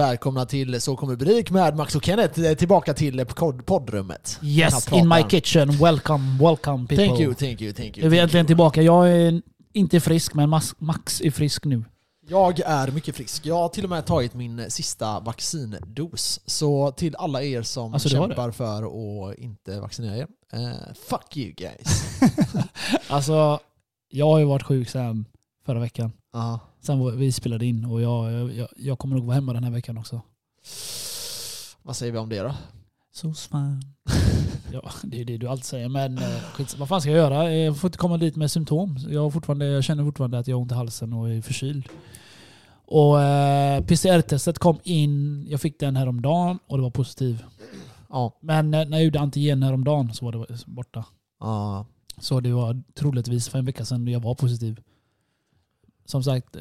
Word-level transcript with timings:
Välkomna 0.00 0.46
till 0.46 0.80
Så 0.80 0.96
kommer 0.96 1.16
Brik 1.16 1.50
med 1.50 1.76
Max 1.76 1.96
och 1.96 2.04
Kenneth 2.04 2.40
eh, 2.40 2.54
tillbaka 2.54 2.94
till 2.94 3.26
podd 3.26 3.66
poddrummet. 3.66 4.38
Yes, 4.42 4.92
in 4.92 5.08
my 5.08 5.22
kitchen. 5.22 5.78
Welcome, 5.78 6.38
welcome 6.40 6.86
people. 6.86 7.06
Thank 7.06 7.20
you, 7.20 7.34
thank 7.34 7.60
you, 7.60 7.72
thank 7.72 7.98
you. 7.98 8.06
Är 8.06 8.10
vi 8.10 8.18
äntligen 8.18 8.46
tillbaka. 8.46 8.82
Jag 8.82 9.10
är 9.10 9.42
inte 9.72 10.00
frisk, 10.00 10.34
men 10.34 10.48
Max, 10.78 11.20
är 11.20 11.30
frisk 11.30 11.64
nu. 11.64 11.84
Jag 12.28 12.60
är 12.60 12.90
mycket 12.90 13.16
frisk. 13.16 13.46
Jag 13.46 13.54
har 13.54 13.68
till 13.68 13.84
och 13.84 13.90
med 13.90 14.06
tagit 14.06 14.34
min 14.34 14.70
sista 14.70 15.20
vaccindos. 15.20 16.40
Så 16.46 16.90
till 16.90 17.16
alla 17.16 17.42
er 17.42 17.62
som 17.62 17.94
Alltså, 17.94 18.08
kämpar 18.08 18.50
för 18.50 18.82
att 18.82 19.38
inte 19.38 19.80
vaccinera 19.80 20.16
er, 20.16 20.26
eh, 20.52 20.94
fuck 21.08 21.36
you 21.36 21.52
guys. 21.52 22.20
Alltså, 23.08 23.58
jag 24.10 24.26
har 24.26 24.38
ju 24.38 24.44
varit 24.44 24.62
sjuk 24.62 24.88
sedan 24.88 25.24
förra 25.66 25.80
veckan. 25.80 26.12
Ja. 26.32 26.60
Sen 26.80 27.18
vi 27.18 27.32
spelade 27.32 27.66
in 27.66 27.84
och 27.84 28.00
jag, 28.00 28.52
jag, 28.52 28.68
jag 28.76 28.98
kommer 28.98 29.16
nog 29.16 29.24
vara 29.24 29.34
hemma 29.34 29.52
den 29.52 29.64
här 29.64 29.70
veckan 29.70 29.98
också. 29.98 30.20
Vad 31.82 31.96
säger 31.96 32.12
vi 32.12 32.18
om 32.18 32.28
det 32.28 32.40
då? 32.42 32.54
Så 33.12 33.34
fan. 33.34 33.82
Ja, 34.72 34.90
det 35.02 35.20
är 35.20 35.24
det 35.24 35.36
du 35.36 35.46
alltid 35.46 35.64
säger. 35.64 35.88
Men 35.88 36.18
eh, 36.18 36.40
skits, 36.54 36.78
vad 36.78 36.88
fan 36.88 37.00
ska 37.00 37.10
jag 37.10 37.18
göra? 37.18 37.54
Jag 37.54 37.76
får 37.76 37.88
inte 37.88 37.98
komma 37.98 38.16
dit 38.16 38.36
med 38.36 38.50
symptom. 38.50 38.98
Jag, 39.08 39.32
fortfarande, 39.32 39.66
jag 39.66 39.84
känner 39.84 40.04
fortfarande 40.04 40.38
att 40.38 40.48
jag 40.48 40.56
har 40.56 40.62
ont 40.62 40.72
i 40.72 40.74
halsen 40.74 41.12
och 41.12 41.30
är 41.30 41.42
förkyld. 41.42 41.88
Och 42.84 43.20
eh, 43.22 43.84
PCR-testet 43.84 44.58
kom 44.58 44.78
in. 44.82 45.46
Jag 45.48 45.60
fick 45.60 45.80
den 45.80 45.96
häromdagen 45.96 46.58
och 46.66 46.76
det 46.76 46.82
var 46.82 46.90
positiv. 46.90 47.44
Ja. 48.08 48.38
Men 48.40 48.74
eh, 48.74 48.84
när 48.88 48.96
jag 48.96 49.04
gjorde 49.04 49.20
antigen 49.20 49.62
häromdagen 49.62 50.14
så 50.14 50.24
var 50.24 50.32
det 50.32 50.66
borta. 50.66 51.04
ja. 51.40 51.86
Så 52.18 52.40
det 52.40 52.52
var 52.52 52.82
troligtvis 52.94 53.48
för 53.48 53.58
en 53.58 53.64
vecka 53.64 53.84
sedan 53.84 54.06
jag 54.08 54.20
var 54.20 54.34
positiv. 54.34 54.80
Som 56.04 56.22
sagt, 56.22 56.56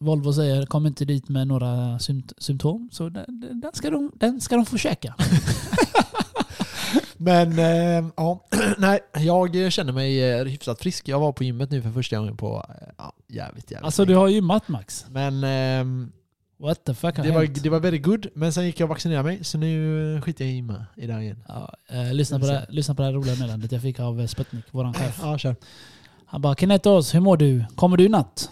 Volvo 0.00 0.32
säger 0.32 0.66
kom 0.66 0.86
inte 0.86 1.04
dit 1.04 1.28
med 1.28 1.46
några 1.46 1.98
symptom. 2.38 2.88
Så 2.92 3.08
den, 3.08 3.60
den, 3.60 3.72
ska 3.72 3.90
de, 3.90 4.12
den 4.14 4.40
ska 4.40 4.56
de 4.56 4.66
få 4.66 4.76
käka. 4.76 5.14
Men 7.16 7.58
eh, 7.58 8.10
ja, 8.16 8.46
nej, 8.78 9.00
jag 9.14 9.72
känner 9.72 9.92
mig 9.92 10.30
eh, 10.30 10.44
hyfsat 10.44 10.80
frisk. 10.80 11.08
Jag 11.08 11.20
var 11.20 11.32
på 11.32 11.44
gymmet 11.44 11.70
nu 11.70 11.82
för 11.82 11.90
första 11.90 12.18
gången 12.18 12.36
på 12.36 12.66
eh, 12.68 12.88
ja, 12.98 13.12
jävligt, 13.28 13.70
jävligt 13.70 13.84
Alltså 13.84 14.04
du 14.04 14.08
länge. 14.12 14.18
har 14.18 14.28
gymmat 14.28 14.68
Max. 14.68 15.04
Men 15.10 15.44
ehm, 15.44 16.12
What 16.60 16.84
the 16.84 16.94
fuck 16.94 17.16
det, 17.16 17.30
var, 17.30 17.44
det 17.44 17.70
var 17.70 17.80
very 17.80 17.98
good. 17.98 18.26
Men 18.34 18.52
sen 18.52 18.64
gick 18.66 18.80
jag 18.80 18.86
och 18.86 18.90
vaccinerade 18.90 19.24
mig, 19.24 19.44
så 19.44 19.58
nu 19.58 20.14
eh, 20.16 20.20
skiter 20.22 20.44
jag 20.44 20.52
i 20.52 20.56
gymma 20.56 20.86
i 20.96 21.06
det 21.06 21.22
igen. 21.22 21.44
Ja, 21.48 21.74
eh, 21.88 22.14
lyssna, 22.14 22.40
på 22.40 22.46
det, 22.46 22.66
lyssna 22.68 22.94
på 22.94 23.02
det 23.02 23.06
här 23.06 23.12
roliga 23.12 23.34
meddelandet 23.34 23.72
jag 23.72 23.82
fick 23.82 24.00
av 24.00 24.20
eh, 24.20 24.26
Sputnik, 24.26 24.64
våran 24.70 24.94
chef. 24.94 25.18
Ja, 25.22 25.38
kör. 25.38 25.56
Han 26.26 26.42
bara 26.42 26.54
Kinetos, 26.54 27.14
hur 27.14 27.20
mår 27.20 27.36
du? 27.36 27.64
Kommer 27.74 27.96
du 27.96 28.04
i 28.04 28.08
natt? 28.08 28.50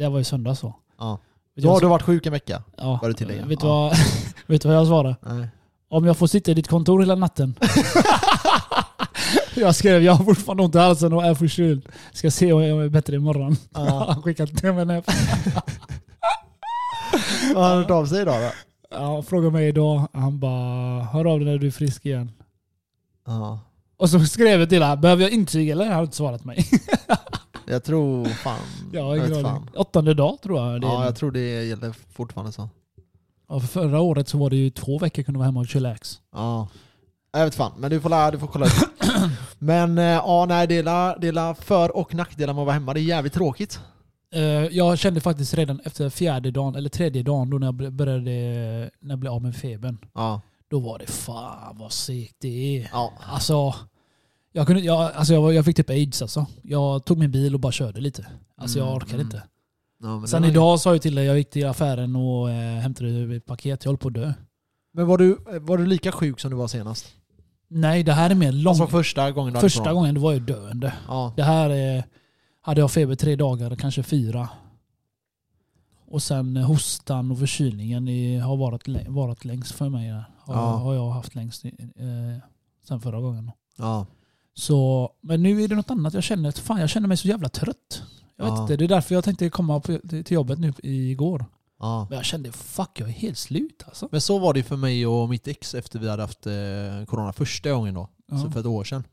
Det 0.00 0.08
var 0.08 0.18
ju 0.18 0.24
söndag 0.24 0.54
så. 0.54 0.74
Ja. 0.98 1.18
Då 1.54 1.70
har 1.70 1.80
du 1.80 1.86
varit 1.86 2.02
sjuk 2.02 2.26
en 2.26 2.32
vecka. 2.32 2.62
ja, 2.76 2.98
vad 3.02 3.10
du 3.10 3.14
tillägger. 3.14 3.46
Vet 3.46 3.60
du 3.60 3.66
Ja. 3.66 3.92
vet 4.46 4.62
du 4.62 4.68
vad 4.68 4.76
jag 4.76 4.86
svarade? 4.86 5.16
Nej. 5.22 5.48
Om 5.88 6.04
jag 6.04 6.16
får 6.16 6.26
sitta 6.26 6.50
i 6.50 6.54
ditt 6.54 6.68
kontor 6.68 7.00
hela 7.00 7.14
natten. 7.14 7.54
jag 9.54 9.74
skrev 9.74 10.02
jag 10.02 10.12
har 10.12 10.24
fortfarande 10.24 10.62
ont 10.62 10.74
i 10.74 10.78
halsen 10.78 11.12
och 11.12 11.24
är 11.24 11.34
förkyld. 11.34 11.88
Ska 12.12 12.30
se 12.30 12.52
om 12.52 12.62
jag 12.62 12.84
är 12.84 12.88
bättre 12.88 13.16
imorgon. 13.16 13.56
Ja. 13.74 14.04
Han 14.08 14.22
skickade 14.22 14.56
till 14.56 14.72
mig 14.72 14.82
en 14.82 15.02
har 17.54 17.68
han 17.68 17.78
hört 17.78 17.90
av 17.90 18.06
sig 18.06 18.22
idag 18.22 18.42
då? 18.42 18.50
Ja, 18.96 19.22
frågade 19.22 19.52
mig 19.52 19.68
idag. 19.68 20.08
Han 20.12 20.38
bara 20.38 21.04
hör 21.04 21.24
av 21.24 21.40
dig 21.40 21.48
när 21.48 21.58
du 21.58 21.66
är 21.66 21.70
frisk 21.70 22.06
igen. 22.06 22.32
Ja. 23.26 23.60
Och 23.96 24.10
så 24.10 24.20
skrev 24.20 24.60
jag 24.60 24.68
till 24.68 24.82
honom, 24.82 25.00
behöver 25.00 25.22
jag 25.22 25.32
intyg 25.32 25.70
eller? 25.70 25.84
Han 25.84 25.94
har 25.94 26.02
inte 26.02 26.16
svarat 26.16 26.44
mig. 26.44 26.66
Jag 27.70 27.84
tror 27.84 28.24
fan... 28.24 28.58
Har 29.04 29.16
jag 29.16 29.28
vet 29.28 29.42
fan. 29.42 29.70
Åttonde 29.74 30.14
dag 30.14 30.42
tror 30.42 30.60
jag 30.60 30.80
det 30.80 30.86
är. 30.86 30.90
Ja, 30.90 31.04
jag 31.04 31.16
tror 31.16 31.30
det 31.30 31.64
gäller 31.64 31.94
fortfarande 32.12 32.52
så. 32.52 32.68
Ja, 33.48 33.60
för 33.60 33.66
förra 33.68 34.00
året 34.00 34.28
så 34.28 34.38
var 34.38 34.50
det 34.50 34.56
ju 34.56 34.70
två 34.70 34.98
veckor 34.98 35.22
kunde 35.22 35.38
vara 35.38 35.46
hemma 35.46 35.60
och 35.60 35.66
chillax. 35.68 36.20
Ja. 36.32 36.68
Jag 37.32 37.44
vet 37.44 37.54
fan, 37.54 37.72
men 37.76 37.90
du 37.90 38.00
får, 38.00 38.32
du 38.32 38.38
får 38.38 38.46
kolla 38.46 38.66
upp. 38.66 38.72
Men 39.58 39.98
eh, 39.98 40.04
ja, 40.04 40.46
nej, 40.48 40.66
det 40.66 40.78
är 40.78 40.82
är 41.38 41.54
för 41.54 41.96
och 41.96 42.14
nackdelar 42.14 42.54
med 42.54 42.60
att 42.60 42.66
vara 42.66 42.74
hemma. 42.74 42.94
Det 42.94 43.00
är 43.00 43.02
jävligt 43.02 43.32
tråkigt. 43.32 43.80
Eh, 44.34 44.42
Jag 44.42 44.98
kände 44.98 45.20
faktiskt 45.20 45.54
redan 45.54 45.80
efter 45.84 46.10
fjärde 46.10 46.50
dagen, 46.50 46.74
eller 46.74 46.88
tredje 46.88 47.22
dagen 47.22 47.50
då 47.50 47.58
när 47.58 47.66
jag 47.66 47.92
började, 47.92 48.30
när 49.00 49.10
jag 49.10 49.18
blev 49.18 49.32
av 49.32 49.42
med 49.42 49.56
febern. 49.56 49.98
Ja. 50.14 50.40
Då 50.70 50.78
var 50.78 50.98
det 50.98 51.06
fan 51.06 51.78
vad 51.78 51.92
segt 51.92 52.36
det 52.40 52.78
är. 52.78 52.88
Ja. 52.92 53.12
Alltså, 53.32 53.74
jag, 54.52 54.66
kunde, 54.66 54.82
jag, 54.82 55.12
alltså 55.14 55.34
jag, 55.34 55.54
jag 55.54 55.64
fick 55.64 55.76
typ 55.76 55.90
aids 55.90 56.22
alltså. 56.22 56.46
Jag 56.62 57.04
tog 57.04 57.18
min 57.18 57.30
bil 57.30 57.54
och 57.54 57.60
bara 57.60 57.72
körde 57.72 58.00
lite. 58.00 58.26
Alltså 58.56 58.78
jag 58.78 58.86
Mm, 58.86 58.96
orkade 58.96 59.14
mm. 59.14 59.26
inte. 59.26 59.42
ja 60.02 60.18
men 60.18 60.28
Sen 60.28 60.44
idag 60.44 60.80
sa 60.80 60.92
jag 60.92 61.02
till 61.02 61.14
dig, 61.14 61.24
jag 61.26 61.38
gick 61.38 61.50
till 61.50 61.66
affären 61.66 62.16
och 62.16 62.50
eh, 62.50 62.80
hämtade 62.80 63.36
ett 63.36 63.46
paket. 63.46 63.84
Jag 63.84 63.90
höll 63.90 63.98
på 63.98 64.08
att 64.08 64.14
dö. 64.14 64.32
Men 64.92 65.06
var 65.06 65.18
du, 65.18 65.38
var 65.60 65.78
du 65.78 65.86
lika 65.86 66.12
sjuk 66.12 66.40
som 66.40 66.50
du 66.50 66.56
var 66.56 66.68
senast? 66.68 67.06
Nej, 67.68 68.02
det 68.02 68.12
här 68.12 68.30
är 68.30 68.34
mer 68.34 68.52
lång... 68.52 68.70
Alltså 68.70 68.86
första 68.86 69.32
gången 69.32 69.54
du 69.54 69.60
första 69.60 69.92
gången 69.92 70.14
det 70.14 70.20
var 70.20 70.32
jag 70.32 70.42
döende. 70.42 70.92
Ja. 71.08 71.32
Det 71.36 71.42
här 71.42 71.70
är, 71.70 72.04
hade 72.60 72.80
jag 72.80 72.90
feber 72.90 73.14
tre 73.14 73.36
dagar, 73.36 73.76
kanske 73.76 74.02
fyra. 74.02 74.48
Och 76.08 76.22
sen 76.22 76.56
eh, 76.56 76.64
hostan 76.66 77.30
och 77.30 77.38
förkylningen 77.38 78.06
har 78.42 78.56
varit, 78.56 79.08
varit 79.08 79.44
längst 79.44 79.72
för 79.72 79.88
mig. 79.88 80.08
Där. 80.10 80.24
Har, 80.38 80.54
Ja. 80.54 80.60
har 80.76 80.94
jag 80.94 81.10
haft 81.10 81.34
längst 81.34 81.64
eh, 81.64 81.70
sen 82.88 83.00
förra 83.00 83.20
gången. 83.20 83.50
Ja. 83.78 84.06
Så, 84.60 85.10
men 85.20 85.42
nu 85.42 85.62
är 85.62 85.68
det 85.68 85.74
något 85.74 85.90
annat. 85.90 86.14
Jag 86.14 86.22
känner, 86.22 86.48
att 86.48 86.58
fan, 86.58 86.80
jag 86.80 86.90
känner 86.90 87.08
mig 87.08 87.16
så 87.16 87.28
jävla 87.28 87.48
trött. 87.48 88.02
Jag 88.36 88.44
vet 88.44 88.54
Ja. 88.54 88.62
inte, 88.62 88.76
det 88.76 88.84
är 88.84 88.88
därför 88.88 89.14
jag 89.14 89.24
tänkte 89.24 89.50
komma 89.50 89.80
på, 89.80 89.98
till 90.08 90.24
jobbet 90.34 90.58
nu 90.58 90.72
igår. 90.82 91.44
ja. 91.80 92.06
Men 92.10 92.16
jag 92.16 92.24
kände 92.24 92.52
fuck, 92.52 92.90
jag 92.94 93.08
är 93.08 93.12
helt 93.12 93.38
slut 93.38 93.82
alltså. 93.86 94.08
Men 94.12 94.20
så 94.20 94.38
var 94.38 94.54
det 94.54 94.62
för 94.62 94.76
mig 94.76 95.06
och 95.06 95.28
mitt 95.28 95.48
ex 95.48 95.74
efter 95.74 95.98
vi 95.98 96.08
hade 96.08 96.22
haft 96.22 96.46
eh, 96.46 96.52
corona 97.06 97.32
första 97.32 97.70
gången 97.72 97.94
då. 97.94 98.08
Ja. 98.30 98.38
Så 98.38 98.50
för 98.50 98.60
ett 98.60 98.66
år 98.66 98.84
sedan. 98.84 99.04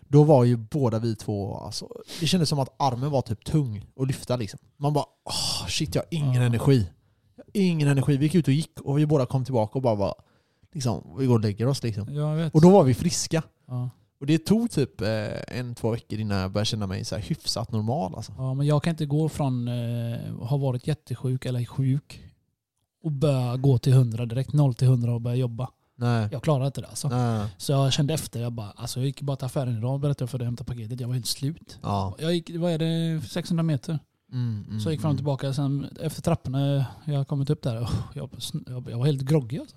Då 0.00 0.24
var 0.24 0.44
ju 0.44 0.56
båda 0.56 0.98
vi 0.98 1.16
två, 1.16 1.56
alltså, 1.56 1.88
det 2.20 2.26
kändes 2.26 2.48
som 2.48 2.58
att 2.58 2.74
armen 2.78 3.10
var 3.10 3.22
typ 3.22 3.44
tung 3.44 3.86
att 4.00 4.06
lyfta 4.06 4.36
liksom. 4.36 4.60
Man 4.76 4.92
bara 4.92 5.04
åh 5.24 5.68
shit 5.68 5.94
jag 5.94 6.02
har 6.02 6.08
ingen 6.10 6.42
energi. 6.42 6.86
Ingen 7.52 7.88
energi. 7.88 8.16
Vi 8.16 8.24
gick 8.24 8.34
ut 8.34 8.48
och 8.48 8.54
gick 8.54 8.80
och 8.80 8.98
vi 8.98 9.06
båda 9.06 9.26
kom 9.26 9.44
tillbaka 9.44 9.72
och 9.78 9.82
bara 9.82 9.94
var, 9.94 10.14
liksom, 10.74 11.16
vi 11.18 11.26
går 11.26 11.34
och 11.34 11.40
lägger 11.40 11.66
oss 11.66 11.82
liksom. 11.82 12.14
Jag 12.14 12.36
vet. 12.36 12.54
Och 12.54 12.60
då 12.60 12.70
var 12.70 12.84
vi 12.84 12.94
friska. 12.94 13.42
Ja. 13.66 13.90
Och 14.20 14.26
det 14.26 14.38
tog 14.38 14.70
typ 14.70 15.00
eh, 15.00 15.58
en, 15.58 15.74
två 15.74 15.90
veckor 15.90 16.18
innan 16.18 16.38
jag 16.38 16.52
började 16.52 16.66
känna 16.66 16.86
mig 16.86 17.04
så 17.04 17.14
här 17.14 17.22
hyfsat 17.22 17.72
normal 17.72 18.14
alltså. 18.14 18.32
ja, 18.38 18.54
men 18.54 18.66
jag 18.66 18.82
kan 18.82 18.90
inte 18.90 19.06
gå 19.06 19.28
från 19.28 19.68
eh, 19.68 20.34
ha 20.40 20.56
varit 20.56 20.86
jättesjuk 20.86 21.46
eller 21.46 21.64
sjuk 21.64 22.22
och 23.02 23.12
börja 23.12 23.56
gå 23.56 23.78
till 23.78 23.92
100 23.92 24.26
direkt, 24.26 24.52
0 24.52 24.74
till 24.74 24.88
100 24.88 25.14
och 25.14 25.20
börja 25.20 25.36
jobba. 25.36 25.70
Nej. 25.96 26.28
Jag 26.32 26.42
klarar 26.42 26.66
inte 26.66 26.80
det 26.80 26.86
alltså. 26.86 27.08
Nej. 27.08 27.48
Så 27.58 27.72
jag 27.72 27.92
kände 27.92 28.14
efter, 28.14 28.40
jag 28.40 28.52
bara, 28.52 28.70
alltså 28.70 29.00
jag 29.00 29.06
gick 29.06 29.22
bara 29.22 29.36
till 29.36 29.46
affären 29.46 29.78
idag 29.78 29.94
och 29.94 30.00
berättade 30.00 30.28
för 30.28 30.38
dig 30.38 30.44
att 30.44 30.48
hämta 30.48 30.64
paketet. 30.64 31.00
Jag 31.00 31.08
var 31.08 31.14
helt 31.14 31.26
slut. 31.26 31.78
Ja. 31.82 32.14
Jag 32.18 32.34
gick, 32.34 32.50
vad 32.56 32.72
är 32.72 32.78
det, 32.78 33.20
600 33.28 33.62
meter. 33.62 33.98
Mm, 34.32 34.64
mm, 34.68 34.80
Så 34.80 34.86
jag 34.88 34.92
gick 34.92 35.00
fram 35.00 35.08
och 35.08 35.12
mm. 35.12 35.16
tillbaka. 35.16 35.52
Sen 35.52 35.88
efter 36.00 36.22
trapporna, 36.22 36.86
jag 37.04 37.28
kommit 37.28 37.50
upp 37.50 37.62
där. 37.62 37.82
och 37.82 37.88
Jag, 38.14 38.30
jag, 38.66 38.90
jag 38.90 38.98
var 38.98 39.06
helt 39.06 39.22
groggy 39.22 39.58
alltså. 39.58 39.76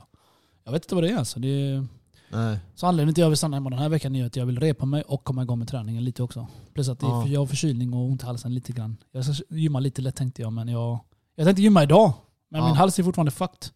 Jag 0.63 0.72
vet 0.72 0.85
inte 0.85 0.96
vad 0.96 1.03
det 1.03 1.09
är 1.09 1.18
alltså. 1.18 1.40
Det 1.40 1.47
är, 1.47 1.88
Nej. 2.31 2.59
så 2.75 2.88
anledningen 2.88 3.14
till 3.16 3.22
att 3.24 3.25
jag 3.25 3.30
vill 3.30 3.38
stanna 3.38 3.58
hemma 3.58 3.69
den 3.69 3.80
här 3.80 3.90
veckan 3.90 4.16
är 4.16 4.25
att 4.25 4.36
jag 4.36 4.46
vill 4.46 4.59
repa 4.59 4.86
mig 4.86 5.02
och 5.02 5.24
komma 5.24 5.42
igång 5.44 5.59
med 5.59 5.68
träningen 5.68 6.03
lite 6.03 6.24
också. 6.24 6.47
Plus 6.74 6.90
att 6.90 7.02
Ja. 7.02 7.28
jag 7.28 7.40
har 7.42 7.46
förkylning 7.47 7.94
och 7.94 8.06
ont 8.06 8.24
i 8.24 8.25
halsen 8.25 8.53
lite 8.53 8.72
grann. 8.74 8.97
Jag 9.12 9.25
ska 9.25 9.44
gymma 9.50 9.80
lite 9.80 10.02
lätt 10.02 10.16
tänkte 10.16 10.41
jag, 10.41 10.53
men 10.53 10.68
jag, 10.68 11.00
jag 11.36 11.46
tänkte 11.46 11.62
gymma 11.62 11.84
idag. 11.84 12.14
Men 12.50 12.62
Ja. 12.62 12.68
min 12.68 12.75
hals 12.75 13.00
är 13.00 13.03
fortfarande 13.03 13.31
fucked. 13.31 13.70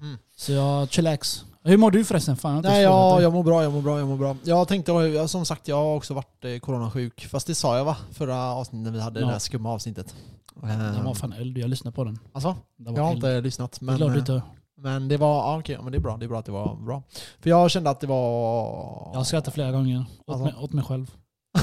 Mm. 0.00 0.18
Så 0.36 0.52
jag 0.52 0.90
chillax. 0.90 1.44
Hur 1.62 1.76
mår 1.76 1.90
du 1.90 2.04
förresten? 2.04 2.36
Fan, 2.36 2.54
jag 2.54 2.62
Nej, 2.62 2.82
ja, 2.82 3.20
jag 3.22 3.32
mår 3.32 3.42
bra, 3.42 3.62
jag 3.62 3.72
mår 3.72 3.82
bra, 3.82 3.98
jag 3.98 4.08
mår 4.08 4.16
bra. 4.16 4.36
Jag 4.44 4.68
tänkte, 4.68 5.28
som 5.28 5.46
sagt, 5.46 5.68
jag 5.68 5.76
har 5.76 5.96
också 5.96 6.14
varit 6.14 6.44
eh, 6.44 6.58
coronasjuk. 6.58 7.26
Fast 7.26 7.46
det 7.46 7.54
sa 7.54 7.76
jag 7.76 7.84
va? 7.84 7.96
Förra 8.12 8.36
avsnittet 8.52 8.84
när 8.84 8.90
vi 8.90 9.00
hade 9.00 9.20
Ja. 9.20 9.26
det 9.26 9.32
där 9.32 9.38
skumma 9.38 9.70
avsnittet. 9.72 10.14
Den 10.62 11.04
var 11.04 11.14
fan 11.14 11.32
eld, 11.32 11.58
jag 11.58 11.70
lyssnade 11.70 11.94
på 11.94 12.04
den. 12.04 12.18
Alltså, 12.32 12.56
Den 12.76 12.94
jag 12.94 13.02
har 13.02 13.10
eld. 13.10 13.16
inte 13.16 13.40
lyssnat. 13.40 13.72
Det 13.80 13.84
är 13.84 13.86
Men, 13.86 13.96
klart 13.96 14.08
du 14.08 14.14
eh, 14.14 14.18
inte 14.20 14.42
men 14.82 15.08
det 15.08 15.16
var, 15.16 15.34
ja, 15.36 15.58
okej, 15.58 15.74
ja, 15.74 15.82
men 15.82 15.92
det 15.92 15.98
är 15.98 16.00
bra. 16.00 16.16
Det 16.16 16.24
är 16.26 16.28
bra 16.28 16.38
att 16.38 16.46
det 16.46 16.52
var 16.52 16.76
bra. 16.76 17.02
För 17.40 17.50
jag 17.50 17.70
kände 17.70 17.90
att 17.90 18.00
det 18.00 18.06
var... 18.06 19.10
Jag 19.12 19.18
har 19.18 19.24
skrattat 19.24 19.54
flera 19.54 19.72
gånger. 19.72 20.04
Åt, 20.26 20.28
Alltså. 20.28 20.44
mig, 20.44 20.54
åt 20.60 20.72
mig 20.72 20.84
själv. 20.84 21.10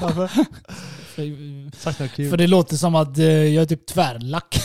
Varför? 0.00 0.26
För, 1.14 1.76
Sagt 1.76 2.00
något 2.00 2.10
kul. 2.12 2.30
för 2.30 2.36
det 2.36 2.46
låter 2.46 2.76
som 2.76 2.94
att 2.94 3.18
eh, 3.18 3.24
jag 3.26 3.62
är 3.62 3.66
typ 3.66 3.86
tvärlack. 3.86 4.60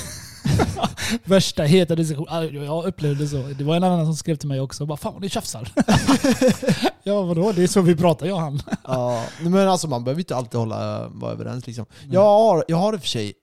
Värsta 1.23 1.63
heta 1.63 1.95
diskussion. 1.95 2.25
Ah, 2.29 2.43
Jag 2.43 2.85
upplevde 2.85 3.23
det 3.23 3.27
så. 3.27 3.37
Det 3.57 3.63
var 3.63 3.75
en 3.75 3.83
annan 3.83 4.05
som 4.05 4.15
skrev 4.15 4.35
till 4.35 4.47
mig 4.47 4.59
också. 4.61 4.85
Bara, 4.85 4.97
Fan 4.97 5.13
vad 5.13 5.21
ni 5.21 5.29
tjafsar. 5.29 5.71
ja 7.03 7.21
vadå? 7.21 7.51
Det 7.51 7.63
är 7.63 7.67
så 7.67 7.81
vi 7.81 7.95
pratar 7.95 8.25
jag 8.25 8.35
och 8.35 8.41
han. 8.41 8.61
Ja, 8.83 9.25
men 9.41 9.67
alltså 9.69 9.87
man 9.87 10.03
behöver 10.03 10.19
inte 10.21 10.35
alltid 10.35 10.59
hålla, 10.59 11.07
vara 11.09 11.31
överens 11.31 11.67
liksom. 11.67 11.85
Jag 12.11 12.23
har, 12.23 12.65
jag 12.67 12.77
har 12.77 12.93
i 12.93 12.97
och 12.97 13.01
för 13.01 13.07
sig... 13.07 13.33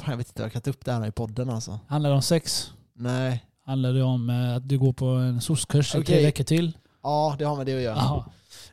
Fan, 0.00 0.10
jag 0.10 0.16
vet 0.16 0.28
inte, 0.28 0.42
jag 0.42 0.52
kan 0.52 0.62
ta 0.62 0.70
upp 0.70 0.84
det 0.84 0.92
här 0.92 1.06
i 1.06 1.12
podden 1.12 1.50
alltså. 1.50 1.80
Handlar 1.88 2.10
det 2.10 2.16
om 2.16 2.22
sex? 2.22 2.70
Nej. 2.96 3.44
Handlar 3.64 3.92
det 3.92 4.02
om 4.02 4.30
eh, 4.30 4.56
att 4.56 4.68
du 4.68 4.78
går 4.78 4.92
på 4.92 5.06
en 5.06 5.40
SOS-kurs 5.40 5.88
i 5.88 5.92
tre 5.92 6.00
Okej. 6.02 6.24
veckor 6.24 6.44
till? 6.44 6.72
Ja, 7.02 7.36
det 7.38 7.44
har 7.44 7.56
med 7.56 7.66
det 7.66 7.76
att 7.76 7.82
göra. 7.82 7.96
Jaha. 7.96 8.24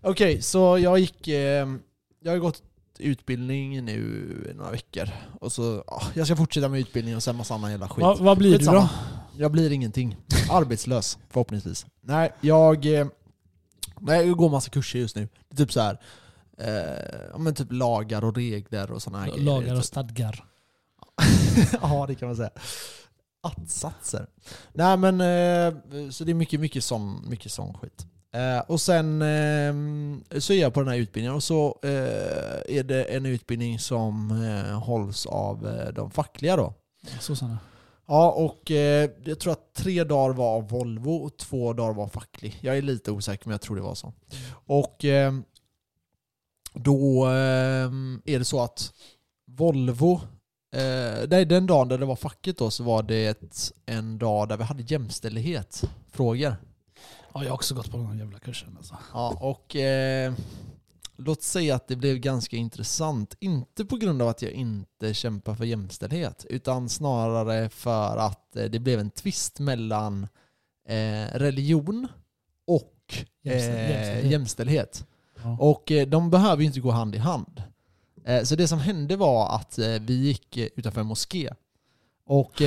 Okej, 0.02 0.42
så 0.42 0.78
jag 0.80 1.00
gick... 1.00 1.28
Eh, 1.28 1.68
jag 2.24 2.32
har 2.32 2.38
gått 2.38 2.62
utbildning 3.00 3.86
nu 3.86 3.98
i 4.52 4.54
några 4.54 4.72
veckor. 4.72 5.10
Och 5.42 5.52
så, 5.52 5.84
ja, 5.88 6.02
jag 6.14 6.28
ska 6.28 6.36
fortsätta 6.36 6.70
med 6.70 6.80
utbildning 6.80 7.16
och 7.16 7.24
sen 7.24 7.36
massa 7.36 7.54
annan 7.54 7.72
jävla 7.72 7.90
skit. 7.90 8.04
Va, 8.04 8.18
vad 8.20 8.38
blir 8.38 8.52
du 8.52 8.58
Skitsamma. 8.58 8.80
då? 8.80 8.90
Jag 9.38 9.52
blir 9.52 9.72
ingenting. 9.72 10.18
Arbetslös, 10.52 11.18
förhoppningsvis. 11.30 11.86
Nej, 12.02 12.32
jag... 12.42 13.00
eh, 13.00 13.08
Nej, 14.00 14.28
jag 14.28 14.38
går 14.38 14.50
massa 14.50 14.70
kurser 14.70 15.00
just 15.00 15.16
nu. 15.16 15.28
Det 15.50 15.56
är 15.56 15.58
Typ 15.66 15.72
så 15.74 15.82
här. 15.82 15.98
Eh, 16.58 17.28
ja, 17.32 17.38
men 17.38 17.56
typ 17.56 17.72
lagar 17.72 18.24
och 18.24 18.36
regler 18.36 18.92
och 18.92 19.02
sådana 19.02 19.24
här. 19.24 19.38
Lagar 19.38 19.72
och 19.74 19.80
Typ. 19.80 19.86
stadgar. 19.86 20.44
ja, 21.82 22.06
det 22.08 22.16
kan 22.16 22.28
man 22.28 22.36
säga. 22.36 22.50
Att-satser. 23.44 24.28
Nej 24.74 24.98
men, 24.98 25.22
eh, 25.22 26.10
så 26.10 26.24
det 26.24 26.32
är 26.32 26.36
mycket, 26.36 26.60
mycket 26.60 26.84
sån, 26.84 27.30
mycket 27.30 27.52
sån 27.52 27.74
skit. 27.74 28.06
Eh, 28.34 28.60
och 28.60 28.82
sen 28.82 29.22
eh, 29.22 30.40
så 30.40 30.54
är 30.54 30.62
jag 30.62 30.74
på 30.74 30.80
den 30.80 30.90
här 30.90 30.98
utbildningen 30.98 31.36
och 31.36 31.44
så 31.44 31.80
är 31.82 32.84
det 32.84 33.04
en 33.04 33.26
utbildning 33.26 33.80
som 33.80 34.30
hålls 34.86 35.26
av 35.26 35.88
de 35.94 36.12
fackliga 36.12 36.56
då. 36.56 36.74
Sossarna. 37.20 37.58
Ja, 38.08 38.32
och 38.32 38.72
eh, 38.72 39.10
jag 39.24 39.40
tror 39.40 39.54
att 39.54 39.74
tre 39.74 40.04
dagar 40.04 40.34
var 40.34 40.56
av 40.56 40.70
Volvo 40.70 41.12
och 41.12 41.38
två 41.38 41.74
dagar 41.74 41.94
var 41.94 42.08
facklig. 42.08 42.58
Jag 42.62 42.78
är 42.78 42.82
lite 42.82 43.12
osäker 43.12 43.48
men 43.48 43.52
jag 43.52 43.62
tror 43.62 43.76
det 43.76 43.82
var 43.82 43.96
så. 43.96 44.14
Och 44.66 45.06
eh, 45.06 45.34
då 46.74 47.26
eh, 47.26 47.92
är 48.26 48.40
det 48.40 48.46
så 48.46 48.64
att 48.64 48.94
Volvo, 49.48 50.22
eh, 50.74 51.28
nej, 51.30 51.46
den 51.46 51.68
dagen 51.68 51.88
där 51.88 51.98
det 51.98 52.06
var 52.06 52.16
facket 52.16 52.58
då 52.58 52.72
så 52.72 52.84
var 52.84 53.04
det 53.04 53.26
ett, 53.26 53.72
en 53.86 54.18
dag 54.18 54.50
där 54.50 54.58
vi 54.58 54.64
hade 54.64 54.84
jämställdhet, 54.84 55.84
frågor. 56.12 56.56
Ja, 57.34 57.44
jag 57.44 57.50
har 57.50 57.56
också 57.56 57.76
gått 57.76 57.92
på 57.92 57.98
den 57.98 58.06
här 58.06 58.16
jävla 58.16 58.40
kursen 58.40 58.78
alltså. 58.78 58.98
Ja, 59.14 59.38
och 59.42 59.76
eh, 59.76 60.34
låt 61.16 61.42
säga 61.42 61.76
att 61.76 61.88
det 61.88 61.96
blev 61.96 62.18
ganska 62.18 62.58
intressant. 62.58 63.36
Inte 63.40 63.86
på 63.86 63.98
grund 63.98 64.22
av 64.22 64.28
att 64.28 64.42
jag 64.42 64.52
inte 64.52 65.14
kämpar 65.14 65.56
för 65.56 65.66
jämställdhet, 65.66 66.46
utan 66.50 66.90
snarare 66.90 67.70
för 67.70 68.18
att 68.18 68.56
eh, 68.56 68.66
det 68.66 68.80
blev 68.80 69.00
en 69.00 69.10
twist 69.10 69.60
mellan 69.60 70.28
eh, 70.88 71.26
religion 71.34 72.08
och 72.68 72.94
eh, 73.44 73.52
jämställdhet. 73.52 74.32
jämställdhet. 74.32 75.06
Ja. 75.44 75.58
Och 75.60 75.92
eh, 75.92 76.08
de 76.08 76.30
behöver 76.30 76.62
ju 76.62 76.68
inte 76.68 76.80
gå 76.80 76.92
hand 76.92 77.16
i 77.16 77.18
hand. 77.18 77.64
Eh, 78.26 78.44
så 78.44 78.56
det 78.56 78.68
som 78.68 78.80
hände 78.80 79.16
var 79.16 79.56
att 79.56 79.80
eh, 79.80 79.88
vi 80.02 80.14
gick 80.14 80.58
eh, 80.58 80.68
utanför 80.76 81.02
en 81.02 81.08
moské. 81.08 81.50
Och 82.26 82.54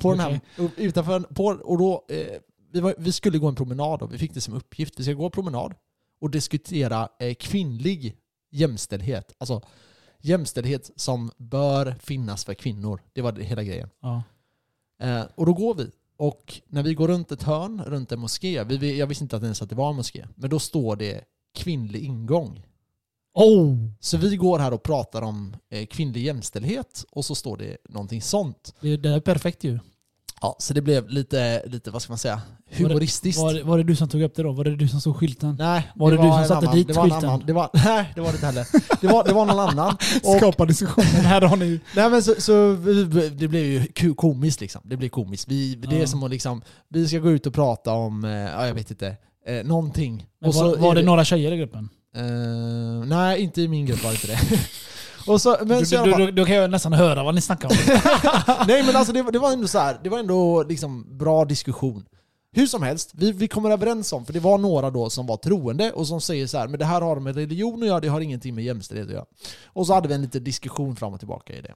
på 0.00 0.10
den 0.10 0.20
här, 0.20 0.40
utanför, 0.76 1.20
på, 1.20 1.44
och 1.44 1.78
då, 1.78 2.04
vi, 2.72 2.80
var, 2.80 2.94
vi 2.98 3.12
skulle 3.12 3.38
gå 3.38 3.48
en 3.48 3.54
promenad 3.54 4.02
och 4.02 4.12
vi 4.12 4.18
fick 4.18 4.34
det 4.34 4.40
som 4.40 4.54
uppgift. 4.54 5.00
Vi 5.00 5.04
ska 5.04 5.12
gå 5.12 5.24
en 5.24 5.30
promenad 5.30 5.74
och 6.20 6.30
diskutera 6.30 7.08
kvinnlig 7.38 8.16
jämställdhet. 8.50 9.34
Alltså 9.38 9.62
jämställdhet 10.20 10.90
som 10.96 11.30
bör 11.36 11.96
finnas 12.00 12.44
för 12.44 12.54
kvinnor. 12.54 13.00
Det 13.12 13.22
var 13.22 13.32
hela 13.32 13.62
grejen. 13.62 13.90
Ja. 14.00 14.22
Och 15.34 15.46
då 15.46 15.52
går 15.52 15.74
vi. 15.74 15.90
Och 16.16 16.60
när 16.66 16.82
vi 16.82 16.94
går 16.94 17.08
runt 17.08 17.32
ett 17.32 17.42
hörn, 17.42 17.82
runt 17.86 18.12
en 18.12 18.20
moské, 18.20 18.64
vi, 18.64 18.76
vi, 18.76 18.98
jag 18.98 19.06
visste 19.06 19.24
inte 19.24 19.36
att 19.36 19.42
ens 19.42 19.62
att 19.62 19.68
det 19.68 19.74
var 19.74 19.90
en 19.90 19.96
moské, 19.96 20.26
men 20.34 20.50
då 20.50 20.58
står 20.58 20.96
det 20.96 21.24
kvinnlig 21.54 22.04
ingång. 22.04 22.62
Oh! 23.34 23.76
Så 24.00 24.16
vi 24.16 24.36
går 24.36 24.58
här 24.58 24.72
och 24.72 24.82
pratar 24.82 25.22
om 25.22 25.56
eh, 25.70 25.86
kvinnlig 25.86 26.22
jämställdhet 26.24 27.04
och 27.10 27.24
så 27.24 27.34
står 27.34 27.56
det 27.56 27.76
någonting 27.88 28.22
sånt. 28.22 28.74
Det, 28.80 28.96
det 28.96 29.08
är 29.08 29.20
perfekt 29.20 29.64
ju. 29.64 29.78
Ja, 30.40 30.56
så 30.58 30.74
det 30.74 30.80
blev 30.82 31.08
lite, 31.08 31.62
lite 31.66 31.90
vad 31.90 32.02
ska 32.02 32.10
man 32.12 32.18
säga, 32.18 32.40
humoristiskt. 32.70 33.42
Var, 33.42 33.62
var 33.62 33.78
det 33.78 33.84
du 33.84 33.96
som 33.96 34.08
tog 34.08 34.22
upp 34.22 34.34
det 34.34 34.42
då? 34.42 34.52
Var 34.52 34.64
det 34.64 34.76
du 34.76 34.88
som 34.88 35.00
såg 35.00 35.16
skylten? 35.16 35.56
Nej, 35.58 35.88
Var 35.94 36.10
det 36.10 36.16
du 36.16 36.22
som 36.22 36.44
satte 36.44 36.54
annan, 36.54 36.74
dit 36.76 36.86
det 36.88 36.92
var 36.94 37.04
en 37.04 37.10
skylten? 37.10 37.28
annan, 37.28 37.46
det 37.46 37.52
var, 37.52 37.70
Nej, 37.84 38.12
det 38.14 38.20
var 38.20 38.28
det 38.28 38.34
inte 38.34 38.46
heller. 38.46 38.66
Det 39.00 39.06
var, 39.06 39.24
det 39.24 39.32
var 39.32 39.46
någon 39.46 39.58
annan. 39.60 39.96
Och, 40.24 40.36
Skapa 40.36 40.64
diskussionen. 40.66 41.08
Här 41.24 41.40
har 41.42 41.56
ni 41.56 41.80
nej 41.96 42.10
men 42.10 42.22
så, 42.22 42.34
så 42.38 42.72
det 43.32 43.48
blev 43.48 43.64
ju 43.64 44.14
komiskt 44.14 44.60
liksom. 44.60 44.80
Det 44.84 44.96
blev 44.96 45.08
komiskt. 45.08 45.48
Vi, 45.48 45.74
det 45.74 45.96
är 45.96 46.00
Ja. 46.00 46.06
som 46.06 46.22
att 46.22 46.30
liksom, 46.30 46.62
vi 46.88 47.08
ska 47.08 47.18
gå 47.18 47.30
ut 47.30 47.46
och 47.46 47.54
prata 47.54 47.92
om, 47.92 48.24
eh, 48.24 48.30
ja 48.30 48.66
jag 48.66 48.74
vet 48.74 48.90
inte, 48.90 49.16
eh, 49.46 49.64
någonting. 49.64 50.26
Men 50.40 50.48
och 50.48 50.54
så 50.54 50.64
var, 50.70 50.76
var 50.76 50.90
är 50.90 50.94
det 50.94 51.02
några 51.02 51.24
tjejer 51.24 51.52
i 51.52 51.56
gruppen? 51.56 51.88
Eh, 52.14 53.06
nej, 53.06 53.40
inte 53.40 53.62
i 53.62 53.68
min 53.68 53.86
grupp 53.86 54.04
var 54.04 54.10
det 54.10 54.14
inte 54.14 54.26
det. 54.26 54.60
och 55.32 55.40
så, 55.40 55.56
men 55.60 55.78
Du, 55.78 55.86
så 55.86 56.04
du, 56.04 56.12
du, 56.14 56.30
då 56.30 56.44
kan 56.44 56.54
jag 56.56 56.70
nästan 56.70 56.92
höra 56.92 57.22
vad 57.22 57.34
ni 57.34 57.40
snackar 57.40 57.68
om. 57.68 57.76
Nej 58.68 58.82
men 58.86 58.96
alltså 58.96 59.12
det, 59.12 59.22
var- 59.22 59.32
det 59.32 59.38
var 59.38 59.52
ändå 59.52 59.68
så 59.68 59.78
här, 59.78 60.00
det 60.02 60.08
var 60.10 60.18
ändå 60.18 60.62
liksom 60.62 61.18
bra 61.18 61.44
diskussion. 61.44 62.04
Hur 62.56 62.66
som 62.66 62.82
helst, 62.82 63.10
vi, 63.14 63.32
vi 63.32 63.48
kommer 63.48 63.70
överens 63.70 64.12
om, 64.12 64.26
för 64.26 64.32
det 64.32 64.40
var 64.40 64.58
några 64.58 64.90
då 64.90 65.10
som 65.10 65.26
var 65.26 65.36
troende 65.36 65.92
och 65.92 66.06
som 66.06 66.20
säger 66.20 66.46
så 66.46 66.58
här, 66.58 66.68
men 66.68 66.78
det 66.78 66.84
här 66.84 67.00
har 67.00 67.20
med 67.20 67.36
religion 67.36 67.82
att 67.82 67.88
göra, 67.88 68.00
det 68.00 68.08
har 68.08 68.20
ingenting 68.20 68.54
med 68.54 68.64
jämställdhet 68.64 69.08
att 69.08 69.14
göra. 69.14 69.24
Och 69.66 69.86
så 69.86 69.94
hade 69.94 70.08
vi 70.08 70.14
en 70.14 70.22
liten 70.22 70.44
diskussion 70.44 70.96
fram 70.96 71.12
och 71.12 71.18
tillbaka 71.18 71.52
i 71.52 71.60
det. 71.60 71.74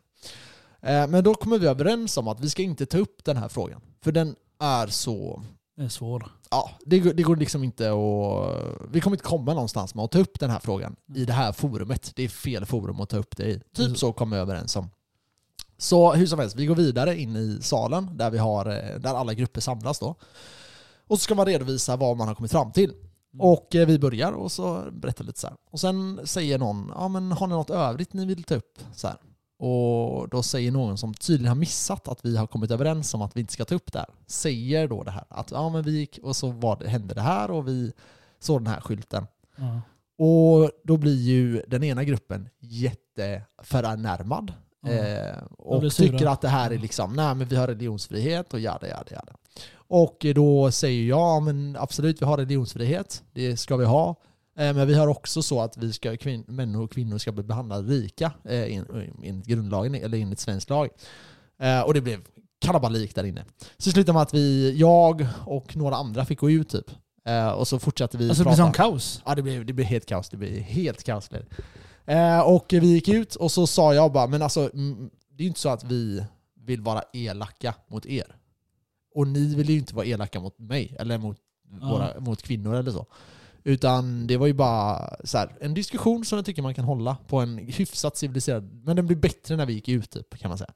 Eh, 0.93 1.07
Men 1.07 1.25
då 1.25 1.35
kommer 1.35 1.59
vi 1.59 1.67
överens 1.67 2.17
om 2.17 2.29
att 2.29 2.41
vi 2.41 2.51
ska 2.51 2.63
inte 2.63 2.87
ta 2.87 2.99
upp 2.99 3.25
den 3.25 3.37
här 3.37 3.49
frågan. 3.49 3.81
För 4.05 4.13
den 4.13 4.35
är 4.61 4.87
så... 4.87 5.43
Är 5.79 5.89
svår. 5.89 6.31
Ja, 6.51 6.71
det, 6.87 6.99
går- 6.99 7.13
det 7.13 7.23
går 7.23 7.37
liksom 7.37 7.65
inte 7.65 7.91
att... 7.93 8.91
Vi 8.91 9.01
kommer 9.01 9.17
inte 9.17 9.25
komma 9.29 9.55
någonstans 9.55 9.95
med 9.95 10.05
att 10.05 10.11
ta 10.11 10.19
upp 10.19 10.41
den 10.41 10.51
här 10.51 10.59
frågan 10.59 10.97
i 11.15 11.25
det 11.25 11.33
här 11.33 11.53
forumet. 11.53 12.13
Det 12.17 12.23
är 12.23 12.29
fel 12.29 12.65
forum 12.67 13.01
att 13.01 13.09
ta 13.09 13.17
upp 13.17 13.37
det 13.37 13.45
i. 13.51 13.55
Typ 13.61 13.79
Mm. 13.87 13.97
så 13.97 14.13
kommer 14.13 14.37
vi 14.37 14.43
överens 14.43 14.77
om. 14.77 14.91
Så 15.79 16.13
hur 16.13 16.27
som 16.27 16.39
helst, 16.39 16.57
vi 16.57 16.67
går 16.67 16.75
vidare 16.75 17.19
in 17.21 17.37
i 17.37 17.59
salen 17.63 18.17
där, 18.17 18.31
vi 18.31 18.39
har, 18.39 18.67
eh, 18.67 18.99
där 19.01 19.15
alla 19.15 19.35
grupper 19.35 19.61
samlas 19.61 19.99
då. 19.99 20.15
Och 21.07 21.19
så 21.19 21.23
ska 21.25 21.35
man 21.35 21.47
redovisa 21.47 21.97
vad 21.97 22.17
man 22.17 22.29
har 22.29 22.35
kommit 22.35 22.53
fram 22.53 22.73
till. 22.73 22.93
Och 23.39 23.75
eh, 23.75 23.87
vi 23.87 23.99
börjar 23.99 24.33
och 24.33 24.53
så 24.53 24.85
berättar 24.93 25.25
lite 25.25 25.41
så 25.41 25.47
här. 25.47 25.57
Och 25.71 25.81
sen 25.81 26.21
säger 26.25 26.59
någon, 26.59 26.93
ja 26.95 27.09
men 27.09 27.33
har 27.33 27.47
ni 27.47 27.55
något 27.55 27.71
övrigt 27.71 28.13
ni 28.13 28.27
vill 28.27 28.45
ta 28.45 28.55
upp? 28.55 28.79
Så 28.95 29.07
här. 29.09 29.17
Och 29.59 30.29
då 30.29 30.43
säger 30.43 30.73
någon 30.73 30.99
som 30.99 31.15
tydligen 31.15 31.49
har 31.49 31.55
missat 31.55 32.09
att 32.09 32.25
vi 32.25 32.37
har 32.37 32.47
kommit 32.47 32.71
överens 32.71 33.15
om 33.15 33.23
att 33.23 33.37
vi 33.37 33.41
inte 33.41 33.53
ska 33.53 33.65
ta 33.65 33.75
upp 33.75 33.93
det 33.93 33.99
här. 33.99 34.09
Säger 34.27 34.89
då 34.89 35.03
det 35.03 35.11
här 35.11 35.25
att 35.29 35.51
ja 35.51 35.69
men 35.69 35.83
vi 35.83 35.91
gick 35.91 36.19
och 36.23 36.37
så 36.37 36.51
var 36.51 36.77
det, 36.77 36.89
hände 36.89 37.15
det 37.15 37.21
här 37.21 37.51
och 37.51 37.69
vi 37.69 37.93
såg 38.41 38.61
den 38.61 38.73
här 38.73 38.81
skylten. 38.81 39.27
Ja. 39.57 39.81
Och 40.19 40.71
då 40.85 40.97
blir 40.97 41.23
ju 41.23 41.63
den 41.69 41.85
ena 41.85 42.05
gruppen 42.05 42.49
jätteförnärmad. 42.59 44.53
Ja. 44.81 44.91
Eh, 44.91 45.43
och 45.59 45.93
tycker 45.93 46.27
att 46.27 46.41
det 46.41 46.49
här 46.49 46.71
är 46.71 46.79
liksom, 46.79 47.13
nej 47.13 47.35
men 47.35 47.49
vi 47.49 47.57
har 47.57 47.67
religionsfrihet 47.67 48.55
och 48.55 48.61
jada 48.61 48.89
jada 48.89 49.11
jada. 49.11 49.33
Och 49.73 50.27
då 50.35 50.71
säger 50.71 51.09
jag, 51.09 51.19
ja 51.19 51.41
men 51.41 51.77
absolut 51.81 52.23
vi 52.23 52.27
har 52.27 52.37
religionsfrihet, 52.37 53.23
det 53.33 53.57
ska 53.57 53.77
vi 53.77 53.85
ha. 53.85 54.15
Eh, 54.59 54.75
men 54.75 54.87
vi 54.87 54.95
har 54.95 55.07
också 55.09 55.43
så 55.43 55.61
att 55.61 55.77
vi 55.77 55.93
ska, 55.93 56.13
kvin- 56.13 56.45
män 56.51 56.75
och 56.77 56.93
kvinnor 56.93 57.19
ska 57.19 57.33
bli 57.33 57.43
behandlade 57.43 57.89
lika 57.89 58.33
eh, 58.45 58.77
enligt 59.23 59.47
grundlagen 59.47 59.95
eller 59.95 60.19
enligt 60.19 60.39
svensk 60.41 60.71
lag. 60.71 60.89
Eh, 61.63 61.81
och 61.81 61.95
det 61.95 62.01
blev 62.01 62.21
kalabalik 62.61 63.15
där 63.15 63.25
inne. 63.25 63.45
Så 63.59 63.89
det 63.89 63.91
slutade 63.93 64.13
med 64.13 64.23
att 64.23 64.35
vi, 64.35 64.75
jag 64.79 65.27
och 65.47 65.77
några 65.77 65.97
andra 65.97 66.25
fick 66.25 66.39
gå 66.39 66.51
ut 66.51 66.69
typ. 66.69 66.91
Och 67.57 67.69
så 67.69 67.79
fortsatte 67.79 68.19
vi 68.19 68.29
Alltså 68.29 68.43
det 68.45 68.51
prata. 68.51 68.57
blir 68.57 68.65
sån 68.65 68.73
kaos. 68.73 69.23
Ja, 69.27 69.35
det 69.35 69.43
blev, 69.43 69.67
det 69.67 69.73
blev 69.73 69.87
helt 69.87 70.07
kaos. 70.07 70.29
Det 70.29 70.37
blev 70.37 70.51
helt 70.53 71.05
kaos. 71.05 71.31
blev 71.31 71.45
det. 72.07 72.43
Och 72.43 72.67
vi 72.71 72.87
gick 72.87 73.09
ut 73.09 73.35
och 73.35 73.53
så 73.53 73.67
sa 73.67 73.95
jag 73.95 74.13
bara, 74.13 74.27
men 74.27 74.43
alltså 74.43 74.71
det 75.31 75.43
är 75.43 75.43
ju 75.43 75.47
inte 75.49 75.61
så 75.61 75.69
att 75.69 75.85
vi 75.85 76.25
vill 76.67 76.81
vara 76.81 77.03
elaka 77.13 77.75
mot 77.89 78.07
er. 78.07 78.37
Och 79.15 79.29
ni 79.29 79.55
vill 79.55 79.71
ju 79.71 79.79
inte 79.79 79.95
vara 79.95 80.07
elaka 80.07 80.41
mot 80.41 80.59
mig 80.59 80.97
eller 80.99 81.19
mot, 81.19 81.37
våra, 81.83 82.21
mot 82.21 82.43
kvinnor 82.43 82.75
eller 82.75 82.91
så. 82.93 83.07
Utan 83.69 84.27
det 84.27 84.37
var 84.37 84.47
ju 84.47 84.53
bara 84.53 85.17
så 85.25 85.39
här, 85.39 85.57
en 85.61 85.75
diskussion 85.75 86.25
som 86.25 86.37
jag 86.37 86.47
tycker 86.47 86.63
man 86.63 86.75
kan 86.75 86.85
hålla 86.85 87.17
på 87.27 87.41
en 87.41 87.59
hyfsat 87.59 88.17
civiliserad... 88.17 88.83
Men 88.85 88.97
den 88.97 89.07
blir 89.07 89.17
bättre 89.17 89.57
när 89.57 89.67
vi 89.67 89.73
gick 89.73 89.89
ut 89.89 90.11
typ, 90.11 90.39
kan 90.39 90.49
man 90.49 90.59
säga. 90.59 90.73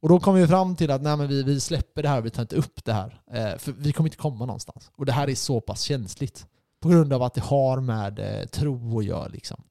Och 0.00 0.08
då 0.08 0.20
kom 0.20 0.34
vi 0.34 0.46
fram 0.46 0.76
till 0.76 0.90
att 0.90 1.02
nej, 1.02 1.16
men 1.16 1.28
vi, 1.28 1.42
vi 1.42 1.60
släpper 1.60 2.02
det 2.02 2.08
här, 2.08 2.20
vi 2.20 2.30
tar 2.30 2.42
inte 2.42 2.56
upp 2.56 2.84
det 2.84 2.92
här. 2.92 3.20
Eh, 3.32 3.58
för 3.58 3.72
vi 3.72 3.92
kommer 3.92 4.08
inte 4.08 4.16
komma 4.16 4.46
någonstans. 4.46 4.90
Och 4.96 5.06
det 5.06 5.12
här 5.12 5.30
är 5.30 5.34
så 5.34 5.60
pass 5.60 5.82
känsligt. 5.82 6.46
På 6.80 6.88
grund 6.88 7.12
av 7.12 7.22
att 7.22 7.34
det 7.34 7.40
har 7.40 7.80
med 7.80 8.18
eh, 8.18 8.46
tro 8.46 8.98
att 8.98 9.04
göra 9.04 9.28
liksom. 9.28 9.62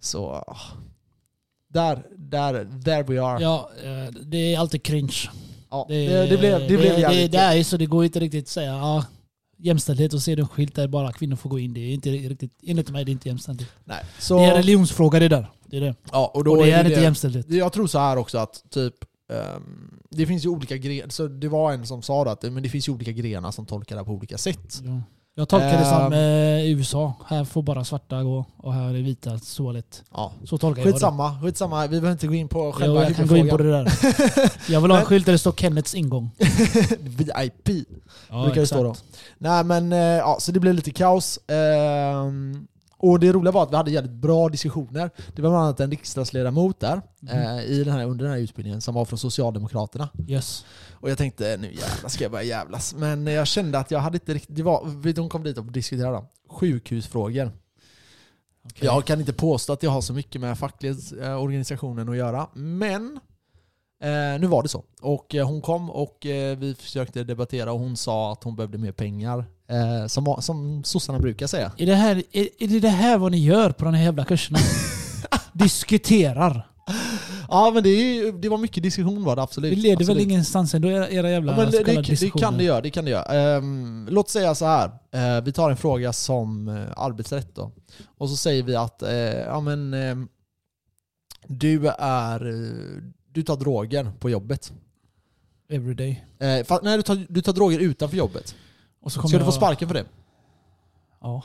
Så... 0.00 0.26
ah. 0.30 0.60
Där, 1.68 2.06
där, 2.16 2.52
there 2.84 3.02
we 3.02 3.22
are. 3.22 3.42
Ja, 3.42 3.70
eh, 3.84 4.12
det 4.12 4.54
är 4.54 4.58
alltid 4.58 4.82
cringe. 4.82 5.30
Ja, 5.70 5.86
det, 5.88 6.26
det, 6.26 6.38
blev, 6.38 6.60
det 6.60 6.66
blev 6.66 6.94
det, 6.94 7.00
jävligt... 7.00 7.32
det 7.32 7.38
är 7.38 7.54
ju 7.54 7.64
så 7.64 7.76
det 7.76 7.86
går 7.86 8.04
inte 8.04 8.20
riktigt 8.20 8.44
att 8.44 8.48
säga 8.48 8.72
ja, 8.72 9.04
jämställdhet 9.56 10.14
och 10.14 10.22
se 10.22 10.32
en 10.32 10.48
skylt 10.48 10.74
där 10.74 10.88
bara 10.88 11.12
kvinnor 11.12 11.36
får 11.36 11.50
gå 11.50 11.58
in. 11.58 11.74
Det 11.74 11.80
är 11.80 11.94
inte 11.94 12.10
riktigt, 12.10 12.52
enligt 12.62 12.90
mig 12.90 13.04
det 13.04 13.10
är 13.10 13.12
inte 13.12 13.28
jämställdhet. 13.28 13.68
nej. 13.84 14.04
Så, 14.18 14.38
Det 14.38 14.44
är 14.44 14.48
en 14.50 14.56
religionsfråga 14.56 15.18
det 15.18 15.28
där. 15.28 15.50
Det 15.66 15.76
är 15.76 15.80
det. 15.80 15.94
ja, 16.12 16.30
och, 16.34 16.44
då 16.44 16.50
och 16.50 16.64
det 16.64 16.70
är 16.70 16.84
det 16.84 16.90
inte 16.90 17.00
jämställdhet. 17.00 17.50
Jag 17.50 17.72
tror 17.72 17.86
så 17.86 17.98
här 17.98 18.16
också 18.16 18.38
att 18.38 18.64
typ 18.70 18.94
ehm, 19.32 20.00
det 20.10 20.26
finns 20.26 20.44
ju 20.44 20.48
olika 20.48 20.76
grenar, 20.76 21.08
så 21.08 21.28
det 21.28 21.48
var 21.48 21.72
en 21.72 21.86
som 21.86 22.02
sa 22.02 22.24
det 22.24 22.30
att 22.30 22.42
men 22.42 22.62
det 22.62 22.68
finns 22.68 22.88
ju 22.88 22.92
olika 22.92 23.12
grenar 23.12 23.50
som 23.50 23.66
tolkar 23.66 23.96
det 23.96 24.04
på 24.04 24.12
olika 24.12 24.38
sätt. 24.38 24.82
Ja. 24.84 25.02
Jag 25.38 25.48
tolkar 25.48 25.78
det 25.78 25.84
som 25.84 26.12
Ehm. 26.12 26.12
eh, 26.12 26.70
USA. 26.70 27.12
Här 27.26 27.44
får 27.44 27.62
bara 27.62 27.84
svarta 27.84 28.22
gå 28.22 28.44
och 28.56 28.72
här 28.74 28.88
är 28.88 28.92
vita 28.92 29.38
så 29.38 29.72
lätt. 29.72 30.02
Ja. 30.12 30.32
Så 30.44 30.58
tolkar 30.58 30.80
jag 30.82 30.88
det. 30.88 30.92
Skitsamma, 30.92 31.40
skitsamma, 31.42 31.82
vi 31.82 31.88
behöver 31.88 32.12
inte 32.12 32.26
gå 32.26 32.34
in 32.34 32.48
på 32.48 32.58
Jo, 32.64 32.72
själva 32.72 33.02
jag 33.04 33.16
kan 33.16 33.26
gå 33.26 33.36
in 33.36 33.48
på 33.48 33.56
det 33.56 33.70
där. 33.72 33.92
Jag 34.72 34.80
vill 34.80 34.90
ha 34.90 34.98
en 34.98 35.00
Men- 35.02 35.04
skylt 35.06 35.26
där 35.26 35.32
det 35.32 35.38
står 35.38 35.52
Kennets 35.52 35.94
ingång. 35.94 36.30
VIP. 37.00 37.86
Ja, 38.30 38.42
Brukar 38.44 38.60
det 38.60 38.66
stå 38.66 38.82
då. 38.82 38.94
Nej 39.38 39.64
men, 39.64 39.92
eh, 39.92 39.98
ja, 39.98 40.36
så 40.40 40.52
det 40.52 40.60
blev 40.60 40.74
lite 40.74 40.90
kaos. 40.90 41.38
Ehm, 41.48 42.66
Och 42.98 43.20
det 43.20 43.32
roliga 43.32 43.52
var 43.52 43.62
att 43.62 43.72
vi 43.72 43.76
hade 43.76 43.90
jävligt 43.90 44.12
bra 44.12 44.48
diskussioner. 44.48 45.10
Det 45.34 45.42
var 45.42 45.50
bland 45.50 45.64
annat 45.64 45.80
en 45.80 45.90
riksdagsledamot 45.90 46.80
där 46.80 47.02
Mhm. 47.20 47.30
eh, 47.38 47.64
i 47.64 47.84
den 47.84 47.94
här, 47.94 48.04
under 48.04 48.24
den 48.24 48.32
här 48.34 48.40
utbildningen 48.40 48.80
som 48.80 48.94
var 48.94 49.04
från 49.04 49.18
Socialdemokraterna. 49.18 50.08
Yes. 50.28 50.64
Och 50.92 51.10
jag 51.10 51.18
tänkte 51.18 51.56
nu 51.56 51.66
jävlar 51.72 52.08
ska 52.08 52.24
jag 52.24 52.30
börja 52.32 52.44
jävlas. 52.44 52.94
Men 52.94 53.26
jag 53.26 53.46
kände 53.46 53.78
att 53.78 53.90
jag 53.90 53.98
hade 53.98 54.16
inte 54.16 54.34
riktigt... 54.34 54.56
Det 54.56 54.62
var, 54.62 55.02
hon 55.20 55.28
kom 55.28 55.42
dit 55.42 55.58
och 55.58 55.72
diskuterade 55.72 56.24
sjukhusfrågor. 56.48 57.50
Okej. 58.64 58.84
Jag 58.86 59.04
kan 59.04 59.20
inte 59.20 59.32
påstå 59.32 59.72
att 59.72 59.82
jag 59.82 59.90
har 59.90 60.00
så 60.00 60.12
mycket 60.12 60.40
med 60.40 60.58
fackliga 60.58 60.94
eh, 61.22 61.36
att 62.10 62.16
göra, 62.16 62.46
men 62.54 63.20
eh, 64.02 64.40
nu 64.40 64.46
var 64.46 64.62
det 64.62 64.68
så. 64.68 64.84
Och 65.00 65.34
eh, 65.34 65.46
hon 65.46 65.62
kom 65.62 65.90
och 65.90 66.26
eh, 66.26 66.58
vi 66.58 66.74
försökte 66.74 67.24
debattera 67.24 67.72
och 67.72 67.78
hon 67.78 67.96
sa 67.96 68.32
att 68.32 68.44
hon 68.44 68.56
behövde 68.56 68.78
mer 68.78 68.92
pengar. 68.92 69.44
Eh, 69.68 70.06
som, 70.06 70.36
som 70.42 70.84
sossarna 70.84 71.18
brukar 71.18 71.46
säga. 71.46 71.72
Är 71.76 71.86
det, 71.86 71.94
här, 71.94 72.22
är, 72.32 72.48
är 72.58 72.68
det 72.68 72.80
det 72.80 72.88
här 72.88 73.18
vad 73.18 73.32
ni 73.32 73.44
gör 73.44 73.70
på 73.70 73.84
de 73.84 73.94
här 73.94 74.04
jävla 74.04 74.24
kurserna? 74.24 74.58
Diskuterar. 75.52 76.70
Ja 77.48 77.70
men 77.74 77.82
det, 77.82 77.88
är, 77.88 78.14
ju- 78.14 78.32
det 78.32 78.48
var 78.48 78.58
mycket 78.58 78.82
diskussion 78.82 79.24
var 79.24 79.36
det 79.36 79.42
absolut. 79.42 79.74
Det 79.74 79.80
leder 79.80 79.96
väl 79.96 80.04
absolut. 80.04 80.22
ingenstans 80.22 80.74
ändå, 80.74 80.88
era, 80.88 81.30
jävla 81.30 81.52
Ja, 81.52 81.58
men 81.58 81.70
det, 81.70 81.82
det, 81.84 82.02
det 82.02 82.30
kan 82.30 82.58
det 82.58 82.64
göra. 82.64 82.80
Det 82.80 82.90
kan 82.90 83.04
det 83.04 83.10
göra. 83.10 83.56
Ehm, 83.56 84.08
låt 84.10 84.30
säga 84.30 84.54
så 84.54 84.64
här. 84.64 84.90
Eh, 85.12 85.44
vi 85.44 85.52
tar 85.52 85.70
en 85.70 85.76
fråga 85.76 86.12
som 86.12 86.68
eh, 86.68 86.84
arbetsrätt 86.96 87.54
då. 87.54 87.72
Och 88.18 88.30
så 88.30 88.36
säger 88.36 88.62
vi 88.62 88.76
att 88.76 89.02
eh, 89.02 89.10
ja, 89.10 89.60
men, 89.60 89.94
ehm, 89.94 90.28
du, 91.46 91.88
är, 91.98 92.40
du 93.32 93.42
tar 93.42 93.56
droger 93.56 94.12
på 94.18 94.30
jobbet. 94.30 94.72
Everyday. 95.68 96.24
Nej, 96.38 96.64
du 96.82 97.02
tar, 97.02 97.26
du 97.28 97.42
tar 97.42 97.52
droger 97.52 97.78
utanför 97.78 98.16
jobbet. 98.16 98.54
Och 99.06 99.12
så 99.12 99.20
kommer 99.20 99.28
Ska 99.28 99.38
du 99.38 99.44
få 99.44 99.48
jag- 99.48 99.54
sparken 99.54 99.88
för 99.88 99.94
det? 99.94 100.04
Ja, 101.20 101.42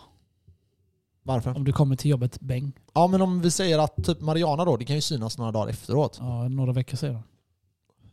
Varför? 1.24 1.56
om 1.56 1.63
du 1.63 1.72
kommer 1.74 1.96
till 1.96 2.12
jobbet, 2.12 2.39
bäng. 2.39 2.72
Ja 2.94 3.08
men 3.08 3.22
om 3.22 3.41
vi 3.41 3.51
säger 3.51 3.80
att 3.80 4.03
typ 4.03 4.22
Mariana 4.22 4.65
då, 4.65 4.77
det 4.77 4.86
kan 4.86 4.96
ju 4.96 5.01
synas 5.01 5.38
några 5.38 5.51
dagar 5.51 5.68
efteråt. 5.70 6.18
Ja, 6.20 6.48
några 6.48 6.72
veckor 6.74 6.98
sedan. 6.98 7.20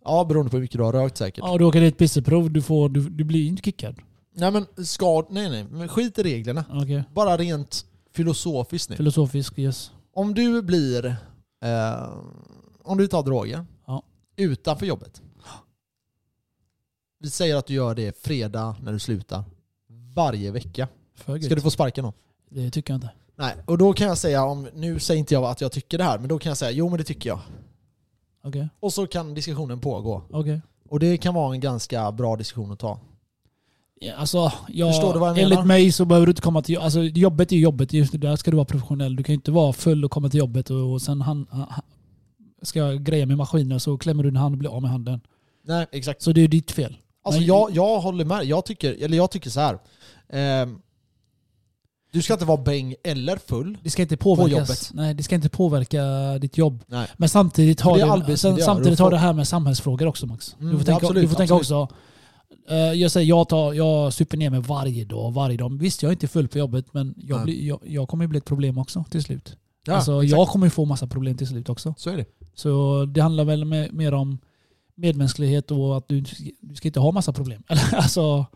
Ja 0.05 0.25
beroende 0.25 0.51
på 0.51 0.57
hur 0.57 0.63
mycket 0.63 0.79
du 0.79 0.85
har 0.85 0.93
rökt 0.93 1.17
säkert. 1.17 1.45
Ja, 1.47 1.59
du 1.59 1.65
åker 1.65 1.81
dit 1.81 1.99
pisseprov, 1.99 2.51
du, 2.51 2.63
får, 2.63 2.89
du, 2.89 3.09
du 3.11 3.25
blir 3.25 3.47
inte 3.49 3.63
kickad. 3.63 3.97
Nej 4.35 4.51
men 4.51 4.87
ska, 4.87 5.27
nej 5.31 5.51
nej, 5.51 5.65
men 5.71 5.89
skit 5.89 6.19
i 6.19 6.23
reglerna. 6.23 6.65
Okej. 6.73 7.05
Bara 7.15 7.37
rent 7.37 7.87
filosofiskt 8.15 8.91
nu. 8.91 8.97
Filosofisk, 8.97 9.59
yes. 9.59 9.91
Om 10.15 10.35
du 10.35 10.63
blir, 10.63 11.07
eh, 11.65 12.09
om 12.83 12.99
du 12.99 13.07
tar 13.07 13.23
droger 13.23 13.67
Ja. 13.87 14.03
utanför 14.37 14.87
jobbet. 14.87 15.23
Vi 17.19 17.31
säger 17.31 17.57
att 17.57 17.67
du 17.67 17.75
gör 17.75 17.95
det 17.95 18.23
fredag 18.23 18.77
när 18.83 18.93
du 18.93 18.99
slutar. 18.99 19.45
Varje 20.15 20.51
vecka. 20.51 20.89
För. 21.15 21.41
Ska 21.41 21.55
du 21.55 21.61
få 21.61 21.71
sparken 21.71 22.05
då? 22.05 22.13
Det 22.51 22.71
tycker 22.71 22.93
jag 22.93 22.97
inte. 22.97 23.11
Nej, 23.37 23.55
och 23.67 23.79
då 23.79 23.93
kan 23.93 24.07
jag 24.07 24.19
säga, 24.19 24.45
om, 24.45 24.69
nu 24.75 24.99
säger 24.99 25.19
inte 25.19 25.35
jag 25.35 25.45
att 25.45 25.61
jag 25.61 25.73
tycker 25.73 25.99
det 25.99 26.05
här, 26.05 26.19
men 26.19 26.29
då 26.29 26.39
kan 26.39 26.51
jag 26.51 26.57
säga 26.57 26.71
jo 26.71 26.89
men 26.89 26.99
det 26.99 27.05
tycker 27.05 27.31
jag. 27.31 27.41
Okej. 28.45 28.69
Och 28.81 28.93
så 28.93 29.07
kan 29.07 29.35
diskussionen 29.35 29.81
pågå. 29.81 30.23
Okej. 30.31 30.61
Och 30.89 31.01
det 31.01 31.17
kan 31.17 31.35
vara 31.35 31.55
en 31.55 31.61
ganska 31.61 32.13
bra 32.13 32.37
diskussion 32.37 32.73
att 32.73 32.79
ta. 32.79 33.01
Ja, 34.01 34.15
alltså, 34.15 34.53
jag, 34.69 34.95
Förstår 34.95 35.13
du 35.13 35.19
vad 35.19 35.29
jag 35.29 35.39
enligt 35.39 35.51
menar? 35.59 35.67
mig 35.67 35.93
så 35.93 36.05
behöver 36.05 36.27
du 36.27 36.31
inte 36.31 36.43
komma 36.43 36.63
till 36.63 36.79
alltså, 36.79 37.03
jobbet. 37.03 37.53
är 37.53 37.57
jobbet, 37.57 37.93
just 37.93 38.21
där 38.21 38.37
ska 38.37 38.51
du 38.51 38.57
vara 38.57 38.65
professionell. 38.65 39.17
Du 39.17 39.23
kan 39.23 39.33
inte 39.33 39.51
vara 39.51 39.73
full 39.73 40.05
och 40.05 40.11
komma 40.11 40.29
till 40.29 40.39
jobbet 40.39 40.71
och, 40.71 40.93
och 40.93 41.03
sen 41.03 41.21
han, 41.21 41.47
han, 41.51 41.67
ska 42.63 42.79
jag 42.79 43.05
greja 43.05 43.27
med 43.27 43.37
maskiner 43.37 43.79
så 43.79 43.99
klämmer 43.99 44.23
du 44.23 44.31
din 44.31 44.37
hand 44.37 44.55
och 44.55 44.59
blir 44.59 44.71
av 44.71 44.83
med 44.83 44.91
handen. 44.91 45.21
Nej, 45.65 45.87
exakt. 45.93 46.23
Så 46.23 46.33
det 46.33 46.41
är 46.41 46.49
ditt 46.49 46.71
fel. 46.71 46.97
Alltså 47.29 47.43
jag, 47.43 47.71
jag 47.71 48.01
håller 48.01 48.25
med. 48.25 48.45
Jag 48.45 48.65
tycker, 48.65 49.05
eller 49.05 49.17
jag 49.17 49.31
tycker 49.31 49.51
så 49.51 49.61
här. 49.61 49.79
Ehm, 50.33 50.79
du 52.13 52.23
ska 52.23 52.33
inte 52.33 52.45
vara 52.45 52.63
bäng 52.63 52.95
eller 53.05 53.37
full. 53.37 53.79
Det 53.83 53.91
ska 53.91 54.03
inte 54.03 54.17
påverka, 54.17 54.51
jobbet. 54.51 54.91
Nej, 54.93 55.15
det 55.15 55.23
ska 55.23 55.35
inte 55.35 55.49
påverka 55.49 56.03
ditt 56.39 56.59
jobb. 56.59 56.85
Nej. 56.87 57.09
Men 57.17 57.29
samtidigt 57.29 57.81
har 57.81 57.97
Det 57.97 58.03
är 58.03 58.27
det, 58.27 58.37
sen, 58.37 58.59
samtidigt 58.59 58.99
har 58.99 59.11
det 59.11 59.19
här 59.19 59.33
med 59.33 59.49
samhällsfrågor 59.49 60.07
också 60.07 60.27
Max. 60.27 60.57
Mm, 60.61 60.73
du 60.73 60.79
får 60.79 60.85
tänka, 60.85 61.07
absolut, 61.07 61.23
du 61.23 61.29
får 61.29 61.37
tänka 61.37 61.55
absolut. 61.55 61.83
också. 61.83 61.95
eh, 62.69 62.77
jag 62.77 63.11
säger 63.11 63.29
jag, 63.29 63.49
tar, 63.49 63.73
jag 63.73 64.13
super 64.13 64.37
ner 64.37 64.51
mig 64.51 64.61
varje 64.61 65.05
dag, 65.05 65.33
varje 65.33 65.57
dag. 65.57 65.79
Visst, 65.79 66.03
jag 66.03 66.11
är 66.11 66.13
inte 66.13 66.29
full 66.29 66.49
på 66.49 66.59
jobbet 66.59 66.87
men 66.93 67.15
jag, 67.17 67.43
blir, 67.45 67.67
jag, 67.67 67.81
jag 67.87 68.09
kommer 68.09 68.27
bli 68.27 68.39
ett 68.39 68.45
problem 68.45 68.79
också 68.79 69.05
till 69.11 69.23
slut. 69.23 69.57
Ja, 69.87 69.95
alltså, 69.95 70.23
exakt. 70.23 70.39
jag 70.39 70.49
kommer 70.49 70.69
få 70.69 70.85
massa 70.85 71.07
problem 71.07 71.37
till 71.37 71.47
slut 71.47 71.69
också. 71.69 71.95
Så 71.99 72.11
är 72.11 72.17
det. 72.17 72.25
Så 72.55 73.05
det 73.05 73.21
handlar 73.21 73.45
väl 73.45 73.65
med, 73.65 73.95
mer 73.95 74.15
om 74.15 74.39
medmänsklighet 74.99 75.71
och 75.71 75.97
att 75.97 76.09
du, 76.09 76.21
du 76.61 76.75
ska 76.77 76.89
inte 76.89 77.01
ha 77.01 77.13
massa 77.13 77.33
problem. 77.33 77.63
Alltså, 77.93 78.47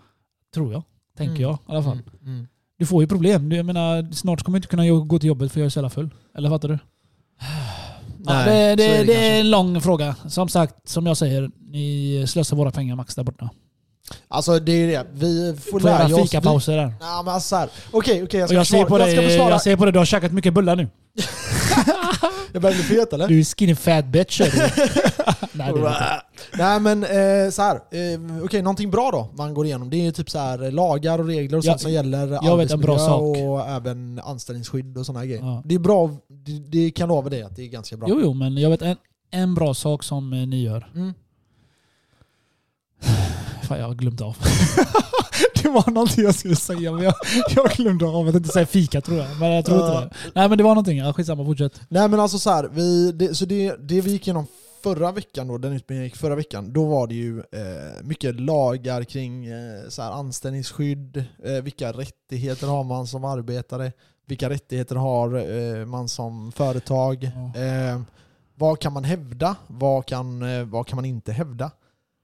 tror 0.55 0.73
jag. 0.73 0.83
Tänker 1.19 1.31
Mm. 1.35 1.43
jag 1.43 1.55
i 1.55 1.59
alla 1.67 1.83
fall. 1.83 1.99
Mm, 2.23 2.35
mm. 2.35 2.47
Du 2.79 2.87
får 2.87 3.03
ju 3.03 3.07
problem. 3.09 3.49
Du, 3.49 3.57
Jag 3.57 3.67
menar, 3.67 4.13
snart 4.13 4.43
kommer 4.43 4.59
du 4.59 4.59
inte 4.59 4.69
kunna 4.69 5.05
gå 5.05 5.19
till 5.19 5.29
jobbet 5.29 5.53
för 5.53 5.61
jag 5.61 5.67
är 5.67 5.71
så 5.71 5.79
jävla 5.79 5.91
full. 5.91 6.11
Eller 6.37 6.49
fattar 6.51 6.69
du? 6.69 6.79
Ja, 8.27 8.33
Nej, 8.35 8.77
det, 8.77 8.83
så 8.83 8.89
det, 8.91 8.97
är 8.97 8.99
det, 9.01 9.07
kanske. 9.13 9.27
är 9.37 9.41
en 9.41 9.51
lång 9.51 9.81
fråga. 9.81 10.17
Som 10.29 10.49
sagt, 10.49 10.89
som 10.89 11.07
jag 11.07 11.17
säger, 11.17 11.51
ni 11.71 12.25
slösar 12.29 12.57
våra 12.57 12.71
pengar 12.71 12.97
Max 12.97 13.15
där 13.15 13.23
borta. 13.25 13.51
Alltså 14.29 14.59
det 14.59 14.73
är 14.73 14.87
det. 14.87 15.07
Vi 15.13 15.57
får 15.57 15.81
På 15.81 15.87
lära 15.87 16.17
oss. 16.17 16.23
fikapauser 16.31 16.77
där. 16.77 16.87
Nej 16.87 16.97
men 17.25 17.29
alltså 17.35 17.49
så 17.49 17.57
här. 17.57 17.69
Okej, 17.91 18.23
okej 18.23 18.41
jag 18.41 18.45
Och 18.45 18.49
ska 18.49 18.55
jag 18.57 18.67
ser, 18.67 18.77
försvara. 18.77 18.89
på 18.89 18.99
jag 18.99 19.09
dig, 19.09 19.17
ska 19.17 19.27
försvara. 19.29 19.51
jag 19.51 19.63
ser 19.63 19.77
på 19.77 19.85
dig, 19.85 19.93
du 19.93 19.99
har 19.99 20.07
käkat 20.07 20.33
mycket 20.33 20.55
bullar 20.55 20.77
nu. 20.77 20.89
Jag 22.53 22.63
börjar 22.63 22.77
bli 22.77 22.85
fet 22.85 23.13
eller? 23.13 23.29
Du 23.29 23.41
är 23.41 23.45
skinny 23.45 23.75
fat 23.75 24.07
bitch. 24.07 24.41
Nej. 25.53 25.73
Nej 26.59 26.81
men 26.81 27.05
eh, 27.05 27.51
så 27.51 27.63
här. 27.63 27.75
Eh, 27.75 28.45
okej, 28.45 28.63
någonting 28.63 28.91
bra 28.91 29.11
då 29.11 29.31
man 29.37 29.55
går 29.55 29.67
igenom. 29.67 29.91
Det 29.91 30.07
är 30.07 30.13
typ 30.13 30.31
så 30.31 30.39
här 30.39 30.71
lagar 30.71 31.19
och 31.19 31.27
regler 31.27 31.59
och 31.59 31.65
Ja, 31.65 31.71
sånt 31.71 31.81
som 31.81 31.93
gäller 31.93 32.29
jag 32.29 32.47
arbetsmiljö 32.47 33.15
och 33.15 33.69
även 33.69 34.21
anställningsskydd 34.25 34.99
och 34.99 35.07
sådana 35.07 35.27
grejer. 35.27 35.43
Ja. 35.43 35.63
Det 35.65 35.75
är 35.75 35.79
bra, 35.79 36.11
det, 36.29 36.59
det 36.59 36.91
kan 36.91 37.09
lova 37.09 37.31
dig 37.31 37.43
att 37.43 37.57
det 37.57 37.63
är 37.63 37.69
ganska 37.69 37.97
bra. 37.97 38.09
Jo, 38.11 38.21
jo, 38.23 38.35
men 38.35 38.57
jag 38.57 38.71
vet 38.71 38.83
en, 38.83 38.97
en 39.31 39.55
bra 39.55 39.75
sak 39.75 40.03
som 40.03 40.33
eh, 40.33 40.47
ni 40.47 40.63
gör. 40.63 40.91
Mm. 40.95 41.15
Fan, 43.73 43.81
jag 43.81 43.97
glömt 43.97 44.21
av. 44.21 44.37
det 45.63 45.69
var 45.69 45.91
någonting 45.91 46.25
jag 46.25 46.35
skulle 46.35 46.57
säga, 46.57 46.93
men 46.93 47.05
jag, 47.05 47.15
jag 47.57 47.71
glömde 47.71 48.07
av. 48.07 48.27
Jag 48.27 48.35
tänkte 48.35 48.53
säga 48.53 48.67
fika 48.67 49.01
tror 49.01 49.19
jag, 49.19 49.27
men 49.41 49.51
jag 49.53 49.65
tror 49.65 49.79
inte 49.79 50.01
det. 50.01 50.11
Nej, 50.35 50.49
men 50.49 50.59
det 50.59 50.65
var 50.65 50.71
någonting. 50.71 50.99
Ja, 50.99 51.13
skitsamma, 51.13 51.45
fortsätt. 51.45 51.81
Nej 51.89 52.09
men 52.09 52.21
alltså 52.21 52.39
så 52.39 52.51
här, 52.51 52.69
vi, 52.73 53.13
det, 53.13 53.35
så 53.35 53.45
det, 53.45 53.77
det 53.89 54.01
vi 54.01 54.11
gick 54.11 54.27
igenom 54.27 54.47
förra 54.83 55.13
veckan 55.13 55.49
då, 55.49 55.59
den 55.59 55.73
utbildningen 55.73 56.05
gick 56.05 56.17
förra 56.17 56.35
veckan, 56.35 56.73
då 56.73 56.85
var 56.85 57.07
det 57.07 57.15
ju 57.15 57.39
eh, 57.39 58.03
mycket 58.03 58.41
lagar 58.41 59.05
kring 59.05 59.47
eh, 59.47 59.89
så 59.89 60.03
här, 60.03 60.11
anställningsskydd, 60.11 61.25
eh, 61.45 61.63
vilka 61.63 61.93
rättigheter 61.93 62.67
har 62.67 62.85
man 62.85 63.07
som 63.07 63.25
arbetare, 63.25 63.93
vilka 64.27 64.51
rättigheter 64.51 64.97
har 64.97 65.37
eh, 65.37 65.87
man 65.87 66.09
som 66.09 66.53
företag, 66.53 67.25
eh, 67.25 68.01
vad 68.55 68.79
kan 68.81 68.93
man 68.93 69.05
hävda, 69.05 69.57
vad 69.67 70.07
kan, 70.07 70.43
eh, 70.43 70.65
vad 70.65 70.87
kan 70.87 70.97
man 70.97 71.05
inte 71.05 71.33
hävda? 71.33 71.71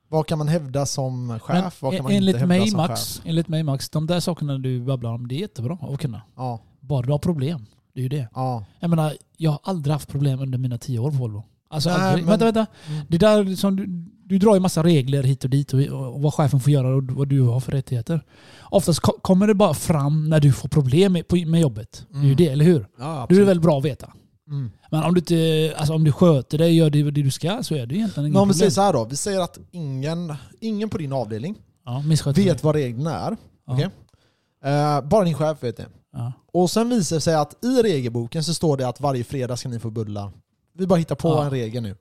Vad 0.08 0.26
kan 0.26 0.38
man 0.38 0.48
hävda 0.48 0.86
som 0.86 1.38
chef? 1.42 1.82
vad 1.82 1.94
kan 1.94 2.02
man 2.02 2.12
enligt 2.12 2.28
inte 2.36 2.38
hävda 2.38 2.46
mig, 2.58 2.68
som 2.68 2.76
Max, 2.76 3.16
chef? 3.16 3.22
enligt 3.26 3.48
mig 3.48 3.62
Max, 3.62 3.90
de 3.90 4.06
där 4.06 4.20
sakerna 4.20 4.58
du 4.58 4.80
babblar 4.80 5.10
om, 5.12 5.28
det 5.28 5.34
är 5.34 5.38
jättebra 5.40 5.78
att 5.82 6.00
kunna. 6.00 6.22
Ja, 6.36 6.60
Bara 6.80 7.02
du 7.02 7.12
har 7.12 7.18
problem. 7.18 7.66
Det 7.94 8.00
är 8.00 8.02
ju 8.02 8.08
det. 8.08 8.28
ja. 8.34 8.64
Jag 8.80 8.90
menar, 8.90 9.12
jag 9.36 9.50
har 9.50 9.60
aldrig 9.62 9.92
haft 9.92 10.08
problem 10.08 10.40
under 10.40 10.58
mina 10.58 10.78
tio 10.78 10.98
år 10.98 11.10
på 11.10 11.16
Volvo. 11.16 11.42
Alltså 11.70 11.88
Nej, 11.90 11.98
aldrig. 11.98 12.24
men- 12.24 12.30
Vänta, 12.30 12.44
vänta. 12.44 12.66
Mm. 12.88 13.06
Det 13.08 13.18
där 13.18 13.56
som 13.56 13.76
du, 13.76 13.86
du 14.24 14.38
drar 14.38 14.54
ju 14.54 14.60
massa 14.60 14.82
regler 14.82 15.22
hit 15.22 15.44
och 15.44 15.50
dit 15.50 15.72
och, 15.72 15.80
och 16.14 16.22
vad 16.22 16.34
chefen 16.34 16.60
får 16.60 16.72
göra 16.72 16.96
och 16.96 17.02
vad 17.04 17.28
du 17.28 17.40
har 17.42 17.60
för 17.60 17.72
rättigheter. 17.72 18.24
Oftast 18.60 19.00
ko- 19.00 19.18
kommer 19.22 19.46
det 19.46 19.54
bara 19.54 19.74
fram 19.74 20.28
när 20.28 20.40
du 20.40 20.52
får 20.52 20.68
problem 20.68 21.12
med, 21.12 21.28
på- 21.28 21.36
med 21.36 21.60
jobbet. 21.60 22.06
Det 22.10 22.16
är 22.18 22.20
ju 22.22 22.24
Mm. 22.26 22.36
det, 22.36 22.48
eller 22.48 22.64
hur? 22.64 22.86
ja 22.98 23.04
Det 23.04 23.04
är 23.04 23.22
absolut. 23.22 23.48
väl 23.48 23.60
bra 23.60 23.78
att 23.78 23.84
veta. 23.84 24.12
Mm. 24.50 24.70
Men 24.90 25.02
om 25.02 25.14
du, 25.14 25.18
inte, 25.20 25.74
alltså 25.78 25.94
om 25.94 26.04
du 26.04 26.12
sköter 26.12 26.58
dig 26.58 26.68
och 26.68 26.74
gör 26.74 26.90
det, 26.90 27.02
det 27.10 27.22
du 27.22 27.30
ska 27.30 27.62
så 27.62 27.74
är 27.74 27.86
det 27.86 27.94
egentligen 27.94 28.26
inget 28.26 28.32
Men 28.34 28.42
om 28.42 28.48
vi 28.48 28.54
säger 28.54 28.70
så 28.70 28.80
här 28.80 28.92
då, 28.92 29.04
vi 29.04 29.16
säger 29.16 29.40
att 29.40 29.58
ingen, 29.70 30.34
ingen 30.60 30.88
på 30.88 30.98
din 30.98 31.12
avdelning 31.12 31.56
ja, 31.84 32.02
vet 32.06 32.34
dig. 32.34 32.56
vad 32.62 32.74
reglerna 32.74 33.14
är. 33.26 33.36
Ja. 33.66 33.72
okej? 33.72 33.88
Eh, 34.64 35.00
bara 35.00 35.24
din 35.24 35.34
chef 35.34 35.62
vet 35.62 35.76
det. 35.76 35.86
Ja. 36.12 36.32
Och 36.52 36.70
sen 36.70 36.88
visar 36.88 37.16
det 37.16 37.20
sig 37.20 37.34
att 37.34 37.64
i 37.64 37.82
regelboken 37.82 38.44
så 38.44 38.54
står 38.54 38.76
det 38.76 38.88
att 38.88 39.00
varje 39.00 39.24
fredag 39.24 39.56
ska 39.56 39.68
ni 39.68 39.78
få 39.78 39.90
bullar. 39.90 40.30
Vi 40.78 40.86
bara 40.86 40.98
hittar 40.98 41.14
på 41.14 41.28
Ja. 41.28 41.44
en 41.44 41.50
regel 41.50 41.82
nu. 41.82 41.96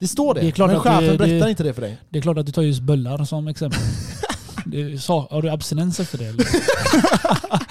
Det 0.00 0.08
står 0.08 0.34
det, 0.34 0.40
Det 0.40 0.46
är 0.46 0.50
klart 0.50 0.68
men 0.68 0.76
att 0.76 0.82
chefen 0.82 1.04
det- 1.04 1.18
berättar 1.18 1.46
det- 1.46 1.50
inte 1.50 1.62
det 1.62 1.74
för 1.74 1.82
dig. 1.82 1.98
Det 2.10 2.18
är 2.18 2.22
klart 2.22 2.38
att 2.38 2.46
du 2.46 2.52
tar 2.52 2.62
just 2.62 2.82
bullar 2.82 3.24
som 3.24 3.48
exempel. 3.48 3.80
det, 4.66 4.98
sa, 5.02 5.26
har 5.30 5.42
du 5.42 5.50
abstinens 5.50 6.00
efter 6.00 6.18
det 6.18 6.24
eller? 6.26 6.46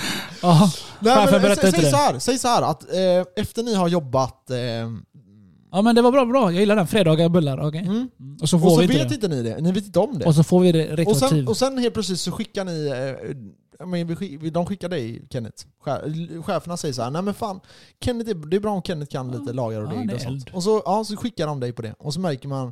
Nej, 0.43 1.15
Chefen 1.15 1.31
men, 1.31 1.41
berättar 1.41 1.61
säg, 1.61 1.67
inte 1.67 1.81
säg, 1.81 1.85
det. 1.85 1.91
så 1.91 1.97
här, 1.97 2.19
säg 2.19 2.37
så 2.37 2.47
här 2.47 2.61
att 2.61 2.83
eh, 2.93 3.41
efter 3.43 3.63
ni 3.63 3.73
har 3.75 3.87
jobbat 3.87 4.49
eh, 4.49 4.57
ja 5.71 5.81
men 5.81 5.95
det 5.95 6.01
var 6.01 6.11
bra, 6.11 6.25
bra. 6.25 6.51
Jag 6.51 6.59
gillar 6.59 6.75
den. 6.75 6.87
Fredagar 6.87 7.29
bullar. 7.29 7.67
okej. 7.67 7.81
mm. 7.81 8.09
Och 8.41 8.49
så 8.49 8.59
får 8.59 8.65
och 8.67 8.71
så 8.73 8.77
vi 8.79 8.83
inte 8.83 8.97
vet 8.97 9.09
det. 9.09 9.15
inte 9.15 9.27
ni 9.27 9.43
det, 9.43 9.61
ni 9.61 9.71
vet 9.71 9.85
inte 9.85 9.99
om 9.99 10.17
det. 10.19 10.25
Och 10.25 10.35
så 10.35 10.43
får 10.43 10.59
vi 10.59 10.71
det 10.71 10.91
Och 10.91 10.97
retroaktiv. 10.97 11.27
sen, 11.27 11.47
och 11.47 11.57
sen 11.57 11.77
helt 11.77 11.93
plötsligt 11.93 12.19
så 12.19 12.31
skickar 12.31 12.65
ni, 12.65 12.87
eh, 12.87 13.35
ja, 13.79 13.85
men 13.85 14.07
vi 14.07 14.15
skick- 14.15 14.51
de 14.53 14.65
skickar 14.65 14.89
dig 14.89 15.27
Kenneth. 15.29 15.65
Che- 15.85 16.41
Cheferna 16.43 16.77
säger 16.77 16.93
så 16.93 17.01
här, 17.01 17.11
nej 17.11 17.21
men 17.21 17.33
fan, 17.33 17.59
Kenneth 18.03 18.29
är, 18.29 18.33
det 18.49 18.55
är 18.55 18.59
bra 18.59 18.71
om 18.71 18.81
Kenneth 18.81 19.11
kan 19.11 19.31
lite 19.31 19.53
lagar 19.53 19.81
och 19.81 19.85
Ja, 19.87 19.89
det 19.91 19.95
regler 19.99 20.13
är 20.13 20.15
och 20.15 20.21
sånt. 20.21 20.47
eld. 20.47 20.55
Och 20.55 20.63
så, 20.63 20.81
ja, 20.85 21.03
så 21.03 21.15
skickar 21.17 21.47
de 21.47 21.59
dig 21.59 21.71
på 21.73 21.81
det. 21.81 21.93
Och 21.99 22.13
så 22.13 22.19
märker 22.19 22.47
man, 22.47 22.71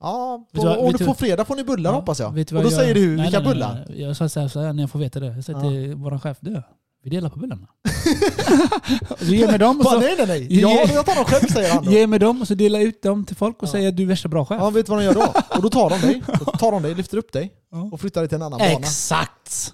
ja, 0.00 0.46
Vet 0.52 0.62
på, 0.62 0.68
du 0.68 0.74
vad- 0.76 0.78
och 0.86 0.92
vet 0.92 0.98
du- 0.98 1.04
på 1.06 1.14
fredag 1.14 1.44
får 1.44 1.56
ni 1.56 1.64
bullar 1.64 1.92
hoppas 1.92 2.20
jag. 2.20 2.30
Vet 2.32 2.48
du 2.48 2.56
Och 2.56 2.62
vad 2.62 2.72
då 2.72 2.74
jag- 2.74 2.80
säger 2.82 2.94
du, 2.94 3.16
vilka 3.16 3.40
bullar? 3.40 3.86
Jag 3.96 4.16
sa 4.16 4.28
så 4.28 4.40
här, 4.40 4.48
så 4.48 4.60
här 4.60 4.72
när 4.72 4.82
jag 4.82 4.90
får 4.90 4.98
veta 4.98 5.20
det. 5.20 5.26
Jag 5.26 5.44
säger 5.44 5.60
till 5.60 5.94
vår 5.94 6.18
chef, 6.18 6.36
du, 6.40 6.62
Vi 7.06 7.10
delar 7.10 7.28
på 7.30 7.38
bullarna. 7.38 7.66
du 9.20 9.36
ger 9.36 9.46
mig 9.46 9.58
dem 9.58 9.78
och 9.78 9.84
Bara, 9.84 9.94
så, 9.94 10.00
nej 10.00 10.14
nej 10.18 10.26
nej, 10.26 10.46
Ge- 10.52 10.60
ja, 10.60 10.86
jag 10.94 11.06
tar 11.06 11.14
dem 11.14 11.24
själv 11.24 11.46
säger 11.46 11.72
han 11.74 11.84
då. 11.84 11.90
ge 11.92 12.06
mig 12.06 12.18
dem 12.18 12.40
och 12.40 12.48
så 12.48 12.54
delar 12.54 12.78
jag 12.78 12.88
ut 12.88 13.02
dem 13.02 13.24
till 13.24 13.36
folk 13.36 13.62
och 13.62 13.68
Ja. 13.68 13.72
säger 13.72 13.88
att 13.88 13.96
du 13.96 14.02
är 14.02 14.06
värsta 14.06 14.28
bra 14.28 14.44
chef. 14.44 14.58
Ja, 14.60 14.70
vet 14.70 14.86
du 14.86 14.90
vad 14.90 14.98
de 15.00 15.04
gör 15.04 15.14
då? 15.14 15.32
Och 15.56 15.62
då 15.62 15.68
tar 15.70 15.90
de 15.90 16.00
dig, 16.00 16.22
då 16.38 16.44
tar 16.44 16.72
de 16.72 16.82
dig, 16.82 16.94
lyfter 16.94 17.18
upp 17.18 17.32
dig 17.32 17.52
och 17.92 18.00
flyttar 18.00 18.20
dig 18.20 18.28
till 18.28 18.36
en 18.36 18.42
annan 18.42 18.58
bana. 18.58 18.70
Exakt! 18.70 19.72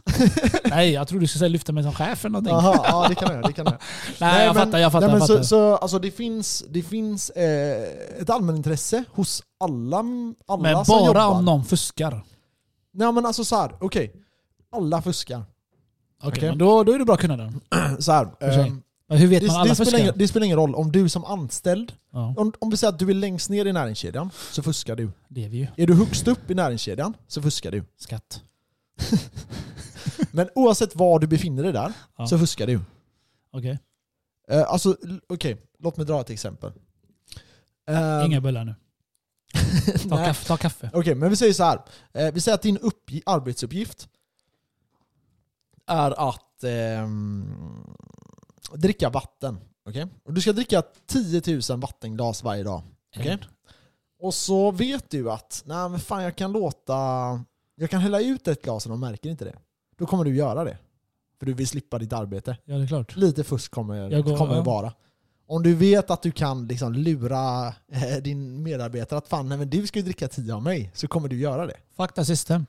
Nej, 0.65 0.91
jag 0.93 1.09
tror 1.09 1.21
du 1.21 1.27
skulle 1.27 1.39
säga 1.39 1.49
lyfta 1.49 1.73
mig 1.73 1.83
som 1.85 1.93
chef 1.93 2.25
eller 2.25 2.33
någonting. 2.33 2.55
Aha, 2.55 2.85
ja 2.89 3.09
det 3.09 3.15
kan 3.15 3.29
jag 3.29 3.37
göra. 3.37 3.47
Det 3.47 3.53
kan 3.53 3.65
jag. 3.65 3.73
göra. 3.73 3.81
Nej, 4.33 4.47
jag 4.47 4.55
men- 4.55 4.65
fattar, 4.67 4.79
jag 4.79 4.93
fattar. 4.93 5.07
nej, 5.07 5.13
jag 5.15 5.19
men 5.19 5.29
fattar. 5.29 5.43
så, 5.43 5.49
så, 5.49 5.77
alltså, 5.77 5.99
det 5.99 6.11
finns, 6.11 6.65
det 6.69 6.83
finns 6.83 7.31
eh, 7.31 7.83
ett 8.21 8.31
allmänintresse 8.31 9.05
hos 9.11 9.43
alla, 9.61 10.05
alla 10.49 10.63
men 10.63 10.85
som 10.85 10.99
bara 10.99 11.07
jobbar. 11.07 11.27
om 11.27 11.45
någon 11.45 11.65
fuskar. 11.65 12.23
Nej 12.95 13.13
men 13.13 13.27
alltså 13.27 13.45
så 13.45 13.57
här, 13.57 13.75
okej. 13.81 14.13
Alla 14.77 15.03
fuskar. 15.03 15.45
Okej, 16.23 16.29
Okej. 16.39 16.49
men 16.49 16.59
då, 16.59 16.85
då 16.85 16.93
är 16.93 16.99
det 16.99 17.05
bra 17.05 17.15
att 17.15 17.21
kunna 17.21 17.37
den. 17.37 17.61
Så 18.03 18.13
här, 18.13 18.29
Men 19.09 19.19
hur 19.19 19.27
vet 19.29 19.41
det, 19.41 19.47
man 19.47 19.57
alla 19.57 19.69
det, 19.69 19.75
spelar 19.75 19.99
ingen, 19.99 20.13
det 20.17 20.29
spelar 20.29 20.45
ingen 20.45 20.57
roll 20.59 20.75
om 20.75 20.93
du 20.93 21.09
som 21.09 21.25
anställd, 21.25 21.93
Ja, 22.13 22.35
om, 22.37 22.53
om 22.59 22.71
vi 22.71 22.77
säger 22.77 22.93
att 22.93 22.99
du 22.99 23.11
är 23.11 23.15
längst 23.15 23.51
ner 23.51 23.65
i 23.67 23.73
näringskedjan, 23.73 24.31
så 24.51 24.63
fuskar 24.63 24.97
du. 24.97 25.11
det 25.29 25.45
är 25.45 25.49
vi 25.49 25.57
ju. 25.57 25.67
Är 25.77 25.87
du 25.87 25.95
högst 25.95 26.29
upp 26.29 26.51
i 26.51 26.55
näringskedjan, 26.55 27.15
så 27.29 27.43
fuskar 27.43 27.71
du. 27.71 27.85
Skatt. 27.97 28.43
Men 30.31 30.49
oavsett 30.55 30.97
var 30.97 31.19
du 31.19 31.27
befinner 31.27 31.63
dig 31.63 31.73
där, 31.73 31.93
Ja. 32.19 32.27
så 32.27 32.39
fuskar 32.39 32.67
du. 32.67 32.81
Okej. 33.53 33.79
Eh, 34.51 34.63
alltså, 34.73 34.97
okej, 35.29 35.57
låt 35.79 35.97
mig 35.97 36.07
dra 36.07 36.21
ett 36.21 36.31
exempel. 36.31 36.73
Ehm, 37.89 38.27
Inga 38.27 38.41
bullar 38.41 38.65
nu. 38.65 38.75
Ta 40.09 40.25
kaffe. 40.25 40.47
Ta 40.47 40.57
kaffe. 40.57 40.91
Okej, 40.95 41.15
men 41.15 41.31
vi 41.31 41.37
säger 41.37 41.53
så 41.53 41.65
här. 41.65 41.79
Eh, 42.13 42.33
vi 42.35 42.41
säger 42.41 42.55
att 42.55 42.63
din 42.63 42.79
uppgi- 42.79 43.23
arbetsuppgift 43.27 44.09
är 45.87 46.31
att 46.31 46.65
ehm, 46.65 47.55
dricka 48.75 49.11
vatten. 49.11 49.61
Okej? 49.89 50.07
Och 50.25 50.33
du 50.33 50.41
ska 50.41 50.53
dricka 50.53 50.83
10 51.07 51.43
000 51.71 51.81
vattenglas 51.81 52.43
varje 52.43 52.63
dag. 52.63 52.83
Okej? 53.17 53.39
Och 54.21 54.35
så 54.35 54.71
vet 54.71 55.11
du 55.11 55.31
att 55.31 55.63
nej 55.67 55.89
men 55.89 56.01
fan 56.01 56.23
jag 56.23 56.37
kan 56.37 56.53
låta... 56.53 56.95
Jag 57.75 57.91
kan 57.91 58.01
hälla 58.01 58.21
ut 58.21 58.49
ett 58.49 58.63
glas 58.63 58.87
och 58.87 58.91
de 58.91 59.01
märker 59.01 59.31
inte 59.31 59.45
det. 59.45 59.57
Då 59.99 60.07
kommer 60.07 60.25
du 60.25 60.35
göra 60.37 60.65
det. 60.65 60.79
För 61.39 61.47
du 61.47 61.53
vill 61.53 61.69
slippa 61.69 61.99
ditt 61.99 62.13
arbete. 62.13 62.57
Ja, 62.65 62.77
det 62.77 62.83
är 62.83 62.87
klart. 62.87 63.17
Lite 63.17 63.45
fusk 63.45 63.71
kommer, 63.73 64.11
Jag 64.11 64.25
går- 64.25 64.37
kommer 64.37 64.53
det 64.53 64.59
ja. 64.59 64.63
vara. 64.65 64.93
Om 65.53 65.63
du 65.63 65.75
vet 65.75 66.11
att 66.11 66.23
du 66.23 66.31
kan 66.31 66.67
liksom 66.67 66.93
lura 66.93 67.67
eh, 67.93 68.23
din 68.23 68.63
medarbetare 68.63 69.19
att 69.19 69.29
fan, 69.29 69.49
nej, 69.49 69.59
men 69.59 69.71
du 69.71 69.87
ska 69.87 69.99
ju 69.99 70.05
dricka 70.05 70.29
10 70.29 70.55
av 70.55 70.63
mig, 70.63 70.91
så 70.95 71.09
kommer 71.09 71.29
du 71.29 71.37
göra 71.39 71.67
det. 71.67 71.77
Fakta 71.97 72.25
system. 72.25 72.67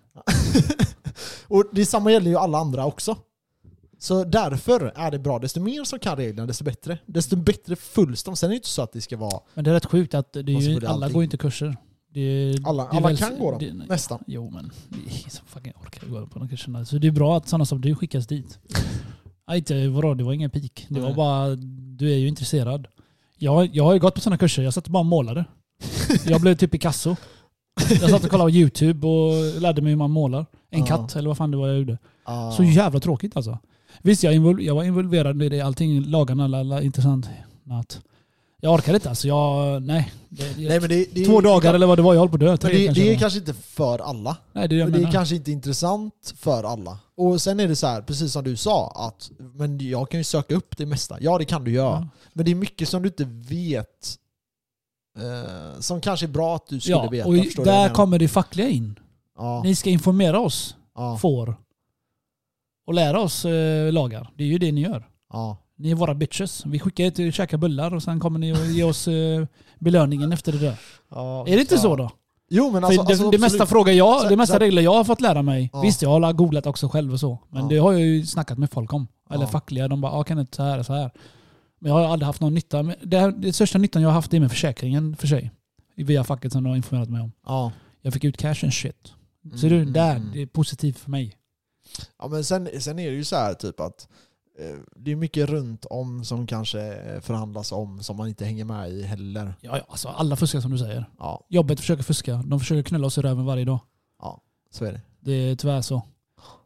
Och 1.48 1.64
det 1.72 1.86
samma 1.86 2.12
gäller 2.12 2.30
ju 2.30 2.38
alla 2.38 2.58
andra 2.58 2.86
också. 2.86 3.18
Så 4.00 4.24
därför 4.24 4.92
är 4.96 5.12
det 5.12 5.20
bra. 5.20 5.40
Desto 5.40 5.60
mer 5.62 5.84
som 5.84 6.00
kan 6.00 6.18
reglerna, 6.18 6.48
desto 6.48 6.64
bättre. 6.64 6.98
Desto 7.06 7.36
bättre 7.36 7.76
följs 7.76 8.24
de. 8.24 8.36
Sen 8.36 8.48
är 8.48 8.52
det 8.52 8.56
inte 8.56 8.68
så 8.68 8.82
att 8.82 8.92
det 8.94 9.02
ska 9.02 9.18
vara... 9.18 9.40
Men 9.54 9.64
det 9.64 9.70
är 9.72 9.74
rätt 9.74 9.86
sjukt 9.86 10.14
att 10.14 10.36
ju, 10.36 10.78
alla 10.78 10.90
allting. 10.90 11.14
går 11.14 11.24
inte 11.24 11.38
kurser. 11.38 11.78
Det 12.14 12.56
Alla, 12.66 12.88
alla 12.88 13.08
väl- 13.08 13.18
kan 13.18 13.40
gå 13.40 13.52
dem, 13.52 13.60
det- 13.60 13.74
nästan. 13.74 14.24
Jo 14.28 14.50
men, 14.50 14.72
som 15.30 15.46
fucking 15.46 15.74
orkar 15.86 16.08
gå 16.08 16.28
på 16.28 16.40
de 16.40 16.50
kurserna. 16.50 16.86
Så 16.86 16.98
det 16.98 17.08
är 17.08 17.12
bra 17.12 17.38
att 17.38 17.48
sådana 17.48 17.66
som 17.66 17.82
du 17.82 17.96
skickas 17.96 18.28
dit. 18.28 18.60
Nej, 19.48 19.58
inte, 19.58 19.88
vadå, 19.88 20.14
det 20.14 20.24
var 20.24 20.34
ingen 20.34 20.50
pik. 20.50 20.86
Det 20.90 21.00
var 21.00 21.08
Nej. 21.08 21.16
bara, 21.16 21.56
du 21.98 22.14
är 22.14 22.18
ju 22.18 22.28
intresserad. 22.28 22.88
Jag, 23.38 23.70
jag 23.76 23.84
har 23.84 23.94
ju 23.94 24.00
gått 24.00 24.16
på 24.16 24.22
sådana 24.22 24.38
kurser, 24.38 24.64
jag 24.64 24.74
satt 24.74 24.88
bara 24.88 25.00
och 25.00 25.06
målade. 25.06 25.46
Jag 26.26 26.42
blev 26.42 26.56
typ 26.56 26.72
Picasso. 26.72 27.16
Jag 27.90 28.10
satt 28.10 28.24
och 28.24 28.30
kollade 28.30 28.52
på 28.52 28.56
YouTube 28.58 29.08
och 29.08 29.62
lärde 29.62 29.82
mig 29.82 29.90
hur 29.92 29.98
man 29.98 30.12
målar. 30.12 30.46
En 30.70 30.80
Ja. 30.80 30.86
katt, 30.86 31.16
eller 31.16 31.28
vad 31.28 31.38
fan 31.38 31.52
det 31.52 31.58
var 31.58 31.68
jag 31.68 31.78
gjorde. 31.78 31.98
Ah. 32.24 32.52
Så 32.52 32.64
jävla 32.64 33.00
tråkigt 33.00 33.36
alltså. 33.38 33.58
Visst, 34.02 34.24
jag, 34.24 34.34
invol- 34.34 34.62
jag 34.62 34.76
var 34.76 34.84
involverad 34.84 35.44
i 35.44 35.50
det, 35.50 35.62
allting, 35.62 36.02
lagarna, 36.04 36.44
alla, 36.44 36.60
alla 36.60 36.82
intressant. 36.82 37.30
Natt. 37.64 38.02
Jag 38.64 38.74
orkade 38.74 38.96
inte 38.98 39.10
alltså. 39.10 39.28
Jag, 39.28 39.84
nej. 39.84 40.14
Det, 40.30 40.58
Nej, 40.58 40.80
men 40.80 40.90
det, 40.90 41.06
det, 41.14 41.26
två 41.26 41.42
dagar 41.42 41.74
eller 41.74 41.88
vad 41.88 41.98
det 41.98 42.02
var, 42.02 42.14
jag 42.14 42.20
höll 42.22 42.30
på 42.30 42.36
att 42.36 42.40
dö. 42.40 42.58
Men 42.62 42.72
det, 42.72 42.86
kanske 42.86 43.14
är 43.14 43.20
kanske 43.20 43.40
inte 43.40 43.54
för 43.54 44.00
alla. 44.00 44.38
Nej, 44.54 44.68
det 44.68 44.76
är 44.76 44.78
det 44.78 44.82
jag 44.82 44.90
Men 44.92 45.02
det 45.02 45.08
är 45.08 45.12
kanske 45.12 45.36
inte 45.36 45.52
intressant 45.52 46.34
för 46.38 46.64
alla. 46.64 47.00
Och 47.16 47.42
sen 47.42 47.60
är 47.60 47.68
det 47.68 47.76
så 47.76 47.88
här, 47.88 48.02
precis 48.02 48.32
som 48.34 48.44
du 48.44 48.56
sa, 48.56 48.92
att 48.96 49.32
men 49.54 49.80
jag 49.90 50.10
kan 50.10 50.20
ju 50.20 50.24
söka 50.24 50.56
upp 50.56 50.78
det 50.78 50.86
mesta. 50.86 51.18
Ja, 51.22 51.38
det 51.38 51.46
kan 51.46 51.64
du 51.64 51.72
göra. 51.72 51.90
Ja. 51.90 52.08
Men 52.34 52.46
det 52.46 52.52
är 52.52 52.56
mycket 52.56 52.90
som 52.90 53.02
du 53.02 53.08
inte 53.08 53.26
vet 53.30 54.18
eh, 55.20 55.80
som 55.80 56.02
kanske 56.02 56.26
är 56.26 56.28
bra 56.28 56.56
att 56.56 56.68
du 56.68 56.80
skulle 56.80 56.96
Ja, 56.98 57.10
veta. 57.10 57.30
och 57.30 57.66
där 57.66 57.90
kommer 57.90 58.20
det 58.20 58.28
fackliga 58.28 58.70
in. 58.70 59.00
ja, 59.38 59.62
Ni 59.64 59.76
ska 59.76 59.90
informera 59.90 60.40
oss, 60.40 60.76
får. 61.20 61.56
Och 62.88 62.94
lära 62.94 63.20
oss 63.20 63.46
eh, 63.46 63.92
lagar. 63.92 64.32
Det 64.38 64.44
är 64.44 64.48
ju 64.48 64.58
det 64.58 64.72
ni 64.72 64.82
gör. 64.82 65.08
ja. 65.34 65.58
Ni 65.78 65.92
är 65.92 65.96
våra 65.96 66.16
bitches. 66.16 66.66
Vi 66.66 66.80
skickar 66.80 67.04
er 67.04 67.12
till 67.12 67.28
att 67.28 67.34
käka 67.36 67.58
bullar 67.58 67.94
och 67.96 68.04
sen 68.04 68.20
kommer 68.20 68.40
ni 68.40 68.52
att 68.52 68.68
ge 68.68 68.84
oss 68.84 69.08
eh, 69.08 69.46
belöningen 69.80 70.32
efter 70.32 70.52
det 70.52 70.58
där. 70.60 70.80
ja 71.10 71.48
Är 71.48 71.56
det 71.56 71.62
inte 71.62 71.76
ja. 71.76 71.82
så 71.82 71.96
då? 71.96 72.12
Jo 72.50 72.72
men 72.72 72.84
alltså, 72.84 73.04
det, 73.04 73.08
alltså 73.10 73.32
det 73.32 73.38
mesta 73.38 73.66
frågor 73.66 73.94
jag, 73.94 74.30
det 74.30 74.38
mesta 74.38 74.60
regler 74.60 74.82
jag 74.82 74.94
har 74.94 75.04
fått 75.04 75.22
lära 75.22 75.42
mig. 75.42 75.70
Ja. 75.74 75.82
Visst, 75.82 76.02
jag 76.02 76.10
har 76.20 76.34
googlat 76.34 76.66
också 76.66 76.88
själv 76.90 77.14
och 77.14 77.20
så. 77.20 77.40
Men 77.50 77.62
Ja. 77.64 77.70
det 77.70 77.78
har 77.78 77.92
jag 77.92 78.02
ju 78.02 78.26
snackat 78.26 78.58
med 78.58 78.72
folk 78.72 78.94
om. 78.94 79.08
Eller 79.30 79.44
Ja. 79.44 79.48
fackliga. 79.48 79.88
De 79.88 80.02
bara, 80.02 80.12
ah, 80.12 80.24
kan 80.24 80.40
inte 80.40 80.56
så 80.56 80.64
här 80.64 80.84
så 80.84 80.94
här. 80.94 81.12
Men 81.80 81.92
jag 81.92 82.00
har 82.00 82.06
aldrig 82.08 82.26
haft 82.28 82.42
någon 82.42 82.54
nytta. 82.54 82.84
Det, 83.04 83.20
här, 83.20 83.32
det 83.32 83.54
största 83.54 83.78
nyttan 83.78 84.02
jag 84.02 84.10
har 84.10 84.14
haft 84.14 84.34
är 84.34 84.40
med 84.40 84.52
försäkringen 84.52 85.16
för 85.16 85.28
sig. 85.28 85.52
Via 85.96 86.24
facket 86.24 86.52
som 86.52 86.64
de 86.64 86.70
har 86.70 86.78
informerat 86.78 87.10
mig 87.10 87.22
om. 87.22 87.32
Ja. 87.46 87.72
Jag 88.02 88.14
fick 88.14 88.24
ut 88.24 88.38
cash 88.38 88.64
and 88.64 88.74
shit. 88.74 89.14
Så 89.56 89.68
Mm, 89.68 89.70
du, 89.70 89.82
mm, 89.82 89.94
där, 89.94 90.16
mm. 90.16 90.30
det 90.34 90.42
är 90.42 90.46
positivt 90.46 91.00
för 91.00 91.12
mig. 91.12 91.36
ja 92.20 92.28
men 92.28 92.44
sen, 92.44 92.70
sen 92.80 93.00
är 93.00 93.10
det 93.10 93.16
ju 93.16 93.24
så 93.24 93.36
här 93.36 93.54
typ 93.54 93.80
att 93.80 94.08
det 94.96 95.12
är 95.12 95.16
mycket 95.16 95.50
runt 95.50 95.86
om 95.86 96.26
som 96.26 96.48
kanske 96.48 97.00
förhandlas 97.22 97.72
om 97.72 98.04
som 98.04 98.18
man 98.18 98.28
inte 98.28 98.46
hänger 98.46 98.66
med 98.66 98.90
i 98.90 99.04
heller. 99.04 99.54
Ja, 99.62 99.78
ja, 99.78 99.84
alltså 99.90 100.10
alla 100.10 100.36
fuskar 100.36 100.60
som 100.60 100.72
du 100.72 100.78
säger. 100.78 101.06
Ja, 101.20 101.46
Jobbet 101.50 101.80
försöker 101.80 102.04
fuska. 102.04 102.34
De 102.46 102.60
försöker 102.60 102.84
knulla 102.84 103.08
oss 103.08 103.18
i 103.18 103.22
röven 103.22 103.46
varje 103.46 103.66
dag. 103.66 103.80
så 104.72 104.86
är 104.86 104.92
det. 104.92 105.02
Det 105.20 105.32
är 105.34 105.56
tyvärr 105.56 105.82
så. 105.82 106.02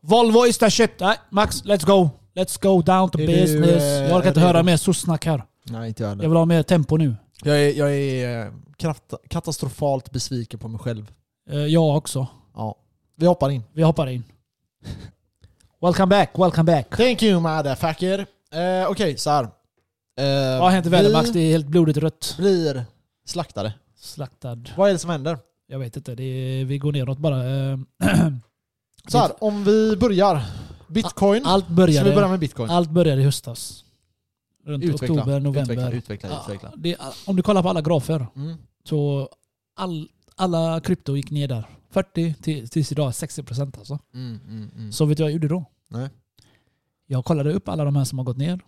Volvo 0.02 0.46
is 0.46 0.58
the 0.58 0.72
shit. 0.72 0.92
Nej, 1.00 1.18
Max, 1.30 1.64
let's 1.64 1.86
go. 1.86 2.10
Let's 2.36 2.62
go 2.62 2.82
down 2.82 3.10
to 3.10 3.20
Är 3.20 3.28
du, 3.28 3.42
business. 3.42 3.84
eh, 3.84 3.88
jag 3.88 4.18
orkar 4.18 4.28
inte 4.28 4.40
redo? 4.40 4.48
höra 4.48 4.64
mer 4.64 4.78
sossnack 4.78 5.26
här. 5.26 5.44
Nej 5.70 5.88
inte 5.90 6.04
jag 6.04 6.10
heller. 6.10 6.24
Jag 6.24 6.30
vill 6.30 6.38
ha 6.38 6.46
mer 6.46 6.64
tempo 6.64 6.98
nu. 6.98 7.16
Jag 7.44 7.62
är, 7.66 7.74
jag 7.74 7.96
är 7.96 8.46
eh, 8.46 8.54
kraft, 8.78 9.14
katastrofalt 9.30 10.12
besviken 10.12 10.60
på 10.60 10.68
mig 10.68 10.80
själv. 10.80 11.12
Eh, 11.50 11.58
jag 11.58 11.98
också. 11.98 12.28
Ja. 12.56 12.76
Vi 13.16 13.26
hoppar 13.26 13.50
in. 13.50 13.64
Vi 13.74 13.84
hoppar 13.84 14.08
in. 14.08 14.24
welcome 15.82 16.10
back, 16.10 16.38
welcome 16.38 16.64
back. 16.64 16.98
Thank 16.98 17.24
you 17.24 17.40
motherfucker. 17.40 18.20
Eh, 18.52 18.90
Okej, 18.92 19.18
så 19.18 19.30
här. 19.30 19.44
Eh, 19.44 19.50
Vad 20.60 20.62
har 20.62 20.70
hänt 20.70 20.86
i 20.86 20.90
världen 20.90 21.12
vi 21.12 21.18
Max? 21.18 21.30
Det 21.32 21.40
är 21.40 21.52
helt 21.52 21.68
blodigt 21.68 21.98
rött. 21.98 22.36
blir 22.38 22.86
slaktade. 23.26 23.74
Slaktad. 24.00 24.60
Vad 24.78 24.90
är 24.90 24.94
det 24.94 25.00
som 25.00 25.10
händer? 25.10 25.38
Jag 25.68 25.80
vet 25.80 25.98
inte. 25.98 26.16
Det 26.16 26.24
är, 26.24 26.66
vi 26.66 26.78
går 26.78 26.92
neråt 26.92 27.18
bara. 27.18 27.46
Eh, 27.46 27.78
Så 29.08 29.18
här, 29.18 29.44
om 29.44 29.64
vi 29.64 29.96
börjar. 29.98 30.42
Bitcoin. 30.88 31.46
Allt 31.46 31.66
Ska 31.66 31.70
vi 31.74 31.76
börja 31.76 32.04
började, 32.04 32.28
med 32.28 32.40
bitcoin? 32.40 32.70
allt 32.70 32.90
började 32.90 33.22
i 33.22 33.26
höstas. 33.26 33.84
Runt 34.66 34.84
Utveckla, 34.84 35.16
oktober, 35.16 35.40
november. 35.40 35.62
Utveckla, 35.74 35.92
utveckla, 35.92 36.30
Ja, 36.30 36.42
utveckla. 36.46 36.72
det, 36.78 36.98
om 37.26 37.36
du 37.36 37.42
kollar 37.44 37.64
på 37.64 37.70
alla 37.70 37.82
grafer 37.82 38.28
Mm. 38.36 38.58
så 38.90 39.30
all, 39.76 40.08
alla 40.36 40.80
krypto 40.80 41.16
gick 41.18 41.32
ner 41.32 41.48
där. 41.48 41.68
40 41.98 42.34
till, 42.34 42.70
tills 42.70 42.92
idag 42.92 43.12
60% 43.12 43.78
alltså. 43.78 44.00
Mm, 44.14 44.40
mm, 44.48 44.72
mm. 44.76 44.92
Så 44.92 45.06
vet 45.06 45.18
du 45.18 45.24
vad 45.24 45.30
jag 45.30 45.34
gjorde 45.34 45.48
då? 45.48 45.66
Nej. 45.88 46.10
Jag 47.06 47.26
kollade 47.26 47.54
upp 47.54 47.68
alla 47.70 47.86
de 47.86 47.96
här 47.96 48.04
som 48.04 48.18
har 48.18 48.26
gått 48.26 48.38
ner. 48.38 48.60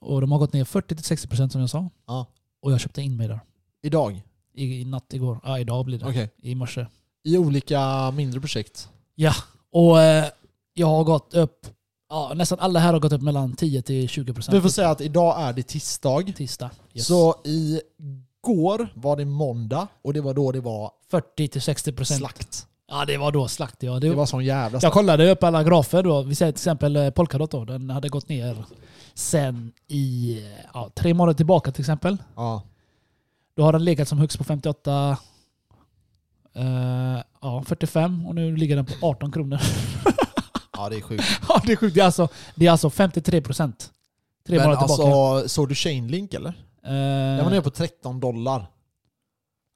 Och 0.00 0.20
de 0.20 0.32
har 0.32 0.38
gått 0.38 0.52
ner 0.52 0.64
40-60% 0.64 1.48
som 1.48 1.60
jag 1.60 1.70
sa. 1.70 1.90
Ja. 2.06 2.26
Och 2.60 2.72
jag 2.72 2.80
köpte 2.80 3.02
in 3.02 3.16
mig 3.16 3.28
där. 3.28 3.40
Idag? 3.82 4.22
I, 4.54 4.80
i 4.80 4.84
natt 4.84 5.12
igår. 5.12 5.40
Ja, 5.44 5.58
idag 5.58 5.84
blir 5.84 5.98
det. 5.98 6.06
Okej. 6.06 6.30
I 6.36 6.54
morse. 6.54 6.86
I 7.22 7.38
olika 7.38 8.10
mindre 8.10 8.40
projekt? 8.40 8.88
Och 9.70 10.00
eh, 10.00 10.26
jag 10.74 10.86
har 10.86 11.04
gått 11.04 11.34
upp, 11.34 11.66
ja, 12.08 12.32
nästan 12.34 12.58
alla 12.58 12.80
här 12.80 12.92
har 12.92 13.00
gått 13.00 13.12
upp 13.12 13.22
mellan 13.22 13.56
10 13.56 13.82
till 13.82 14.06
20% 14.06 14.52
Vi 14.52 14.60
får 14.60 14.68
säga 14.68 14.90
att 14.90 15.00
idag 15.00 15.40
är 15.42 15.52
det 15.52 15.62
tisdag. 15.62 16.32
tisdag. 16.36 16.70
Yes. 16.94 17.06
Så 17.06 17.34
igår 18.44 18.88
var 18.94 19.16
det 19.16 19.24
måndag 19.24 19.88
och 20.02 20.12
det 20.14 20.20
var 20.20 20.34
då 20.34 20.52
det 20.52 20.60
var 20.60 20.90
40 21.10 21.48
till 21.48 21.60
60%. 21.60 22.04
slakt. 22.04 22.66
Ja, 22.90 23.04
det 23.04 23.16
var 23.16 23.32
då 23.32 23.48
slakt. 23.48 23.82
Ja. 23.82 23.92
Det, 23.92 24.08
Det 24.08 24.14
var 24.14 24.26
sån 24.26 24.44
jävla 24.44 24.74
jag 24.76 24.80
slakt. 24.82 24.94
kollade 24.94 25.30
upp 25.30 25.42
alla 25.44 25.64
grafer 25.64 26.02
då. 26.02 26.22
Vi 26.22 26.34
säger 26.34 26.52
till 26.52 26.58
exempel 26.58 26.96
eh, 26.96 27.10
Polkadot 27.10 27.50
då. 27.50 27.64
Den 27.64 27.90
hade 27.90 28.08
gått 28.08 28.28
ner 28.28 28.64
sen 29.14 29.72
i 29.88 30.32
eh, 30.44 30.64
ja, 30.74 30.90
tre 30.94 31.14
månader 31.14 31.36
tillbaka 31.36 31.72
till 31.72 31.82
exempel. 31.82 32.16
Ja. 32.36 32.62
Då 33.56 33.62
har 33.62 33.72
den 33.72 33.84
legat 33.84 34.08
som 34.08 34.18
högst 34.18 34.38
på 34.38 34.44
58, 34.44 35.16
eh, 36.54 36.64
ja 37.40 37.62
45 37.66 38.26
och 38.26 38.34
nu 38.34 38.56
ligger 38.56 38.76
den 38.76 38.86
på 38.86 38.92
18 39.06 39.32
kronor. 39.32 39.58
ja, 40.76 40.88
det 40.88 40.96
är 40.96 41.00
sjukt. 41.00 41.24
ja, 41.48 41.60
det 41.66 41.72
är 41.72 41.76
sjukt. 41.76 41.94
Det 41.94 42.00
är 42.00 42.04
alltså, 42.04 42.28
det 42.54 42.66
är 42.66 42.70
alltså 42.70 42.90
53 42.90 43.40
procent. 43.40 43.90
Tre 44.46 44.56
Men 44.56 44.66
månader 44.68 44.86
tillbaka. 44.86 45.16
alltså, 45.34 45.48
såg 45.48 45.68
du 45.68 45.74
Chainlink 45.74 46.34
eller? 46.34 46.54
Den 46.88 47.36
var 47.38 47.44
Eh, 47.44 47.50
nere 47.50 47.62
på 47.62 47.70
13 47.70 48.20
dollar. 48.20 48.66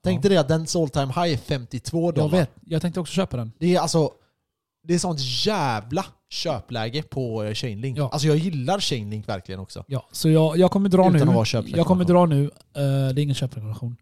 Tänk 0.04 0.22
dig 0.22 0.30
det 0.30 0.36
att 0.36 0.48
den 0.48 0.66
all 0.76 0.88
time 0.88 1.06
high 1.06 1.32
är 1.32 1.36
52 1.36 2.06
jag 2.06 2.14
dollar. 2.14 2.38
vet. 2.38 2.50
Jag 2.66 2.82
tänkte 2.82 3.00
också 3.00 3.12
köpa 3.12 3.36
den. 3.36 3.52
Det 3.58 3.74
är 3.76 3.80
alltså, 3.80 4.10
det 4.84 4.94
är 4.94 4.98
sånt 4.98 5.20
jävla 5.46 6.04
köpläge 6.30 7.02
på 7.02 7.42
eh, 7.44 7.54
Chainlink. 7.54 7.98
Ja. 7.98 8.08
Alltså 8.12 8.28
jag 8.28 8.36
gillar 8.36 8.80
Chainlink 8.80 9.28
verkligen 9.28 9.60
också. 9.60 9.84
Ja, 9.88 10.08
så 10.12 10.28
jag, 10.28 10.56
jag 10.56 10.70
kommer 10.70 10.88
dra 10.88 11.02
Utan 11.02 11.12
nu. 11.12 11.38
att 11.38 11.54
vara. 11.54 11.64
Jag 11.66 11.86
kommer 11.86 12.04
dra 12.04 12.26
nu. 12.26 12.44
eh, 12.44 12.50
det 12.74 12.80
är 12.80 13.18
ingen 13.18 13.34
köprekommendation. 13.34 13.96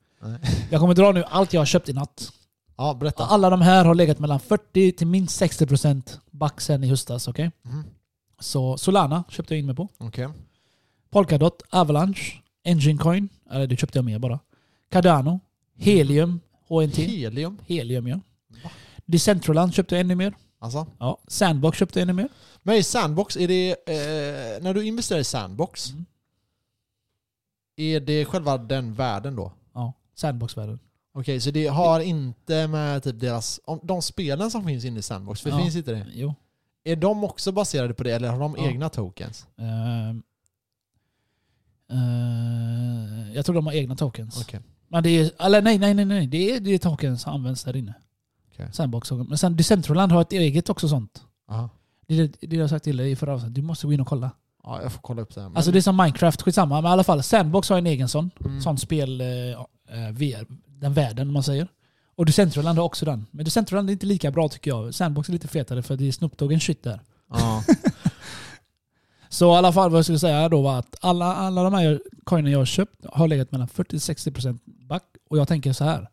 Jag 0.71 0.81
kommer 0.81 0.95
dra 0.95 1.13
nu 1.13 1.25
allt 1.25 1.53
jag 1.53 1.61
har 1.61 1.67
köpt 1.67 1.89
i 1.89 1.93
natt. 1.93 2.33
Ja, 2.77 2.95
berätta. 2.95 3.25
Alla 3.25 3.51
de 3.51 3.61
här 3.61 3.85
har 3.85 3.95
legat 3.95 4.19
mellan 4.19 4.41
40 4.41 4.93
till 4.93 5.07
minst 5.07 5.43
60% 5.43 6.19
back 6.31 6.61
sen 6.61 6.85
i 6.85 6.89
höstas. 6.89 7.29
okej? 7.29 7.51
Mhm. 7.63 7.85
Så 8.41 8.77
Solana 8.79 9.25
köpte 9.29 9.55
jag 9.55 9.59
in 9.59 9.67
mig 9.67 9.75
på. 9.75 9.89
Okej. 9.99 10.29
Polkadot, 11.11 11.63
Avalanche, 11.71 12.33
Engine 12.65 12.99
Coin, 12.99 13.29
eller 13.51 13.67
det 13.67 13.77
köpte 13.77 13.99
jag 13.99 14.05
med 14.05 14.21
bara. 14.21 14.39
Cardano, 14.91 15.41
Helium, 15.77 16.41
HNT. 16.69 16.97
Helium. 17.03 17.59
Helium 17.67 18.07
ja. 18.09 18.21
Va? 18.65 18.71
Decentraland 19.07 19.75
köpte 19.75 19.95
jag 19.95 20.01
ännu 20.01 20.15
mer. 20.15 20.35
Alltså. 20.59 20.87
Ja. 20.99 21.19
Sandbox 21.29 21.79
köpte 21.79 21.99
jag 21.99 22.03
ännu 22.03 22.13
mer. 22.13 22.29
Men 22.63 22.77
i 22.77 22.83
Sandbox, 22.83 23.37
är 23.37 23.49
det, 23.49 23.71
eh, 23.71 24.63
när 24.63 24.75
du 24.75 24.85
investerar 24.87 25.21
i 25.21 25.25
Sandbox, 25.25 25.91
Mm. 25.91 26.05
är 27.77 28.01
det 28.01 28.25
själva 28.25 28.59
den 28.59 28.95
världen 28.95 29.37
då? 29.37 29.53
Ja, 29.75 29.93
Sandbox-världen. 30.15 30.79
Okej, 31.13 31.41
så 31.41 31.51
det 31.51 31.67
har 31.67 32.01
inte 32.01 32.67
med 32.67 33.03
typ 33.03 33.21
deras, 33.21 33.61
om, 33.65 33.81
de 33.83 34.03
spelen 34.03 34.51
som 34.51 34.67
finns 34.67 34.85
inne 34.85 34.99
i 34.99 35.03
Sandbox, 35.03 35.41
för 35.41 35.51
Ja. 35.51 35.59
finns 35.59 35.77
inte 35.77 35.93
det? 35.93 36.07
Jo. 36.15 36.35
Är 36.85 36.97
de 36.97 37.25
också 37.25 37.53
baserade 37.53 37.95
på 37.95 38.03
det 38.03 38.11
eller 38.13 38.29
har 38.29 38.39
de 38.41 38.55
Ja. 38.59 38.67
egna 38.69 38.89
tokens? 38.89 39.47
Ehm. 39.59 40.23
Eh, 41.91 43.33
jag 43.35 43.47
tror 43.47 43.55
de 43.55 43.67
har 43.67 43.73
egna 43.73 43.97
tokens. 43.97 44.41
Okej. 44.41 44.61
Men 44.89 45.03
det 45.03 45.11
är, 45.11 45.31
eller 45.39 45.63
nej, 45.63 45.79
nej, 45.79 45.95
nej, 45.95 46.05
nej. 46.05 46.27
Det 46.27 46.55
är, 46.55 46.61
det 46.61 46.71
är 46.71 46.79
tokens 46.79 47.23
som 47.23 47.33
används 47.33 47.65
där 47.65 47.77
inne. 47.77 47.95
Okej. 48.53 48.69
Sandbox. 48.73 49.11
Men 49.13 49.39
sen 49.39 49.57
Decentraland 49.57 50.13
har 50.13 50.21
ett 50.21 50.33
eget 50.33 50.69
också 50.71 50.89
sånt. 50.89 51.23
Aha. 51.51 51.71
Det 52.07 52.19
är 52.19 52.31
det 52.41 52.57
jag 52.57 52.63
har 52.63 52.69
sagt 52.69 52.85
till 52.85 52.97
dig 52.97 53.11
i 53.11 53.17
förra 53.17 53.35
avsnittet. 53.35 53.55
Du 53.55 53.63
måste 53.63 53.87
gå 53.87 53.93
in 53.93 54.01
och 54.01 54.07
kolla. 54.07 54.31
Ja, 54.63 54.83
jag 54.83 54.93
får 54.93 55.01
kolla 55.01 55.23
upp 55.23 55.35
det. 55.35 55.41
här. 55.41 55.51
Alltså 55.55 55.71
det 55.71 55.79
är 55.79 55.83
som 55.83 55.97
Minecraft, 55.97 56.43
skitsamma. 56.43 56.81
Men 56.81 56.91
i 56.91 56.93
alla 56.93 57.05
fall, 57.05 57.23
Sandbox 57.23 57.69
har 57.69 57.79
en 57.79 57.87
egen 57.87 58.09
sån. 58.09 58.31
Mm. 58.45 58.61
Sån 58.61 58.79
spel, 58.79 59.21
eh, 59.21 59.27
eh, 59.27 60.11
VR, 60.13 60.47
den 60.67 60.93
världen 60.95 61.27
om 61.29 61.33
man 61.35 61.43
säger. 61.43 61.69
Och 62.17 62.27
Decentraland 62.27 62.79
har 62.79 62.85
också 62.85 63.05
den. 63.05 63.27
Men 63.31 63.45
Decentraland 63.45 63.89
är 63.89 63.93
inte 63.93 64.07
lika 64.07 64.31
bra 64.31 64.49
tycker 64.49 64.71
jag. 64.71 64.95
Sandbox 64.95 65.29
är 65.29 65.33
lite 65.33 65.49
fetare 65.49 65.83
för 65.83 65.97
det 65.97 66.09
är 66.09 66.13
Snoop 66.13 66.39
Dogg 66.39 66.63
shit 66.63 66.83
där. 66.83 67.01
Ja. 67.31 67.65
Så 69.33 69.55
i 69.55 69.57
alla 69.57 69.73
fall 69.73 69.91
vad 69.91 69.99
jag 69.99 70.05
skulle 70.05 70.19
säga 70.19 70.49
då 70.49 70.63
var 70.63 70.79
att 70.79 70.97
alla, 71.01 71.35
alla 71.35 71.63
de 71.63 71.75
här 71.75 72.03
coinen 72.25 72.53
jag 72.53 72.59
har 72.59 72.67
köpt 72.67 73.05
har 73.13 73.29
legat 73.29 73.53
mellan 73.53 73.69
40-60% 73.69 74.59
back. 74.65 75.05
Och 75.31 75.39
jag 75.39 75.49
tänker 75.49 75.73
så 75.73 75.85
här. 75.85 76.09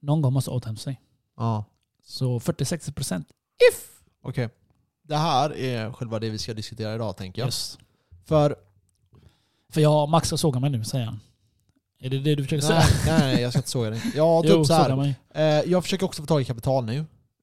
Någon 0.00 0.22
gång 0.22 0.32
måste 0.32 0.50
återhämta 0.50 0.82
sig. 0.82 1.00
ja. 1.36 1.64
Så 2.08 2.38
40-60% 2.38 3.24
if! 3.72 3.80
Okej. 4.22 4.48
Det 5.02 5.16
här 5.16 5.56
är 5.56 5.92
själva 5.92 6.18
det 6.18 6.30
vi 6.30 6.38
ska 6.38 6.54
diskutera 6.54 6.94
idag 6.94 7.16
tänker 7.16 7.42
jag. 7.42 7.46
Yes. 7.46 7.78
För, 8.24 8.56
För 9.72 9.80
jag 9.80 10.08
Max 10.08 10.26
ska 10.28 10.36
såga 10.36 10.60
mig 10.60 10.70
nu 10.70 10.84
säger 10.84 11.04
han. 11.06 11.20
Är 12.00 12.10
det 12.10 12.18
det 12.18 12.34
du 12.34 12.44
försöker 12.44 12.68
nej, 12.68 12.82
säga? 12.82 13.18
nej, 13.18 13.34
nej, 13.34 13.42
jag 13.42 13.52
ska 13.52 13.58
inte 13.58 13.70
såga 13.70 13.90
dig. 13.90 14.02
Ja, 14.14 14.42
Jo, 14.44 14.50
typ 14.50 14.58
så 14.58 14.64
såga 14.64 14.78
här. 14.78 14.96
mig. 14.96 15.16
Eh, 15.34 15.70
jag 15.70 15.82
försöker 15.84 16.06
också 16.06 16.22
få 16.22 16.26
tag 16.26 16.40
i 16.40 16.44
kapital 16.44 16.84
nu. 16.84 16.98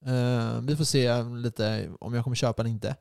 Eh, 0.06 0.62
vi 0.62 0.76
får 0.76 0.84
se 0.84 1.24
lite 1.24 1.90
om 2.00 2.14
jag 2.14 2.24
kommer 2.24 2.36
köpa 2.36 2.62
eller 2.62 2.70
inte. 2.72 2.96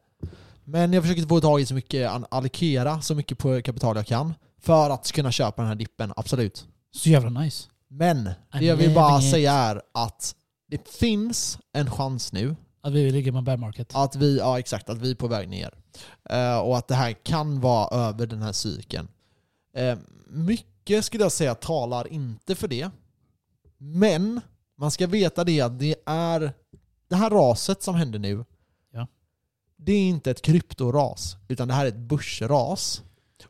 Men 0.65 0.93
jag 0.93 1.03
försöker 1.03 1.23
få 1.23 1.41
tag 1.41 1.61
i 1.61 1.67
så 1.67 1.75
mycket, 1.75 2.11
allokera 2.29 3.01
så 3.01 3.15
mycket 3.15 3.39
på 3.39 3.63
kapital 3.63 3.97
jag 3.97 4.07
kan. 4.07 4.35
För 4.59 4.91
att 4.91 5.13
kunna 5.13 5.33
köpa 5.33 5.63
den 5.63 5.69
här 5.69 5.75
dippen, 5.75 6.13
absolut. 6.17 6.67
Så 6.95 7.09
jävla 7.09 7.41
nice. 7.41 7.69
Men 7.89 8.25
det 8.53 8.65
jag 8.65 8.77
vill 8.77 8.95
bara 8.95 9.21
säga 9.21 9.53
är 9.53 9.83
att 9.95 10.35
det 10.69 10.89
finns 10.89 11.59
en 11.73 11.91
chans 11.91 12.33
nu 12.33 12.57
Att 12.83 12.93
vi 12.93 13.11
ligger 13.11 13.33
med 13.33 13.45
bear 13.45 13.57
market. 13.57 13.91
att 13.95 14.17
vi, 14.17 14.39
ja 14.39 14.59
exakt, 14.59 14.89
att 14.89 14.99
vi 14.99 15.11
är 15.11 15.15
på 15.15 15.29
väg 15.29 15.49
ner. 15.49 15.75
Eh, 16.31 16.59
och 16.59 16.79
att 16.79 16.89
det 16.89 16.95
här 16.95 17.13
kan 17.13 17.61
vara 17.61 18.09
över 18.09 18.27
den 18.27 18.43
här 18.43 18.53
cykeln. 18.53 19.09
Eh, 19.77 19.99
mycket 20.27 21.05
skulle 21.05 21.25
jag 21.25 21.33
säga 21.33 21.55
talar 21.55 22.13
inte 22.13 22.55
för 22.55 22.69
det. 22.69 22.91
Men 23.79 24.41
man 24.79 24.91
ska 24.91 25.07
veta 25.07 25.45
det 25.45 25.61
att 25.61 25.79
det 25.79 25.97
är 26.07 26.53
det 27.09 27.17
här 27.17 27.31
raset 27.31 27.83
som 27.83 27.95
händer 27.95 28.19
nu. 28.19 28.45
Det 29.85 29.93
är 29.93 30.09
inte 30.09 30.31
ett 30.31 30.43
kryptoras, 30.43 31.37
utan 31.49 31.69
det 31.69 31.75
här 31.75 31.85
är 31.85 31.89
ett 31.89 31.97
börsras. 31.97 33.03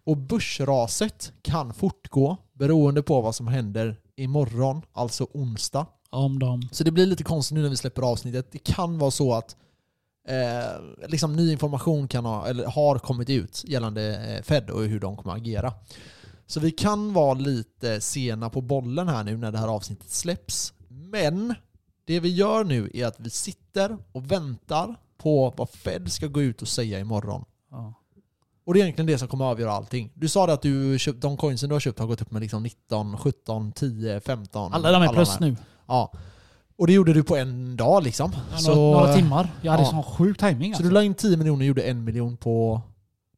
Och 0.04 0.16
börsraset 0.16 1.32
kan 1.42 1.74
fortgå 1.74 2.36
beroende 2.52 3.02
på 3.02 3.20
vad 3.20 3.34
som 3.34 3.46
händer 3.46 3.96
imorgon, 4.16 4.82
alltså 4.92 5.26
onsdag. 5.32 5.86
Om 6.10 6.38
de... 6.38 6.68
Så 6.72 6.84
det 6.84 6.90
blir 6.90 7.06
lite 7.06 7.24
konstigt 7.24 7.54
nu 7.54 7.62
när 7.62 7.68
vi 7.68 7.76
släpper 7.76 8.02
avsnittet. 8.02 8.52
Det 8.52 8.58
kan 8.58 8.98
vara 8.98 9.10
så 9.10 9.34
att 9.34 9.56
eh, 10.28 11.08
liksom 11.08 11.36
ny 11.36 11.52
information 11.52 12.08
kan 12.08 12.24
ha, 12.24 12.46
eller 12.46 12.66
har 12.66 12.98
kommit 12.98 13.30
ut 13.30 13.64
gällande 13.66 14.34
eh, 14.36 14.42
Fed 14.42 14.70
och 14.70 14.82
hur 14.82 15.00
de 15.00 15.16
kommer 15.16 15.36
agera. 15.36 15.74
Så 16.46 16.60
vi 16.60 16.70
kan 16.70 17.12
vara 17.12 17.34
lite 17.34 18.00
sena 18.00 18.50
på 18.50 18.60
bollen 18.60 19.08
här 19.08 19.24
nu 19.24 19.36
när 19.36 19.52
det 19.52 19.58
här 19.58 19.68
avsnittet 19.68 20.10
släpps. 20.10 20.72
Men 20.88 21.54
det 22.04 22.20
vi 22.20 22.28
gör 22.28 22.64
nu 22.64 22.90
är 22.94 23.06
att 23.06 23.20
vi 23.20 23.30
sitter 23.30 23.98
och 24.12 24.30
väntar 24.30 24.96
på 25.22 25.54
vad 25.56 25.70
Fed 25.70 26.12
ska 26.12 26.26
gå 26.26 26.42
ut 26.42 26.62
och 26.62 26.68
säga 26.68 26.98
imorgon. 27.00 27.44
Ja. 27.70 27.94
Och 28.64 28.74
det 28.74 28.80
är 28.80 28.82
egentligen 28.82 29.06
det 29.06 29.18
som 29.18 29.28
kommer 29.28 29.44
att 29.44 29.50
avgöra 29.50 29.72
allting. 29.72 30.10
Du 30.14 30.28
sa 30.28 30.46
det 30.46 30.52
att 30.52 30.62
du 30.62 30.98
köpt, 30.98 31.20
de 31.20 31.36
coinsen 31.36 31.68
du 31.68 31.74
har 31.74 31.80
köpt 31.80 31.98
har 31.98 32.06
gått 32.06 32.22
upp 32.22 32.30
med 32.30 32.42
liksom 32.42 32.62
19, 32.62 33.18
17, 33.18 33.72
10, 33.72 34.20
15. 34.20 34.72
Alla 34.74 34.92
de 34.92 35.02
är 35.02 35.08
plus 35.08 35.30
här. 35.30 35.40
nu. 35.40 35.56
Ja. 35.86 36.12
Och 36.76 36.86
det 36.86 36.92
gjorde 36.92 37.12
du 37.12 37.22
på 37.22 37.36
en 37.36 37.76
dag 37.76 38.02
liksom. 38.02 38.32
Ja, 38.52 38.58
så, 38.58 38.74
några, 38.74 39.14
timmar. 39.14 39.48
Jag 39.62 39.72
hade 39.72 39.84
ja. 39.84 39.90
sån 39.90 40.02
sjuk 40.02 40.38
timing 40.38 40.72
Så 40.72 40.76
alltså. 40.76 40.82
du 40.82 40.90
la 40.90 41.02
in 41.02 41.14
10 41.14 41.36
miljoner 41.36 41.60
och 41.60 41.66
gjorde 41.66 41.82
en 41.82 42.04
miljon 42.04 42.36
på 42.36 42.82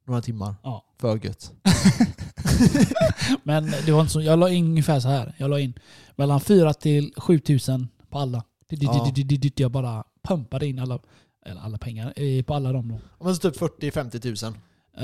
några 0.07 0.23
timmar. 0.23 0.55
Ja. 0.63 0.85
För 1.01 1.25
gött. 1.25 1.53
Men 3.43 3.73
det 3.87 3.93
var 3.93 4.01
inte 4.01 4.13
så, 4.13 4.21
jag 4.21 4.39
la 4.39 4.51
in 4.51 4.65
ungefär 4.65 5.01
så 5.01 5.09
här. 5.09 5.35
Jag 5.39 5.51
la 5.51 5.61
in 5.61 5.75
mellan 6.17 6.41
4 6.41 6.75
till 6.75 7.15
7 7.17 7.39
tusen 7.39 7.89
på 8.11 8.19
alla. 8.19 8.45
Ja. 8.69 9.13
Jag 9.57 9.71
bara 9.71 10.05
pumpade 10.23 10.67
in 10.67 10.79
alla, 10.79 10.99
eller 11.45 11.61
alla 11.61 11.79
pengar 11.79 12.13
eh, 12.17 12.43
på 12.45 12.55
alla 12.55 12.73
dem 12.73 12.89
då. 12.89 13.25
Men 13.25 13.37
så 13.37 13.51
typ 13.51 13.61
40-50 13.61 14.19
tusen. 14.21 14.57
Uh, 14.97 15.03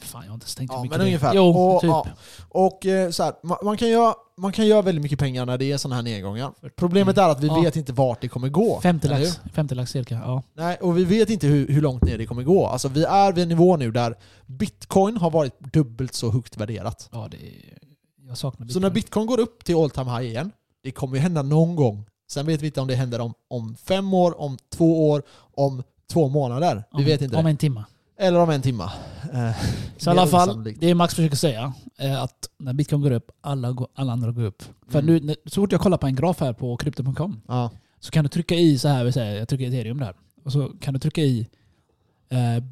fan 0.00 0.22
jag 0.22 0.30
har 0.30 0.34
inte 0.34 0.44
ens 0.44 0.54
tänkt 0.54 0.72
Ja, 0.72 0.82
mycket 0.82 0.92
men 0.98 1.00
är. 1.00 1.04
ungefär. 1.06 1.34
Jo, 1.34 1.44
och, 1.50 1.80
typ. 1.80 1.88
ja. 1.88 2.06
och 2.48 2.86
eh, 2.86 3.10
så 3.10 3.22
här, 3.22 3.32
man, 3.42 3.58
man, 3.64 3.76
kan 3.76 3.88
göra, 3.88 4.14
man 4.36 4.52
kan 4.52 4.66
göra 4.66 4.82
väldigt 4.82 5.02
mycket 5.02 5.18
pengar 5.18 5.46
när 5.46 5.58
det 5.58 5.72
är 5.72 5.76
sådana 5.78 5.96
här 5.96 6.02
nedgångar. 6.02 6.52
Problemet 6.76 7.18
är 7.18 7.28
att 7.28 7.40
vi 7.40 7.46
Ja. 7.46 7.60
vet 7.60 7.76
inte 7.76 7.92
vart 7.92 8.20
det 8.20 8.28
kommer 8.28 8.48
gå. 8.48 8.80
50 8.80 9.06
eller 9.06 9.18
lax, 9.18 9.40
50 9.54 9.74
lax 9.74 9.90
cirka. 9.90 10.14
Ja. 10.24 10.42
Nej, 10.54 10.76
och 10.76 10.98
vi 10.98 11.04
vet 11.04 11.30
inte 11.30 11.46
hur, 11.46 11.68
hur 11.68 11.82
långt 11.82 12.02
ner 12.02 12.18
det 12.18 12.26
kommer 12.26 12.42
gå. 12.42 12.66
Alltså 12.66 12.88
vi 12.88 13.04
är 13.04 13.32
vid 13.32 13.42
en 13.42 13.48
nivå 13.48 13.76
nu 13.76 13.90
där 13.90 14.14
bitcoin 14.46 15.16
har 15.16 15.30
varit 15.30 15.60
dubbelt 15.60 16.14
så 16.14 16.30
högt 16.30 16.56
värderat. 16.56 17.08
ja 17.12 17.28
det, 17.30 17.36
jag 18.28 18.38
saknar 18.38 18.68
Så 18.68 18.80
när 18.80 18.90
bitcoin 18.90 19.26
går 19.26 19.40
upp 19.40 19.64
till 19.64 19.76
all 19.76 19.90
time 19.90 20.10
high 20.10 20.22
igen, 20.30 20.52
det 20.82 20.90
kommer 20.90 21.16
ju 21.16 21.20
hända 21.22 21.42
någon 21.42 21.76
gång. 21.76 22.06
Sen 22.28 22.46
vet 22.46 22.62
vi 22.62 22.66
inte 22.66 22.80
om 22.80 22.88
det 22.88 22.94
händer 22.94 23.20
om, 23.20 23.34
om 23.48 23.76
fem 23.76 24.14
år, 24.14 24.40
om 24.40 24.58
två 24.76 25.10
år, 25.10 25.22
om 25.54 25.82
två 26.12 26.28
månader. 26.28 26.74
Vi 26.92 26.98
om, 26.98 27.04
vet 27.04 27.22
inte 27.22 27.36
Om 27.36 27.44
det. 27.44 27.50
en 27.50 27.56
timme. 27.56 27.84
Eller 28.20 28.38
om 28.40 28.50
en 28.50 28.62
timme. 28.62 28.84
Eh, 29.32 29.50
Så 29.96 30.10
i 30.10 30.12
alla 30.12 30.26
fall, 30.26 30.48
osannolikt. 30.48 30.80
det 30.80 30.94
Max 30.94 31.14
försöker 31.14 31.36
säga 31.36 31.72
är 31.98 32.16
att 32.16 32.48
när 32.58 32.72
bitcoin 32.72 33.02
går 33.02 33.10
upp, 33.10 33.30
alla, 33.40 33.72
går, 33.72 33.88
alla 33.94 34.12
andra 34.12 34.30
går 34.32 34.42
upp. 34.44 34.62
För 34.88 34.98
Mm. 34.98 35.16
nu, 35.26 35.34
så 35.46 35.54
fort 35.60 35.72
jag 35.72 35.80
kollar 35.80 35.98
på 35.98 36.06
en 36.06 36.14
graf 36.16 36.40
här 36.40 36.52
på 36.52 36.76
krypto.com 36.76 37.40
Ja. 37.48 37.70
så 38.00 38.10
kan 38.10 38.24
du 38.24 38.28
trycka 38.28 38.54
i 38.54 38.78
så 38.78 38.88
här, 38.88 39.04
vi 39.04 39.12
säger, 39.12 39.38
jag 39.38 39.48
trycker 39.48 39.66
ethereum 39.68 39.98
där. 40.00 40.14
Och 40.44 40.52
så 40.52 40.68
kan 40.80 40.94
du 40.94 41.00
trycka 41.00 41.20
i 41.22 41.48
eh, 42.28 42.64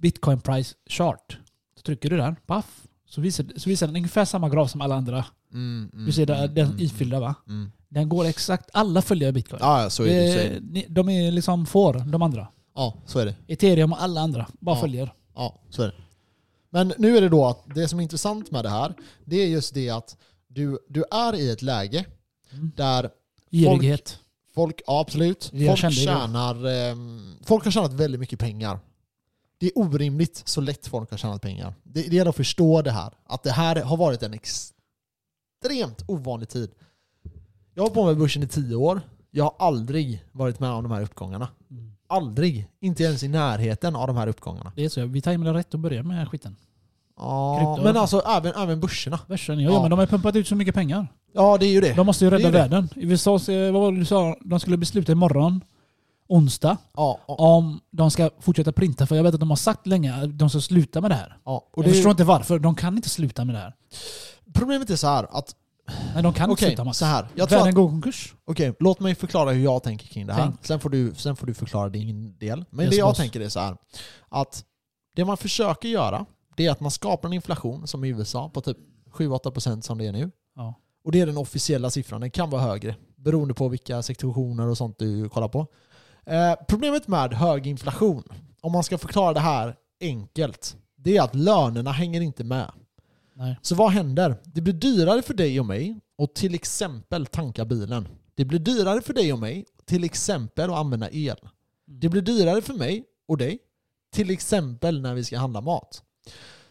bitcoin 0.00 0.40
price 0.40 0.74
chart. 0.90 1.38
Så 1.76 1.82
trycker 1.82 2.10
du 2.10 2.16
där, 2.16 2.36
paff. 2.46 2.82
Så 3.08 3.20
visar, 3.20 3.46
så 3.56 3.68
visar 3.70 3.86
den 3.86 3.96
ungefär 3.96 4.24
samma 4.24 4.48
graf 4.48 4.70
som 4.70 4.80
alla 4.80 4.94
andra. 4.94 5.24
Mm, 5.52 5.90
mm, 5.92 6.06
Du 6.06 6.12
ser 6.12 6.26
där, 6.26 6.38
mm, 6.44 6.54
den 6.54 6.66
mm, 6.66 6.78
ifyllda 6.80 7.20
va? 7.20 7.34
Mm. 7.48 7.72
Den 7.88 8.08
går 8.08 8.24
exakt, 8.24 8.70
alla 8.72 9.02
följer 9.02 9.32
bitcoin. 9.32 9.60
Ja, 9.62 9.90
så 9.90 10.02
är 10.02 10.06
det. 10.26 10.32
Så 10.32 10.38
är 10.38 10.60
det. 10.60 10.80
Eh, 10.80 10.84
De 10.90 11.08
är 11.08 11.30
liksom 11.32 11.66
får, 11.66 11.94
de 11.94 12.22
andra. 12.22 12.48
Ja, 12.74 12.94
så 13.06 13.18
är 13.18 13.26
det. 13.26 13.34
Ethereum 13.46 13.92
och 13.92 14.02
alla 14.02 14.20
andra 14.20 14.46
bara 14.60 14.76
Ja. 14.76 14.80
följer. 14.80 15.12
Ja, 15.34 15.60
så 15.70 15.82
är 15.82 15.86
det. 15.86 15.94
Men 16.70 16.92
nu 16.98 17.16
är 17.16 17.20
det 17.20 17.28
då 17.28 17.46
att 17.46 17.62
det 17.74 17.88
som 17.88 17.98
är 17.98 18.02
intressant 18.02 18.50
med 18.50 18.64
det 18.64 18.68
här, 18.70 18.94
det 19.24 19.36
är 19.36 19.46
just 19.46 19.74
det 19.74 19.90
att 19.90 20.16
du, 20.48 20.78
du 20.88 21.04
är 21.10 21.34
i 21.34 21.50
ett 21.50 21.62
läge 21.62 22.06
där 22.76 23.10
Girighet. 23.50 24.18
folk, 24.54 24.80
ja 24.86 25.00
absolut, 25.00 25.50
Jag 25.52 25.78
folk 25.78 25.92
tjänar, 25.94 26.66
ehm, 26.66 27.36
folk 27.44 27.64
har 27.64 27.70
tjänat 27.70 27.92
väldigt 27.92 28.20
mycket 28.20 28.38
pengar. 28.38 28.78
Det 29.58 29.66
är 29.66 29.72
orimligt 29.78 30.42
så 30.44 30.60
lätt 30.60 30.86
folk 30.86 31.10
har 31.10 31.18
tjänat 31.18 31.42
pengar. 31.42 31.74
Det, 31.82 32.02
det 32.02 32.16
gäller 32.16 32.30
att 32.30 32.36
förstå 32.36 32.82
det 32.82 32.90
här. 32.90 33.12
Att 33.26 33.42
det 33.42 33.50
här 33.52 33.82
har 33.82 33.96
varit 33.96 34.22
en 34.22 34.34
extremt 35.62 36.02
ovanlig 36.06 36.48
tid. 36.48 36.70
Jag 37.74 37.82
har 37.82 37.90
på 37.90 38.04
med 38.06 38.18
börsen 38.18 38.42
i 38.42 38.46
tio 38.48 38.74
år. 38.76 39.00
Jag 39.30 39.44
har 39.44 39.54
aldrig 39.58 40.24
varit 40.32 40.60
med 40.60 40.70
om 40.70 40.82
de 40.82 40.92
här 40.92 41.02
uppgångarna. 41.02 41.48
Mm. 41.70 41.92
Aldrig. 42.06 42.66
Inte 42.80 43.04
ens 43.04 43.22
i 43.22 43.28
närheten 43.28 43.96
av 43.96 44.06
de 44.06 44.16
här 44.16 44.26
uppgångarna. 44.26 44.72
Det 44.76 44.84
är 44.84 44.88
så, 44.88 45.06
vi 45.06 45.20
tajmade 45.20 45.52
rätt 45.52 45.74
att 45.74 45.80
börja 45.80 46.02
med 46.02 46.28
skiten. 46.28 46.56
Ja, 47.16 47.78
men 47.82 47.96
alltså 47.96 48.20
även, 48.20 48.52
även 48.54 48.80
börserna. 48.80 49.20
Börsen, 49.28 49.60
ja, 49.60 49.70
Ja. 49.72 49.80
men 49.82 49.90
de 49.90 49.98
har 49.98 50.06
ju 50.06 50.10
pumpat 50.10 50.36
ut 50.36 50.48
så 50.48 50.54
mycket 50.54 50.74
pengar. 50.74 51.06
Ja, 51.32 51.58
det 51.58 51.66
är 51.66 51.70
ju 51.70 51.80
det. 51.80 51.94
De 51.94 52.06
måste 52.06 52.24
ju 52.24 52.30
rädda 52.30 52.50
världen. 52.50 52.88
USA, 52.96 53.30
vad 53.72 53.72
var 53.72 53.92
det 53.92 53.98
du 53.98 54.04
sa? 54.04 54.36
De 54.40 54.60
skulle 54.60 54.76
besluta 54.76 55.12
imorgon 55.12 55.60
onsdag 56.28 56.76
Ja, 56.96 57.18
ja, 57.28 57.34
om 57.34 57.80
de 57.90 58.10
ska 58.10 58.30
fortsätta 58.40 58.72
printa. 58.72 59.06
För 59.06 59.16
jag 59.16 59.22
vet 59.22 59.34
att 59.34 59.40
de 59.40 59.50
har 59.50 59.56
sagt 59.56 59.86
länge 59.86 60.14
att 60.14 60.38
de 60.38 60.50
ska 60.50 60.60
sluta 60.60 61.00
med 61.00 61.10
det 61.10 61.14
här. 61.14 61.36
ja. 61.44 61.56
Och 61.56 61.78
Och 61.78 61.82
det, 61.82 61.88
jag 61.88 61.96
förstår 61.96 62.10
inte 62.10 62.24
varför. 62.24 62.58
De 62.58 62.74
kan 62.74 62.96
inte 62.96 63.08
sluta 63.08 63.44
med 63.44 63.54
det 63.54 63.58
här. 63.58 63.74
Problemet 64.54 64.90
är 64.90 64.96
så 64.96 65.06
här 65.06 65.26
att, 65.30 65.54
Nej, 66.14 66.22
de 66.22 66.32
kan 66.32 66.50
inte 66.50 66.64
okej, 66.64 66.76
sluta 66.76 66.92
så 66.92 67.04
här. 67.04 67.28
Jag 67.34 67.48
tror 67.48 67.58
Världen 67.58 67.68
att, 67.68 67.74
går 67.74 67.88
konkurs. 67.88 68.34
okej, 68.44 68.74
låt 68.80 69.00
mig 69.00 69.14
förklara 69.14 69.50
hur 69.50 69.64
jag 69.64 69.82
tänker 69.82 70.06
kring 70.06 70.26
det 70.26 70.32
här. 70.32 70.42
Tänk. 70.42 70.66
Sen 70.66 70.80
får, 70.80 70.90
du, 70.90 71.14
sen 71.14 71.36
får 71.36 71.46
du 71.46 71.54
förklara 71.54 71.88
din 71.88 72.38
del. 72.38 72.64
Men 72.70 72.84
Yes, 72.84 72.90
det 72.90 72.96
jag 72.98 73.08
boss. 73.10 73.16
tänker 73.18 73.40
är 73.40 73.48
så 73.48 73.60
här 73.60 73.76
att 74.28 74.64
det 75.16 75.24
man 75.24 75.36
försöker 75.36 75.88
göra, 75.88 76.26
det 76.56 76.66
är 76.66 76.70
att 76.70 76.80
man 76.80 76.90
skapar 76.90 77.28
en 77.28 77.32
inflation 77.32 77.86
som 77.86 78.04
i 78.04 78.08
USA 78.08 78.48
på 78.54 78.60
typ 78.60 78.76
7-8% 79.12 79.80
som 79.80 79.98
det 79.98 80.06
är 80.06 80.12
nu. 80.12 80.30
Ja. 80.56 80.74
Och 81.04 81.12
det 81.12 81.20
är 81.20 81.26
den 81.26 81.36
officiella 81.36 81.90
siffran. 81.90 82.20
Den 82.20 82.30
kan 82.30 82.50
vara 82.50 82.62
högre 82.62 82.96
beroende 83.16 83.54
på 83.54 83.68
vilka 83.68 84.02
sektioner 84.02 84.66
och 84.68 84.78
sånt 84.78 84.98
du 84.98 85.28
kollar 85.28 85.48
på. 85.48 85.66
Eh, 86.26 86.54
problemet 86.68 87.08
med 87.08 87.32
hög 87.34 87.66
inflation, 87.66 88.22
om 88.60 88.72
man 88.72 88.84
ska 88.84 88.98
förklara 88.98 89.32
det 89.32 89.40
här 89.40 89.76
enkelt, 90.00 90.76
det 90.96 91.16
är 91.16 91.22
att 91.22 91.34
lönerna 91.34 91.92
hänger 91.92 92.20
inte 92.20 92.44
med. 92.44 92.70
Nej. 93.38 93.58
Så 93.62 93.74
vad 93.74 93.90
händer? 93.90 94.36
Det 94.44 94.60
blir 94.60 94.74
dyrare 94.74 95.22
för 95.22 95.34
dig 95.34 95.60
och 95.60 95.66
mig 95.66 96.00
att 96.22 96.34
till 96.34 96.54
exempel 96.54 97.26
tanka 97.26 97.64
bilen. 97.64 98.08
Det 98.34 98.44
blir 98.44 98.58
dyrare 98.58 99.00
för 99.00 99.12
dig 99.12 99.32
och 99.32 99.38
mig 99.38 99.64
till 99.86 100.04
exempel 100.04 100.70
att 100.70 100.76
använda 100.76 101.10
el. 101.10 101.36
Det 101.86 102.08
blir 102.08 102.22
dyrare 102.22 102.62
för 102.62 102.74
mig 102.74 103.04
och 103.28 103.36
dig 103.36 103.58
till 104.14 104.30
exempel 104.30 105.00
när 105.00 105.14
vi 105.14 105.24
ska 105.24 105.38
handla 105.38 105.60
mat. 105.60 106.02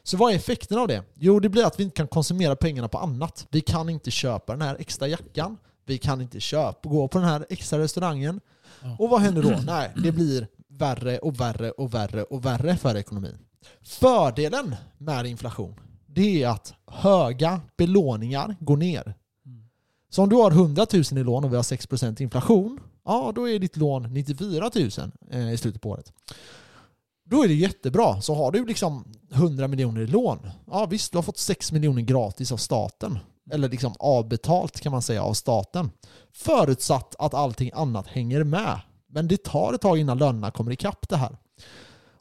Så 0.03 0.17
vad 0.17 0.31
är 0.31 0.35
effekten 0.35 0.77
av 0.77 0.87
det? 0.87 1.03
Jo, 1.15 1.39
det 1.39 1.49
blir 1.49 1.65
att 1.65 1.79
vi 1.79 1.83
inte 1.83 1.95
kan 1.95 2.07
konsumera 2.07 2.55
pengarna 2.55 2.87
på 2.87 2.97
annat. 2.97 3.47
Vi 3.49 3.61
kan 3.61 3.89
inte 3.89 4.11
köpa 4.11 4.53
den 4.53 4.61
här 4.61 4.75
extra 4.79 5.07
jackan. 5.07 5.57
Vi 5.85 5.97
kan 5.97 6.21
inte 6.21 6.39
köpa, 6.39 6.89
gå 6.89 7.07
på 7.07 7.19
den 7.19 7.27
här 7.27 7.45
extra 7.49 7.79
restaurangen. 7.79 8.39
Ja. 8.81 8.95
Och 8.99 9.09
vad 9.09 9.21
händer 9.21 9.41
då? 9.41 9.59
Nej, 9.65 9.91
det 10.03 10.11
blir 10.11 10.47
värre 10.67 11.17
och 11.17 11.39
värre 11.39 11.71
och 11.71 11.93
värre 11.93 12.23
och 12.23 12.45
värre 12.45 12.77
för 12.77 12.95
ekonomin. 12.95 13.37
Fördelen 13.81 14.75
med 14.97 15.25
inflation, 15.25 15.75
det 16.17 16.43
är 16.43 16.47
att 16.47 16.73
höga 16.87 17.61
belåningar 17.77 18.55
går 18.59 18.77
ner. 18.77 19.15
Mm. 19.45 19.63
Så 20.09 20.23
om 20.23 20.29
du 20.29 20.35
har 20.35 20.51
100 20.51 20.85
000 20.93 21.03
i 21.11 21.23
lån 21.23 21.43
och 21.43 21.51
vi 21.51 21.55
har 21.55 21.63
6% 21.63 22.21
inflation, 22.21 22.79
ja 23.05 23.31
då 23.35 23.49
är 23.49 23.59
ditt 23.59 23.77
lån 23.77 24.13
94 24.13 24.71
000 24.75 24.89
eh, 25.31 25.53
i 25.53 25.57
slutet 25.57 25.81
på 25.81 25.89
året. 25.89 26.13
Då 27.25 27.43
är 27.43 27.47
det 27.47 27.53
jättebra. 27.53 28.21
Så 28.21 28.35
har 28.35 28.51
du 28.51 28.65
liksom 28.65 29.03
100 29.31 29.67
miljoner 29.67 30.01
i 30.01 30.07
lån, 30.07 30.49
ja 30.65 30.85
visst 30.85 31.11
du 31.11 31.17
har 31.17 31.23
fått 31.23 31.37
6 31.37 31.71
miljoner 31.71 32.01
gratis 32.01 32.51
av 32.51 32.57
staten. 32.57 33.19
Eller 33.51 33.69
liksom 33.69 33.93
avbetalt 33.99 34.79
kan 34.79 34.91
man 34.91 35.01
säga 35.01 35.23
av 35.23 35.33
staten. 35.33 35.91
Förutsatt 36.33 37.15
att 37.19 37.33
allting 37.33 37.71
annat 37.73 38.07
hänger 38.07 38.43
med. 38.43 38.79
Men 39.07 39.27
det 39.27 39.43
tar 39.43 39.73
ett 39.73 39.81
tag 39.81 39.97
innan 39.97 40.17
lönerna 40.17 40.51
kommer 40.51 40.71
ikapp 40.71 41.09
det 41.09 41.17
här. 41.17 41.37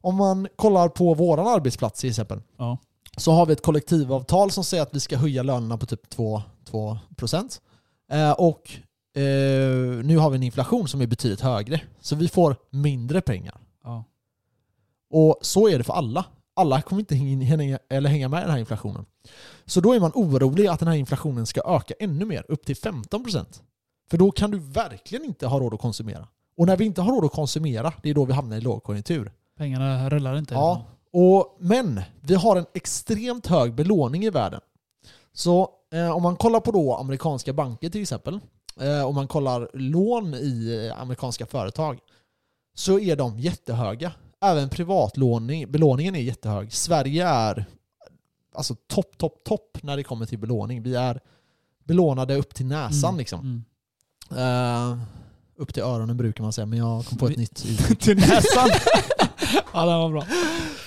Om 0.00 0.16
man 0.16 0.48
kollar 0.56 0.88
på 0.88 1.14
vår 1.14 1.54
arbetsplats 1.54 2.00
till 2.00 2.10
exempel 2.10 2.42
Ja 2.58 2.78
så 3.16 3.32
har 3.32 3.46
vi 3.46 3.52
ett 3.52 3.62
kollektivavtal 3.62 4.50
som 4.50 4.64
säger 4.64 4.82
att 4.82 4.94
vi 4.94 5.00
ska 5.00 5.16
höja 5.16 5.42
lönerna 5.42 5.78
på 5.78 5.86
typ 5.86 6.08
2, 6.08 6.42
2%. 6.70 7.60
Eh, 8.12 8.32
och 8.32 8.70
eh, 9.20 10.04
nu 10.04 10.16
har 10.18 10.30
vi 10.30 10.36
en 10.36 10.42
inflation 10.42 10.88
som 10.88 11.00
är 11.00 11.06
betydligt 11.06 11.40
högre. 11.40 11.80
Så 12.00 12.16
vi 12.16 12.28
får 12.28 12.56
mindre 12.70 13.20
pengar. 13.20 13.60
Ja. 13.84 14.04
Och 15.10 15.38
så 15.40 15.68
är 15.68 15.78
det 15.78 15.84
för 15.84 15.92
alla. 15.92 16.24
Alla 16.54 16.82
kommer 16.82 17.00
inte 17.00 17.14
hänga, 17.14 17.78
eller 17.88 18.10
hänga 18.10 18.28
med 18.28 18.38
i 18.38 18.42
den 18.42 18.50
här 18.50 18.58
inflationen. 18.58 19.04
Så 19.64 19.80
då 19.80 19.92
är 19.94 20.00
man 20.00 20.12
orolig 20.14 20.66
att 20.66 20.78
den 20.78 20.88
här 20.88 20.96
inflationen 20.96 21.46
ska 21.46 21.60
öka 21.76 21.94
ännu 21.98 22.24
mer, 22.24 22.44
upp 22.48 22.64
till 22.66 22.76
15%. 22.76 23.44
För 24.10 24.18
då 24.18 24.30
kan 24.30 24.50
du 24.50 24.58
verkligen 24.58 25.24
inte 25.24 25.46
ha 25.46 25.60
råd 25.60 25.74
att 25.74 25.80
konsumera. 25.80 26.28
Och 26.56 26.66
när 26.66 26.76
vi 26.76 26.84
inte 26.84 27.02
har 27.02 27.12
råd 27.12 27.24
att 27.24 27.32
konsumera, 27.32 27.92
det 28.02 28.10
är 28.10 28.14
då 28.14 28.24
vi 28.24 28.32
hamnar 28.32 28.56
i 28.56 28.60
lågkonjunktur. 28.60 29.32
Pengarna 29.56 30.10
rullar 30.10 30.38
inte. 30.38 30.54
Ja, 30.54 30.84
och, 31.18 31.56
men 31.60 32.00
vi 32.20 32.34
har 32.34 32.56
en 32.56 32.66
extremt 32.74 33.46
hög 33.46 33.74
belåning 33.74 34.24
i 34.24 34.30
världen. 34.30 34.60
Så 35.32 35.70
eh, 35.92 36.10
om 36.10 36.22
man 36.22 36.36
kollar 36.36 36.60
på 36.60 36.70
då 36.70 36.94
amerikanska 36.94 37.52
banker 37.52 37.90
till 37.90 38.02
exempel, 38.02 38.40
eh, 38.80 39.02
om 39.06 39.14
man 39.14 39.28
kollar 39.28 39.70
lån 39.74 40.34
i 40.34 40.86
eh, 40.92 41.00
amerikanska 41.02 41.46
företag, 41.46 41.98
så 42.74 42.98
är 42.98 43.16
de 43.16 43.38
jättehöga. 43.40 44.12
Även 44.40 44.68
privatlåningen 44.68 46.14
är 46.16 46.20
jättehög. 46.20 46.72
Sverige 46.72 47.26
är 47.28 47.64
alltså 48.54 48.74
topp, 48.74 49.18
topp, 49.18 49.44
topp 49.44 49.78
när 49.82 49.96
det 49.96 50.02
kommer 50.02 50.26
till 50.26 50.38
belåning. 50.38 50.82
Vi 50.82 50.94
är 50.94 51.20
belånade 51.84 52.36
upp 52.36 52.54
till 52.54 52.66
näsan 52.66 53.08
Mm, 53.10 53.18
liksom. 53.18 53.40
mm. 53.40 54.92
Eh, 54.92 54.98
upp 55.56 55.74
till 55.74 55.82
öronen 55.82 56.16
brukar 56.16 56.42
man 56.42 56.52
säga, 56.52 56.66
men 56.66 56.78
jag 56.78 57.06
kom 57.06 57.18
på 57.18 57.26
ett 57.26 57.32
Vi- 57.32 57.36
nytt 57.36 57.64
uttryck. 57.68 57.98
Till 58.00 58.16
näsan. 58.16 58.68
ja, 59.72 59.86
den 59.86 59.98
var 59.98 60.10
bra. 60.10 60.26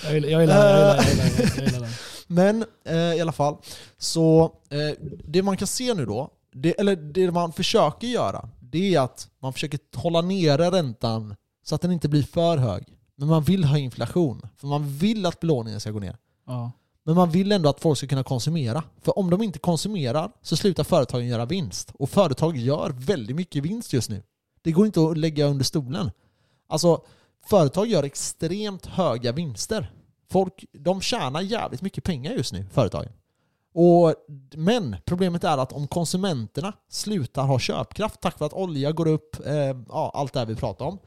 Jag 0.04 0.14
gillar, 0.14 0.30
jag 0.30 0.42
gillar, 0.42 0.70
jag 0.70 1.06
gillar, 1.06 1.26
jag 1.26 1.30
gillar, 1.30 1.56
jag 1.56 1.66
gillar 1.66 1.80
den. 1.80 1.90
Men 2.28 2.66
eh, 2.86 3.18
i 3.18 3.22
alla 3.22 3.32
fall, 3.32 3.58
så 3.98 4.44
eh, 4.70 5.06
det 5.26 5.44
man 5.44 5.58
kan 5.58 5.68
se 5.68 5.94
nu 5.94 6.06
då, 6.06 6.30
det, 6.54 6.80
eller 6.80 6.96
det 6.96 7.32
man 7.32 7.54
försöker 7.54 8.08
göra, 8.08 8.50
det 8.60 8.96
är 8.96 9.00
att 9.00 9.28
man 9.42 9.54
försöker 9.54 9.80
hålla 9.96 10.22
nere 10.22 10.72
räntan 10.72 11.36
så 11.66 11.76
att 11.76 11.82
den 11.82 11.92
inte 11.92 12.10
blir 12.10 12.24
för 12.24 12.58
hög. 12.58 12.84
Men 13.16 13.28
man 13.28 13.44
vill 13.44 13.64
ha 13.64 13.78
inflation, 13.78 14.48
för 14.58 14.68
man 14.68 14.98
vill 14.98 15.26
att 15.26 15.40
belåningen 15.40 15.80
ska 15.80 15.92
gå 15.92 16.00
ner. 16.00 16.18
Ja. 16.48 16.72
Men 17.04 17.16
man 17.16 17.32
vill 17.32 17.52
ändå 17.52 17.70
att 17.70 17.80
folk 17.80 17.98
ska 17.98 18.08
kunna 18.08 18.24
konsumera. 18.24 18.84
För 19.02 19.20
om 19.20 19.30
de 19.30 19.42
inte 19.44 19.60
konsumerar 19.60 20.32
så 20.42 20.58
slutar 20.58 20.84
företagen 20.84 21.28
göra 21.28 21.46
vinst. 21.46 21.92
Och 21.94 22.10
företag 22.10 22.58
gör 22.58 22.90
väldigt 22.90 23.36
mycket 23.36 23.64
vinst 23.64 23.94
just 23.94 24.10
nu. 24.10 24.24
Det 24.62 24.72
går 24.72 24.86
inte 24.86 25.02
att 25.02 25.18
lägga 25.18 25.46
under 25.46 25.66
stolen. 25.66 26.12
Alltså, 26.68 27.02
företag 27.48 27.88
gör 27.88 28.04
extremt 28.04 28.86
höga 28.86 29.32
vinster. 29.32 29.92
Folk, 30.32 30.66
de 30.72 31.02
tjänar 31.02 31.42
jävligt 31.42 31.82
mycket 31.82 32.04
pengar 32.04 32.32
just 32.32 32.54
nu, 32.54 32.66
företagen. 32.72 33.12
Och, 33.74 34.16
men 34.56 34.96
problemet 35.06 35.44
är 35.44 35.58
att 35.58 35.74
om 35.74 35.88
konsumenterna 35.88 36.74
slutar 36.90 37.44
ha 37.44 37.60
köpkraft 37.60 38.22
tack 38.22 38.40
vare 38.40 38.48
att 38.48 38.54
olja 38.54 38.92
går 38.92 39.08
upp, 39.08 39.46
eh, 39.46 39.78
ja, 39.90 40.12
allt 40.14 40.34
det 40.34 40.40
här 40.40 40.46
vi 40.46 40.56
pratar 40.56 40.86
om, 40.86 41.00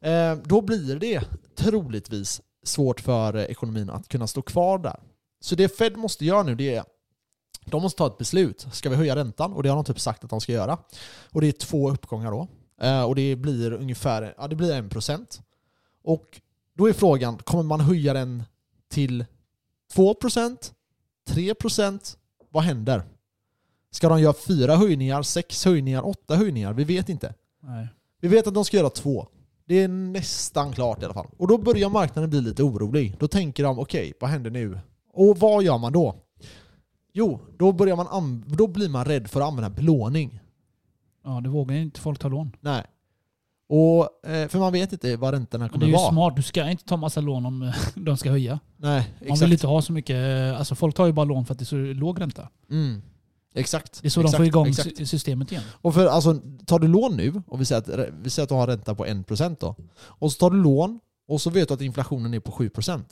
eh, 0.00 0.36
då 0.44 0.60
blir 0.60 0.98
det 0.98 1.22
troligtvis 1.56 2.42
svårt 2.64 3.00
för 3.00 3.36
ekonomin 3.36 3.90
att 3.90 4.08
kunna 4.08 4.26
stå 4.26 4.42
kvar 4.42 4.78
där. 4.78 5.00
Så 5.40 5.54
det 5.54 5.68
Fed 5.78 5.96
måste 5.96 6.24
göra 6.24 6.42
nu 6.42 6.54
det 6.54 6.74
är 6.74 6.84
de 7.64 7.82
måste 7.82 7.98
ta 7.98 8.06
ett 8.06 8.18
beslut. 8.18 8.66
Ska 8.72 8.90
vi 8.90 8.96
höja 8.96 9.16
räntan? 9.16 9.52
Och 9.52 9.62
det 9.62 9.68
har 9.68 9.76
de 9.76 9.84
typ 9.84 10.00
sagt 10.00 10.24
att 10.24 10.30
de 10.30 10.40
ska 10.40 10.52
göra. 10.52 10.78
Och 11.30 11.40
det 11.40 11.46
är 11.46 11.52
två 11.52 11.90
uppgångar 11.90 12.30
då. 12.30 12.48
Eh, 12.80 13.02
och 13.02 13.14
det 13.14 13.36
blir 13.36 13.72
ungefär 13.72 14.34
ja, 14.38 14.48
det 14.48 14.56
blir 14.56 14.72
en 14.72 14.88
procent. 14.88 15.42
Och 16.04 16.40
då 16.74 16.88
är 16.88 16.92
frågan, 16.92 17.38
kommer 17.38 17.62
man 17.62 17.80
höja 17.80 18.12
den 18.12 18.42
till 18.88 19.24
2%? 19.94 20.72
3%? 21.28 22.16
Vad 22.50 22.62
händer? 22.62 23.02
Ska 23.90 24.08
de 24.08 24.20
göra 24.20 24.34
fyra 24.46 24.76
höjningar, 24.76 25.22
sex 25.22 25.64
höjningar, 25.64 26.06
åtta 26.06 26.36
höjningar? 26.36 26.72
Vi 26.72 26.84
vet 26.84 27.08
inte. 27.08 27.34
Nej. 27.60 27.88
Vi 28.20 28.28
vet 28.28 28.46
att 28.46 28.54
de 28.54 28.64
ska 28.64 28.76
göra 28.76 28.90
två. 28.90 29.28
Det 29.66 29.74
är 29.74 29.88
nästan 29.88 30.72
klart 30.72 31.02
i 31.02 31.04
alla 31.04 31.14
fall. 31.14 31.26
Och 31.36 31.48
då 31.48 31.58
börjar 31.58 31.88
marknaden 31.90 32.30
bli 32.30 32.40
lite 32.40 32.62
orolig. 32.62 33.16
Då 33.18 33.28
tänker 33.28 33.64
de, 33.64 33.78
okej, 33.78 34.12
vad 34.20 34.30
händer 34.30 34.50
nu? 34.50 34.78
Och 35.12 35.38
vad 35.38 35.62
gör 35.62 35.78
man 35.78 35.92
då? 35.92 36.16
Jo, 37.12 37.40
då, 37.58 37.72
börjar 37.72 37.96
man 37.96 38.06
an- 38.08 38.44
då 38.46 38.66
blir 38.66 38.88
man 38.88 39.04
rädd 39.04 39.30
för 39.30 39.40
att 39.40 39.46
använda 39.46 39.70
belåning. 39.70 40.40
Ja, 41.24 41.40
det 41.40 41.48
vågar 41.48 41.76
inte 41.76 42.00
folk 42.00 42.18
ta 42.18 42.28
lån. 42.28 42.56
Nej. 42.60 42.84
Och, 43.68 44.26
eh, 44.30 44.48
för 44.48 44.58
man 44.58 44.72
vet 44.72 44.92
inte 44.92 45.16
vad 45.16 45.34
räntorna 45.34 45.68
kommer 45.68 45.86
det 45.86 45.86
är 45.86 45.90
ju 45.90 45.96
vara. 45.96 46.10
smart. 46.12 46.36
Du 46.36 46.42
ska 46.42 46.70
inte 46.70 46.84
ta 46.84 46.96
massa 46.96 47.20
lån 47.20 47.46
om 47.46 47.62
eh, 47.62 47.74
de 47.94 48.16
ska 48.16 48.30
höja. 48.30 48.58
Nej, 48.76 48.98
Man 49.20 49.26
exakt. 49.28 49.42
vill 49.42 49.52
inte 49.52 49.66
ha 49.66 49.82
så 49.82 49.92
mycket... 49.92 50.16
eh, 50.16 50.58
Alltså 50.58 50.74
folk 50.74 50.94
tar 50.96 51.06
ju 51.06 51.12
bara 51.12 51.24
lån 51.24 51.46
för 51.46 51.52
att 51.54 51.58
det 51.58 51.62
är 51.62 51.66
så 51.66 51.76
låg 52.00 52.20
ränta. 52.20 52.48
Mm. 52.70 53.02
Exakt. 53.54 54.02
Det 54.02 54.08
är 54.08 54.10
så 54.10 54.20
exakt, 54.20 54.32
de 54.32 54.36
får 54.36 54.46
igång 54.46 54.66
exakt. 54.68 54.96
sy- 54.96 55.06
systemet 55.06 55.52
igen. 55.52 55.64
Och 55.72 55.94
för, 55.94 56.06
alltså, 56.06 56.40
tar 56.66 56.78
du 56.78 56.88
lån 56.88 57.16
nu, 57.16 57.42
och 57.46 57.60
vi 57.60 57.64
säger, 57.64 57.82
att, 58.00 58.08
vi 58.22 58.30
säger 58.30 58.42
att 58.44 58.48
du 58.48 58.54
har 58.54 58.66
ränta 58.66 58.94
på 58.94 59.06
1% 59.06 59.56
då, 59.60 59.74
och 59.98 60.32
så 60.32 60.38
tar 60.38 60.50
du 60.50 60.62
lån, 60.62 61.00
och 61.28 61.40
så 61.40 61.50
vet 61.50 61.68
du 61.68 61.74
att 61.74 61.80
inflationen 61.80 62.34
är 62.34 62.40
på 62.40 62.52
7%. 62.52 63.02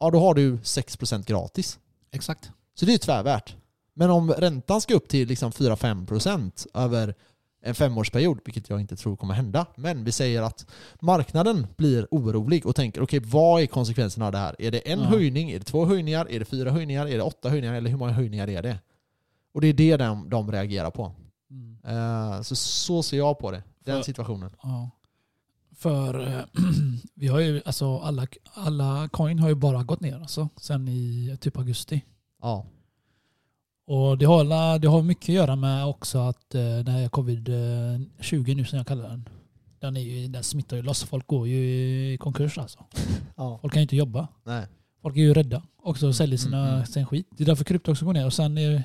Ja, 0.00 0.10
då 0.10 0.20
har 0.20 0.34
du 0.34 0.56
6% 0.56 1.26
gratis. 1.26 1.78
Exakt. 2.12 2.50
Så 2.74 2.84
det 2.84 2.90
är 2.90 2.94
ju 2.94 2.98
tvärvärt. 2.98 3.56
Men 3.94 4.10
om 4.10 4.30
räntan 4.32 4.80
ska 4.80 4.94
upp 4.94 5.08
till 5.08 5.28
liksom 5.28 5.50
4-5% 5.52 6.66
över 6.74 7.14
en 7.62 7.74
femårsperiod, 7.74 8.38
vilket 8.44 8.70
jag 8.70 8.80
inte 8.80 8.96
tror 8.96 9.16
kommer 9.16 9.34
hända, 9.34 9.66
men 9.76 10.04
vi 10.04 10.12
säger 10.12 10.42
att 10.42 10.66
marknaden 11.00 11.66
blir 11.76 12.06
orolig 12.10 12.66
och 12.66 12.76
tänker 12.76 13.02
okej, 13.02 13.20
vad 13.20 13.62
är 13.62 13.66
konsekvenserna 13.66 14.26
av 14.26 14.32
det 14.32 14.38
här? 14.38 14.56
Är 14.58 14.70
det 14.70 14.78
en 14.92 14.98
Ja. 15.00 15.04
höjning? 15.06 15.50
Är 15.50 15.58
det 15.58 15.64
två 15.64 15.84
höjningar? 15.86 16.30
Är 16.30 16.38
det 16.38 16.44
fyra 16.44 16.70
höjningar? 16.70 17.06
Är 17.06 17.16
det 17.16 17.22
åtta 17.22 17.48
höjningar? 17.48 17.74
Eller 17.74 17.90
hur 17.90 17.96
många 17.98 18.12
höjningar 18.12 18.48
är 18.48 18.62
det? 18.62 18.78
Och 19.54 19.60
det 19.60 19.66
är 19.68 19.72
det 19.74 19.96
de, 19.96 20.28
de 20.30 20.52
reagerar 20.52 20.90
på. 20.90 21.12
Mm. 21.50 21.78
Eh, 21.86 22.42
så, 22.42 22.56
så 22.56 23.02
ser 23.02 23.16
jag 23.16 23.38
på 23.38 23.50
det, 23.50 23.62
den 23.84 23.96
För- 23.96 24.02
situationen. 24.02 24.50
Ja. 24.62 24.90
För 25.76 26.28
eh, 26.28 26.44
vi 27.14 27.26
har 27.28 27.40
ju, 27.40 27.62
alltså 27.64 27.98
alla, 27.98 28.26
alla 28.54 29.08
coin 29.12 29.38
har 29.38 29.48
ju 29.48 29.54
bara 29.54 29.82
gått 29.82 30.00
ner 30.00 30.16
alltså, 30.20 30.48
sen 30.56 30.88
i 30.88 31.36
typ 31.40 31.56
augusti. 31.58 32.04
Ja. 32.42 32.66
Och 33.86 34.18
det 34.18 34.24
har, 34.24 34.78
det 34.78 34.88
har 34.88 35.02
mycket 35.02 35.28
att 35.28 35.34
göra 35.34 35.56
med 35.56 35.86
också 35.86 36.18
att 36.18 36.54
eh, 36.54 36.78
det 36.78 36.90
här 36.90 37.08
covid-20 37.08 38.54
nu 38.54 38.64
som 38.64 38.78
jag 38.78 38.86
kallar 38.86 39.08
den. 39.08 39.28
Den, 39.78 39.96
är 39.96 40.00
ju, 40.00 40.28
den 40.28 40.42
smittar 40.42 40.76
ju 40.76 40.82
loss. 40.82 41.04
Folk 41.04 41.26
går 41.26 41.48
ju 41.48 41.58
i 42.12 42.16
konkurs 42.18 42.58
alltså. 42.58 42.84
Ja. 43.36 43.58
Folk 43.62 43.72
kan 43.72 43.80
ju 43.80 43.82
inte 43.82 43.96
jobba. 43.96 44.28
Nej. 44.44 44.66
Folk 45.02 45.16
är 45.16 45.20
ju 45.20 45.34
rädda 45.34 45.62
också 45.82 46.06
och 46.06 46.14
säljer 46.14 46.38
sina, 46.38 46.58
Mm, 46.58 46.74
mm. 46.74 46.86
sin 46.86 47.06
skit. 47.06 47.28
Det 47.36 47.44
är 47.44 47.46
därför 47.46 47.64
krypto 47.64 47.90
också 47.90 48.04
går 48.04 48.12
ner. 48.12 48.26
Och 48.26 48.32
sen 48.32 48.58
är, 48.58 48.82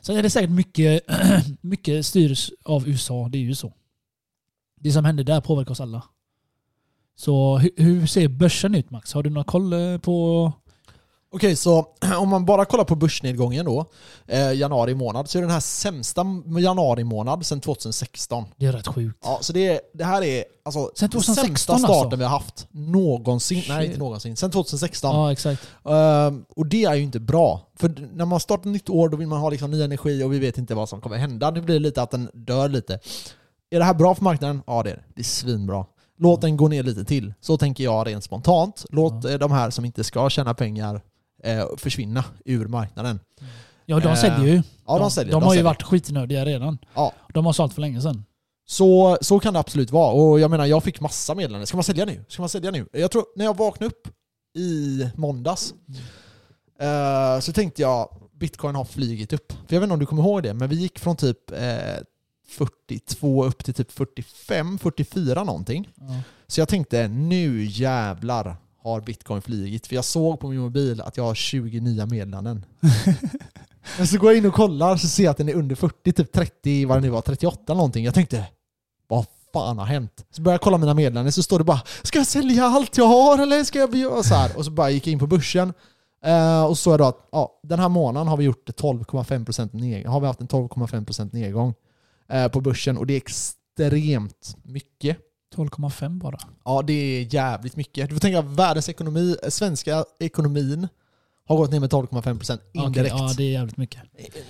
sen 0.00 0.16
är 0.16 0.22
det 0.22 0.30
säkert 0.30 0.50
mycket, 0.50 1.02
mycket 1.60 2.06
styrs 2.06 2.50
av 2.64 2.88
USA. 2.88 3.28
Det 3.28 3.38
är 3.38 3.42
ju 3.42 3.54
så. 3.54 3.72
Det 4.80 4.92
som 4.92 5.04
händer 5.04 5.24
där 5.24 5.40
påverkar 5.40 5.70
oss 5.72 5.80
alla. 5.80 6.02
Så 7.16 7.58
hur, 7.58 7.70
hur 7.76 8.06
ser 8.06 8.28
börsen 8.28 8.74
ut 8.74 8.90
Max? 8.90 9.12
Har 9.12 9.22
du 9.22 9.30
någon 9.30 9.44
koll 9.44 9.72
eh, 9.72 9.98
på... 9.98 10.52
Okej, 11.32 11.56
så 11.56 11.86
om 12.18 12.28
man 12.28 12.44
bara 12.44 12.64
kollar 12.64 12.84
på 12.84 12.94
börsnedgången 12.94 13.64
då, 13.64 13.84
eh, 14.26 14.52
januari 14.52 14.94
månad, 14.94 15.30
så 15.30 15.38
är 15.38 15.42
det 15.42 15.46
den 15.46 15.52
här 15.52 15.60
sämsta 15.60 16.26
januari 16.58 17.04
månad 17.04 17.46
sedan 17.46 17.60
2016. 17.60 18.44
Det 18.56 18.66
är 18.66 18.72
rätt 18.72 18.86
sjukt. 18.86 19.18
Ja, 19.22 19.38
så 19.40 19.52
det, 19.52 19.68
är, 19.68 19.80
det 19.94 20.04
här 20.04 20.22
är 20.22 20.44
alltså 20.64 20.90
Sen 20.94 21.10
den 21.10 21.20
sämsta 21.22 21.34
2016 21.34 21.78
starten 21.78 22.02
alltså? 22.02 22.16
vi 22.16 22.22
har 22.24 22.30
haft 22.30 22.66
någonsin. 22.70 23.62
Nej, 23.68 23.78
Shit. 23.78 23.86
inte 23.86 23.98
någonsin. 23.98 24.36
Sen 24.36 24.50
2016. 24.50 25.16
Ja, 25.16 25.32
exakt. 25.32 25.62
Ehm, 25.84 26.44
och 26.56 26.66
det 26.66 26.84
är 26.84 26.94
ju 26.94 27.02
inte 27.02 27.20
bra. 27.20 27.60
För 27.76 28.08
när 28.12 28.24
man 28.24 28.40
startar 28.40 28.62
ett 28.62 28.72
nytt 28.72 28.90
år 28.90 29.08
då 29.08 29.16
vill 29.16 29.28
man 29.28 29.40
ha 29.40 29.50
liksom 29.50 29.70
ny 29.70 29.82
energi 29.82 30.24
och 30.24 30.32
vi 30.32 30.38
vet 30.38 30.58
inte 30.58 30.74
vad 30.74 30.88
som 30.88 31.00
kommer 31.00 31.16
hända. 31.16 31.50
Nu 31.50 31.60
blir 31.60 31.74
det 31.74 31.80
lite 31.80 32.02
att 32.02 32.10
den 32.10 32.30
dör 32.32 32.68
lite. 32.68 32.98
Är 33.70 33.78
det 33.78 33.84
här 33.84 33.94
bra 33.94 34.14
för 34.14 34.24
marknaden? 34.24 34.62
Ja 34.66 34.82
det 34.82 34.90
är 34.90 34.94
det. 34.94 35.02
Det 35.14 35.20
är 35.20 35.24
svinbra. 35.24 35.86
Låt 36.18 36.40
den 36.40 36.56
gå 36.56 36.68
ner 36.68 36.82
lite 36.82 37.04
till. 37.04 37.34
Så 37.40 37.56
tänker 37.56 37.84
jag 37.84 38.06
rent 38.06 38.24
spontant. 38.24 38.84
Låt 38.90 39.24
eh, 39.24 39.34
de 39.34 39.52
här 39.52 39.70
som 39.70 39.84
inte 39.84 40.04
ska 40.04 40.30
tjäna 40.30 40.54
pengar 40.54 40.94
eh, 40.94 41.00
försvinna 41.76 42.24
ur 42.44 42.66
marknaden. 42.66 43.20
Ja, 43.86 44.00
de 44.00 44.08
Eh, 44.08 44.14
säljer 44.14 44.54
ju. 44.54 44.62
Ja, 44.86 44.98
de, 44.98 45.10
säljer. 45.10 45.32
De 45.32 45.42
har 45.42 45.50
ju 45.50 45.56
säljer. 45.56 45.64
varit 45.64 45.82
skitnödiga 45.82 46.44
redan. 46.44 46.78
Ja. 46.94 47.12
De 47.34 47.46
har 47.46 47.52
sålt 47.52 47.74
för 47.74 47.80
länge 47.80 48.00
sedan. 48.00 48.24
Så, 48.66 49.18
så 49.20 49.40
kan 49.40 49.54
det 49.54 49.60
absolut 49.60 49.90
vara. 49.90 50.12
Och 50.12 50.40
jag 50.40 50.50
menar, 50.50 50.66
jag 50.66 50.84
fick 50.84 51.00
massa 51.00 51.34
meddelanden. 51.34 51.66
Ska 51.66 51.76
man 51.76 51.84
sälja 51.84 52.04
nu? 52.04 52.24
Ska 52.28 52.42
man 52.42 52.48
sälja 52.48 52.70
nu? 52.70 52.86
Jag 52.92 53.10
tror, 53.10 53.24
när 53.36 53.44
jag 53.44 53.56
vaknade 53.56 53.86
upp 53.94 54.08
i 54.56 55.06
måndags 55.16 55.74
eh, 56.80 57.40
så 57.40 57.52
tänkte 57.52 57.82
jag 57.82 58.08
bitcoin 58.40 58.74
har 58.74 58.84
flygit 58.84 59.32
upp. 59.32 59.52
För 59.52 59.74
jag 59.76 59.80
vet 59.80 59.86
inte 59.86 59.92
om 59.94 60.00
du 60.00 60.06
kommer 60.06 60.22
ihåg 60.22 60.42
det, 60.42 60.54
men 60.54 60.68
vi 60.68 60.76
gick 60.76 60.98
från 60.98 61.16
typ 61.16 61.50
eh, 61.50 61.58
42 62.48 63.44
upp 63.44 63.64
till 63.64 63.74
typ 63.74 63.92
45, 63.92 64.78
44 64.78 65.44
någonting. 65.44 65.88
Ja. 65.94 66.04
Så 66.46 66.60
jag 66.60 66.68
tänkte, 66.68 67.08
nu 67.08 67.64
jävlar 67.64 68.56
har 68.82 69.00
bitcoin 69.00 69.42
flygit. 69.42 69.86
För 69.86 69.94
jag 69.94 70.04
såg 70.04 70.40
på 70.40 70.48
min 70.48 70.60
mobil 70.60 71.00
att 71.00 71.16
jag 71.16 71.24
har 71.24 71.34
20 71.34 71.80
nya 71.80 72.06
meddelanden. 72.06 72.64
Men 73.98 74.06
så 74.06 74.18
går 74.18 74.30
jag 74.30 74.38
in 74.38 74.46
och 74.46 74.54
kollar 74.54 74.96
så 74.96 75.08
ser 75.08 75.24
jag 75.24 75.30
att 75.30 75.36
den 75.36 75.48
är 75.48 75.54
under 75.54 75.76
40, 75.76 76.12
typ 76.12 76.32
30, 76.32 76.86
vad 76.86 76.96
det 76.96 77.00
nu 77.00 77.08
var, 77.08 77.20
38 77.20 77.74
någonting. 77.74 78.04
Jag 78.04 78.14
tänkte, 78.14 78.46
vad 79.08 79.26
fan 79.52 79.78
har 79.78 79.86
hänt? 79.86 80.24
Så 80.30 80.42
började 80.42 80.54
jag 80.54 80.60
kolla 80.60 80.78
mina 80.78 80.94
meddelanden 80.94 81.32
så 81.32 81.42
står 81.42 81.58
det 81.58 81.64
bara, 81.64 81.80
ska 82.02 82.18
jag 82.18 82.26
sälja 82.26 82.64
allt 82.64 82.96
jag 82.96 83.06
har 83.06 83.38
eller 83.38 83.64
ska 83.64 83.78
jag 83.78 83.94
göra 83.94 84.22
så 84.22 84.34
här? 84.34 84.56
Och 84.56 84.64
så 84.64 84.70
bara 84.70 84.90
gick 84.90 85.06
jag 85.06 85.12
in 85.12 85.18
på 85.18 85.26
börsen. 85.26 85.72
Eh, 86.24 86.64
och 86.64 86.78
så 86.78 86.82
såg 86.82 86.92
jag 86.92 87.00
då 87.00 87.04
att 87.04 87.28
ja, 87.32 87.60
den 87.62 87.78
här 87.78 87.88
månaden 87.88 88.28
har 88.28 88.36
vi 88.36 88.44
gjort 88.44 88.68
12,5% 88.68 89.70
nedgång. 89.72 90.12
Har 90.12 90.20
vi 90.20 90.26
haft 90.26 90.40
en 90.40 90.48
12,5% 90.48 91.34
nedgång 91.34 91.74
eh, 92.28 92.48
på 92.48 92.60
börsen 92.60 92.98
och 92.98 93.06
det 93.06 93.14
är 93.14 93.16
extremt 93.16 94.56
mycket. 94.62 95.18
12,5 95.56 96.18
bara. 96.18 96.38
Ja, 96.64 96.82
det 96.82 96.92
är 96.92 97.34
jävligt 97.34 97.76
mycket. 97.76 98.08
Du 98.08 98.14
får 98.14 98.20
tänka 98.20 98.42
världens 98.42 98.88
ekonomi, 98.88 99.36
svenska 99.48 100.04
ekonomin 100.20 100.88
har 101.46 101.56
gått 101.56 101.70
ner 101.70 101.80
med 101.80 101.90
12,5% 101.90 102.58
indirekt. 102.72 103.14
Okej, 103.14 103.26
ja, 103.28 103.34
det 103.36 103.42
är 103.42 103.50
jävligt 103.50 103.76
mycket. 103.76 104.00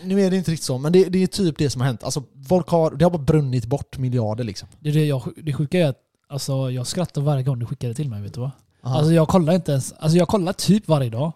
Nu 0.04 0.20
är 0.20 0.30
det 0.30 0.36
inte 0.36 0.50
riktigt 0.50 0.66
så, 0.66 0.78
men 0.78 0.92
det, 0.92 1.04
det 1.04 1.22
är 1.22 1.26
typ 1.26 1.58
det 1.58 1.70
som 1.70 1.80
har 1.80 1.86
hänt. 1.86 2.04
Alltså, 2.04 2.22
folk 2.48 2.68
har, 2.68 2.90
det 2.90 3.04
har 3.04 3.10
bara 3.10 3.22
brunnit 3.22 3.66
bort 3.66 3.98
miljarder 3.98 4.44
liksom. 4.44 4.68
Det, 4.80 4.88
är 4.88 4.94
det, 4.94 5.06
jag, 5.06 5.22
det 5.36 5.52
sjuka 5.52 5.78
är 5.78 5.88
att 5.88 5.98
alltså, 6.28 6.70
jag 6.70 6.86
skrattar 6.86 7.22
varje 7.22 7.42
gång 7.42 7.58
du 7.58 7.66
skickar 7.66 7.88
det 7.88 7.94
till 7.94 8.08
mig. 8.08 8.22
Vet 8.22 8.34
du 8.34 8.40
vad? 8.40 8.50
Aha. 8.82 8.98
Alltså, 8.98 9.12
jag 9.12 9.28
kollar 9.28 9.52
inte 9.52 9.72
ens. 9.72 9.92
Alltså, 9.92 10.18
jag 10.18 10.28
kollar 10.28 10.52
typ 10.52 10.88
varje 10.88 11.10
dag. 11.10 11.32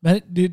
Men 0.00 0.20
det, 0.26 0.52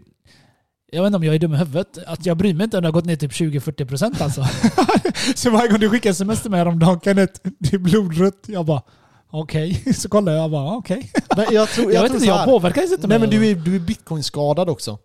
jag 0.96 1.02
vet 1.02 1.08
inte 1.08 1.18
om 1.18 1.24
jag 1.24 1.36
är 1.36 1.40
dum 1.40 1.54
i 1.54 1.58
huvudet. 1.58 1.98
Att 2.08 2.26
jag 2.26 2.38
bryr 2.38 2.54
mig 2.54 2.64
inte 2.64 2.78
om 2.78 2.84
det 2.84 2.88
har 2.88 2.94
gått 2.94 3.06
ner 3.06 3.16
typ 3.16 3.32
20-40% 3.32 4.24
alltså. 4.24 4.46
så 5.36 5.50
varje 5.50 5.68
gång 5.70 5.80
du 5.80 5.90
skickar 5.90 6.10
sms 6.10 6.42
till 6.42 6.52
mig 6.52 6.58
häromdagen, 6.58 7.00
Kenneth, 7.04 7.34
det 7.60 7.74
är 7.74 7.78
blodrött. 7.78 8.44
Jag 8.48 8.66
bara 8.66 8.82
okej. 9.30 9.84
Så 9.96 10.10
kollar 10.10 10.32
jag 10.34 10.52
bara 10.52 10.78
okej. 10.78 11.12
Men 11.36 11.46
jag 11.52 11.70
tror, 11.70 11.86
Jag, 11.94 11.96
jag 11.96 12.02
vet 12.02 12.12
tror 12.12 12.22
inte, 12.22 12.28
jag 12.28 12.46
påverkas 12.46 12.92
inte 12.92 13.08
Nej 13.08 13.20
men 13.20 13.30
du 13.30 13.48
är, 13.48 13.56
du 13.56 13.76
är 13.76 13.80
bitcoin-skadad 13.80 14.70
också. 14.70 14.98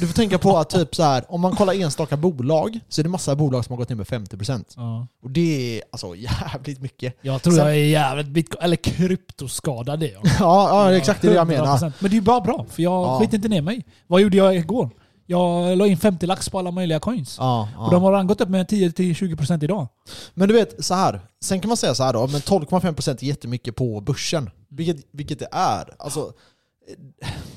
Du 0.00 0.06
får 0.06 0.14
tänka 0.14 0.38
på 0.38 0.58
att 0.58 0.70
typ 0.70 0.94
så 0.94 1.02
här, 1.02 1.24
om 1.28 1.40
man 1.40 1.56
kollar 1.56 1.74
enstaka 1.74 2.16
bolag 2.16 2.80
så 2.88 3.00
är 3.00 3.02
det 3.02 3.08
massa 3.08 3.36
bolag 3.36 3.64
som 3.64 3.72
har 3.72 3.78
gått 3.78 3.88
ner 3.88 3.96
med 3.96 4.06
50%. 4.06 4.64
Ja. 4.76 5.06
Och 5.22 5.30
det 5.30 5.78
är 5.78 5.82
alltså 5.92 6.14
jävligt 6.16 6.80
mycket. 6.80 7.18
Jag 7.22 7.42
tror 7.42 7.52
Sen- 7.52 7.66
jag 7.66 7.74
är 7.74 7.84
jävligt 7.84 8.28
bitcoin, 8.28 8.64
eller 8.64 8.76
kryptoskadad 8.76 10.00
det 10.00 10.08
är 10.08 10.12
jag. 10.12 10.22
Ja, 10.40 10.88
ja 10.90 10.96
exakt 10.96 11.22
det 11.22 11.28
är 11.28 11.30
det 11.30 11.36
jag 11.36 11.46
menar. 11.46 11.76
100%. 11.76 11.92
Men 11.98 12.10
det 12.10 12.14
är 12.14 12.18
ju 12.18 12.20
bara 12.20 12.40
bra, 12.40 12.66
för 12.70 12.82
jag 12.82 12.92
Ja. 12.92 13.18
skiter 13.20 13.36
inte 13.36 13.48
ner 13.48 13.62
mig. 13.62 13.84
Vad 14.06 14.20
gjorde 14.20 14.36
jag 14.36 14.56
igår? 14.56 14.90
Jag 15.26 15.78
la 15.78 15.86
in 15.86 15.96
50 15.96 16.26
lax 16.26 16.48
på 16.48 16.58
alla 16.58 16.70
möjliga 16.70 17.00
coins. 17.00 17.36
Ja, 17.38 17.68
Och 17.78 17.90
de 17.90 18.02
har 18.02 18.12
redan 18.12 18.26
gått 18.26 18.40
upp 18.40 18.48
med 18.48 18.66
10-20% 18.70 19.64
idag. 19.64 19.86
Men 20.34 20.48
du 20.48 20.54
vet, 20.54 20.84
så 20.84 20.94
här. 20.94 21.20
Sen 21.40 21.60
kan 21.60 21.68
man 21.68 21.76
säga 21.76 21.94
så 21.94 22.02
här 22.02 22.12
då, 22.12 22.26
men 22.26 22.40
12,5% 22.40 23.10
är 23.10 23.24
jättemycket 23.24 23.76
på 23.76 24.00
börsen. 24.00 24.50
Vilket, 24.68 24.96
vilket 25.10 25.38
det 25.38 25.48
är. 25.52 25.94
Alltså, 25.98 26.32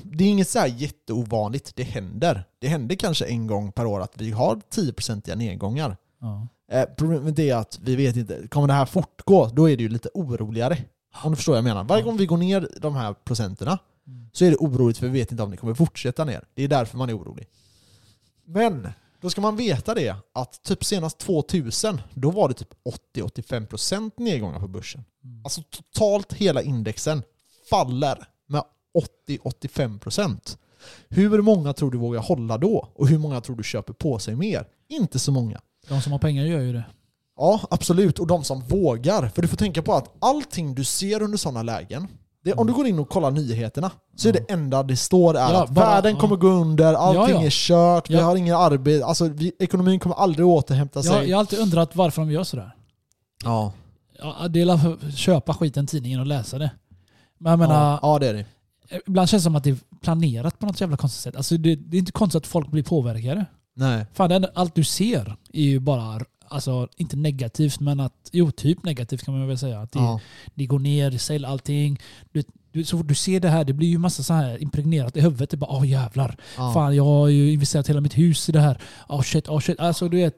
det 0.02 0.24
är 0.24 0.28
inget 0.28 0.48
så 0.48 0.58
här 0.58 0.66
jätteovanligt. 0.66 1.72
Det 1.76 1.82
händer. 1.82 2.44
Det 2.60 2.68
händer 2.68 2.94
kanske 2.96 3.24
en 3.24 3.46
gång 3.46 3.72
per 3.72 3.86
år 3.86 4.00
att 4.00 4.12
vi 4.14 4.30
har 4.30 4.60
10% 4.74 5.34
nedgångar. 5.36 5.96
Ja. 6.20 6.48
Eh, 6.72 6.84
Problemet 6.96 7.38
är 7.38 7.54
att 7.56 7.78
vi 7.82 7.96
vet 7.96 8.16
inte, 8.16 8.48
kommer 8.48 8.66
det 8.66 8.72
här 8.74 8.86
fortgå, 8.86 9.46
då 9.46 9.70
är 9.70 9.76
det 9.76 9.82
ju 9.82 9.88
lite 9.88 10.08
oroligare. 10.14 10.78
Om 11.24 11.30
du 11.32 11.36
förstår 11.36 11.52
vad 11.52 11.58
jag 11.58 11.64
menar. 11.64 11.84
Varje 11.84 12.02
gång 12.02 12.16
vi 12.16 12.26
går 12.26 12.36
ner 12.36 12.68
de 12.80 12.94
här 12.96 13.14
procenterna. 13.24 13.78
Så 14.32 14.44
är 14.44 14.50
det 14.50 14.56
oroligt 14.56 14.98
för 14.98 15.06
vi 15.06 15.18
vet 15.18 15.30
inte 15.30 15.42
om 15.42 15.50
det 15.50 15.56
kommer 15.56 15.74
fortsätta 15.74 16.24
ner. 16.24 16.44
Det 16.54 16.62
är 16.62 16.68
därför 16.68 16.98
man 16.98 17.10
är 17.10 17.18
orolig. 17.18 17.48
Men 18.44 18.88
då 19.20 19.30
ska 19.30 19.40
man 19.40 19.56
veta 19.56 19.94
det 19.94 20.16
att 20.32 20.62
typ 20.62 20.84
senast 20.84 21.18
2000, 21.18 22.00
då 22.14 22.30
var 22.30 22.48
det 22.48 22.54
typ 22.54 22.74
80-85% 23.14 24.10
nedgångar 24.16 24.60
på 24.60 24.68
börsen. 24.68 25.04
Mm. 25.24 25.40
Alltså 25.44 25.62
totalt 25.62 26.32
hela 26.32 26.62
indexen 26.62 27.22
faller 27.70 28.28
med 28.46 28.62
80-85%. 29.28 30.56
Hur 31.08 31.42
många 31.42 31.72
tror 31.72 31.90
du 31.90 31.98
vågar 31.98 32.20
hålla 32.20 32.58
då? 32.58 32.88
Och 32.94 33.08
hur 33.08 33.18
många 33.18 33.40
tror 33.40 33.56
du 33.56 33.62
köper 33.62 33.92
på 33.92 34.18
sig 34.18 34.36
mer? 34.36 34.68
Inte 34.88 35.18
så 35.18 35.32
många. 35.32 35.60
De 35.88 36.02
som 36.02 36.12
har 36.12 36.18
pengar 36.18 36.44
gör 36.44 36.60
ju 36.60 36.72
det. 36.72 36.84
Ja, 37.36 37.60
absolut. 37.70 38.18
Och 38.18 38.26
de 38.26 38.44
som 38.44 38.60
vågar. 38.60 39.28
För 39.28 39.42
du 39.42 39.48
får 39.48 39.56
tänka 39.56 39.82
på 39.82 39.94
att 39.94 40.14
allting 40.18 40.74
du 40.74 40.84
ser 40.84 41.22
under 41.22 41.38
sådana 41.38 41.62
lägen, 41.62 42.08
det, 42.46 42.52
om 42.52 42.66
du 42.66 42.72
går 42.72 42.86
in 42.86 42.98
och 42.98 43.08
kollar 43.08 43.30
nyheterna, 43.30 43.90
så 44.16 44.28
är 44.28 44.32
det 44.32 44.50
enda 44.52 44.82
det 44.82 44.96
står 44.96 45.34
är 45.36 45.52
Ja, 45.52 45.62
att 45.64 45.70
bara- 45.70 45.86
världen 45.86 46.12
ja. 46.14 46.20
kommer 46.20 46.36
gå 46.36 46.48
under, 46.48 46.94
allting 46.94 47.34
Ja, 47.36 47.42
är 47.42 47.50
kört, 47.50 48.10
vi 48.10 48.16
har 48.16 48.36
ingen 48.36 48.56
arbete, 48.56 49.04
alltså 49.06 49.28
vi, 49.28 49.52
ekonomin 49.58 50.00
kommer 50.00 50.16
aldrig 50.16 50.46
återhämta 50.46 51.02
sig. 51.02 51.28
Jag, 51.28 51.36
har 51.36 51.40
alltid 51.40 51.58
undrat 51.58 51.96
varför 51.96 52.22
de 52.22 52.30
gör 52.30 52.44
sådär. 52.44 52.74
ja. 53.44 53.72
Ja, 54.18 54.48
det 54.48 54.60
är 54.60 54.64
la- 54.64 54.78
för 54.78 54.92
att 55.08 55.16
köpa 55.16 55.54
skiten 55.54 55.86
tidningen 55.86 56.20
och 56.20 56.26
läsa 56.26 56.58
det. 56.58 56.70
Men 57.38 57.50
jag 57.50 57.58
menar, 57.58 57.98
ja, 58.02 58.18
det 58.18 58.26
är 58.28 58.34
det. 58.34 58.44
ibland 59.06 59.28
känns 59.28 59.42
det 59.42 59.44
som 59.44 59.56
att 59.56 59.64
det 59.64 59.70
är 59.70 59.76
planerat 60.02 60.58
på 60.58 60.66
något 60.66 60.80
jävla 60.80 60.96
konstigt 60.96 61.22
sätt. 61.22 61.36
Alltså 61.36 61.56
det, 61.56 61.76
det 61.76 61.96
är 61.96 61.98
inte 61.98 62.12
konstigt 62.12 62.42
att 62.42 62.46
folk 62.46 62.68
blir 62.70 62.82
påverkade. 62.82 63.46
Nej. 63.76 64.06
Fan, 64.14 64.46
allt 64.54 64.74
du 64.74 64.84
ser 64.84 65.36
är 65.52 65.62
ju 65.62 65.80
bara, 65.80 66.20
alltså 66.48 66.88
inte 66.96 67.16
negativt, 67.16 67.80
men 67.80 68.00
att, 68.00 68.28
jo 68.32 68.50
typ 68.50 68.84
negativt 68.84 69.24
kan 69.24 69.38
man 69.38 69.48
väl 69.48 69.58
säga. 69.58 69.80
Att 69.80 69.92
det, 69.92 69.98
Ja. 69.98 70.20
det 70.54 70.66
går 70.66 70.78
ner, 70.78 71.18
sälj 71.18 71.44
allting. 71.46 72.00
Du, 72.32 72.42
du, 72.72 72.84
så 72.84 72.98
fort 72.98 73.08
du 73.08 73.14
ser 73.14 73.40
det 73.40 73.48
här, 73.48 73.64
det 73.64 73.72
blir 73.72 73.88
ju 73.88 73.98
massa 73.98 74.22
så 74.22 74.34
här 74.34 74.62
impregnerat 74.62 75.16
i 75.16 75.20
huvudet. 75.20 75.50
Det 75.50 75.56
bara 75.56 75.70
åh 75.76 75.88
jävlar. 75.88 76.36
Ja. 76.56 76.72
Fan, 76.74 76.96
jag 76.96 77.04
har 77.04 77.28
ju 77.28 77.52
investerat 77.52 77.88
hela 77.88 78.00
mitt 78.00 78.18
hus 78.18 78.48
i 78.48 78.52
det 78.52 78.60
här. 78.60 78.80
Åh 79.08 79.22
shit, 79.22 79.48
åh 79.48 79.60
shit. 79.60 79.80
Alltså 79.80 80.08
du 80.08 80.16
vet, 80.16 80.34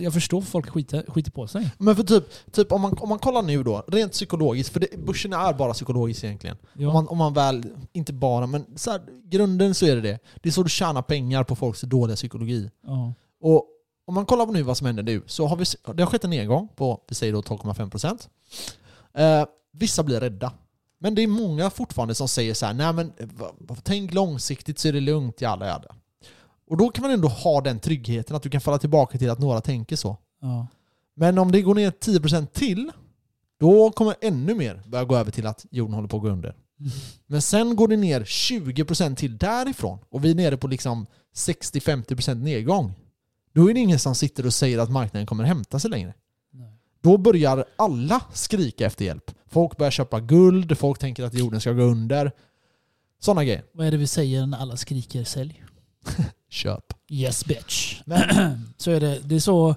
jag 0.00 0.12
förstår 0.12 0.40
folk 0.40 0.68
skiter, 0.70 1.04
skiter 1.08 1.30
på 1.30 1.46
sig. 1.46 1.70
Men 1.78 1.96
för 1.96 2.02
typ, 2.02 2.24
typ 2.52 2.72
om, 2.72 2.80
man, 2.80 2.98
om 2.98 3.08
man 3.08 3.18
kollar 3.18 3.42
nu 3.42 3.62
då, 3.62 3.84
rent 3.88 4.12
psykologiskt, 4.12 4.72
för 4.72 4.80
det, 4.80 4.98
börsen 5.06 5.32
är 5.32 5.52
bara 5.52 5.72
psykologiskt 5.72 6.24
egentligen. 6.24 6.56
Ja. 6.78 6.88
Om, 6.88 6.94
man, 6.94 7.08
om 7.08 7.18
man 7.18 7.32
väl, 7.34 7.64
inte 7.92 8.12
bara, 8.12 8.46
men 8.46 8.66
så 8.76 8.90
här, 8.90 9.00
grunden 9.30 9.74
så 9.74 9.86
är 9.86 9.94
det 9.94 10.00
det. 10.00 10.18
Det 10.42 10.48
är 10.48 10.52
så 10.52 10.62
du 10.62 10.68
tjänar 10.70 11.02
pengar 11.02 11.44
på 11.44 11.56
folks 11.56 11.80
dåliga 11.80 12.16
psykologi. 12.16 12.70
Ja. 12.86 13.14
Och 13.42 13.66
om 14.06 14.14
man 14.14 14.26
kollar 14.26 14.46
på 14.46 14.52
nu 14.52 14.62
vad 14.62 14.76
som 14.76 14.86
händer 14.86 15.02
nu, 15.02 15.22
så 15.26 15.46
har 15.46 15.56
vi, 15.56 15.64
det 15.94 16.02
har 16.02 16.10
skett 16.10 16.24
en 16.24 16.30
nedgång 16.30 16.68
på, 16.76 17.00
vi 17.08 17.14
säger 17.14 17.32
då 17.32 17.40
12,5%. 17.40 18.28
Eh, 19.14 19.46
vissa 19.72 20.02
blir 20.02 20.20
rädda. 20.20 20.52
Men 20.98 21.14
det 21.14 21.22
är 21.22 21.26
många 21.26 21.70
fortfarande 21.70 22.14
som 22.14 22.28
säger 22.28 22.54
så 22.54 22.66
här, 22.66 22.74
nej 22.74 22.92
men 22.92 23.12
tänk 23.82 24.14
långsiktigt 24.14 24.78
så 24.78 24.88
är 24.88 24.92
det 24.92 25.00
lugnt, 25.00 25.40
jalla 25.40 25.66
jalla. 25.66 25.94
Och 26.70 26.76
då 26.76 26.88
kan 26.88 27.02
man 27.02 27.10
ändå 27.10 27.28
ha 27.28 27.60
den 27.60 27.80
tryggheten 27.80 28.36
att 28.36 28.42
du 28.42 28.50
kan 28.50 28.60
falla 28.60 28.78
tillbaka 28.78 29.18
till 29.18 29.30
att 29.30 29.38
några 29.38 29.60
tänker 29.60 29.96
så. 29.96 30.16
Ja. 30.40 30.66
Men 31.14 31.38
om 31.38 31.52
det 31.52 31.62
går 31.62 31.74
ner 31.74 31.90
10% 31.90 32.46
till, 32.46 32.92
då 33.60 33.90
kommer 33.90 34.14
ännu 34.20 34.54
mer 34.54 34.82
börja 34.86 35.04
gå 35.04 35.16
över 35.16 35.30
till 35.30 35.46
att 35.46 35.66
jorden 35.70 35.94
håller 35.94 36.08
på 36.08 36.16
att 36.16 36.22
gå 36.22 36.28
under. 36.28 36.54
Men 37.26 37.42
sen 37.42 37.76
går 37.76 37.88
det 37.88 37.96
ner 37.96 38.20
20% 38.20 39.14
till 39.14 39.38
därifrån 39.38 39.98
och 40.08 40.24
vi 40.24 40.30
är 40.30 40.34
nere 40.34 40.56
på 40.56 40.66
liksom 40.66 41.06
60-50% 41.34 42.34
nedgång. 42.34 42.94
Då 43.52 43.70
är 43.70 43.74
det 43.74 43.80
ingen 43.80 43.98
som 43.98 44.14
sitter 44.14 44.46
och 44.46 44.54
säger 44.54 44.78
att 44.78 44.90
marknaden 44.90 45.26
kommer 45.26 45.44
hämta 45.44 45.78
sig 45.78 45.90
längre. 45.90 46.14
Nej. 46.52 46.78
Då 47.00 47.18
börjar 47.18 47.64
alla 47.76 48.20
skrika 48.32 48.86
efter 48.86 49.04
hjälp. 49.04 49.30
Folk 49.46 49.76
börjar 49.76 49.90
köpa 49.90 50.20
guld, 50.20 50.78
folk 50.78 50.98
tänker 50.98 51.24
att 51.24 51.34
jorden 51.34 51.60
ska 51.60 51.72
gå 51.72 51.82
under. 51.82 52.32
Sådana 53.20 53.44
grejer. 53.44 53.62
Vad 53.72 53.86
är 53.86 53.90
det 53.90 53.96
vi 53.96 54.06
säger 54.06 54.46
när 54.46 54.58
alla 54.58 54.76
skriker 54.76 55.24
sälj? 55.24 55.62
Köp. 56.50 56.84
Yes 57.08 57.44
bitch. 57.44 58.00
så 58.76 58.90
är 58.90 59.00
det. 59.00 59.18
Det 59.24 59.34
är 59.34 59.40
så. 59.40 59.74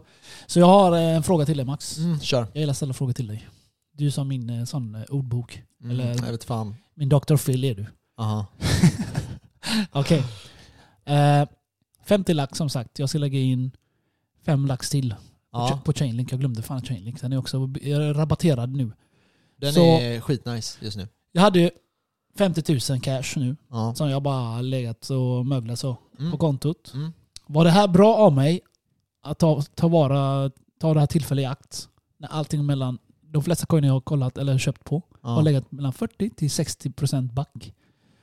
Så 0.47 0.59
jag 0.59 0.65
har 0.65 0.97
en 0.97 1.23
fråga 1.23 1.45
till 1.45 1.57
dig 1.57 1.65
Max. 1.65 1.97
Mm, 1.97 2.19
kör. 2.19 2.47
Jag 2.53 2.59
gillar 2.59 2.71
att 2.71 2.77
ställa 2.77 2.93
frågor 2.93 3.13
till 3.13 3.27
dig. 3.27 3.47
Du 3.93 4.05
är 4.07 4.11
som 4.11 4.27
min 4.27 4.49
eh, 4.49 4.65
sån 4.65 4.95
eh, 4.95 5.01
ordbok. 5.09 5.61
Mm, 5.83 5.91
Eller- 5.91 6.25
jag 6.25 6.31
vet 6.31 6.43
fan. 6.43 6.75
Min 6.95 7.09
Dr. 7.09 7.35
Phil 7.37 7.63
är 7.63 7.75
du. 7.75 7.85
Aha. 8.17 8.45
Okej. 9.91 10.23
Eh, 11.05 11.47
50 12.05 12.33
lax 12.33 12.57
som 12.57 12.69
sagt. 12.69 12.99
Jag 12.99 13.09
ska 13.09 13.17
lägga 13.17 13.39
in 13.39 13.71
5 14.45 14.65
lax 14.65 14.89
till 14.89 15.09
på, 15.11 15.17
Ja, 15.51 15.79
på 15.85 15.93
Chainlink. 15.93 16.31
Jag 16.31 16.39
glömde 16.39 16.61
fan 16.61 16.81
Chainlink. 16.81 17.21
Den 17.21 17.33
är 17.33 17.37
också 17.37 17.69
rabatterad 18.15 18.69
nu. 18.75 18.91
den 19.57 19.73
Så- 19.73 19.99
är 19.99 20.21
skitnice 20.21 20.77
just 20.85 20.97
nu. 20.97 21.07
Jag 21.31 21.41
hade 21.41 21.59
ju 21.59 21.69
50 22.37 22.91
000 22.93 23.01
cash 23.01 23.23
nu. 23.39 23.55
Ja. 23.69 23.95
Som 23.95 24.09
jag 24.09 24.23
bara 24.23 24.61
legat 24.61 25.09
och 25.09 25.45
möglat 25.45 25.79
så 25.79 25.93
på 26.17 26.23
Mm. 26.23 26.37
kontot. 26.37 26.91
Mm. 26.93 27.13
Var 27.47 27.63
det 27.65 27.71
här 27.71 27.87
bra 27.87 28.15
av 28.15 28.33
mig 28.33 28.61
att 29.23 29.39
ta, 29.39 29.61
ta, 29.61 29.87
vara, 29.87 30.51
ta 30.79 30.93
det 30.93 30.99
här 30.99 31.07
tillfället 31.07 31.43
i 31.43 31.45
akt? 31.45 31.89
När 32.17 32.27
allting 32.29 32.65
mellan 32.65 32.97
de 33.21 33.43
flesta 33.43 33.65
coiner 33.65 33.87
jag 33.87 33.93
har 33.93 34.01
kollat 34.01 34.37
eller 34.37 34.57
köpt 34.57 34.83
på 34.83 35.01
har 35.21 35.35
Ja. 35.35 35.41
legat 35.41 35.71
mellan 35.71 35.93
40 35.93 36.29
till 36.29 36.51
60 36.51 36.91
procent 36.91 37.31
back. 37.33 37.73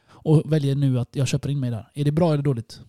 Och 0.08 0.52
väljer 0.52 0.74
nu 0.74 1.00
att 1.00 1.16
jag 1.16 1.28
köper 1.28 1.48
in 1.48 1.60
mig 1.60 1.70
där. 1.70 1.90
Är 1.94 2.04
det 2.04 2.12
bra 2.12 2.32
eller 2.32 2.42
dåligt? 2.42 2.80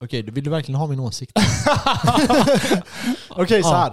Okej, 0.00 0.22
du 0.22 0.32
vill 0.32 0.44
du 0.44 0.50
verkligen 0.50 0.78
ha 0.80 0.86
min 0.86 1.00
åsikt? 1.00 1.32
Okej, 3.28 3.62
så 3.62 3.68
här. 3.74 3.90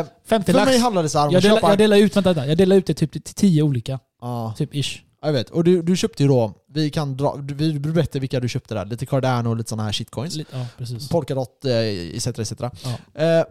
Eh, 0.00 0.06
50 0.24 0.52
för 0.52 0.58
lax. 0.58 0.70
mig 0.70 0.78
handlar 0.78 1.02
det 1.02 1.08
så 1.08 1.18
här 1.18 1.26
om 1.26 1.32
Jag 1.32 1.38
att 1.38 1.42
delar, 1.42 1.56
köpa... 1.56 1.68
jag 1.68 1.78
delar 1.78 1.96
ut, 1.96 2.16
vänta, 2.16 2.32
vänta, 2.32 2.46
jag 2.48 2.58
delar 2.58 2.76
ut 2.76 2.86
det 2.86 2.94
typ 2.94 3.12
till 3.12 3.22
10 3.34 3.62
olika. 3.62 3.98
Ja, 4.20 4.54
Typ 4.56 4.74
ish. 4.74 5.02
jag 5.22 5.32
vet. 5.32 5.50
Och 5.50 5.64
du, 5.64 5.82
du 5.82 5.96
köpte 5.96 6.22
ju 6.22 6.28
då, 6.28 6.52
vi 6.68 6.90
kan 6.90 7.16
dra, 7.16 7.36
vi 7.40 7.72
du 7.72 7.92
berättar 7.92 8.20
vilka 8.20 8.40
du 8.40 8.48
köpte 8.48 8.74
där. 8.74 8.84
Lite 8.84 9.06
Cardano 9.06 9.50
och 9.50 9.56
lite 9.56 9.68
sådana 9.70 9.82
här 9.84 9.92
shitcoins. 9.92 10.34
Lite- 10.36 10.58
Ja, 10.58 10.66
precis. 10.78 11.08
Polkadot, 11.08 11.64
eh, 11.64 11.72
etc. 12.16 12.26
etc. 12.26 12.52
Ja. 12.60 13.22
Eh, 13.22 13.44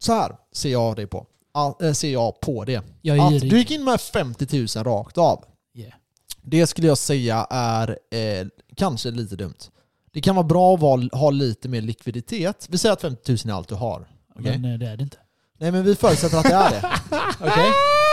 så 0.00 0.12
här 0.12 0.32
ser 0.54 0.70
jag 0.72 0.96
det 0.96 1.06
på. 1.06 1.26
All, 1.54 1.74
eh, 1.82 1.92
ser 1.92 2.12
jag 2.12 2.40
på 2.40 2.64
det. 2.64 2.82
Jag 3.02 3.16
är 3.16 3.22
Att 3.26 3.32
girig. 3.32 3.50
du 3.50 3.58
gick 3.58 3.70
in 3.70 3.84
med 3.84 4.00
50 4.00 4.66
000 4.76 4.84
rakt 4.84 5.18
av. 5.18 5.44
Yeah. 5.78 5.92
Det 6.42 6.66
skulle 6.66 6.86
jag 6.86 6.98
säga 6.98 7.46
är 7.50 7.88
eh, 8.10 8.46
kanske 8.76 9.10
lite 9.10 9.36
dumt. 9.36 9.54
Det 10.12 10.20
kan 10.20 10.34
vara 10.34 10.46
bra 10.46 10.74
att 10.74 10.80
vara, 10.80 11.08
ha 11.12 11.30
lite 11.30 11.68
mer 11.68 11.80
likviditet. 11.80 12.66
Vi 12.70 12.78
säger 12.78 12.92
att 12.92 13.00
50 13.00 13.32
000 13.32 13.38
är 13.44 13.52
allt 13.52 13.68
du 13.68 13.74
har. 13.74 14.08
Okej? 14.38 14.58
Men 14.58 14.72
eh, 14.72 14.78
det 14.78 14.86
är 14.86 14.96
det 14.96 15.02
inte. 15.02 15.16
Nej 15.58 15.72
men 15.72 15.84
vi 15.84 15.94
förutsätter 15.94 16.38
att 16.38 16.44
det 16.44 16.54
är 16.54 16.70
det. 16.70 16.90
Okej? 17.40 17.70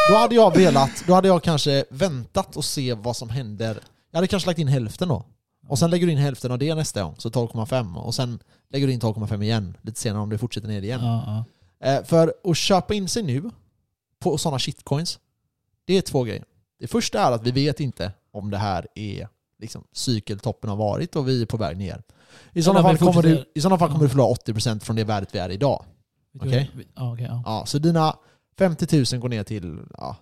Då 0.09 0.15
hade 0.15 0.35
jag 0.35 0.55
velat, 0.55 1.03
då 1.07 1.13
hade 1.13 1.27
jag 1.27 1.43
kanske 1.43 1.85
väntat 1.89 2.57
och 2.57 2.65
se 2.65 2.93
vad 2.93 3.15
som 3.17 3.29
händer. 3.29 3.79
Jag 4.11 4.17
hade 4.17 4.27
kanske 4.27 4.49
lagt 4.49 4.59
in 4.59 4.67
hälften 4.67 5.07
då. 5.07 5.25
Och 5.67 5.79
sen 5.79 5.89
lägger 5.89 6.05
du 6.05 6.11
in 6.11 6.17
hälften 6.17 6.51
av 6.51 6.59
det 6.59 6.75
nästa 6.75 7.03
gång, 7.03 7.15
så 7.17 7.29
12,5. 7.29 7.95
Och 7.95 8.15
sen 8.15 8.39
lägger 8.69 8.87
du 8.87 8.93
in 8.93 8.99
12,5 8.99 9.43
igen, 9.43 9.77
lite 9.81 9.99
senare 9.99 10.21
om 10.21 10.29
det 10.29 10.37
fortsätter 10.37 10.67
ner 10.67 10.81
igen. 10.81 11.01
Ja. 11.03 11.45
Eh, 11.83 12.03
för 12.03 12.33
att 12.43 12.57
köpa 12.57 12.93
in 12.93 13.07
sig 13.07 13.23
nu 13.23 13.51
på 14.19 14.37
sådana 14.37 14.59
shitcoins, 14.59 15.19
det 15.85 15.97
är 15.97 16.01
två 16.01 16.23
grejer. 16.23 16.43
Det 16.79 16.87
första 16.87 17.21
är 17.21 17.31
att 17.31 17.43
vi 17.43 17.51
vet 17.51 17.79
inte 17.79 18.11
om 18.31 18.51
det 18.51 18.57
här 18.57 18.87
är 18.95 19.27
liksom 19.59 19.83
cykeltoppen 19.93 20.69
har 20.69 20.77
varit 20.77 21.15
och 21.15 21.27
vi 21.27 21.41
är 21.41 21.45
på 21.45 21.57
väg 21.57 21.77
ner. 21.77 22.03
I 22.53 22.63
sådana 22.63 22.81
fall, 22.83 22.97
kommer 22.97 23.21
du, 23.23 23.45
I 23.55 23.61
sådana 23.61 23.79
fall 23.79 23.89
kommer 23.89 24.03
du 24.03 24.09
förlora 24.09 24.33
80% 24.33 24.79
från 24.79 24.95
det 24.95 25.03
värdet 25.03 25.35
vi 25.35 25.39
är 25.39 25.49
idag. 25.49 25.83
Okej. 26.39 26.71
vad- 26.75 26.83
Ja, 26.95 27.13
okej. 27.13 27.25
ja. 27.29 27.41
Ja, 27.45 27.65
så 27.65 27.77
dina 27.77 28.15
50 28.57 29.05
000 29.13 29.21
går 29.21 29.29
ner 29.29 29.43
till 29.43 29.77
ja, 29.97 30.15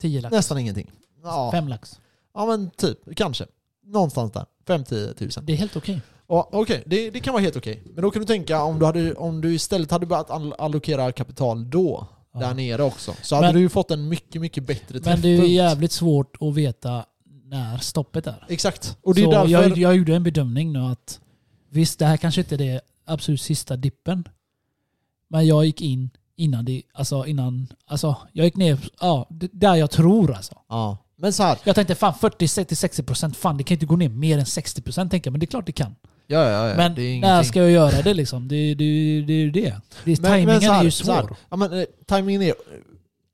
10 0.00 0.20
lax. 0.20 0.32
nästan 0.32 0.58
ingenting. 0.58 0.90
Ja, 1.22 1.50
5 1.52 1.68
lax. 1.68 2.00
ja 2.34 2.46
men 2.46 2.70
typ, 2.70 2.98
kanske. 3.16 3.46
Någonstans 3.86 4.32
där. 4.32 4.46
5-10 4.66 5.38
000. 5.38 5.46
Det 5.46 5.52
är 5.52 5.56
helt 5.56 5.76
okej. 5.76 6.00
Ja, 6.28 6.48
Okej, 6.52 6.82
det, 6.86 7.10
det 7.10 7.20
kan 7.20 7.32
vara 7.32 7.42
helt 7.42 7.56
okej. 7.56 7.82
Men 7.94 8.02
då 8.02 8.10
kan 8.10 8.20
du 8.22 8.26
tänka 8.26 8.62
om 8.62 8.78
du, 8.78 8.86
hade, 8.86 9.14
om 9.14 9.40
du 9.40 9.54
istället 9.54 9.90
hade 9.90 10.06
börjat 10.06 10.30
all- 10.30 10.54
allokera 10.58 11.12
kapital 11.12 11.70
då, 11.70 12.06
Ja. 12.32 12.40
där 12.40 12.54
nere 12.54 12.82
också, 12.82 13.14
så 13.22 13.34
hade 13.34 13.46
Men- 13.48 13.54
du 13.54 13.60
ju 13.60 13.68
fått 13.68 13.90
en 13.90 14.08
mycket, 14.08 14.40
mycket 14.40 14.66
bättre 14.66 15.00
Men 15.04 15.20
det 15.20 15.28
är 15.28 15.30
ju 15.30 15.36
träffpunkt. 15.36 15.52
jävligt 15.54 15.92
svårt 15.92 16.36
att 16.40 16.54
veta 16.54 17.04
när 17.48 17.78
stoppet 17.78 18.26
är. 18.26 18.44
Exakt. 18.48 18.96
Och 19.02 19.14
det 19.14 19.20
är 19.20 19.24
så 19.24 19.30
därför... 19.30 19.50
jag, 19.50 19.78
jag 19.78 19.96
gjorde 19.96 20.14
en 20.16 20.22
bedömning 20.22 20.72
nu 20.72 20.78
att 20.78 21.20
visst, 21.70 21.98
det 21.98 22.06
här 22.06 22.16
kanske 22.16 22.40
inte 22.40 22.54
är 22.54 22.58
det 22.58 22.80
absolut 23.06 23.40
sista 23.40 23.76
dippen. 23.76 24.28
Men 25.30 25.46
jag 25.46 25.64
gick 25.66 25.80
in 25.80 26.10
innan 26.36 26.64
det, 26.64 26.82
alltså 26.92 27.26
innan, 27.26 27.68
alltså 27.86 28.16
jag 28.32 28.44
gick 28.44 28.56
ner, 28.56 28.78
ja, 29.00 29.26
där 29.30 29.74
jag 29.74 29.90
tror 29.90 30.34
alltså. 30.34 30.54
Ja. 30.68 30.98
Men 31.16 31.32
så 31.32 31.42
här, 31.42 31.58
Jag 31.64 31.74
tänkte 31.74 31.94
fan 31.94 32.14
40-60%, 32.14 33.34
fan 33.34 33.56
det 33.56 33.64
kan 33.64 33.74
inte 33.74 33.86
gå 33.86 33.96
ner 33.96 34.08
mer 34.08 34.38
än 34.38 34.44
60% 34.44 35.08
tänker 35.10 35.28
jag, 35.28 35.32
men 35.32 35.40
det 35.40 35.44
är 35.44 35.48
klart 35.48 35.66
det 35.66 35.72
kan. 35.72 35.94
ja, 36.26 36.50
ja, 36.50 36.68
ja, 36.68 36.76
men 36.76 36.94
det 36.94 37.02
är 37.02 37.20
när 37.20 37.42
ska 37.42 37.58
jag 37.60 37.70
göra 37.70 38.02
det 38.02 38.14
liksom? 38.14 38.48
Det, 38.48 38.74
det, 38.74 38.84
det 39.26 39.32
är 39.32 39.38
ju 39.38 39.50
det. 39.50 39.76
det 40.04 40.12
är, 40.12 40.16
timingen 40.16 40.60
så 40.60 40.72
här- 40.72 40.80
är 40.80 40.84
ju 40.84 40.90
svår. 40.90 41.36
Ja, 41.48 41.56
men, 41.56 41.72
eh, 41.72 41.84
timingen 42.06 42.42
är 42.42 42.54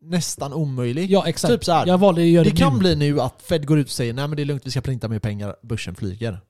nästan 0.04 0.52
omöjlig. 0.52 1.10
Ja 1.10 1.26
exakt. 1.26 1.52
Typ 1.54 1.64
så 1.64 1.72
här, 1.72 1.86
jag 1.86 1.98
valde 1.98 2.20
att 2.20 2.26
göra 2.26 2.44
det 2.44 2.50
det, 2.50 2.56
kan 2.56 2.78
bli 2.78 2.96
nu 2.96 3.20
att 3.20 3.42
Fed 3.42 3.66
går 3.66 3.78
ut 3.78 3.86
och 3.86 3.92
säger 3.92 4.12
nej 4.12 4.28
men 4.28 4.36
det 4.36 4.42
är 4.42 4.44
lugnt, 4.44 4.66
vi 4.66 4.70
ska 4.70 4.80
printa 4.80 5.08
mer 5.08 5.18
pengar, 5.18 5.56
börsen 5.62 5.94
flyger. 5.94 6.40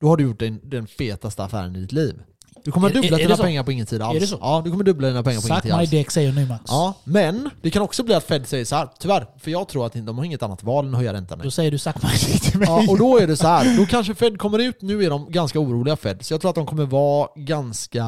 Då 0.00 0.08
har 0.08 0.16
du 0.16 0.24
gjort 0.24 0.38
den, 0.38 0.60
den 0.62 0.86
fetaste 0.86 1.44
affären 1.44 1.76
i 1.76 1.80
ditt 1.80 1.92
liv. 1.92 2.22
Du 2.64 2.70
kommer 2.72 2.90
Är- 2.90 2.94
dubbla 2.94 3.08
är- 3.18 3.20
är 3.22 3.28
dina 3.28 3.36
pengar 3.36 3.62
på 3.62 3.72
ingen 3.72 3.86
tid 3.86 4.02
alls. 4.02 4.16
Är 4.16 4.20
det 4.20 4.26
så? 4.26 4.38
Ja, 4.40 4.62
du 4.64 4.70
kommer 4.70 4.84
dubbla 4.84 5.08
dina 5.08 5.22
pengar 5.22 5.40
på 5.40 5.46
ingen 5.48 5.56
Suck 5.56 5.62
tid 5.62 5.72
my 5.72 5.78
alls. 5.80 5.90
dick 5.90 6.10
säger 6.10 6.32
nu 6.32 6.46
Max. 6.46 6.62
Ja, 6.68 6.94
men 7.04 7.50
det 7.62 7.70
kan 7.70 7.82
också 7.82 8.02
bli 8.02 8.14
att 8.14 8.24
Fed 8.24 8.46
säger 8.46 8.64
så 8.64 8.76
här, 8.76 8.88
tyvärr, 8.98 9.26
för 9.38 9.50
jag 9.50 9.68
tror 9.68 9.86
att 9.86 9.92
de 9.92 10.18
har 10.18 10.24
inget 10.24 10.42
annat 10.42 10.62
val 10.62 10.86
än 10.86 10.94
att 10.94 10.98
höja 10.98 11.12
räntan 11.12 11.38
nu. 11.38 11.44
Då 11.44 11.50
säger 11.50 11.70
du 11.70 11.78
suck 11.78 12.02
my 12.02 12.08
dick 12.32 12.40
till 12.40 12.58
mig. 12.58 12.68
Ja, 12.68 12.84
och 12.88 12.98
då 12.98 13.18
är 13.18 13.26
det 13.26 13.36
så 13.36 13.46
här, 13.46 13.76
då 13.76 13.86
kanske 13.86 14.14
Fed 14.14 14.38
kommer 14.38 14.58
ut, 14.58 14.82
nu 14.82 15.04
är 15.04 15.10
de 15.10 15.30
ganska 15.32 15.60
oroliga 15.60 15.96
Fed, 15.96 16.18
så 16.24 16.34
jag 16.34 16.40
tror 16.40 16.48
att 16.48 16.54
de 16.54 16.66
kommer 16.66 16.84
vara 16.84 17.28
ganska 17.36 18.04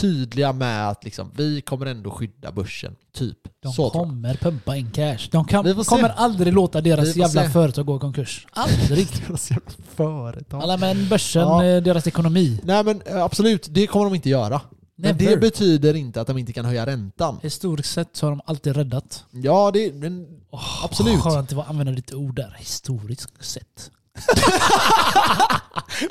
tydliga 0.00 0.52
med 0.52 0.88
att 0.88 1.04
liksom, 1.04 1.32
vi 1.36 1.60
kommer 1.60 1.86
ändå 1.86 2.10
skydda 2.10 2.52
börsen. 2.52 2.94
Typ. 3.16 3.38
De 3.62 3.72
så 3.72 3.90
kommer 3.90 4.34
pumpa 4.34 4.76
in 4.76 4.90
cash. 4.90 5.18
De 5.30 5.44
kan, 5.44 5.84
kommer 5.84 6.08
aldrig 6.08 6.52
låta 6.52 6.80
deras 6.80 7.16
jävla 7.16 7.42
se. 7.42 7.48
företag 7.50 7.86
gå 7.86 7.96
i 7.96 7.98
konkurs. 7.98 8.46
Aldrig. 8.52 9.08
Deras 9.28 9.50
jävla 9.50 9.70
företag. 9.96 10.62
Alla 10.62 10.76
men 10.76 11.08
börsen, 11.08 11.42
Ja. 11.42 11.64
eh, 11.64 11.82
deras 11.82 12.06
ekonomi. 12.06 12.60
Nej 12.64 12.84
men 12.84 13.02
eh, 13.06 13.24
absolut, 13.66 13.74
det 13.74 13.86
kommer 13.86 14.04
de 14.04 14.14
inte 14.14 14.28
göra. 14.28 14.60
Men 14.98 15.18
det 15.18 15.36
betyder 15.36 15.94
inte 15.94 16.20
att 16.20 16.26
de 16.26 16.38
inte 16.38 16.52
kan 16.52 16.64
höja 16.64 16.86
räntan. 16.86 17.38
Historiskt 17.42 17.92
sett 17.92 18.08
så 18.12 18.26
har 18.26 18.30
de 18.30 18.40
alltid 18.46 18.76
räddat. 18.76 19.24
Ja, 19.30 19.70
det, 19.74 19.94
men 19.94 20.26
Oh, 20.50 20.84
Absolut. 20.84 21.20
Skönt 21.20 21.52
att 21.52 21.68
använda 21.70 21.92
ditt 21.92 22.12
ord 22.14 22.34
där. 22.36 22.56
Historiskt 22.58 23.44
sett. 23.44 23.90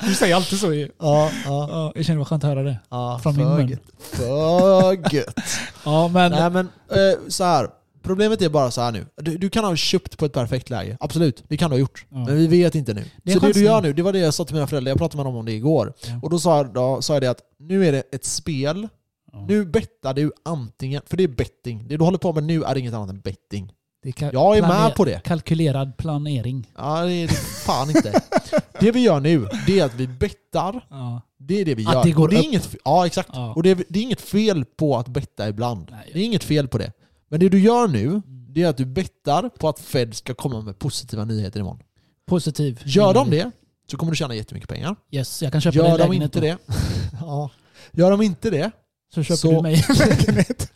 du 0.00 0.14
säger 0.14 0.36
alltid 0.36 0.58
så 0.58 0.72
ju. 0.72 0.90
Ja, 0.98 1.30
ja, 1.44 1.68
Ja, 1.70 1.92
jag 1.94 2.04
känner 2.04 2.16
det 2.16 2.18
var 2.18 2.24
skönt 2.24 2.44
att 2.44 2.50
höra 2.50 2.62
det. 2.62 2.78
ja 2.88 3.20
Från 3.22 3.36
min 3.36 3.48
mun. 3.48 3.78
För 3.98 5.14
gött. 5.14 5.34
Ja, 5.84 6.08
men... 6.08 6.32
Nej 6.32 6.50
men, 6.50 6.68
eh, 6.90 7.18
så 7.28 7.44
här. 7.44 7.68
Problemet 8.06 8.42
är 8.42 8.48
bara 8.48 8.70
så 8.70 8.80
här 8.80 8.92
nu. 8.92 9.06
Du, 9.16 9.36
du 9.38 9.50
kan 9.50 9.64
ha 9.64 9.76
köpt 9.76 10.18
på 10.18 10.24
ett 10.24 10.32
perfekt 10.32 10.70
läge. 10.70 10.96
Absolut, 11.00 11.44
det 11.48 11.56
kan 11.56 11.70
du 11.70 11.74
ha 11.76 11.80
gjort. 11.80 12.06
Ja. 12.08 12.16
Men 12.16 12.36
vi 12.36 12.46
vet 12.46 12.74
inte 12.74 12.94
nu. 12.94 13.04
Det 13.22 13.32
är 13.32 13.34
så 13.40 13.46
det 13.46 13.52
du 13.52 13.62
gör 13.64 13.82
nu, 13.82 13.92
det 13.92 14.02
var 14.02 14.12
det 14.12 14.18
jag 14.18 14.34
sa 14.34 14.44
till 14.44 14.54
mina 14.54 14.66
föräldrar. 14.66 14.90
Jag 14.90 14.98
pratade 14.98 15.16
med 15.16 15.26
dem 15.26 15.36
om 15.36 15.44
det 15.46 15.52
igår. 15.52 15.92
Ja. 16.06 16.20
Och 16.22 16.30
då 16.30 16.38
sa, 16.38 16.56
jag, 16.56 16.72
då 16.74 17.02
sa 17.02 17.12
jag 17.14 17.22
det 17.22 17.30
att 17.30 17.40
nu 17.58 17.86
är 17.86 17.92
det 17.92 18.02
ett 18.14 18.24
spel. 18.24 18.88
Ja. 19.32 19.44
Nu 19.48 19.64
bettar 19.64 20.14
du 20.14 20.32
antingen, 20.44 21.02
för 21.06 21.16
det 21.16 21.22
är 21.24 21.28
betting. 21.28 21.84
Det 21.88 21.96
du 21.96 22.04
håller 22.04 22.18
på 22.18 22.32
med 22.32 22.44
nu 22.44 22.62
är 22.64 22.76
inget 22.76 22.94
annat 22.94 23.10
än 23.10 23.20
betting. 23.20 23.72
Kan- 24.16 24.30
Jag 24.32 24.56
är 24.58 24.62
med 24.62 24.94
på 24.94 25.04
det. 25.04 25.20
Kalkylerad 25.24 25.96
planering. 25.96 26.70
Ja, 26.76 27.04
det 27.04 27.12
är 27.12 27.26
det 27.28 27.34
fan 27.34 27.88
inte. 27.90 28.20
Det 28.80 28.90
vi 28.92 29.00
gör 29.00 29.20
nu, 29.20 29.46
det 29.66 29.78
är 29.80 29.84
att 29.84 29.94
vi 29.94 30.06
bettar. 30.06 30.86
Ja. 30.90 31.20
Det 31.38 31.60
är 31.60 31.64
det 31.64 31.74
vi 31.74 31.86
Att 31.86 31.94
gör. 31.94 32.04
det 32.04 32.10
går 32.10 32.22
och 32.22 32.28
det 32.30 32.36
är 32.36 32.38
upp. 32.40 32.44
inget, 32.44 32.74
ja, 32.84 33.06
exakt. 33.06 33.28
Ja. 33.32 33.54
Och 33.54 33.62
det 33.62 33.70
är, 33.70 33.84
det 33.88 33.98
är 33.98 34.02
inget 34.02 34.20
fel 34.20 34.64
på 34.64 34.96
att 34.96 35.08
betta 35.08 35.48
ibland. 35.48 35.88
Nej. 35.90 36.10
Det 36.12 36.18
är 36.20 36.24
inget 36.24 36.44
fel 36.44 36.68
på 36.68 36.78
det. 36.78 36.92
Men 37.28 37.40
det 37.40 37.48
du 37.48 37.60
gör 37.60 37.88
nu, 37.88 38.22
det 38.48 38.62
är 38.62 38.68
att 38.68 38.76
du 38.76 38.84
bettar 38.84 39.48
på 39.48 39.68
att 39.68 39.80
Fed 39.80 40.14
ska 40.14 40.34
komma 40.34 40.60
med 40.60 40.78
positiva 40.78 41.24
nyheter 41.24 41.60
imorgon. 41.60 41.80
Positiv. 42.26 42.82
Gör 42.84 43.14
de 43.14 43.30
det, 43.30 43.50
så 43.90 43.96
kommer 43.96 44.12
du 44.12 44.16
tjäna 44.16 44.34
jättemycket 44.34 44.68
pengar. 44.68 44.96
Yes, 45.10 45.42
jag 45.42 45.52
kan 45.52 45.60
köpa 45.60 45.76
Gör 45.76 45.98
de 45.98 46.12
inte 46.12 46.40
då. 46.40 46.46
det, 46.46 46.56
ja. 47.20 47.50
Gör 47.92 48.10
de 48.10 48.22
inte 48.22 48.50
det, 48.50 48.70
Så 49.14 49.22
köper 49.22 49.36
Så- 49.36 49.50
du 49.50 49.62
mig 49.62 49.84
en 49.88 49.94
lägenhet. 50.08 50.72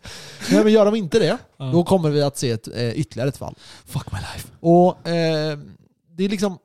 nej, 0.51 0.64
men 0.64 0.72
gör 0.72 0.84
de 0.84 0.94
inte 0.94 1.18
det, 1.18 1.38
Ja. 1.57 1.64
då 1.64 1.84
kommer 1.84 2.11
vi 2.11 2.22
att 2.22 2.38
se 2.38 2.51
ett, 2.51 2.68
eh, 2.68 2.88
ytterligare 2.90 3.28
ett 3.28 3.36
fall. 3.36 3.55
Fuck 3.84 4.12
my 4.12 4.18
life. 4.18 4.48
Och 4.61 5.09
eh, 5.09 5.59
det 6.16 6.24
är 6.24 6.28
liksom, 6.28 6.59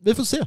vi 0.00 0.14
får 0.14 0.24
se. 0.24 0.42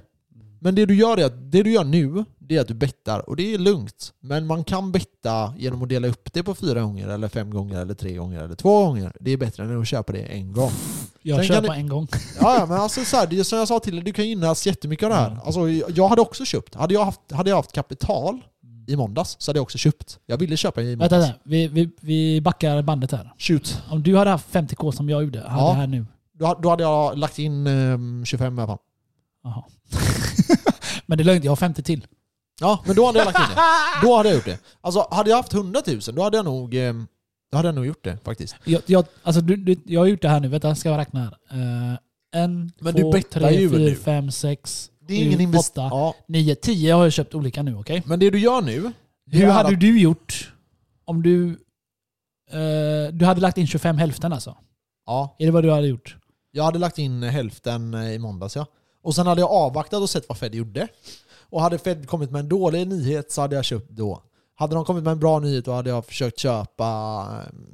Men 0.60 0.76
det 0.76 0.86
du 0.86 0.96
gör 0.96 1.18
är 1.18 1.26
att 1.26 1.52
det 1.52 1.64
du 1.64 1.72
gör 1.72 1.84
nu, 1.84 2.26
det 2.48 2.58
är 2.58 2.62
att 2.62 2.68
du 2.68 2.74
bettar 2.74 3.30
och 3.30 3.36
det 3.36 3.54
är 3.54 3.58
lugnt. 3.58 4.14
Men 4.20 4.48
man 4.48 4.64
kan 4.64 4.91
betta 4.91 5.54
genom 5.58 5.84
att 5.84 5.89
dela 5.89 6.08
upp 6.08 6.34
det 6.34 6.43
på 6.43 6.56
fyra 6.56 6.82
gånger, 6.82 7.08
eller 7.08 7.28
fem 7.28 7.50
gånger, 7.52 7.82
eller 7.82 7.93
tre 7.93 8.16
gånger, 8.16 8.43
eller 8.43 8.56
två 8.56 8.86
gånger. 8.86 9.12
Det 9.20 9.32
är 9.32 9.38
bättre 9.38 9.64
än 9.64 9.82
att 9.82 9.88
köpa 9.88 10.14
det 10.14 10.20
en 10.22 10.54
gång. 10.54 10.72
Jag 11.22 11.46
Sen 11.46 11.64
på 11.64 11.72
det- 11.72 11.78
en 11.78 11.88
gång. 11.89 12.08
Ja, 12.39 12.66
men 12.70 12.78
alltså 12.82 13.06
så 13.06 13.18
här, 13.18 13.28
det 13.28 13.39
är 13.39 13.43
som 13.43 13.58
jag 13.60 13.68
sa 13.68 13.80
till 13.80 13.96
dig, 13.96 14.04
du 14.04 14.14
kan 14.14 14.28
gynnas 14.28 14.66
jättemycket 14.68 15.04
av 15.04 15.10
det 15.10 15.16
här. 15.16 15.32
Ja. 15.32 15.41
Alltså, 15.46 15.70
jag 15.70 16.08
hade 16.08 16.22
också 16.22 16.46
köpt. 16.46 16.76
Hade 16.76 16.93
jag 16.93 17.06
haft, 17.06 17.32
hade 17.32 17.50
jag 17.50 17.58
haft 17.58 17.72
kapital, 17.72 18.41
i 18.88 18.96
måndags 18.96 19.36
så 19.39 19.50
hade 19.52 19.58
jag 19.58 19.64
också 19.64 19.78
köpt. 19.78 20.20
Jag 20.26 20.38
ville 20.38 20.58
köpa 20.58 20.82
i 20.82 20.96
måndags. 20.96 21.12
vänta. 21.12 21.39
Vi, 21.43 21.68
vi, 21.68 21.89
vi 22.02 22.41
backar 22.41 22.82
bandet 22.82 23.12
här. 23.12 23.34
Shoot. 23.38 23.82
Om 23.89 24.04
du 24.04 24.18
hade 24.18 24.30
haft 24.32 24.54
50k 24.54 24.91
som 24.91 25.10
jag 25.10 25.24
gjorde, 25.24 25.39
hade 25.41 25.62
Ja. 25.64 25.72
här 25.74 25.88
nu. 25.88 26.06
Då, 26.39 26.60
då 26.64 26.70
hade 26.70 26.84
jag 26.84 27.18
lagt 27.18 27.39
in 27.39 27.68
ehm, 27.68 28.26
25 28.26 28.58
i 28.60 28.62
alla 28.62 28.68
fall. 28.68 28.78
Jaha. 29.43 29.64
Men 31.06 31.18
det 31.18 31.22
är 31.22 31.26
lugnt, 31.26 31.43
jag 31.43 31.52
har 31.52 31.56
50 31.56 31.84
till. 31.84 32.08
Ja, 32.62 32.84
men 32.86 32.95
då 32.95 33.06
hade 33.06 33.20
jag 33.20 33.26
lagt 33.26 33.39
in 33.39 33.56
det. 33.56 33.62
Då 34.08 34.16
hade 34.18 34.30
jag 34.30 34.36
gjort 34.36 34.45
det. 34.45 34.60
Alltså 34.82 35.08
hade 35.12 35.30
jag 35.30 35.38
haft 35.38 35.53
100 35.53 35.82
000 35.88 35.99
då 36.14 36.24
hade 36.24 36.38
jag 36.38 36.45
nog, 36.45 36.76
ehm, 36.76 37.08
då 37.51 37.58
hade 37.58 37.68
jag 37.68 37.76
nog 37.76 37.86
gjort 37.86 38.03
det 38.03 38.18
faktiskt. 38.24 38.56
Jag, 38.64 38.82
jag, 38.86 39.06
alltså, 39.24 39.41
du, 39.41 39.56
du, 39.56 39.76
jag 39.86 40.01
har 40.01 40.06
gjort 40.08 40.22
det 40.22 40.30
här 40.30 40.39
nu, 40.39 40.47
vänta, 40.47 40.76
ska 40.76 40.89
jag 40.89 40.97
räkna 40.97 41.20
här. 41.20 41.58
Uh, 41.91 41.97
en, 42.43 42.72
Men 42.80 42.93
du 42.95 43.01
två, 43.01 43.12
bettar 43.12 43.39
tre, 43.39 43.60
ju 43.60 43.68
väl 43.68 43.78
fyra, 43.80 43.89
nu? 43.89 43.95
fem, 43.95 44.32
sex, 44.32 44.91
Det 45.08 45.14
är 45.14 45.26
ingen 45.26 45.53
sju, 45.53 45.58
åtta, 45.60 45.82
Ja, 45.82 46.16
nio, 46.28 46.56
tio 46.56 46.93
har 46.93 47.03
jag 47.03 47.14
köpt 47.14 47.36
olika 47.36 47.64
nu, 47.64 47.76
okej? 47.76 48.03
men 48.06 48.20
det 48.20 48.30
du 48.30 48.39
gör 48.39 48.62
nu, 48.62 48.91
det 49.26 49.38
Hur 49.38 49.45
är 49.47 49.51
hade 49.51 49.70
att- 49.74 49.80
du 49.80 49.99
gjort 49.99 50.53
om 51.06 51.24
du... 51.24 51.49
eh, 52.51 53.14
du 53.14 53.26
hade 53.26 53.41
lagt 53.41 53.58
in 53.58 53.68
25 53.68 53.97
hälften 53.97 54.34
alltså? 54.34 54.58
Ja, 55.06 55.36
Är 55.39 55.45
det 55.45 55.51
vad 55.51 55.64
du 55.64 55.72
hade 55.72 55.88
gjort? 55.88 56.18
jag 56.51 56.64
hade 56.64 56.80
lagt 56.80 56.97
in 56.99 57.24
hälften 57.24 57.93
eh, 57.93 58.12
i 58.12 58.20
måndags 58.20 58.56
ja. 58.56 58.66
Och 59.03 59.16
sen 59.16 59.28
hade 59.28 59.41
jag 59.41 59.51
avvaktat 59.51 60.01
och 60.01 60.10
sett 60.10 60.30
vad 60.30 60.38
Fed 60.38 60.56
gjorde. 60.56 60.88
Och 61.56 61.62
hade 61.62 61.78
Fed 61.78 62.08
kommit 62.08 62.32
med 62.32 62.39
en 62.39 62.49
dålig 62.49 62.88
nyhet 62.88 63.32
så 63.32 63.41
hade 63.41 63.56
jag 63.56 63.66
köpt 63.66 63.89
då. 63.89 64.22
Hade 64.56 64.76
de 64.76 64.86
kommit 64.86 65.03
med 65.03 65.12
en 65.12 65.20
bra 65.20 65.39
nyhet 65.39 65.66
då 65.66 65.72
hade 65.72 65.89
jag 65.89 66.06
försökt 66.06 66.39
köpa... 66.39 67.28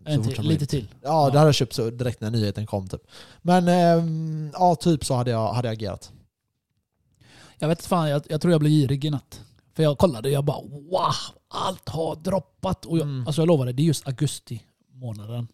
så 0.06 0.12
En 0.12 0.24
till, 0.24 0.48
lite 0.48 0.66
till? 0.66 0.88
Ja, 1.02 1.30
det 1.30 1.38
hade 1.38 1.48
jag 1.48 1.56
köpt 1.56 1.74
så 1.74 1.90
direkt 1.90 2.22
när 2.22 2.32
nyheten 2.32 2.66
kom 2.66 2.88
typ. 2.88 3.02
Men 3.42 3.68
ehm, 3.68 4.50
ja, 4.54 4.76
typ 4.76 5.06
så 5.06 5.14
hade 5.14 5.32
jag, 5.32 5.54
hade 5.54 5.68
jag 5.68 5.74
agerat. 5.74 6.12
Jag 7.60 7.68
vet 7.68 7.86
fan, 7.86 8.10
jag, 8.10 8.22
jag 8.30 8.42
tror 8.42 8.52
jag 8.52 8.60
blev 8.60 8.72
girig 8.72 9.06
i 9.06 9.10
natt. 9.10 9.42
För 9.76 9.84
jag 9.84 9.98
kollade 9.98 10.30
och 10.30 10.34
jag 10.34 10.44
bara 10.46 10.62
wow, 10.62 11.14
allt 11.48 11.90
har 11.90 12.16
droppat. 12.16 12.86
Och 12.86 12.98
jag, 12.98 13.04
Mm. 13.04 13.28
Alltså 13.28 13.42
jag 13.42 13.48
lovar 13.48 13.66
det, 13.66 13.74
det 13.74 13.82
är 13.82 13.86
just 13.86 14.08
augusti 14.08 14.64
månaden. 14.94 15.48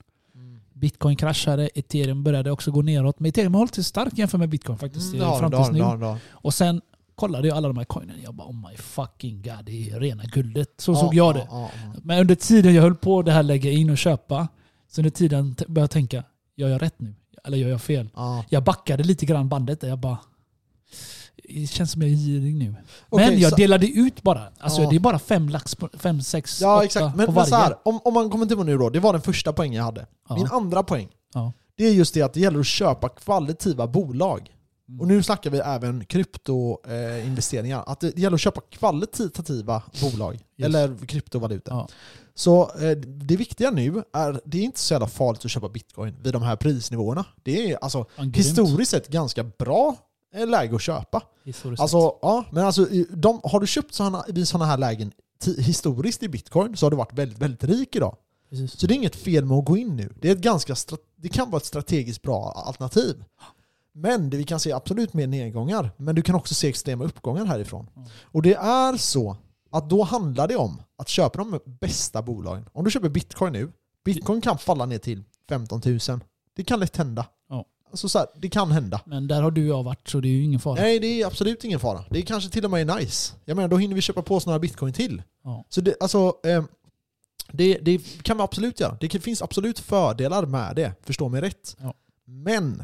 Bitcoin 0.73 1.15
kraschade, 1.15 1.69
ethereum 1.75 2.23
började 2.23 2.51
också 2.51 2.71
gå 2.71 2.81
neråt. 2.81 3.19
Men 3.19 3.29
ethereum 3.29 3.53
har 3.53 3.59
hållit 3.59 3.75
sig 3.75 3.83
stark 3.83 4.17
jämfört 4.17 4.39
med 4.39 4.49
bitcoin 4.49 4.77
faktiskt 4.77 5.13
Mm, 5.13 5.21
mm, 5.21 5.29
har 5.29 5.39
fram 5.39 5.51
tills 5.51 5.71
nu. 5.71 6.17
Och 6.29 6.53
sen 6.53 6.81
kollade 7.17 7.47
jag 7.47 7.57
alla 7.57 7.67
de 7.67 7.77
här 7.77 7.85
coinen 7.85 8.15
jag 8.23 8.33
bara 8.35 8.47
oh 8.47 8.69
my 8.69 8.77
fucking 8.77 9.41
god, 9.41 9.65
det 9.65 9.89
är 9.89 9.99
rena 9.99 10.23
guldet. 10.23 10.73
Så 10.77 10.95
såg 10.95 11.13
jag 11.15 11.37
ja, 11.37 11.69
det. 11.93 12.01
Men 12.03 12.19
under 12.19 12.35
tiden 12.35 12.73
jag 12.73 12.81
höll 12.81 12.95
på 12.95 13.21
det 13.21 13.31
här 13.31 13.43
lägga 13.43 13.71
in 13.71 13.89
och 13.89 13.97
köpa, 13.97 14.47
så 14.91 15.01
under 15.01 15.09
tiden 15.11 15.55
började 15.67 15.81
jag 15.81 15.91
tänka, 15.91 16.23
gör 16.55 16.69
jag 16.69 16.81
rätt 16.81 16.99
nu? 16.99 17.15
Eller 17.43 17.57
gör 17.57 17.69
jag 17.69 17.81
fel? 17.81 18.09
Ja. 18.15 18.43
Jag 18.49 18.63
backade 18.63 19.03
lite 19.03 19.25
grann 19.25 19.49
bandet 19.49 19.81
där 19.81 19.87
jag 19.87 19.99
bara, 19.99 20.17
det 21.49 21.67
känns 21.69 21.91
som 21.91 22.01
jag 22.01 22.11
är 22.11 22.15
girig 22.15 22.55
nu. 22.55 22.75
Okej, 23.09 23.29
Men 23.29 23.39
jag 23.39 23.49
så- 23.49 23.55
delade 23.55 23.87
ut 23.87 24.23
bara. 24.23 24.47
Alltså 24.59 24.81
Ja. 24.81 24.89
det 24.89 24.95
är 24.95 24.99
bara 24.99 25.19
fem 25.19 25.49
lax, 25.49 25.75
på, 25.75 25.89
fem, 25.93 26.21
sex, 26.21 26.61
Ja 26.61 26.75
åtta 26.75 26.85
exakt, 26.85 27.11
på 27.11 27.17
men, 27.17 27.25
men 27.25 27.35
varje. 27.35 27.49
så 27.49 27.55
här, 27.55 27.75
om, 27.85 27.99
om 28.05 28.13
man 28.13 28.29
kommer 28.29 28.45
till 28.45 28.57
nu 28.57 28.77
då, 28.77 28.89
det 28.89 28.99
var 28.99 29.13
den 29.13 29.21
första 29.21 29.53
poängen 29.53 29.77
jag 29.77 29.83
hade. 29.83 30.07
Ja. 30.29 30.35
Min 30.35 30.47
andra 30.47 30.83
poäng, 30.83 31.07
det 31.77 31.83
är 31.87 31.93
just 31.93 32.13
det 32.13 32.21
att 32.21 32.33
det 32.33 32.39
gäller 32.39 32.59
att 32.59 32.65
köpa 32.67 33.09
kvalitativa 33.09 33.87
bolag. 33.87 34.51
Mm. 34.89 35.01
Och 35.01 35.07
nu 35.07 35.23
snackar 35.23 35.49
vi 35.49 35.57
även 35.57 36.05
kryptoinvesteringar. 36.05 37.77
Eh, 37.77 37.89
att 37.89 37.99
det 37.99 38.17
gäller 38.17 38.35
att 38.35 38.41
köpa 38.41 38.61
kvalitativa 38.61 39.83
bolag, 40.01 40.39
eller 40.57 41.05
kryptovalutor. 41.05 41.73
Ja. 41.73 41.87
Så 42.35 42.71
eh, 42.79 42.97
det 42.97 43.35
viktiga 43.35 43.71
nu 43.71 44.03
är, 44.13 44.41
det 44.45 44.57
är 44.57 44.63
inte 44.63 44.79
så 44.79 44.93
jävla 44.93 45.07
farligt 45.07 45.45
att 45.45 45.51
köpa 45.51 45.69
bitcoin 45.69 46.15
vid 46.23 46.33
de 46.33 46.41
här 46.41 46.55
prisnivåerna. 46.55 47.25
Det 47.43 47.71
är 47.71 47.77
alltså 47.83 48.05
historiskt 48.33 48.91
sett 48.91 49.07
ganska 49.07 49.43
bra 49.43 49.95
läge 50.33 50.75
att 50.75 50.81
köpa. 50.81 51.21
Historiskt 51.43 51.79
sett. 51.79 51.81
Alltså, 51.81 52.17
ja, 52.21 52.45
men 52.51 52.65
alltså, 52.65 52.85
de, 53.09 53.41
har 53.43 53.59
du 53.59 53.67
köpt 53.67 53.93
såna, 53.93 54.25
vid 54.27 54.47
sådana 54.47 54.65
här 54.65 54.77
lägen 54.77 55.11
historiskt 55.57 56.23
i 56.23 56.29
bitcoin 56.29 56.77
så 56.77 56.85
har 56.85 56.91
du 56.91 56.97
varit 56.97 57.13
väldigt, 57.13 57.39
väldigt 57.39 57.63
rik 57.63 57.95
idag. 57.95 58.15
Precis. 58.49 58.79
Så 58.79 58.87
det 58.87 58.93
är 58.93 58.95
inget 58.95 59.15
fel 59.15 59.45
med 59.45 59.57
att 59.57 59.65
gå 59.65 59.77
in 59.77 59.95
nu. 59.95 60.13
Det, 60.21 60.29
är 60.29 60.31
ett 60.31 60.41
ganska 60.41 60.75
det 61.15 61.29
kan 61.29 61.51
vara 61.51 61.57
ett 61.57 61.65
strategiskt 61.65 62.21
bra 62.21 62.63
alternativ. 62.65 63.23
Men 63.97 64.29
det, 64.29 64.37
vi 64.37 64.43
kan 64.43 64.59
se 64.59 64.71
absolut 64.71 65.13
mer 65.13 65.27
nedgångar, 65.27 65.91
men 65.97 66.15
du 66.15 66.21
kan 66.21 66.35
också 66.35 66.53
se 66.53 66.67
extrema 66.67 67.03
uppgångar 67.03 67.45
härifrån. 67.45 67.87
Mm. 67.95 68.09
Och 68.21 68.41
det 68.41 68.53
är 68.53 68.97
så 68.97 69.37
att 69.71 69.89
då 69.89 70.03
handlar 70.03 70.47
det 70.47 70.55
om 70.55 70.81
att 70.97 71.09
köpa 71.09 71.37
de 71.37 71.59
bästa 71.65 72.21
bolagen. 72.21 72.65
Om 72.73 72.85
du 72.85 72.91
köper 72.91 73.09
bitcoin 73.09 73.53
nu, 73.53 73.71
bitcoin 74.05 74.41
kan 74.41 74.57
falla 74.57 74.85
ner 74.85 74.97
till 74.97 75.23
15 75.49 75.81
000. 75.85 75.99
Det 76.55 76.63
kan 76.63 76.79
lätt 76.79 76.97
hända. 76.97 77.25
Ja. 77.49 77.65
Alltså 77.91 78.09
så 78.09 78.19
här, 78.19 78.27
det 78.35 78.49
kan 78.49 78.71
hända. 78.71 79.01
Men 79.05 79.27
där 79.27 79.41
har 79.41 79.51
du 79.51 79.71
och 79.71 79.77
jag 79.77 79.83
varit 79.83 80.09
så 80.09 80.19
det 80.19 80.27
är 80.27 80.31
ju 80.31 80.43
ingen 80.43 80.59
fara. 80.59 80.75
Nej, 80.75 80.99
det 80.99 81.21
är 81.21 81.27
absolut 81.27 81.63
ingen 81.63 81.79
fara. 81.79 82.05
Det 82.09 82.17
är 82.17 82.21
kanske 82.21 82.49
till 82.49 82.65
och 82.65 82.71
med 82.71 82.87
nice. 82.87 83.33
Jag 83.45 83.55
menar, 83.55 83.67
då 83.67 83.77
hinner 83.77 83.95
vi 83.95 84.01
köpa 84.01 84.21
på 84.21 84.35
oss 84.35 84.45
några 84.45 84.59
bitcoin 84.59 84.93
till. 84.93 85.21
Ja. 85.43 85.65
Så 85.69 85.81
det, 85.81 85.95
alltså, 85.99 86.33
eh, 86.43 86.63
det, 87.51 87.77
det 87.77 88.23
kan 88.23 88.37
vi 88.37 88.43
absolut 88.43 88.79
göra. 88.79 88.97
Det 88.99 89.19
finns 89.19 89.41
absolut 89.41 89.79
fördelar 89.79 90.45
med 90.45 90.75
det, 90.75 90.93
förstå 91.03 91.29
mig 91.29 91.41
rätt. 91.41 91.75
Ja. 91.79 91.93
Men 92.25 92.83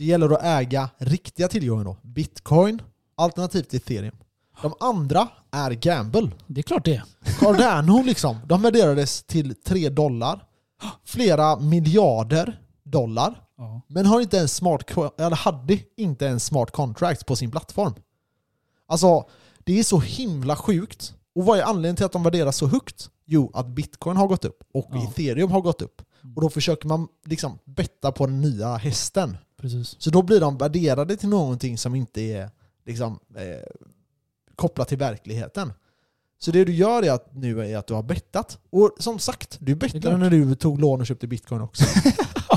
det 0.00 0.06
gäller 0.06 0.30
att 0.30 0.42
äga 0.42 0.90
riktiga 0.98 1.48
tillgångar 1.48 1.84
då. 1.84 1.96
Bitcoin, 2.02 2.82
alternativt 3.16 3.74
ethereum. 3.74 4.16
De 4.62 4.74
andra 4.80 5.28
är 5.50 5.70
gamble. 5.70 6.30
Det 6.46 6.60
är 6.60 6.62
klart 6.62 6.84
det. 6.84 7.02
Cardano 7.40 8.02
liksom, 8.02 8.36
de 8.46 8.62
värderades 8.62 9.22
till 9.22 9.54
3 9.54 9.88
dollar. 9.88 10.44
Flera 11.04 11.56
miljarder 11.56 12.60
dollar. 12.82 13.42
Ja. 13.56 13.80
Men 13.88 14.06
har 14.06 14.20
inte 14.20 14.36
ens 14.36 14.54
smart, 14.54 14.90
eller 15.18 15.36
hade 15.36 15.78
inte 15.96 16.24
ens 16.24 16.44
smart 16.44 16.70
contracts 16.70 17.24
på 17.24 17.36
sin 17.36 17.50
plattform. 17.50 17.94
Alltså, 18.88 19.28
det 19.64 19.78
är 19.78 19.82
så 19.82 20.00
himla 20.00 20.56
sjukt. 20.56 21.14
Och 21.34 21.44
vad 21.44 21.58
är 21.58 21.62
anledningen 21.62 21.96
till 21.96 22.06
att 22.06 22.12
de 22.12 22.22
värderas 22.22 22.56
så 22.56 22.66
högt? 22.66 23.10
Jo, 23.26 23.50
att 23.54 23.66
bitcoin 23.66 24.16
har 24.16 24.26
gått 24.26 24.44
upp 24.44 24.62
och 24.74 24.88
Ja. 24.92 25.04
ethereum 25.04 25.50
har 25.50 25.60
gått 25.60 25.82
upp. 25.82 26.02
Och 26.36 26.42
då 26.42 26.50
försöker 26.50 26.88
man 26.88 27.08
liksom 27.26 27.58
betta 27.64 28.12
på 28.12 28.26
den 28.26 28.40
nya 28.40 28.76
hästen. 28.76 29.36
Precis. 29.60 29.96
Så 29.98 30.10
då 30.10 30.22
blir 30.22 30.40
de 30.40 30.58
värderade 30.58 31.16
till 31.16 31.28
någonting 31.28 31.78
som 31.78 31.94
inte 31.94 32.20
är 32.20 32.50
liksom, 32.86 33.18
eh, 33.36 33.42
kopplat 34.56 34.88
till 34.88 34.98
verkligheten. 34.98 35.72
Så 36.38 36.50
det 36.50 36.64
du 36.64 36.72
gör 36.74 37.02
är 37.02 37.10
att, 37.12 37.34
nu 37.34 37.60
är 37.72 37.76
att 37.78 37.86
du 37.86 37.94
har 37.94 38.02
bettat. 38.02 38.58
Och 38.70 38.90
som 38.98 39.18
sagt, 39.18 39.56
du 39.60 39.74
bettade 39.74 40.16
när 40.16 40.30
du 40.30 40.54
tog 40.54 40.80
lån 40.80 41.00
och 41.00 41.06
köpte 41.06 41.26
bitcoin 41.26 41.60
också. 41.60 41.84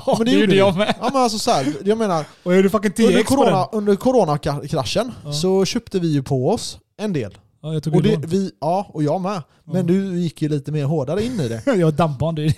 Ja, 0.06 0.16
men 0.18 0.26
det 0.26 0.32
det 0.32 0.40
gjorde 0.40 0.56
jag 0.56 0.78
med. 0.78 0.96
Ja 1.00 1.10
men 1.14 1.22
alltså 1.22 1.40
så 1.40 1.52
här, 1.52 1.74
jag 1.86 1.98
menar, 1.98 2.26
Och 2.44 2.54
är 2.56 2.64
du 2.64 2.70
fucking 2.70 3.06
under, 3.06 3.20
10x 3.20 3.24
på 3.28 3.36
corona, 3.36 3.66
under 3.72 3.96
coronakraschen 3.96 5.12
Ja. 5.26 5.34
så 5.34 5.66
köpte 5.66 6.00
vi 6.00 6.08
ju 6.08 6.24
på 6.24 6.50
oss 6.50 6.80
en 6.98 7.14
del. 7.14 7.38
Ja, 7.62 7.74
jag 7.74 7.84
tog 7.84 7.96
Och 7.96 8.04
det, 8.04 8.12
lån. 8.14 8.22
vi, 8.28 8.52
ja, 8.62 8.88
och 8.94 9.04
jag 9.04 9.22
med. 9.22 9.42
Men 9.64 9.76
Ja. 9.76 9.84
du 9.84 10.18
gick 10.20 10.42
ju 10.42 10.50
lite 10.50 10.72
mer 10.72 10.86
hårdare 10.86 11.24
in 11.24 11.40
i 11.40 11.48
det. 11.48 11.62
Jag 11.76 11.94
dampbarn. 11.94 12.36
Det. 12.36 12.58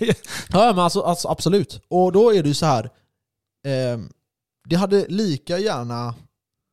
Ja 0.52 0.72
men 0.72 0.78
alltså, 0.78 1.00
alltså 1.00 1.28
absolut. 1.28 1.80
Och 1.88 2.12
då 2.12 2.34
är 2.34 2.42
det 2.42 2.48
ju 2.48 2.54
så 2.54 2.66
här. 2.66 2.90
ehm, 3.66 4.08
det 4.66 4.76
hade 4.76 5.06
lika 5.08 5.58
gärna, 5.58 6.14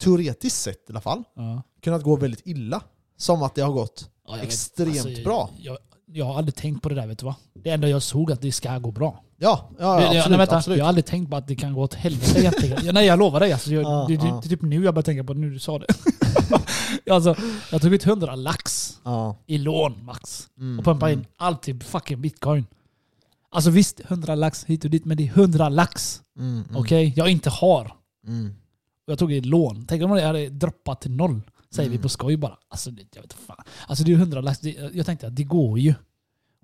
teoretiskt 0.03 0.61
sett 0.61 0.89
i 0.89 0.91
alla 0.91 1.01
fall, 1.01 1.23
Ja. 1.35 1.61
kunnat 1.83 2.03
gå 2.03 2.15
väldigt 2.15 2.41
illa. 2.47 2.81
Som 3.17 3.43
att 3.43 3.55
det 3.55 3.61
har 3.61 3.71
gått 3.73 4.09
Ja, 4.27 4.35
jag 4.37 4.45
extremt 4.45 5.05
Alltså, 5.05 5.23
bra. 5.23 5.49
Jag, 5.59 5.77
jag 6.05 6.25
har 6.25 6.37
aldrig 6.37 6.55
tänkt 6.55 6.81
på 6.83 6.89
det 6.89 6.95
där 6.95 7.07
vet 7.07 7.19
du 7.19 7.25
va? 7.25 7.35
Det 7.53 7.69
enda 7.69 7.87
jag 7.89 8.01
såg 8.01 8.31
att 8.31 8.41
det 8.41 8.51
ska 8.51 8.77
gå 8.79 8.91
bra. 8.91 9.23
Ja, 9.37 9.69
ja 9.79 9.99
Det- 9.99 10.05
absolut. 10.05 10.29
nej, 10.29 10.37
vänta, 10.37 10.57
absolut. 10.57 10.77
Jag 10.77 10.85
har 10.85 10.89
aldrig 10.89 11.05
tänkt 11.05 11.29
på 11.29 11.35
att 11.37 11.47
det 11.47 11.55
kan 11.55 11.73
gå 11.73 11.81
åt 11.81 11.93
helvete 11.93 12.39
egentligen. 12.39 12.79
Ja, 12.85 12.91
Nej 12.91 13.05
jag 13.05 13.19
lovar 13.19 13.39
dig. 13.39 13.51
Alltså, 13.53 13.71
jag, 13.73 13.83
Ja, 13.83 14.05
det, 14.07 14.17
det, 14.17 14.27
ja. 14.27 14.39
det 14.43 14.47
är 14.47 14.49
typ 14.49 14.61
nu 14.61 14.83
jag 14.83 14.93
börjar 14.93 15.03
tänka 15.03 15.23
på 15.23 15.33
det, 15.33 15.39
nu 15.39 15.49
du 15.49 15.59
sa 15.59 15.79
det. 15.79 15.87
alltså, 17.11 17.35
jag 17.71 17.81
tog 17.81 17.93
ut 17.93 18.05
100 18.05 18.35
lax 18.35 18.93
Ja. 19.03 19.35
i 19.45 19.57
lån 19.57 20.05
max. 20.05 20.47
Mm, 20.57 20.79
Och 20.79 20.85
pumpade 20.85 21.11
mm. 21.11 21.19
in 21.23 21.27
allt 21.37 21.67
i 21.67 21.79
fucking 21.79 22.21
bitcoin. 22.21 22.65
Alltså 23.53 23.69
visst, 23.69 23.99
100 24.07 24.35
lax 24.35 24.65
hit 24.65 24.83
och 24.85 24.89
dit, 24.91 25.05
men 25.05 25.17
det 25.17 25.23
är 25.23 25.27
100 25.27 25.69
lax. 25.69 26.21
Mm, 26.39 26.63
mm, 26.69 26.75
Okej? 26.77 27.13
Jag 27.15 27.29
inte 27.29 27.49
har. 27.49 27.93
mm. 28.27 28.53
Jag 29.05 29.19
tog 29.19 29.33
i 29.33 29.41
lån. 29.41 29.85
Tänk 29.87 30.03
om 30.03 30.11
det 30.11 30.21
hade 30.21 30.49
droppat 30.49 31.01
till 31.01 31.11
noll. 31.11 31.41
Säger 31.71 31.87
Mm. 31.89 31.97
vi 31.97 32.03
på 32.03 32.09
skoj 32.09 32.37
bara. 32.37 32.57
Alltså, 32.69 32.91
det, 32.91 33.03
jag 33.15 33.21
vet 33.21 33.33
fan. 33.33 33.57
Alltså 33.87 34.03
det 34.03 34.11
är 34.11 34.15
100 34.15 34.41
lax. 34.41 34.59
Det, 34.59 34.77
jag 34.93 35.05
tänkte 35.05 35.27
att 35.27 35.35
det 35.35 35.43
går 35.43 35.79
ju. 35.79 35.89
Åt, 35.89 35.95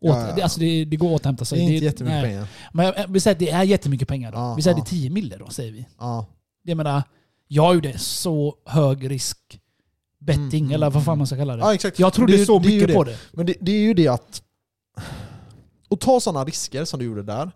Ja, 0.01 0.27
ja. 0.29 0.35
Det, 0.35 0.41
alltså 0.41 0.59
det, 0.59 0.85
det 0.85 0.95
går 0.97 1.07
att 1.07 1.21
återhämta 1.21 1.41
Det 1.41 1.45
sig. 1.45 1.59
är 1.59 1.63
inte 1.73 1.85
jättemycket 1.85 2.21
nej. 2.21 2.23
pengar. 2.23 2.47
Men 2.73 3.13
vi 3.13 3.19
säger 3.19 3.35
att 3.35 3.39
det 3.39 3.49
är 3.49 3.63
jättemycket 3.63 4.07
pengar 4.07 4.31
då. 4.31 4.37
Ja, 4.37 4.53
vi 4.55 4.61
säger 4.61 4.77
att 4.77 4.85
det 4.85 4.95
är 4.95 4.99
10 4.99 5.09
mille 5.09 5.37
då, 5.37 5.49
säger 5.49 5.71
vi. 5.71 5.85
Ja. 5.99 6.25
Jag 6.63 6.77
menar, 6.77 7.03
jag 7.47 7.73
gjorde 7.75 7.97
så 7.99 8.55
hög 8.65 9.09
risk 9.11 9.37
betting, 10.19 10.63
Mm, 10.63 10.71
eller 10.71 10.89
vad 10.89 11.03
fan 11.03 11.11
mm. 11.11 11.17
man 11.17 11.27
ska 11.27 11.35
kalla 11.35 11.55
det. 11.55 11.61
ja, 11.61 11.73
exakt. 11.73 11.99
jag 11.99 12.13
trodde 12.13 12.33
Det 12.33 12.41
är 12.41 12.45
så 12.45 12.59
det 12.59 12.67
mycket 12.69 12.87
det. 12.87 12.93
på 12.93 13.03
det. 13.03 13.17
Men 13.33 13.45
det, 13.45 13.55
det 13.61 13.71
är 13.71 13.79
ju 13.81 13.93
det 13.93 14.07
att... 14.07 14.41
Att 15.89 16.01
ta 16.01 16.19
sådana 16.19 16.45
risker 16.45 16.85
som 16.85 16.99
du 16.99 17.05
gjorde 17.05 17.23
där. 17.23 17.51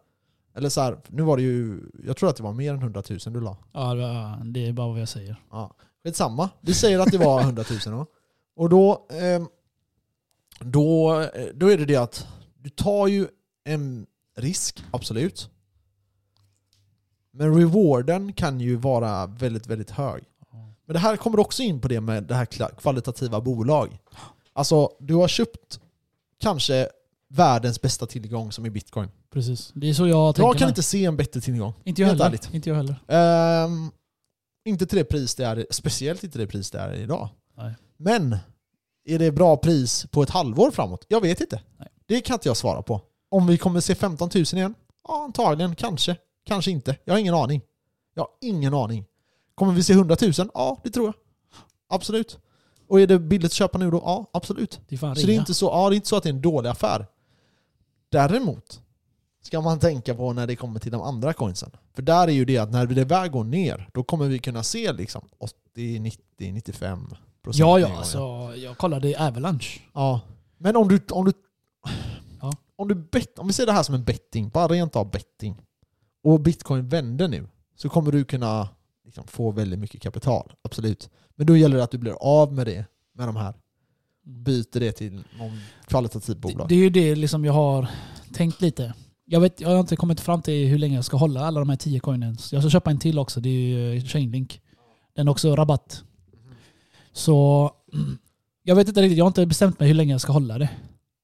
Eller 0.55 0.69
så 0.69 0.81
här, 0.81 0.97
nu 1.07 1.23
var 1.23 1.37
det 1.37 1.43
ju... 1.43 1.81
Jag 2.03 2.17
tror 2.17 2.29
att 2.29 2.35
det 2.35 2.43
var 2.43 2.53
mer 2.53 2.73
än 2.73 2.79
100 2.79 3.03
000 3.09 3.19
du 3.25 3.41
la. 3.41 3.57
Ja, 3.71 3.93
det 4.43 4.67
är 4.67 4.73
bara 4.73 4.87
vad 4.87 5.01
jag 5.01 5.09
säger. 5.09 5.35
Ja. 5.51 5.75
Skitsamma. 6.03 6.49
Vi 6.61 6.73
säger 6.73 6.99
att 6.99 7.11
det 7.11 7.17
var 7.17 7.41
100 7.41 7.63
000 7.69 7.79
då. 7.85 8.05
Och 8.55 8.69
då, 8.69 9.07
ehm, 9.11 9.47
då, 10.59 11.09
då 11.53 11.67
är 11.67 11.77
det 11.77 11.85
det 11.85 11.95
att 11.95 12.27
du 12.57 12.69
tar 12.69 13.07
ju 13.07 13.27
en 13.63 14.05
risk, 14.37 14.83
absolut. 14.91 15.49
Men 17.31 17.55
rewarden 17.59 18.33
kan 18.33 18.59
ju 18.59 18.75
vara 18.75 19.25
väldigt, 19.25 19.67
väldigt 19.67 19.91
hög. 19.91 20.23
Men 20.85 20.93
det 20.93 20.99
här 20.99 21.17
kommer 21.17 21.39
också 21.39 21.63
in 21.63 21.81
på 21.81 21.87
det 21.87 22.01
med 22.01 22.23
det 22.23 22.35
här 22.35 22.45
kvalitativa 22.79 23.41
bolag. 23.41 23.99
Alltså, 24.53 24.89
du 24.99 25.15
har 25.15 25.27
köpt 25.27 25.79
kanske 26.39 26.89
världens 27.35 27.81
bästa 27.81 28.05
tillgång 28.05 28.51
som 28.51 28.65
är 28.65 28.69
bitcoin. 28.69 29.09
Precis. 29.33 29.71
Det 29.75 29.89
är 29.89 29.93
så 29.93 30.07
jag 30.07 30.35
tänker 30.35 30.47
Jag 30.47 30.57
kan 30.57 30.65
med. 30.65 30.71
inte 30.71 30.83
se 30.83 31.05
en 31.05 31.17
bättre 31.17 31.41
tillgång. 31.41 31.73
inte 31.83 32.01
jag 32.01 32.07
helt 32.07 32.21
heller. 32.21 32.29
ärligt. 32.29 32.53
Inte 32.53 32.69
jag 32.69 32.75
heller. 32.75 32.95
Ehm, 33.07 33.91
inte 34.65 34.85
till 34.85 34.97
det 34.97 35.03
pris 35.03 35.35
det 35.35 35.45
är, 35.45 35.67
speciellt 35.69 36.23
inte 36.23 36.37
det 36.37 36.47
pris 36.47 36.71
det 36.71 36.79
är 36.79 36.93
idag. 36.93 37.29
Nej. 37.57 37.73
Men, 37.97 38.37
är 39.05 39.19
det 39.19 39.31
bra 39.31 39.57
pris 39.57 40.05
på 40.11 40.23
ett 40.23 40.29
halvår 40.29 40.71
framåt? 40.71 41.05
Jag 41.07 41.21
vet 41.21 41.41
inte. 41.41 41.61
Nej. 41.77 41.87
Det 42.05 42.21
kan 42.21 42.33
inte 42.33 42.49
jag 42.49 42.57
svara 42.57 42.81
på. 42.81 43.01
Om 43.29 43.47
vi 43.47 43.57
kommer 43.57 43.79
se 43.79 43.95
15 43.95 44.29
000 44.35 44.43
igen? 44.53 44.75
Ja, 45.07 45.23
antagligen. 45.23 45.75
Kanske. 45.75 46.17
Kanske 46.45 46.71
inte. 46.71 46.97
Jag 47.05 47.13
har 47.13 47.19
ingen 47.19 47.33
aning. 47.33 47.61
Jag 48.15 48.23
har 48.23 48.29
ingen 48.41 48.73
aning. 48.73 49.05
Kommer 49.55 49.73
vi 49.73 49.83
se 49.83 49.93
100 49.93 50.17
000? 50.21 50.31
Ja, 50.53 50.77
det 50.83 50.89
tror 50.89 51.05
jag. 51.05 51.13
Absolut. 51.89 52.39
Och 52.87 53.01
är 53.01 53.07
det 53.07 53.19
billigt 53.19 53.45
att 53.45 53.53
köpa 53.53 53.77
nu 53.77 53.91
då? 53.91 54.01
Ja, 54.05 54.29
absolut. 54.33 54.79
Det 54.89 54.97
Så 54.97 55.05
det 55.13 55.21
är, 55.21 55.29
inte 55.29 55.53
så, 55.53 55.65
ja, 55.65 55.89
det 55.89 55.93
är 55.93 55.95
inte 55.95 56.07
så 56.07 56.15
att 56.15 56.23
det 56.23 56.29
är 56.29 56.33
en 56.33 56.41
dålig 56.41 56.69
affär. 56.69 57.05
Däremot 58.13 58.81
ska 59.43 59.61
man 59.61 59.79
tänka 59.79 60.15
på 60.15 60.33
när 60.33 60.47
det 60.47 60.55
kommer 60.55 60.79
till 60.79 60.91
de 60.91 61.01
andra 61.01 61.33
coinsen. 61.33 61.71
För 61.93 62.01
där 62.01 62.27
är 62.27 62.31
ju 62.31 62.45
det 62.45 62.57
att 62.57 62.71
när 62.71 62.85
det 62.85 63.03
väl 63.05 63.29
går 63.29 63.43
ner, 63.43 63.89
då 63.93 64.03
kommer 64.03 64.27
vi 64.27 64.39
kunna 64.39 64.63
se 64.63 64.93
liksom 64.93 65.21
80, 65.37 65.99
90, 65.99 66.51
95 66.53 67.07
procent 67.43 67.59
Ja, 67.59 67.79
ja. 67.79 67.97
Alltså, 67.97 68.19
jag 68.55 68.77
kollade 68.77 69.07
i 69.09 69.15
Avalanche. 69.15 69.79
ja. 69.93 70.21
Men 70.57 70.75
om 70.75 70.87
du, 70.87 70.99
om 71.11 71.25
du, 71.25 71.31
Ja. 72.41 72.51
om 72.75 72.87
du 72.87 72.95
bet, 72.95 73.39
om 73.39 73.47
vi 73.47 73.53
ser 73.53 73.65
det 73.65 73.71
här 73.71 73.83
som 73.83 73.95
en 73.95 74.03
betting, 74.03 74.49
bara 74.49 74.67
rent 74.67 74.95
av 74.95 75.11
betting, 75.11 75.55
och 76.23 76.39
bitcoin 76.39 76.89
vänder 76.89 77.27
nu, 77.27 77.47
så 77.75 77.89
kommer 77.89 78.11
du 78.11 78.23
kunna 78.25 78.69
liksom, 79.05 79.27
få 79.27 79.51
väldigt 79.51 79.79
mycket 79.79 80.01
kapital. 80.01 80.53
Absolut. 80.61 81.09
Men 81.35 81.47
då 81.47 81.57
gäller 81.57 81.77
det 81.77 81.83
att 81.83 81.91
du 81.91 81.97
blir 81.97 82.13
av 82.13 82.53
med 82.53 82.67
det, 82.67 82.85
med 83.13 83.27
de 83.27 83.35
här. 83.35 83.53
Byter 84.25 84.79
det 84.79 84.91
till 84.91 85.13
någon 85.37 85.59
kvalitativ 85.87 86.35
Det, 86.35 86.41
bolag. 86.41 86.69
det 86.69 86.75
är 86.75 86.79
ju 86.79 86.89
det 86.89 87.15
liksom 87.15 87.45
jag 87.45 87.53
har 87.53 87.87
tänkt 88.33 88.61
lite. 88.61 88.93
Jag, 89.25 89.39
vet, 89.39 89.61
jag 89.61 89.69
har 89.69 89.79
inte 89.79 89.95
kommit 89.95 90.19
fram 90.19 90.41
till 90.41 90.67
hur 90.67 90.77
länge 90.77 90.95
jag 90.95 91.05
ska 91.05 91.17
hålla 91.17 91.45
alla 91.45 91.59
de 91.59 91.69
här 91.69 91.75
10 91.75 91.99
coinens. 91.99 92.53
Jag 92.53 92.61
ska 92.63 92.69
köpa 92.69 92.91
en 92.91 92.99
till 92.99 93.19
också. 93.19 93.39
Det 93.39 93.49
är 93.49 93.53
ju 93.53 93.97
eh, 93.97 94.03
Chainlink. 94.03 94.61
Den 95.15 95.27
har 95.27 95.31
också 95.31 95.55
rabatt. 95.55 96.03
Så 97.13 97.71
jag 98.63 98.75
vet 98.75 98.87
inte 98.87 99.01
riktigt. 99.01 99.17
Jag 99.17 99.25
har 99.25 99.29
inte 99.29 99.45
bestämt 99.45 99.79
mig 99.79 99.87
hur 99.87 99.95
länge 99.95 100.11
jag 100.13 100.21
ska 100.21 100.31
hålla 100.31 100.57
det. 100.57 100.69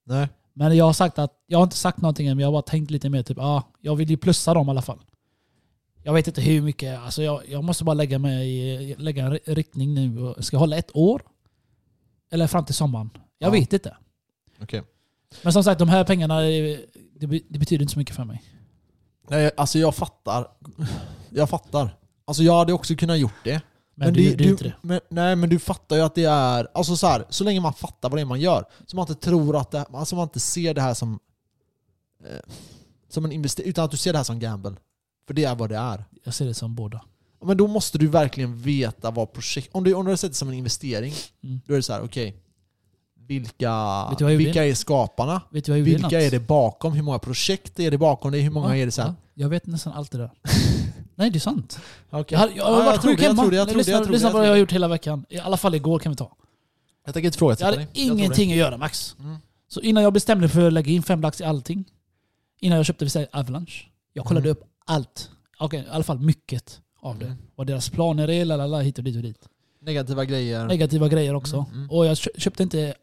Nej. 0.06 0.28
Men 0.52 0.76
jag 0.76 0.84
har 0.84 0.92
sagt 0.92 1.18
att, 1.18 1.32
jag 1.46 1.58
har 1.58 1.62
inte 1.62 1.76
sagt 1.76 2.00
någonting 2.00 2.26
än, 2.26 2.36
men 2.36 2.42
jag 2.42 2.48
har 2.48 2.52
bara 2.52 2.62
tänkt 2.62 2.90
lite 2.90 3.08
mer 3.10 3.22
typ, 3.22 3.38
ah, 3.38 3.62
jag 3.80 3.96
vill 3.96 4.10
ju 4.10 4.16
plussa 4.16 4.54
dem 4.54 4.66
i 4.66 4.70
alla 4.70 4.82
fall. 4.82 4.98
Jag 6.02 6.12
vet 6.12 6.26
inte 6.26 6.40
hur 6.40 6.62
mycket, 6.62 6.98
alltså 6.98 7.22
jag, 7.22 7.42
jag 7.48 7.64
måste 7.64 7.84
bara 7.84 7.94
lägga 7.94 8.18
mig 8.18 8.48
i, 8.50 8.94
lägga 8.98 9.24
en 9.26 9.32
ri- 9.32 9.54
riktning 9.54 9.94
nu. 9.94 10.34
Ska 10.38 10.54
jag 10.54 10.60
hålla 10.60 10.76
ett 10.76 10.90
år? 10.96 11.22
Eller 12.30 12.46
fram 12.46 12.64
till 12.64 12.74
sommaren? 12.74 13.10
Jag 13.38 13.48
Ja. 13.48 13.60
vet 13.60 13.72
inte. 13.72 13.96
Okej. 14.62 14.82
Men 15.42 15.52
som 15.52 15.64
sagt, 15.64 15.78
de 15.78 15.88
här 15.88 16.04
pengarna, 16.04 16.40
det, 16.40 16.80
det, 17.20 17.26
be- 17.26 17.40
det 17.48 17.58
betyder 17.58 17.82
inte 17.82 17.92
så 17.92 17.98
mycket 17.98 18.16
för 18.16 18.24
mig. 18.24 18.42
Nej, 19.28 19.50
alltså 19.56 19.78
jag 19.78 19.94
fattar. 19.94 20.46
Jag 21.30 21.50
fattar. 21.50 21.96
Alltså 22.24 22.42
jag 22.42 22.58
hade 22.58 22.72
också 22.72 22.94
kunnat 22.94 23.18
gjort 23.18 23.44
det. 23.44 23.62
Men, 23.94 24.12
du, 24.14 24.34
du, 24.36 24.44
inte 24.50 24.64
det. 24.64 24.74
Men, 24.82 25.00
nej 25.08 25.36
men 25.36 25.48
du 25.48 25.58
fattar 25.58 25.96
ju 25.96 26.02
att 26.02 26.14
det 26.14 26.24
är, 26.24 26.68
alltså 26.74 26.96
så 26.96 27.06
här, 27.06 27.24
så 27.28 27.44
länge 27.44 27.60
man 27.60 27.72
fattar 27.74 28.08
vad 28.10 28.18
det 28.18 28.20
är 28.20 28.24
man 28.24 28.40
gör, 28.40 28.64
så 28.86 28.96
man 28.96 29.02
inte 29.08 29.14
tror 29.24 29.56
att 29.56 29.70
det, 29.70 29.84
alltså 29.92 30.16
man 30.16 30.22
inte 30.22 30.40
ser 30.40 30.74
det 30.74 30.80
här 30.80 30.94
som, 30.94 31.18
eh, 32.24 32.52
som 33.08 33.24
en 33.24 33.32
investering, 33.32 33.68
utan 33.70 33.84
att 33.84 33.90
du 33.90 33.96
ser 33.96 34.12
det 34.12 34.18
här 34.18 34.24
som 34.24 34.38
gamble. 34.38 34.76
För 35.26 35.34
det 35.34 35.44
är 35.44 35.54
vad 35.54 35.68
det 35.68 35.76
är. 35.76 36.04
Jag 36.24 36.34
ser 36.34 36.44
det 36.46 36.54
som 36.54 36.74
båda. 36.74 37.00
Ja, 37.40 37.46
Men 37.46 37.56
då 37.56 37.66
måste 37.66 37.98
du 37.98 38.06
verkligen 38.06 38.62
veta 38.62 39.10
vad 39.10 39.32
projekt, 39.32 39.68
om 39.72 39.84
du, 39.84 39.94
om 39.94 40.04
du 40.04 40.10
har 40.12 40.16
sett 40.16 40.30
det 40.30 40.36
som 40.36 40.48
en 40.48 40.54
investering, 40.54 41.12
Mm. 41.42 41.60
då 41.66 41.72
är 41.72 41.76
det 41.76 41.82
så 41.82 41.92
här: 41.92 42.02
okej, 42.02 42.36
vilka, 43.26 43.64
jag 43.64 44.20
gjorde? 44.20 44.36
vilka 44.36 44.64
är 44.64 44.74
skaparna? 44.74 45.42
Vilka 45.50 45.72
är 46.20 46.30
det 46.30 46.40
bakom? 46.40 46.92
Hur 46.92 47.02
många 47.02 47.18
projekt 47.18 47.80
är 47.80 47.90
det 47.90 47.98
bakom 47.98 48.32
det? 48.32 48.38
Hur 48.38 48.50
många 48.50 48.76
är 48.76 48.86
det 48.86 48.92
sen? 48.92 49.06
Ja, 49.06 49.14
jag 49.34 49.48
vet 49.48 49.66
nästan 49.66 49.92
allt 49.92 50.10
det 50.10 50.18
där. 50.18 50.30
Nej, 51.14 51.30
det 51.30 51.38
är 51.38 51.40
sant. 51.40 51.78
Okej. 52.10 52.24
Jag 52.30 52.38
har, 52.38 52.50
jag 52.56 52.64
har 52.64 52.78
Ja, 52.78 52.84
varit 52.84 53.02
sjuk 53.02 53.20
hemma. 53.22 53.44
Lyssna 53.44 54.30
på 54.30 54.36
vad 54.36 54.46
jag 54.46 54.50
har 54.52 54.56
gjort 54.56 54.72
hela 54.72 54.88
veckan. 54.88 55.24
I 55.28 55.38
alla 55.38 55.56
fall 55.56 55.74
igår 55.74 55.98
kan 55.98 56.12
vi 56.12 56.16
ta. 56.16 56.36
Jag 57.04 57.14
tänker 57.14 57.26
inte 57.26 57.38
Jag 57.44 57.66
hade 57.66 57.76
dig. 57.76 57.86
Jag 57.92 58.06
det. 58.08 58.12
ingenting 58.22 58.52
att 58.52 58.58
göra 58.58 58.76
Max. 58.76 59.16
Mm. 59.20 59.36
Så 59.68 59.80
innan 59.80 60.02
jag 60.02 60.12
bestämde 60.12 60.48
för 60.48 60.66
att 60.66 60.72
lägga 60.72 60.92
in 60.92 61.02
fem 61.02 61.20
lax 61.20 61.40
i 61.40 61.44
allting. 61.44 61.84
Innan 62.60 62.76
jag 62.76 62.86
köpte 62.86 63.26
Avalanche. 63.32 63.84
Jag 64.12 64.24
kollade 64.24 64.48
Mm. 64.48 64.58
upp 64.58 64.64
allt. 64.84 65.30
Okej, 65.58 65.80
i 65.80 65.90
alla 65.90 66.04
fall 66.04 66.18
mycket 66.18 66.80
av 67.00 67.18
det. 67.18 67.26
Mm. 67.26 67.38
Vad 67.54 67.66
deras 67.66 67.90
planer 67.90 68.30
är, 68.30 68.44
lalala, 68.44 68.80
hit 68.80 68.98
och 68.98 69.04
dit 69.04 69.16
och 69.16 69.22
dit. 69.22 69.48
Negativa 69.80 70.24
grejer. 70.24 70.66
Negativa 70.66 71.08
grejer 71.08 71.34
också. 71.34 71.56
Mm, 71.56 71.78
mm. 71.78 71.90
Och 71.90 72.06
jag 72.06 72.18
kö- 72.18 72.30
köpte 72.36 72.62
inte 72.62 72.94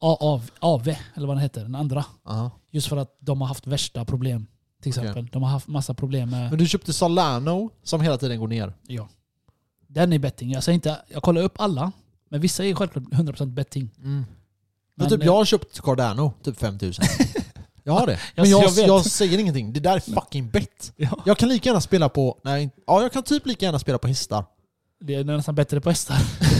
AV, 0.00 0.50
AV, 0.58 0.88
eller 1.14 1.26
vad 1.26 1.36
den 1.36 1.42
heter, 1.42 1.62
den 1.62 1.74
andra. 1.74 2.04
Aha. 2.24 2.50
Just 2.70 2.88
för 2.88 2.96
att 2.96 3.16
de 3.20 3.40
har 3.40 3.48
haft 3.48 3.66
värsta 3.66 4.04
problem. 4.04 4.46
Till 4.82 4.88
exempel. 4.88 5.26
De 5.26 5.42
har 5.42 5.50
haft 5.50 5.68
massa 5.68 5.94
problem 5.94 6.30
med... 6.30 6.50
Men 6.50 6.58
du 6.58 6.66
köpte 6.66 6.92
Solano 6.92 7.70
som 7.82 8.00
hela 8.00 8.18
tiden 8.18 8.40
går 8.40 8.48
ner. 8.48 8.72
Ja. 8.86 9.08
Den 9.86 10.12
är 10.12 10.18
betting. 10.18 10.50
Jag 10.50 10.62
säger 10.62 10.74
inte... 10.74 10.98
Jag 11.08 11.22
kollar 11.22 11.42
upp 11.42 11.60
alla. 11.60 11.92
Men 12.28 12.40
vissa 12.40 12.64
är 12.64 12.74
självklart 12.74 13.04
100% 13.04 13.46
betting. 13.46 13.90
Men, 13.96 14.24
Men, 14.94 15.08
typ 15.08 15.20
eh, 15.20 15.26
jag 15.26 15.32
har 15.32 15.44
köpt 15.44 15.80
Cardano, 15.80 16.32
typ 16.42 16.58
5000. 16.58 17.04
jag 17.84 17.92
har 17.92 18.06
det. 18.06 18.18
Men 18.36 18.50
Jag- 18.50 18.64
jag, 18.76 18.88
jag 18.88 19.04
säger 19.06 19.38
ingenting. 19.38 19.72
Det 19.72 19.80
där 19.80 19.96
är 19.96 20.00
fucking 20.00 20.48
bett. 20.50 20.92
Ja. 20.96 21.18
Jag 21.26 21.38
kan 21.38 21.48
lika 21.48 21.68
gärna 21.68 21.80
spela 21.80 22.08
på... 22.08 22.38
Nej, 22.44 22.70
ja 22.86 23.02
jag 23.02 23.12
kan 23.12 23.22
typ 23.22 23.46
lika 23.46 23.64
gärna 23.66 23.78
spela 23.78 23.98
på 23.98 24.08
hästar. 24.08 24.44
Det 25.00 25.14
är 25.14 25.24
nästan 25.24 25.54
bättre 25.54 25.80
på 25.80 25.88
hästar. 25.88 26.16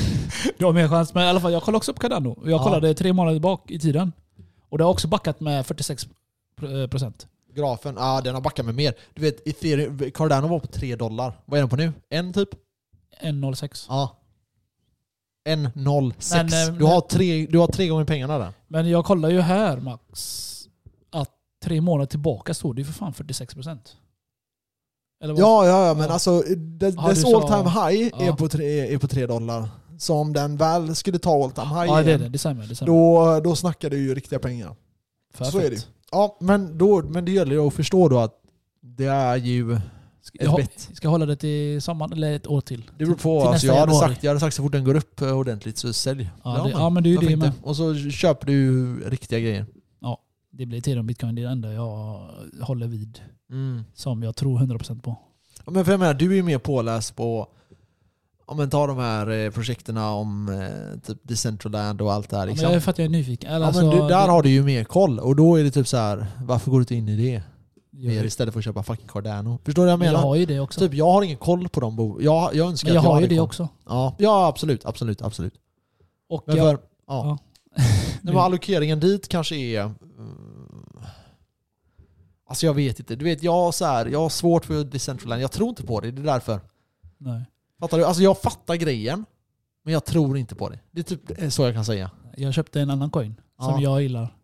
du 0.58 0.64
har 0.64 0.72
mer 0.72 0.88
chans. 0.88 1.14
Men 1.14 1.24
i 1.24 1.26
alla 1.28 1.40
fall, 1.40 1.52
jag 1.52 1.62
kollar 1.62 1.76
också 1.76 1.94
på 1.94 2.00
Cardano. 2.00 2.38
Jag 2.44 2.50
Ja. 2.52 2.62
kollade 2.64 2.94
tre 2.94 3.12
månader 3.12 3.40
bak 3.40 3.70
i 3.70 3.78
tiden. 3.78 4.12
Och 4.68 4.78
det 4.78 4.84
har 4.84 4.90
också 4.90 5.08
backat 5.08 5.40
med 5.40 5.64
46%. 5.66 7.26
Grafen, 7.54 7.94
ja 7.98 8.20
den 8.24 8.34
har 8.34 8.40
backat 8.42 8.66
med 8.66 8.74
mer. 8.74 8.94
Du 9.14 9.22
vet, 9.22 9.46
Ethereum, 9.48 10.10
Cardano 10.14 10.48
var 10.48 10.58
på 10.60 10.66
3 10.66 10.96
dollar. 10.96 11.40
Vad 11.44 11.58
är 11.58 11.62
den 11.62 11.68
på 11.70 11.76
nu? 11.76 11.92
En 12.10 12.32
typ? 12.32 12.48
1,06. 13.22 13.86
Ja. 13.88 14.16
1,06. 15.48 16.34
Men, 16.36 16.68
eh, 16.74 16.78
du, 16.78 16.84
har 16.84 17.00
tre, 17.00 17.46
du 17.50 17.58
har 17.58 17.66
tre 17.66 17.88
gånger 17.88 18.04
pengarna 18.04 18.38
där. 18.38 18.52
Men 18.68 18.88
jag 18.90 19.04
kollar 19.04 19.28
ju 19.30 19.40
här 19.40 19.76
Max. 19.76 20.48
Tre 21.62 21.80
månader 21.80 22.06
tillbaka 22.06 22.54
står 22.54 22.74
det 22.74 22.80
ju 22.80 22.84
för 22.84 22.92
fan 22.92 23.12
46%. 23.12 23.78
Eller 25.24 25.34
vad? 25.34 25.42
Ja, 25.42 25.66
ja, 25.66 25.86
ja, 25.86 25.94
men 25.94 26.06
Ja. 26.06 26.12
alltså 26.12 26.42
dess 26.56 26.94
Ja, 26.96 27.02
du 27.02 27.08
dess 27.08 27.22
sa- 27.22 27.36
all 27.36 27.48
time 27.48 27.70
high 27.70 28.22
är, 28.22 28.26
Ja. 28.26 28.36
på 28.36 28.48
tre, 28.48 28.94
är 28.94 28.98
på 28.98 29.08
3 29.08 29.26
dollar. 29.26 29.68
Så 29.98 30.14
om 30.14 30.32
den 30.32 30.56
väl 30.56 30.94
skulle 30.94 31.18
ta 31.18 31.44
all 31.44 31.50
time 31.50 31.66
high 31.66 31.76
Ja 31.86 31.94
det 31.94 32.00
är 32.00 32.08
igen, 32.08 32.20
det. 32.20 32.28
Det 32.28 32.38
stämmer. 32.38 32.66
Det 32.66 32.74
stämmer. 32.74 32.92
då, 32.92 33.40
då 33.44 33.56
snackar 33.56 33.90
du 33.90 33.98
ju 33.98 34.14
riktiga 34.14 34.38
pengar. 34.38 34.76
Perfekt. 35.38 35.52
så 35.52 35.58
är 35.58 35.70
det. 35.70 35.86
Ja, 36.10 36.36
men, 36.40 36.78
då, 36.78 37.02
men 37.02 37.24
det 37.24 37.32
gäller 37.32 37.52
ju 37.52 37.66
att 37.66 37.74
förstå 37.74 38.08
då 38.08 38.18
att 38.18 38.34
det 38.80 39.06
är 39.06 39.36
ju 39.36 39.72
ett 39.74 39.80
jag, 40.32 40.56
bett. 40.56 40.88
ska 40.92 41.06
jag 41.06 41.10
hålla 41.10 41.26
det 41.26 41.36
till 41.36 41.82
sommaren 41.82 42.12
eller 42.12 42.36
ett 42.36 42.46
år 42.46 42.60
till? 42.60 42.90
Det 42.98 43.04
beror 43.04 43.16
på. 43.16 43.40
till 43.40 43.48
Alltså, 43.48 43.66
jag, 43.66 43.74
hade 43.74 43.94
sagt, 43.94 44.22
jag 44.22 44.30
hade 44.30 44.40
sagt 44.40 44.56
så 44.56 44.62
fort 44.62 44.72
den 44.72 44.84
går 44.84 44.94
upp 44.94 45.20
eh, 45.20 45.36
ordentligt 45.38 45.78
så 45.78 45.92
sälj. 45.92 46.30
Ja, 46.44 46.62
det, 46.64 46.70
ja 46.70 46.90
men 46.90 47.02
det 47.02 47.08
är 47.08 47.22
ju 47.22 47.28
det 47.28 47.36
med. 47.36 47.52
Och 47.62 47.76
så 47.76 47.94
köper 47.96 48.46
du 48.46 48.94
riktiga 49.10 49.38
grejer. 49.40 49.66
Det 50.53 50.66
blir 50.66 50.78
Ethereum 50.78 51.07
bitcoin. 51.07 51.34
Det 51.34 51.42
är 51.42 51.46
det 51.46 51.53
enda 51.53 51.72
jag 51.72 52.20
håller 52.61 52.86
vid. 52.86 53.20
Mm. 53.50 53.84
Som 53.94 54.22
jag 54.22 54.36
tror 54.36 54.59
100% 54.59 55.03
på. 55.03 55.16
Ja, 55.64 55.70
men 55.72 55.84
för 55.84 55.92
jag 55.92 55.98
menar, 56.00 56.14
du 56.14 56.30
är 56.30 56.34
ju 56.34 56.42
mer 56.42 56.59
påläst 56.59 57.16
på 57.16 57.46
om 58.46 58.57
man 58.57 58.70
tar 58.70 58.88
de 58.88 58.98
här 58.98 59.30
eh, 59.30 59.50
projekten 59.50 59.96
om 59.96 60.48
eh, 60.48 61.00
typ 61.00 61.18
Decentraland 61.22 62.00
och 62.00 62.12
allt 62.12 62.28
det 62.30 62.36
här. 62.36 62.42
Ja, 62.42 62.46
men 62.46 62.53
Liksom. 62.53 62.68
jag 62.68 62.76
är 62.76 62.80
för 62.80 62.90
att 62.90 62.98
jag 62.98 63.05
är 63.05 63.09
nyfiken. 63.09 63.50
Eller 63.50 63.61
Ja, 63.61 63.66
alltså, 63.66 63.82
men 63.82 63.90
du, 63.90 63.96
där 64.03 64.09
det- 64.09 64.14
har 64.32 64.42
du 64.42 64.48
ju 64.50 64.62
mer 64.62 64.84
koll 64.84 65.18
och 65.18 65.36
då 65.36 65.57
är 65.57 65.64
det 65.64 65.70
typ 65.70 65.88
så 65.88 65.96
här. 65.96 66.26
varför 66.44 66.70
går 66.70 66.78
du 66.78 66.82
inte 66.82 66.94
in 66.94 67.09
i 67.09 67.16
det 67.16 67.42
mer 67.90 68.12
jag, 68.12 68.24
istället 68.26 68.53
för 68.55 68.61
att 68.61 68.64
köpa 68.64 68.82
fucking 68.82 69.07
Cardano? 69.09 69.59
Förstår 69.64 69.82
du 69.82 69.86
vad 69.86 69.92
jag 69.92 69.98
men 69.98 70.07
jag 70.07 70.12
menar? 70.12 70.26
har 70.28 70.36
ju 70.36 70.46
det 70.46 70.61
också. 70.61 70.80
Typ 70.80 70.94
jag 70.94 71.12
har 71.12 71.22
ingen 71.22 71.36
koll 71.36 71.68
på 71.68 71.80
de 71.80 71.96
bo 71.96 72.20
jag, 72.22 72.55
jag 72.55 72.68
önskar 72.68 72.88
men 72.88 72.94
jag 72.94 73.00
att 73.00 73.05
jag 73.05 73.12
har 73.12 73.20
ju 73.20 73.26
det 73.26 73.36
koll. 73.36 73.44
också. 73.44 73.68
Ja, 73.88 74.14
ja 74.18 74.46
absolut, 74.46 74.84
absolut, 74.86 75.22
absolut. 75.22 75.55
Och 76.28 76.44
Men 76.46 76.57
jag, 76.57 76.66
för, 76.76 76.84
ja. 77.07 77.26
ja. 77.26 77.38
Nej, 77.76 78.34
men 78.34 78.36
allokeringen 78.36 79.00
dit 79.00 79.28
kanske 79.28 79.56
är... 79.56 79.82
mm, 79.82 79.94
Alltså 82.46 82.66
jag 82.66 82.74
vet 82.74 82.98
inte. 82.98 83.16
Du 83.16 83.24
vet, 83.24 83.42
jag 83.42 83.74
så 83.74 83.84
här, 83.84 84.06
jag 84.06 84.18
har 84.20 84.28
svårt 84.28 84.64
för 84.64 84.84
Decentraland. 84.84 85.42
Jag 85.42 85.52
tror 85.52 85.68
inte 85.68 85.82
på 85.82 86.00
det, 86.00 86.10
det 86.10 86.22
är 86.22 86.26
därför. 86.26 86.60
Nej. 87.18 87.42
Fattar 87.80 87.98
du? 87.98 88.04
Alltså 88.04 88.22
jag 88.22 88.38
fattar 88.40 88.74
grejen, 88.74 89.24
men 89.84 89.92
jag 89.94 90.04
tror 90.04 90.38
inte 90.38 90.54
på 90.54 90.68
det. 90.68 90.78
Det 90.90 91.00
är 91.00 91.16
typ 91.16 91.52
så 91.52 91.62
jag 91.62 91.74
kan 91.74 91.84
säga. 91.84 92.10
Jag 92.36 92.54
köpte 92.54 92.80
en 92.80 92.90
annan 92.90 93.10
coin 93.10 93.34
som 93.60 93.70
Ja. 93.74 93.80
jag 93.80 94.02
gillar. 94.02 94.34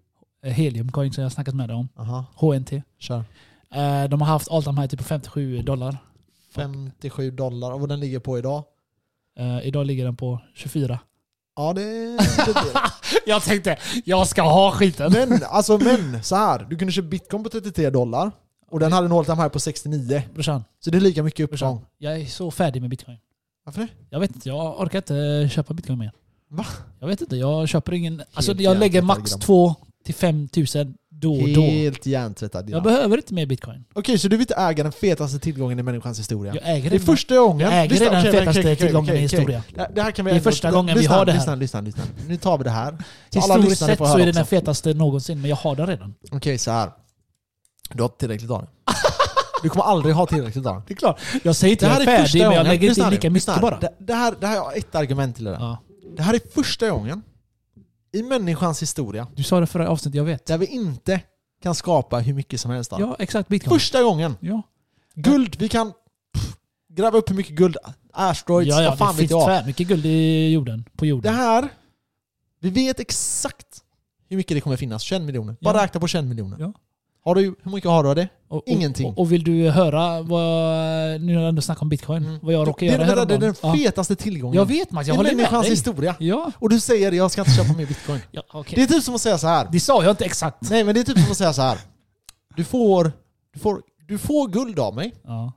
Eh, 0.44 0.52
Helium 0.52 0.92
coin 0.92 1.12
som 1.12 1.22
jag 1.22 1.24
har 1.26 1.30
snackat 1.34 1.54
med 1.54 1.68
dig 1.68 1.76
om. 1.76 1.88
Aha, 1.96 2.24
HNT. 2.34 2.82
kör. 2.98 3.24
Eh, 3.70 4.04
De 4.08 4.20
har 4.20 4.28
haft 4.28 4.50
all 4.50 4.62
time 4.64 4.80
high 4.80 4.88
typ 4.90 4.98
på 4.98 5.04
57 5.04 5.62
dollar. 5.62 5.98
57 6.54 7.30
dollar, 7.30 7.72
och 7.72 7.80
vad 7.80 7.88
den 7.88 8.00
ligger 8.00 8.18
på 8.18 8.38
idag? 8.38 8.64
Eh, 9.38 9.66
Idag 9.66 9.86
ligger 9.86 10.04
den 10.04 10.16
på 10.16 10.40
24. 10.54 10.98
Ja 11.58 11.72
det. 11.72 12.18
Jag 13.26 13.42
tänkte, 13.42 13.76
jag 14.04 14.28
ska 14.28 14.42
ha 14.42 14.72
skiten. 14.72 15.12
Men, 15.12 15.40
alltså 15.48 15.78
men, 15.78 16.22
så 16.22 16.36
här. 16.36 16.66
Du 16.70 16.76
kunde 16.76 16.92
köpa 16.92 17.08
bitcoin 17.08 17.44
på 17.44 17.50
33 17.50 17.90
dollar, 17.90 18.30
och 18.70 18.80
den 18.80 18.92
hade 18.92 19.06
en 19.06 19.12
all 19.12 19.24
high 19.24 19.48
på 19.48 19.60
69. 19.60 20.22
Brorsan, 20.34 20.64
Så 20.80 20.90
det 20.90 20.98
är 20.98 21.00
lika 21.00 21.22
mycket 21.22 21.52
uppgång. 21.52 21.84
jag 21.98 22.20
är 22.20 22.26
så 22.26 22.50
färdig 22.50 22.80
med 22.80 22.90
bitcoin. 22.90 23.18
Varför 23.64 23.80
det? 23.80 23.88
Jag 24.10 24.20
vet 24.20 24.34
inte, 24.34 24.48
jag 24.48 24.80
orkar 24.80 24.98
inte 24.98 25.48
köpa 25.54 25.74
bitcoin 25.74 25.98
mer. 25.98 26.12
Va? 26.50 26.66
Jag 27.00 27.08
vet 27.08 27.20
inte, 27.20 27.36
jag 27.36 27.68
köper 27.68 27.92
ingen... 27.92 28.22
Alltså 28.32 28.50
Helt 28.50 28.60
jag 28.60 28.78
lägger 28.78 29.02
max 29.02 29.30
grabb. 29.30 29.40
2 30.08 30.12
till 30.12 30.14
5 30.14 30.48
tusen 30.48 30.94
då 31.10 31.34
och 31.34 31.48
då. 31.48 31.60
Helt 31.60 32.06
hjärntvättad. 32.06 32.70
Jag 32.70 32.82
behöver 32.82 33.16
inte 33.16 33.34
mer 33.34 33.46
bitcoin. 33.46 33.84
Okej, 33.94 34.18
så 34.18 34.28
du 34.28 34.36
vill 34.36 34.42
inte 34.42 34.54
äga 34.54 34.82
den 34.82 34.92
fetaste 34.92 35.38
tillgången 35.38 35.78
i 35.78 35.82
människans 35.82 36.18
historia? 36.18 36.54
Jag 36.54 36.76
äger 36.76 36.90
det 36.90 36.96
är 36.96 37.00
första 37.00 37.36
gången... 37.36 37.70
Jag 37.70 37.80
äger 37.80 37.90
Lyssna, 37.90 38.06
redan 38.06 38.20
okej, 38.20 38.32
den 38.32 38.40
fetaste 38.40 38.60
okej, 38.60 38.76
tillgången 38.76 39.10
okej, 39.10 39.22
i 39.22 39.26
okej. 39.26 39.38
historia. 39.38 39.62
Det, 39.94 40.02
här 40.02 40.10
kan 40.10 40.24
vi 40.24 40.30
Det 40.30 40.36
är 40.36 40.40
första 40.40 40.70
gången 40.70 40.98
vi 40.98 41.06
har 41.06 41.26
det 41.26 41.32
här. 41.32 41.38
Lyssna, 41.38 41.54
lyssna, 41.54 41.80
lyssna. 41.80 42.02
Nu 42.28 42.36
tar 42.36 42.58
vi 42.58 42.64
det 42.64 42.70
här. 42.70 42.98
Så 43.30 43.38
Historiskt 43.38 43.84
sett 43.84 43.98
så 43.98 44.18
är 44.18 44.26
det 44.26 44.32
den 44.32 44.46
fetaste 44.46 44.94
någonsin, 44.94 45.40
men 45.40 45.50
jag 45.50 45.56
har 45.56 45.76
den 45.76 45.86
redan. 45.86 46.14
Okej, 46.30 46.58
så 46.58 46.70
här. 46.70 46.90
Du 47.92 48.02
har 48.02 48.08
tillräckligt 48.08 48.50
av 48.50 48.58
den. 48.58 48.68
Du 49.62 49.68
kommer 49.68 49.84
aldrig 49.84 50.14
ha 50.14 50.26
tillräckligt 50.26 50.66
av 50.66 50.74
den. 50.74 50.82
Det 50.88 50.94
är 50.94 50.96
klart. 50.96 51.20
Jag 51.42 51.56
säger 51.56 51.72
inte 51.72 51.86
Det 51.86 51.92
att 51.92 51.98
här 51.98 52.04
jag 52.04 52.14
är 52.14 52.18
är 52.18 52.26
färdig, 52.26 52.42
men 52.42 52.52
jag 52.52 52.66
lägger 52.66 52.88
inte 52.88 53.00
in 53.00 53.10
lika 53.10 53.30
mycket 53.30 53.60
bara. 53.60 53.80
Det, 53.98 54.14
här, 54.14 54.34
det 54.40 54.46
här 54.46 54.54
jag 54.54 54.76
ett 54.76 54.94
argument 54.94 55.36
till 55.36 55.44
det 55.44 55.50
där. 55.50 55.76
Det 56.16 56.22
här 56.22 56.34
är 56.34 56.40
första 56.54 56.90
gången 56.90 57.22
i 58.12 58.22
människans 58.22 58.82
historia 58.82 59.26
Du 59.36 59.42
sa 59.42 59.60
det 59.60 59.66
förra 59.66 59.88
avsnittet, 59.88 60.16
jag 60.16 60.24
vet. 60.24 60.46
där 60.46 60.58
vi 60.58 60.66
inte 60.66 61.20
kan 61.62 61.74
skapa 61.74 62.18
hur 62.18 62.34
mycket 62.34 62.60
som 62.60 62.70
helst. 62.70 62.92
Ja, 62.98 63.16
exakt. 63.18 63.48
Bitcoin. 63.48 63.78
Första 63.80 64.02
gången. 64.02 64.34
Ja. 64.40 64.62
Guld, 65.14 65.56
vi 65.58 65.68
kan 65.68 65.92
pff, 66.34 66.56
gräva 66.88 67.18
upp 67.18 67.30
hur 67.30 67.34
mycket 67.36 67.54
guld, 67.56 67.76
asteroids, 68.12 68.68
Ja, 68.70 68.82
ja, 68.82 68.88
vad 68.90 68.98
fan 68.98 69.06
det 69.08 69.12
vet 69.12 69.18
finns 69.18 69.30
jag. 69.30 69.46
tvär 69.46 69.66
mycket 69.66 69.88
guld 69.88 70.06
i 70.06 70.48
jorden, 70.52 70.84
på 70.96 71.04
Det 71.04 71.08
jorden. 71.08 71.34
här, 71.34 71.68
vi 72.60 72.70
vet 72.70 73.00
exakt 73.00 73.66
hur 74.28 74.36
mycket 74.36 74.56
det 74.56 74.60
kommer 74.60 74.76
finnas. 74.76 75.02
21 75.02 75.22
miljoner. 75.22 75.56
Bara 75.60 75.76
Ja. 75.78 75.84
räkna 75.84 76.00
på 76.00 76.06
21 76.08 76.24
miljoner. 76.24 76.56
Ja. 76.60 76.72
Har 77.24 77.34
du, 77.34 77.54
hur 77.62 77.70
mycket 77.72 77.90
har 77.90 78.02
du 78.02 78.08
av 78.08 78.14
det? 78.16 78.28
Och, 78.50 78.62
ingenting. 78.66 79.06
Och, 79.06 79.18
och 79.18 79.32
vill 79.32 79.44
du 79.44 79.70
höra 79.70 80.22
vad, 80.22 80.64
nu 81.20 81.26
när 81.34 81.40
jag 81.40 81.48
ändå 81.48 81.62
snackar 81.62 81.82
om 81.82 81.88
bitcoin, 81.88 82.24
Mm. 82.24 82.38
vad 82.42 82.54
jag 82.54 82.74
det, 82.78 82.86
göra 82.86 82.98
det, 82.98 83.14
det, 83.14 83.24
det 83.24 83.34
är 83.34 83.38
den 83.38 83.54
Ja. 83.62 83.74
fetaste 83.76 84.16
tillgången 84.16 84.56
Jag 84.56 84.66
vet 84.66 84.90
Max, 84.90 85.08
jag 85.08 85.14
håller 85.14 85.34
med 85.34 85.50
dig. 85.62 85.70
historia. 85.70 86.14
Ja, 86.18 86.52
Och 86.58 86.68
du 86.70 86.80
säger 86.80 87.12
jag 87.12 87.30
ska 87.30 87.40
inte 87.40 87.50
köpa 87.52 87.72
mer 87.72 87.86
bitcoin. 87.86 88.20
ja 88.30 88.42
okej. 88.52 88.72
Det 88.76 88.82
är 88.82 88.86
typ 88.86 89.04
som 89.04 89.14
att 89.14 89.20
säga 89.20 89.38
så 89.38 89.46
här. 89.46 89.68
Det 89.72 89.80
sa 89.80 90.02
jag 90.02 90.12
inte 90.12 90.24
exakt. 90.24 90.70
Nej 90.70 90.84
men 90.84 90.94
det 90.94 91.00
är 91.00 91.04
typ 91.04 91.18
som 91.18 91.30
att 91.30 91.36
säga 91.38 91.52
så 91.52 91.62
här. 91.62 91.78
Du 92.56 92.64
får, 92.64 93.12
du 93.52 93.58
får, 93.60 93.82
du 94.08 94.18
får 94.18 94.48
guld 94.48 94.78
av 94.78 94.94
mig, 94.94 95.14
Ja. 95.24 95.52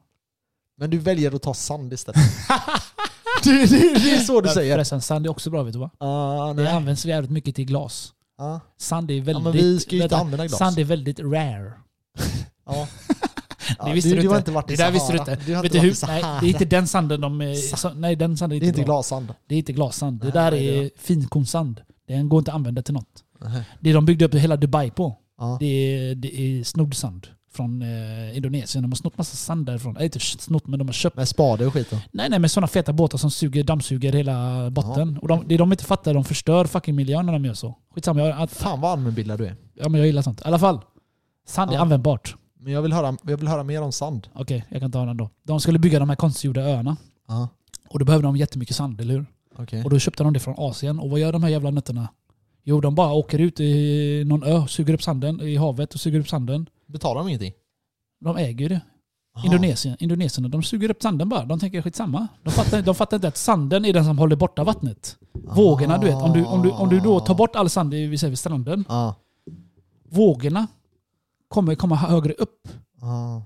men 0.78 0.89
du 0.89 0.98
väljer 0.98 1.36
att 1.36 1.42
ta 1.42 1.54
sand 1.54 1.94
istället. 1.94 2.20
det, 3.44 3.50
är 3.52 4.20
så 4.20 4.42
du 4.42 4.50
säger. 4.50 4.76
Förresten, 4.76 5.02
sand 5.02 5.26
är 5.26 5.30
också 5.30 5.50
bra 5.50 5.64
vet 5.64 5.74
du 5.74 5.80
va? 5.80 5.89
Ah, 5.98 6.54
Det 6.54 6.72
används 6.72 7.06
jävligt 7.06 7.32
mycket 7.32 7.56
till 7.56 7.66
glas. 7.66 8.12
Ah. 8.38 8.60
Sand 8.78 9.12
är 9.12 9.16
Ja, 9.16 9.24
väldigt... 9.24 9.44
men 9.44 9.54
vi 9.54 9.80
ska 9.80 9.96
ju 9.96 10.04
inte 10.04 10.18
använda 10.18 10.48
glas. 10.48 10.60
Sand 10.60 10.80
är 10.80 10.84
väldigt 10.84 11.20
rare. 11.20 11.74
Ja. 12.72 12.88
Ja, 13.80 13.86
det 13.86 13.93
visste 13.93 14.09
du, 14.09 14.15
du, 14.15 14.22
du 14.22 14.28
har 14.28 14.36
inte. 14.38 14.41
inte 14.41 14.51
varit 14.51 14.72
i 14.72 14.76
det 14.76 14.84
där 14.84 14.91
visste 14.91 15.13
du 15.13 15.19
inte. 15.19 15.36
Du 15.45 15.55
har 15.55 15.63
inte 15.65 15.80
du 15.80 15.89
varit 15.89 16.03
i? 16.03 16.07
Nej, 16.07 16.24
det 16.41 16.45
är 16.47 16.49
inte 16.49 16.65
den 16.65 16.88
sanden 16.88 17.22
de... 17.22 17.55
Sa- 17.76 17.93
Nej, 17.93 18.15
den 18.15 18.38
sanden 18.38 18.55
är 18.55 18.59
Det 18.59 18.65
är 18.65 18.67
inte 18.67 18.80
inte 18.80 18.86
glassand. 18.91 19.34
Det 19.47 19.55
är 19.55 19.59
inte 19.59 19.74
glassand. 19.74 20.22
Det 20.22 20.32
där 20.32 20.51
är 20.51 20.84
är 20.84 20.89
finkornsand. 20.97 21.82
Den 22.07 22.30
går 22.30 22.39
inte 22.39 22.51
att 22.51 22.55
använda 22.55 22.82
till 22.82 22.93
något. 22.93 23.24
Nej. 23.41 23.63
Det 23.80 23.93
de 23.93 24.05
byggde 24.05 24.26
upp 24.26 24.34
hela 24.36 24.57
Dubai 24.57 24.91
på, 24.91 25.17
Ja. 25.38 25.57
det 25.59 25.65
är, 25.65 26.15
det 26.15 26.39
är 26.39 26.63
snodd 26.63 26.93
sand 26.93 27.28
från 27.53 27.82
eh, 27.82 28.38
Indonesien. 28.38 28.82
De 28.82 28.91
har 28.91 28.95
snott 28.95 29.17
massa 29.17 29.36
sand 29.38 29.65
därifrån. 29.65 29.93
Nej, 29.93 30.03
inte 30.03 30.19
snott, 30.19 30.67
men 30.67 30.80
de 30.80 30.88
har 30.88 30.93
köpt 30.93 31.15
Med 31.17 31.28
spade 31.28 31.65
och 31.65 31.74
skit 31.74 31.88
då. 31.91 31.97
Nej, 32.11 32.30
nej, 32.30 32.39
med 32.39 32.51
sådana 32.51 32.67
feta 32.67 32.93
båtar 32.93 33.17
som 33.17 33.32
suger, 33.32 33.63
dammsuger 33.63 34.13
hela 34.13 34.69
botten. 34.69 35.17
Och 35.17 35.28
de, 35.28 35.47
det 35.47 35.57
de 35.57 35.72
inte 35.72 35.84
fattar, 35.86 36.13
de 36.13 36.24
förstör 36.24 36.65
fucking 36.65 36.95
miljön 36.95 37.26
när 37.26 37.34
de 37.34 37.45
gör 37.45 37.53
så. 37.53 37.76
Skitsamma, 37.95 38.22
jag, 38.22 38.41
att, 38.41 38.51
Fan 38.51 38.82
vad 38.82 38.91
allmänbildad 38.91 39.38
du 39.39 39.45
är. 39.45 39.55
ja, 39.74 39.89
men 39.89 39.99
jag 39.99 40.07
gillar 40.07 40.22
sånt. 40.22 40.41
I 40.41 40.43
alla 40.43 40.59
fall. 40.59 40.80
Sand 41.47 41.72
är 41.72 41.76
Ja. 41.76 41.82
användbart. 41.82 42.36
Men 42.64 42.74
jag 42.74 42.82
vill 42.82 42.93
höra, 42.93 43.18
jag 43.24 43.38
vill 43.38 43.47
höra 43.47 43.64
mer 43.64 43.82
om 43.82 43.91
sand. 43.91 44.28
Okej, 44.34 44.66
jag 44.70 44.82
kan 44.82 44.91
ta 44.91 45.05
den 45.05 45.18
då. 45.18 45.30
De 45.43 45.59
skulle 45.59 45.80
bygga 45.80 45.99
de 45.99 46.09
här 46.09 46.16
konstgjorda 46.16 46.62
öarna. 46.62 46.97
Ja. 47.28 47.47
Och 47.89 47.99
då 47.99 48.05
behövde 48.05 48.28
de 48.28 48.38
jättemycket 48.38 48.76
sand, 48.76 49.01
eller 49.01 49.14
hur? 49.14 49.26
Okej. 49.57 49.84
Och 49.84 49.89
då 49.89 49.99
köpte 49.99 50.24
de 50.24 50.34
det 50.34 50.39
från 50.39 50.55
Asien. 50.57 50.99
Och 50.99 51.09
vad 51.09 51.20
gör 51.20 51.32
de 51.32 51.43
här 51.43 51.49
jävla 51.49 51.72
nötterna? 51.72 52.07
Jo, 52.64 52.82
de 52.82 52.95
bara 52.95 53.14
åker 53.14 53.39
ut 53.39 53.59
i 53.59 54.24
någon 54.26 54.43
ö, 54.43 54.68
suger 54.68 54.93
upp 54.93 55.03
sanden 55.03 55.41
i 55.41 55.55
havet 55.55 55.93
och 55.93 55.99
suger 55.99 56.20
upp 56.20 56.30
sanden. 56.30 56.70
Betalar 56.88 57.22
de 57.22 57.28
ingenting? 57.28 57.53
De 58.20 58.38
äger 58.38 58.59
ju 58.62 58.68
det. 58.70 58.82
Aha. 59.36 59.45
Indonesien, 59.45 59.95
Indonesierna, 59.99 60.47
de 60.47 60.64
suger 60.64 60.89
upp 60.91 61.01
sanden 61.01 61.30
bara. 61.30 61.45
De 61.45 61.59
tänker 61.59 61.82
skitsamma. 61.82 62.28
De 62.43 62.49
fattar, 62.51 62.82
de 62.82 62.95
fattar 62.95 63.18
inte 63.18 63.28
att 63.28 63.38
sanden 63.38 63.86
är 63.86 63.93
den 63.93 64.05
som 64.05 64.18
håller 64.20 64.36
borta 64.36 64.64
vattnet. 64.64 65.18
Vågorna, 65.34 65.97
du 65.97 66.07
vet. 66.07 66.16
Om 66.16 66.34
du, 66.34 66.43
om, 66.45 66.62
du, 66.62 66.70
om 66.72 66.89
du 66.89 66.99
då 66.99 67.20
tar 67.20 67.36
bort 67.36 67.55
all 67.55 67.70
sand 67.70 67.93
i- 67.93 68.05
vi 68.07 68.18
säger 68.18 68.30
vid 68.30 68.39
stranden. 68.39 68.86
Ja. 68.89 69.16
Vågorna 70.09 70.68
kommer 71.52 71.76
komma 71.76 71.95
högre 71.95 72.34
upp. 72.34 72.68
Ja. 73.02 73.45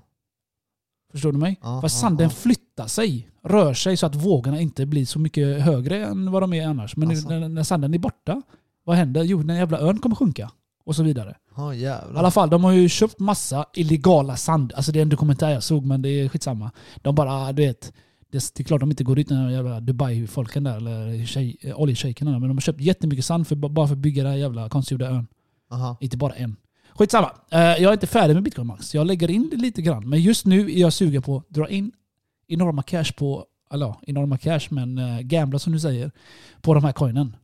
Förstår 1.12 1.32
du 1.32 1.38
mig? 1.38 1.58
För 1.62 1.80
ja, 1.82 1.88
sanden 1.88 2.24
ja. 2.24 2.30
flyttar 2.30 2.86
sig, 2.86 3.28
rör 3.42 3.74
sig 3.74 3.96
så 3.96 4.06
att 4.06 4.14
vågorna 4.14 4.60
inte 4.60 4.86
blir 4.86 5.06
så 5.06 5.18
mycket 5.18 5.62
högre 5.62 6.06
än 6.06 6.30
vad 6.32 6.42
de 6.42 6.52
är 6.52 6.66
annars. 6.66 6.96
Men 6.96 7.10
Alltså. 7.10 7.28
när, 7.28 7.48
när 7.48 7.62
sanden 7.62 7.94
är 7.94 7.98
borta, 7.98 8.42
vad 8.84 8.96
händer? 8.96 9.22
Jo, 9.22 9.42
den 9.42 9.56
jävla 9.56 9.78
ön 9.78 9.98
kommer 9.98 10.16
sjunka. 10.16 10.50
Och 10.84 10.96
så 10.96 11.02
vidare. 11.02 11.36
Ja 11.56 11.74
I 11.74 11.86
alla 11.88 12.30
fall, 12.30 12.50
de 12.50 12.64
har 12.64 12.72
ju 12.72 12.88
köpt 12.88 13.18
massa 13.18 13.64
illegala 13.74 14.36
sand. 14.36 14.72
Alltså 14.76 14.92
det 14.92 14.98
är 14.98 15.02
en 15.02 15.08
dokumentär 15.08 15.50
jag 15.50 15.62
såg, 15.62 15.84
men 15.84 16.02
det 16.02 16.08
är 16.08 16.28
skitsamma. 16.28 16.70
De 16.96 17.14
bara, 17.14 17.52
du 17.52 17.62
vet. 17.66 17.92
Det, 18.30 18.60
är 18.60 18.64
klart 18.64 18.80
de 18.80 18.90
inte 18.90 19.04
går 19.04 19.16
dit 19.16 19.28
den 19.28 19.52
jävla 19.52 19.80
Dubai-folken 19.80 20.64
där, 20.64 20.76
eller 20.76 21.26
tjej, 21.26 21.56
oljeshejkerna. 21.76 22.30
Men 22.30 22.48
de 22.48 22.56
har 22.56 22.60
köpt 22.60 22.80
jättemycket 22.80 23.24
sand 23.24 23.46
för, 23.48 23.56
bara 23.56 23.86
för 23.86 23.94
att 23.94 23.98
bygga 23.98 24.22
den 24.22 24.32
här 24.32 24.38
jävla 24.38 24.68
konstgjorda 24.68 25.06
ön. 25.06 25.26
Aha. 25.70 25.96
Inte 26.00 26.16
bara 26.16 26.34
en. 26.34 26.56
Skitsamma. 26.98 27.30
Eh, 27.50 27.60
jag 27.60 27.82
är 27.82 27.92
inte 27.92 28.06
färdig 28.06 28.34
med 28.34 28.42
Bitcoin 28.42 28.66
Max. 28.66 28.94
Jag 28.94 29.06
lägger 29.06 29.30
in 29.30 29.48
det 29.50 29.56
lite 29.56 29.82
grann. 29.82 30.08
Men 30.08 30.20
just 30.20 30.46
nu 30.46 30.60
är 30.72 30.80
jag 30.80 30.92
sugen 30.92 31.22
på 31.22 31.36
att 31.36 31.48
dra 31.48 31.68
in 31.68 31.92
enorma 32.48 32.82
cash 32.82 33.12
på, 33.16 33.44
eller 33.72 33.94
enorma 34.02 34.38
cash, 34.38 34.60
men 34.70 34.98
uh, 34.98 35.20
gambla 35.20 35.58
som 35.58 35.72
du 35.72 35.80
säger, 35.80 36.10
på 36.62 36.74
de 36.74 36.84
här 36.84 36.92
coinen. 36.92 37.36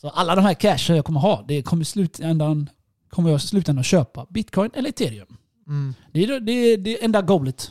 Så 0.00 0.08
alla 0.08 0.34
de 0.34 0.40
här 0.44 0.54
cashen 0.54 0.96
jag 0.96 1.04
kommer 1.04 1.20
ha, 1.20 1.44
det 1.48 1.62
kommer 1.62 1.82
i 1.82 1.84
slutändan 1.84 2.70
kommer 3.10 3.30
jag 3.30 3.36
i 3.36 3.40
slutändan 3.40 3.84
köpa 3.84 4.26
bitcoin 4.30 4.70
eller 4.74 4.88
ethereum. 4.88 5.36
Mm. 5.66 5.94
Det 6.12 6.24
är 6.24 6.40
det, 6.40 6.52
är 6.52 6.76
det 6.78 7.04
enda 7.04 7.22
goalet. 7.22 7.70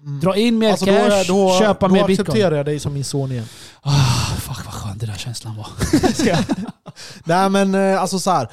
Mm. 0.00 0.20
Dra 0.20 0.36
in 0.36 0.58
mer 0.58 0.70
Alltså, 0.70 0.86
då, 0.86 0.92
cash, 0.92 0.98
är- 1.10 1.28
då, 1.28 1.58
köpa 1.58 1.88
då 1.88 1.94
mer 1.94 2.06
bitcoin. 2.06 2.26
accepterar 2.28 2.56
jag 2.56 2.66
dig 2.66 2.78
som 2.78 2.94
min 2.94 3.04
son 3.04 3.32
igen. 3.32 3.44
Ah, 3.80 4.34
fuck 4.38 4.64
vad 4.64 4.74
skön 4.92 4.98
den 4.98 5.08
där 5.08 5.16
känslan 5.16 5.56
var. 5.56 5.66
Nej 7.24 7.50
men 7.50 7.74
eh, 7.74 8.02
alltså 8.02 8.18
så 8.18 8.30
här. 8.30 8.48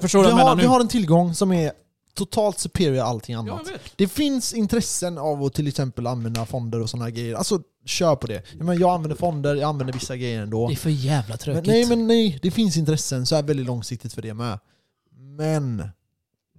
Förstår 0.00 0.24
vi, 0.24 0.30
har, 0.30 0.56
vi 0.56 0.66
har 0.66 0.80
en 0.80 0.88
tillgång 0.88 1.34
som 1.34 1.52
är 1.52 1.72
totalt 2.14 2.58
superior 2.58 3.02
allting 3.02 3.34
annat. 3.34 3.68
Det 3.96 4.08
finns 4.08 4.54
intressen 4.54 5.18
av 5.18 5.42
att 5.42 5.54
till 5.54 5.68
exempel 5.68 6.06
använda 6.06 6.46
fonder 6.46 6.80
och 6.80 6.90
sådana 6.90 7.10
grejer. 7.10 7.34
Alltså 7.34 7.60
kör 7.84 8.16
på 8.16 8.26
det. 8.26 8.42
Jag, 8.50 8.58
menar, 8.58 8.80
jag 8.80 8.94
använder 8.94 9.16
fonder, 9.16 9.54
jag 9.54 9.68
använder 9.68 9.92
vissa 9.92 10.16
grejer 10.16 10.42
ändå. 10.42 10.68
Det 10.68 10.74
är 10.74 10.76
för 10.76 10.90
jävla 10.90 11.36
tråkigt. 11.36 11.66
nej 11.66 11.86
men 11.86 12.06
nej, 12.06 12.38
det 12.42 12.50
finns 12.50 12.76
intressen 12.76 13.26
så 13.26 13.36
är 13.36 13.42
väldigt 13.42 13.66
långsiktigt 13.66 14.12
för 14.12 14.22
det 14.22 14.34
med. 14.34 14.58
Men 15.10 15.88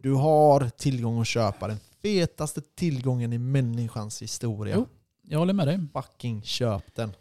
du 0.02 0.14
har 0.14 0.70
tillgång 0.70 1.22
att 1.22 1.28
köpa 1.28 1.68
den 1.68 1.80
fetaste 2.02 2.62
tillgången 2.76 3.34
i 3.34 3.38
människans 3.38 4.22
historia. 4.22 4.76
Jo. 4.78 4.88
Jag 5.28 5.40
håller 5.40 5.54
med 5.54 5.68
dig. 5.68 5.80
Fucking 5.94 6.44
köp 6.44 6.96
den. 6.96 7.12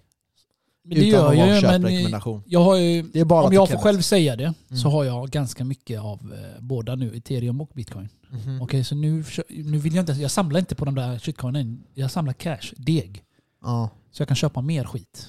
Men 0.84 0.98
det 0.98 1.08
Utan 1.08 1.20
gör 1.20 1.32
jag 1.32 1.48
men 1.48 1.60
köprekommendation. 1.60 2.42
jag 2.46 2.60
har 2.60 2.76
ju, 2.76 3.02
Det 3.02 3.20
är 3.20 3.24
bara 3.24 3.46
om 3.46 3.52
jag 3.52 3.68
får 3.70 3.78
själv 3.78 4.00
säga 4.00 4.36
det 4.36 4.54
så 4.68 4.74
Mm. 4.88 4.92
har 4.92 5.04
jag 5.04 5.30
ganska 5.30 5.64
mycket 5.64 6.00
av 6.00 6.32
eh, 6.34 6.60
båda 6.60 6.94
nu, 6.94 7.16
ethereum 7.16 7.60
och 7.60 7.70
bitcoin. 7.74 8.08
Mhm. 8.30 8.62
Okej, 8.62 8.84
så 8.84 8.94
nu, 8.94 9.24
nu 9.48 9.78
vill 9.78 9.94
jag 9.94 10.02
inte, 10.02 10.12
jag 10.12 10.30
samlar 10.30 10.60
inte 10.60 10.74
på 10.74 10.84
de 10.84 10.94
där 10.94 11.18
shitcoinen. 11.18 11.82
Jag 11.94 12.10
samlar 12.10 12.32
cash, 12.32 12.72
deg. 12.76 13.22
Ja. 13.62 13.90
Så 14.12 14.20
jag 14.22 14.28
kan 14.28 14.36
köpa 14.36 14.60
mer 14.60 14.84
skit. 14.84 15.26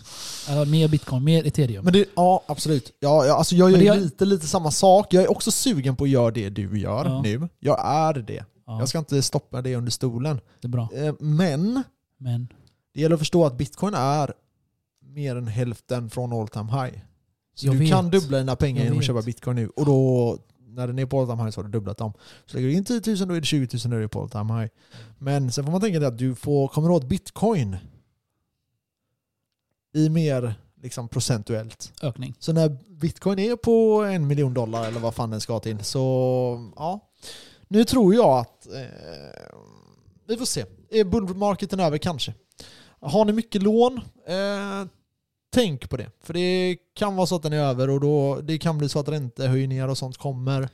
Äh, 0.49 0.66
mer 0.66 0.88
bitcoin, 0.88 1.24
mer 1.24 1.47
ethereum. 1.47 1.84
Men 1.84 1.93
det, 1.93 2.06
ja, 2.16 2.43
absolut. 2.47 2.91
Ja, 2.99 3.26
ja, 3.26 3.34
alltså 3.38 3.56
jag 3.56 3.72
gör 3.72 3.78
det- 3.95 3.95
lite, 4.01 4.26
lite 4.26 4.47
samma 4.47 4.72
sak. 4.72 5.14
Jag 5.14 5.24
är 5.24 5.32
också 5.32 5.51
sugen 5.51 5.95
på 5.95 6.04
att 6.04 6.10
göra 6.10 6.32
det 6.32 6.49
du 6.49 6.80
gör 6.80 7.06
Ja. 7.06 7.22
nu. 7.22 7.49
Jag 7.60 7.86
är 7.86 8.14
det. 8.14 8.43
ja, 8.68 8.80
Jag 8.80 8.89
ska 8.89 8.97
inte 8.99 9.22
stoppa 9.22 9.62
det 9.62 9.76
under 9.76 9.91
stolen. 9.91 10.39
det 10.62 10.68
är 10.68 10.70
bra. 10.70 10.89
Eh, 10.95 11.14
Men 11.20 11.84
Men 12.18 12.47
det 12.93 13.01
gäller 13.01 13.14
att 13.16 13.20
förstå 13.20 13.45
att 13.45 13.58
bitcoin 13.58 13.93
är 13.93 14.34
mer 15.14 15.36
än 15.36 15.47
hälften 15.47 16.09
från 16.09 16.34
all 16.34 16.47
time 16.47 16.72
high. 16.72 16.99
Så 17.55 17.66
Jag 17.66 17.76
du 17.76 17.80
vet. 17.80 17.89
kan 17.89 18.09
dubbla 18.09 18.38
dina 18.38 18.55
pengar 18.55 18.78
Jag 18.80 18.84
genom 18.86 18.97
att 18.97 19.01
vet. 19.01 19.07
köpa 19.07 19.22
bitcoin 19.22 19.55
nu. 19.55 19.68
Och 19.70 19.86
då, 19.86 20.38
när 20.68 20.88
den 20.88 20.99
är 20.99 21.05
på 21.05 21.20
all 21.22 21.28
time 21.28 21.43
high 21.43 21.49
så 21.51 21.59
har 21.61 21.66
du 21.66 21.72
dubblat 21.72 21.97
dem. 21.97 22.14
Så 22.45 22.57
lägger 22.57 22.70
du 22.70 22.74
in 22.74 22.86
10 22.86 23.01
000 23.07 23.28
då 23.28 23.34
är 23.36 23.39
det 23.39 23.45
20 23.45 23.78
000 23.86 23.91
då 23.91 23.97
är 23.97 24.01
det 24.01 24.07
på 24.07 24.22
all 24.22 24.30
time 24.30 24.53
high. 24.61 24.72
Men 25.18 25.51
sen 25.51 25.64
får 25.66 25.72
man 25.72 25.82
tänka 25.82 25.99
dig 25.99 26.07
att 26.07 26.18
du 26.18 26.36
får, 26.36 26.68
kommer 26.68 26.91
åt 26.91 27.03
bitcoin 27.03 27.78
i 29.93 30.09
mer 30.09 30.55
liksom, 30.82 31.07
procentuellt. 31.09 31.93
ökning. 32.01 32.36
Så 32.39 32.53
när 32.53 32.70
bitcoin 32.99 33.39
är 33.39 33.55
på 33.55 34.03
en 34.03 34.28
miljon 34.28 34.53
dollar 34.53 34.88
eller 34.88 34.99
vad 34.99 35.16
fan 35.16 35.30
den 35.30 35.41
ska 35.41 35.59
till 35.59 35.84
så 35.84 36.72
ja. 36.76 36.99
Nu 37.68 37.84
tror 37.86 38.16
jag 38.16 38.30
att 38.39 38.68
eh, 38.68 39.57
vi 40.28 40.38
får 40.38 40.45
se. 40.45 40.66
Är 40.89 41.03
bullmarketen 41.03 41.80
över 41.80 41.97
kanske? 41.97 42.34
Har 42.99 43.26
ni 43.26 43.34
mycket 43.34 43.64
lån? 43.64 43.97
Eh, 44.28 44.88
tänk 45.54 45.89
på 45.89 45.97
det. 45.97 46.10
För 46.24 46.34
det 46.34 46.78
kan 46.93 47.16
vara 47.16 47.28
så 47.28 47.36
att 47.36 47.43
den 47.43 47.54
är 47.54 47.58
över 47.58 47.89
och 47.89 47.99
då, 47.99 48.41
det 48.41 48.58
kan 48.58 48.78
bli 48.78 48.89
så 48.89 48.99
att 48.99 49.10
räntehöjningar 49.10 49.88
och 49.88 49.97
sånt 49.97 50.18
kommer. 50.18 50.70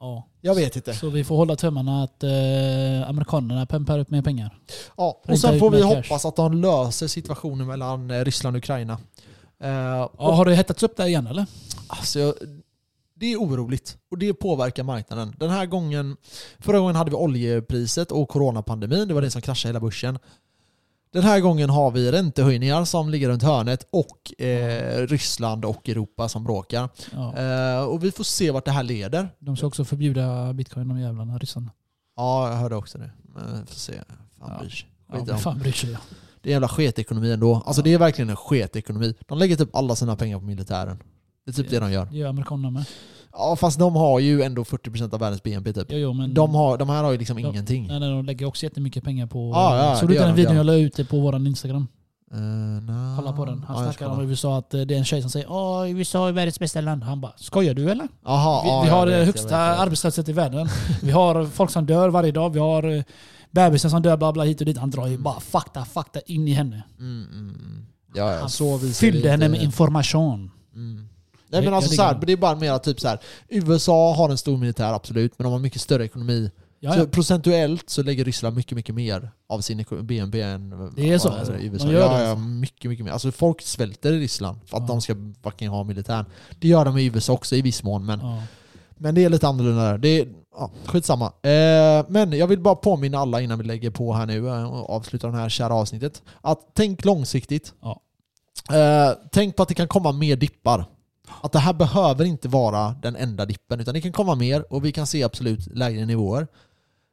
Ja. 0.00 0.28
Jag 0.40 0.54
vet 0.54 0.76
inte. 0.76 0.94
Så 0.94 1.10
vi 1.10 1.24
får 1.24 1.36
hålla 1.36 1.56
tummarna 1.56 2.02
att 2.02 2.22
eh, 2.22 3.08
amerikanerna 3.08 3.66
pumpar 3.66 3.98
upp 3.98 4.10
mer 4.10 4.22
pengar. 4.22 4.58
Ja, 4.96 5.22
och 5.28 5.38
sen 5.38 5.58
får 5.58 5.70
vi 5.70 5.82
hoppas 5.82 6.24
att 6.24 6.36
de 6.36 6.54
löser 6.54 7.06
situationen 7.06 7.66
mellan 7.66 8.10
eh, 8.10 8.24
Ryssland 8.24 8.56
och 8.56 8.58
Ukraina. 8.58 8.98
Eh, 9.62 9.68
Ja, 9.70 10.06
och, 10.16 10.36
har 10.36 10.44
det 10.44 10.54
hettats 10.54 10.82
upp 10.82 10.96
där 10.96 11.06
igen 11.06 11.26
eller? 11.26 11.46
alltså, 11.86 12.34
det 13.14 13.32
är 13.32 13.36
oroligt 13.36 13.98
och 14.10 14.18
det 14.18 14.34
påverkar 14.34 14.82
marknaden. 14.82 15.34
Den 15.38 15.50
här 15.50 15.66
gången, 15.66 16.16
förra 16.58 16.78
gången 16.78 16.96
hade 16.96 17.10
vi 17.10 17.16
oljepriset 17.16 18.12
och 18.12 18.28
coronapandemin, 18.28 19.08
det 19.08 19.14
var 19.14 19.22
det 19.22 19.30
som 19.30 19.42
kraschade 19.42 19.70
hela 19.70 19.80
börsen. 19.80 20.18
Den 21.10 21.22
här 21.22 21.40
gången 21.40 21.70
har 21.70 21.90
vi 21.90 22.12
räntehöjningar 22.12 22.84
som 22.84 23.10
ligger 23.10 23.28
runt 23.28 23.42
hörnet 23.42 23.86
och 23.90 24.42
eh, 24.42 25.06
Ryssland 25.06 25.64
och 25.64 25.88
Europa 25.88 26.28
som 26.28 26.44
bråkar. 26.44 26.88
Ja. 27.12 27.36
Eh, 27.36 27.84
och 27.84 28.04
vi 28.04 28.10
får 28.10 28.24
se 28.24 28.50
vart 28.50 28.64
det 28.64 28.70
här 28.70 28.82
leder. 28.82 29.28
De 29.38 29.56
ska 29.56 29.66
också 29.66 29.84
förbjuda 29.84 30.52
bitcoin, 30.52 30.88
de 30.88 31.00
jävlarna, 31.00 31.38
ryssarna. 31.38 31.70
Ja, 32.16 32.48
jag 32.50 32.56
hörde 32.56 32.76
också 32.76 32.98
det. 32.98 33.10
Men 33.34 33.60
vi 33.60 33.66
får 33.66 33.74
se. 33.74 33.92
Fan 34.38 34.50
Ja. 34.52 34.58
bryr 34.60 34.70
sig. 34.70 34.88
Ja, 35.12 35.24
men 35.26 35.38
fan 35.38 35.58
bryr 35.58 35.72
sig 35.72 35.90
jag. 35.90 36.00
Det 36.42 36.48
är 36.48 36.50
en 36.50 36.54
jävla 36.54 36.68
sketekonomi 36.68 37.32
ändå. 37.32 37.54
Alltså 37.66 37.80
Ja. 37.80 37.84
det 37.84 37.92
är 37.94 37.98
verkligen 37.98 38.30
en 38.30 38.36
sketekonomi. 38.36 39.14
De 39.26 39.38
lägger 39.38 39.56
typ 39.56 39.76
alla 39.76 39.96
sina 39.96 40.16
pengar 40.16 40.38
på 40.38 40.44
militären. 40.44 40.98
Det 41.44 41.50
är 41.50 41.54
typ 41.54 41.70
det 41.70 41.78
de 41.80 41.92
gör. 41.92 42.06
Det 42.06 42.16
gör 42.16 42.28
amerikanerna 42.28 42.70
med. 42.70 42.84
Ja 43.38 43.56
fast 43.56 43.78
de 43.78 43.96
har 43.96 44.20
ju 44.20 44.42
ändå 44.42 44.62
40% 44.62 45.14
av 45.14 45.20
världens 45.20 45.42
BNP 45.42 45.72
typ. 45.72 45.86
Jo, 45.90 45.98
jo, 45.98 46.12
men 46.12 46.34
De, 46.34 46.54
har, 46.54 46.78
de 46.78 46.88
här 46.88 47.02
har 47.04 47.12
ju 47.12 47.18
liksom 47.18 47.38
Ja. 47.38 47.48
ingenting. 47.48 47.86
nej, 47.86 48.00
nej, 48.00 48.08
de 48.10 48.24
lägger 48.24 48.46
också 48.46 48.66
jättemycket 48.66 49.04
pengar 49.04 49.26
på... 49.26 49.50
Ja, 49.54 49.76
ja, 49.76 49.96
Såg 49.96 50.08
du 50.08 50.14
den 50.14 50.28
de, 50.28 50.34
videon 50.34 50.56
jag 50.56 50.66
la 50.66 50.74
ut 50.74 51.08
på 51.08 51.20
vår 51.20 51.36
Instagram? 51.46 51.86
Uh, 52.34 52.40
nah. 52.82 53.16
Kolla 53.16 53.32
på 53.32 53.44
den. 53.44 53.64
Han 53.68 53.84
ja, 53.84 53.92
snackar 53.92 54.12
om. 54.12 54.30
USA, 54.30 54.58
att 54.58 54.74
eh, 54.74 54.80
det 54.80 54.94
är 54.94 54.98
en 54.98 55.04
tjej 55.04 55.20
som 55.22 55.30
säger 55.30 55.50
Åh, 55.52 55.90
USA 55.90 56.28
är 56.28 56.32
världens 56.32 56.58
bästa 56.58 56.80
land. 56.80 57.02
Han 57.02 57.20
bara, 57.20 57.32
skojar 57.36 57.74
du 57.74 57.90
eller? 57.90 58.08
Aha, 58.24 58.62
Vi, 58.64 58.68
ja, 58.70 58.82
vi 58.82 58.88
har 58.88 59.06
vet, 59.06 59.26
högsta 59.26 59.48
vet, 59.48 59.74
vet. 59.74 59.80
arbetslöshet 59.80 60.28
i 60.28 60.32
världen. 60.32 60.68
Vi 61.02 61.10
har 61.10 61.44
folk 61.46 61.70
som 61.70 61.86
dör 61.86 62.08
varje 62.08 62.32
dag. 62.32 62.50
Vi 62.52 62.58
har 62.58 62.96
eh, 62.96 63.02
bebisar 63.50 63.88
som 63.88 64.02
dör, 64.02 64.16
bla 64.16 64.32
bla 64.32 64.44
hit 64.44 64.60
och 64.60 64.66
dit. 64.66 64.78
Han 64.78 64.90
drar 64.90 65.06
ju 65.06 65.18
bara 65.18 65.40
fakta, 65.40 65.84
fakta 65.84 66.20
in 66.20 66.48
i 66.48 66.52
henne. 66.52 66.82
Mm, 66.98 67.26
mm, 67.32 67.54
mm. 67.54 67.86
Ja, 68.14 68.32
ja, 68.32 68.40
Han 68.40 68.50
så 68.50 68.78
Fyllde 68.78 69.30
henne 69.30 69.48
med 69.48 69.62
information. 69.62 70.50
Mm. 70.74 71.07
Nej 71.48 71.62
men 71.64 71.74
alltså 71.74 71.94
så 71.94 72.02
här, 72.02 72.18
det 72.26 72.32
är 72.32 72.36
bara 72.36 72.54
mer 72.54 72.78
typ 72.78 73.00
så 73.00 73.08
här. 73.08 73.18
USA 73.48 74.14
har 74.14 74.30
en 74.30 74.38
stor 74.38 74.56
militär 74.56 74.92
absolut, 74.92 75.38
men 75.38 75.44
de 75.44 75.52
har 75.52 75.58
mycket 75.60 75.80
större 75.82 76.04
ekonomi. 76.04 76.50
Ja, 76.80 76.92
Så 76.92 76.98
ja. 77.00 77.04
procentuellt 77.06 77.90
så 77.90 78.02
lägger 78.02 78.24
Ryssland 78.24 78.56
mycket, 78.56 78.76
mycket 78.76 78.94
mer 78.94 79.30
av 79.48 79.60
sin 79.60 79.84
BNP 80.02 80.40
än 80.40 80.92
Det 80.96 81.12
är 81.12 81.18
så, 81.18 81.28
alltså. 81.28 81.54
USA. 81.54 81.86
De 81.86 81.92
gör 81.92 82.00
ja, 82.00 82.08
det, 82.18 82.22
ja, 82.24 82.30
alltså. 82.30 82.44
mycket, 82.44 82.90
mycket 82.90 83.04
mer. 83.04 83.12
Alltså 83.12 83.32
folk 83.32 83.62
svälter 83.62 84.12
i 84.12 84.18
Ryssland 84.20 84.58
för 84.66 84.76
att 84.76 84.82
Ja. 84.82 84.86
de 84.88 85.00
ska 85.00 85.16
fucking 85.42 85.68
ha 85.68 85.84
militär. 85.84 86.24
Det 86.60 86.68
gör 86.68 86.84
de 86.84 86.98
i 86.98 87.04
USA 87.06 87.32
också 87.32 87.56
i 87.56 87.62
viss 87.62 87.82
mån, 87.82 88.06
men, 88.06 88.20
Ja. 88.20 88.42
men 88.96 89.14
det 89.14 89.24
är 89.24 89.28
lite 89.28 89.48
annorlunda 89.48 89.82
där. 89.82 89.98
Det 89.98 90.08
är, 90.08 90.28
ja, 90.56 90.70
skitsamma. 90.84 91.26
Eh, 91.26 92.06
men 92.08 92.32
jag 92.32 92.46
vill 92.46 92.60
bara 92.60 92.74
påminna 92.74 93.18
alla 93.18 93.40
innan 93.40 93.58
vi 93.58 93.64
lägger 93.64 93.90
på 93.90 94.12
här 94.12 94.26
nu 94.26 94.48
eh, 94.48 94.64
och 94.64 94.90
avslutar 94.90 95.28
det 95.30 95.36
här 95.36 95.48
kära 95.48 95.74
avsnittet. 95.74 96.22
Att 96.40 96.60
tänk 96.74 97.04
långsiktigt. 97.04 97.72
Ja. 97.82 98.00
Eh, 98.76 99.12
tänk 99.32 99.56
på 99.56 99.62
att 99.62 99.68
det 99.68 99.74
kan 99.74 99.88
komma 99.88 100.12
mer 100.12 100.36
dippar. 100.36 100.84
Att 101.42 101.52
det 101.52 101.58
här 101.58 101.72
behöver 101.72 102.24
inte 102.24 102.48
vara 102.48 102.94
den 103.02 103.16
enda 103.16 103.46
dippen, 103.46 103.80
utan 103.80 103.94
det 103.94 104.00
kan 104.00 104.12
komma 104.12 104.34
mer 104.34 104.72
och 104.72 104.84
vi 104.84 104.92
kan 104.92 105.06
se 105.06 105.24
absolut 105.24 105.76
lägre 105.76 106.06
nivåer. 106.06 106.46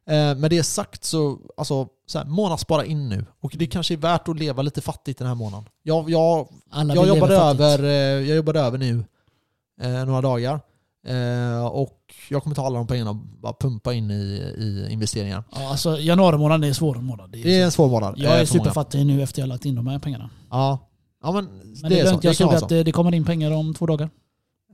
Eh, 0.08 0.34
med 0.34 0.50
det 0.50 0.62
sagt 0.62 1.04
så, 1.04 1.38
alltså, 1.56 1.88
så 2.06 2.18
här, 2.18 2.26
månadsspara 2.26 2.84
in 2.84 3.08
nu. 3.08 3.24
Och 3.40 3.52
det 3.58 3.66
kanske 3.66 3.94
är 3.94 3.98
värt 3.98 4.28
att 4.28 4.38
leva 4.38 4.62
lite 4.62 4.80
fattigt 4.80 5.18
den 5.18 5.28
här 5.28 5.34
månaden. 5.34 5.68
Jag, 5.82 6.10
jag, 6.10 6.48
Alla 6.70 6.94
jag, 6.94 7.08
jobbade, 7.08 7.36
över, 7.36 7.82
eh, 7.82 8.28
jag 8.28 8.36
jobbade 8.36 8.60
över 8.60 8.78
nu 8.78 9.04
eh, 9.82 10.04
några 10.04 10.20
dagar. 10.20 10.60
Eh, 11.06 11.66
och 11.66 11.98
jag 12.30 12.42
kommer 12.42 12.56
ta 12.56 12.66
alla 12.66 12.78
de 12.78 12.86
pengarna 12.86 13.10
och 13.10 13.16
bara 13.16 13.52
pumpa 13.60 13.92
in 13.92 14.10
i, 14.10 14.14
i 14.58 14.86
investeringar. 14.90 15.44
Ja, 15.52 15.70
alltså, 15.70 15.98
januari 15.98 16.38
månad 16.38 16.64
är 16.64 16.68
en 16.68 16.74
svår 16.74 16.94
månad. 16.94 17.30
Det 17.30 17.38
är 17.38 17.44
Det 17.44 17.60
är 17.60 17.64
en 17.64 17.72
svår 17.72 17.88
månad. 17.88 18.14
jag 18.18 18.34
eh, 18.34 18.40
är 18.40 18.44
superfattig 18.44 19.06
nu 19.06 19.22
efter 19.22 19.42
jag 19.42 19.48
lagt 19.48 19.64
in 19.64 19.74
de 19.74 19.86
här 19.86 19.98
pengarna. 19.98 20.30
Ja. 20.50 20.78
Ja, 21.26 21.32
men, 21.32 21.44
Men 21.82 21.90
det 21.90 22.00
är 22.00 22.04
lugnt, 22.04 22.24
jag 22.24 22.36
såg 22.36 22.54
att 22.54 22.68
det, 22.68 22.92
kommer 22.92 23.14
in 23.14 23.24
pengar 23.24 23.50
om 23.50 23.74
två 23.74 23.86
dagar. 23.86 24.10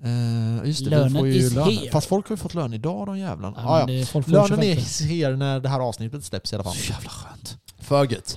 Eh, 0.05 0.67
just 0.69 0.85
det, 0.85 0.91
Lönen 0.91 1.13
får 1.13 1.27
ju 1.27 1.35
is 1.35 1.53
lön. 1.53 1.65
here. 1.69 1.91
Fast 1.91 2.07
folk 2.09 2.29
har 2.29 2.33
ju 2.33 2.39
fått 2.39 2.55
lön 2.55 2.75
idag 2.75 3.07
de 3.07 3.19
jävlarna. 3.19 3.57
Ja, 3.57 3.91
Ja, 3.91 4.07
ja. 4.15 4.23
Lönen 4.27 4.49
25. 4.49 4.61
är 4.61 5.07
here 5.07 5.37
när 5.37 5.61
det 5.61 5.69
här 5.69 5.81
avsnittet 5.81 6.25
släpps 6.25 6.53
i 6.53 6.57
alla 6.57 6.65
fall. 6.65 6.75
Så 6.75 6.93
jävla 6.93 7.11
skönt. 7.11 7.59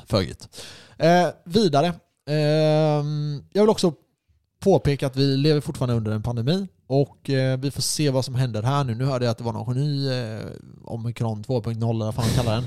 För 0.08 0.22
gött. 0.22 0.50
Eh, 0.98 1.28
vidare. 1.46 1.94
Ehm, 2.30 3.44
jag 3.54 3.64
vill 3.64 3.70
också 3.70 3.94
påpeka 4.60 5.08
att 5.08 5.16
vi 5.16 5.38
lever 5.38 5.62
fortfarande 5.62 5.96
under 5.96 6.12
en 6.12 6.24
pandemi 6.24 6.68
och 6.88 7.30
eh, 7.30 7.60
vi 7.60 7.72
får 7.72 7.82
se 7.82 8.10
vad 8.10 8.26
som 8.26 8.36
händer 8.36 8.64
här 8.64 8.84
nu. 8.84 8.96
Nu 8.96 9.06
hörde 9.06 9.26
jag 9.26 9.32
att 9.32 9.38
det 9.38 9.44
var 9.44 9.54
någon 9.54 9.76
ny 9.76 10.10
eh, 10.12 10.40
Omikron 10.84 11.44
2.0 11.44 11.90
eller 11.90 12.06
vad 12.06 12.16
fan 12.16 12.30
kallar 12.36 12.56
den. 12.56 12.66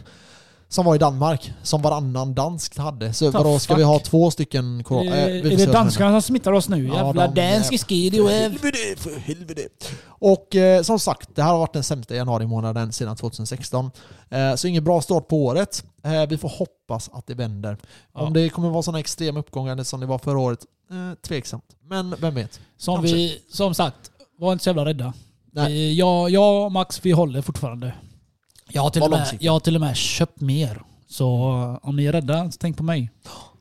Som 0.70 0.84
var 0.86 0.94
i 0.94 0.98
Danmark, 0.98 1.52
som 1.62 1.82
varannan 1.82 2.34
dansk 2.34 2.78
hade. 2.78 3.12
Så 3.12 3.32
The 3.32 3.38
vadå, 3.38 3.58
ska 3.58 3.74
vi 3.74 3.80
fuck? 3.82 3.86
ha 3.86 3.98
två 3.98 4.30
stycken 4.30 4.84
corona? 4.84 5.16
är, 5.16 5.36
Eh, 5.36 5.42
vi 5.42 5.52
är 5.54 5.56
det 5.66 5.72
danskarna 5.72 6.10
som 6.10 6.22
smittar 6.22 6.52
oss 6.52 6.68
nu? 6.68 6.86
Ja, 6.88 6.94
Jävla 7.06 7.28
de- 7.28 7.52
dansk 7.52 7.88
skid 7.88 8.20
och 8.20 8.28
Helvete, 8.30 8.76
för 8.96 9.18
helvete. 9.18 9.68
Och 10.06 10.56
eh, 10.56 10.82
som 10.82 10.98
sagt, 10.98 11.30
det 11.34 11.42
här 11.42 11.50
har 11.50 11.58
varit 11.58 11.72
den 11.72 11.82
sämsta 11.84 12.14
januari 12.14 12.46
månaden 12.46 12.92
sedan 12.92 13.16
2016. 13.16 13.90
Eh, 14.30 14.54
så 14.54 14.68
ingen 14.68 14.84
bra 14.84 15.00
start 15.00 15.28
på 15.28 15.44
året. 15.44 15.84
Eh, 16.04 16.26
vi 16.28 16.38
får 16.38 16.48
hoppas 16.48 17.10
att 17.12 17.26
det 17.26 17.34
vänder. 17.34 17.76
Ja. 18.14 18.20
Om 18.20 18.32
det 18.32 18.48
kommer 18.48 18.68
vara 18.70 18.82
sådana 18.82 19.00
extrema 19.00 19.40
uppgångar 19.40 19.82
som 19.84 20.00
det 20.00 20.06
var 20.06 20.18
förra 20.18 20.38
året, 20.38 20.60
eh, 20.90 21.18
tveksamt. 21.28 21.64
Men 21.88 22.14
vem 22.20 22.34
vet? 22.34 22.60
Som, 22.78 22.94
Kanske. 22.96 23.16
vi, 23.16 23.38
som 23.50 23.74
sagt, 23.74 24.10
var 24.38 24.52
inte 24.52 24.64
så 24.64 24.68
jävla 24.70 24.84
rädda. 24.84 25.12
Nej. 25.52 25.72
Vi- 25.72 25.94
Jag, 25.98 26.30
jag 26.30 26.64
och 26.64 26.72
Max, 26.72 27.00
vi 27.04 27.10
håller 27.12 27.42
fortfarande. 27.42 27.92
Jag 28.72 28.82
har 28.82 28.90
till, 28.90 29.02
och 29.02 29.10
med, 29.10 29.36
jag 29.40 29.52
har 29.52 29.60
till 29.60 29.74
och 29.74 29.80
med 29.80 29.96
köpt 29.96 30.40
mer. 30.40 30.82
Så 31.08 31.24
eh, 31.82 31.88
om 31.88 31.96
ni 31.96 32.04
är 32.06 32.12
rädda, 32.12 32.50
så 32.50 32.58
tänk 32.60 32.76
på 32.76 32.82
mig. 32.82 33.10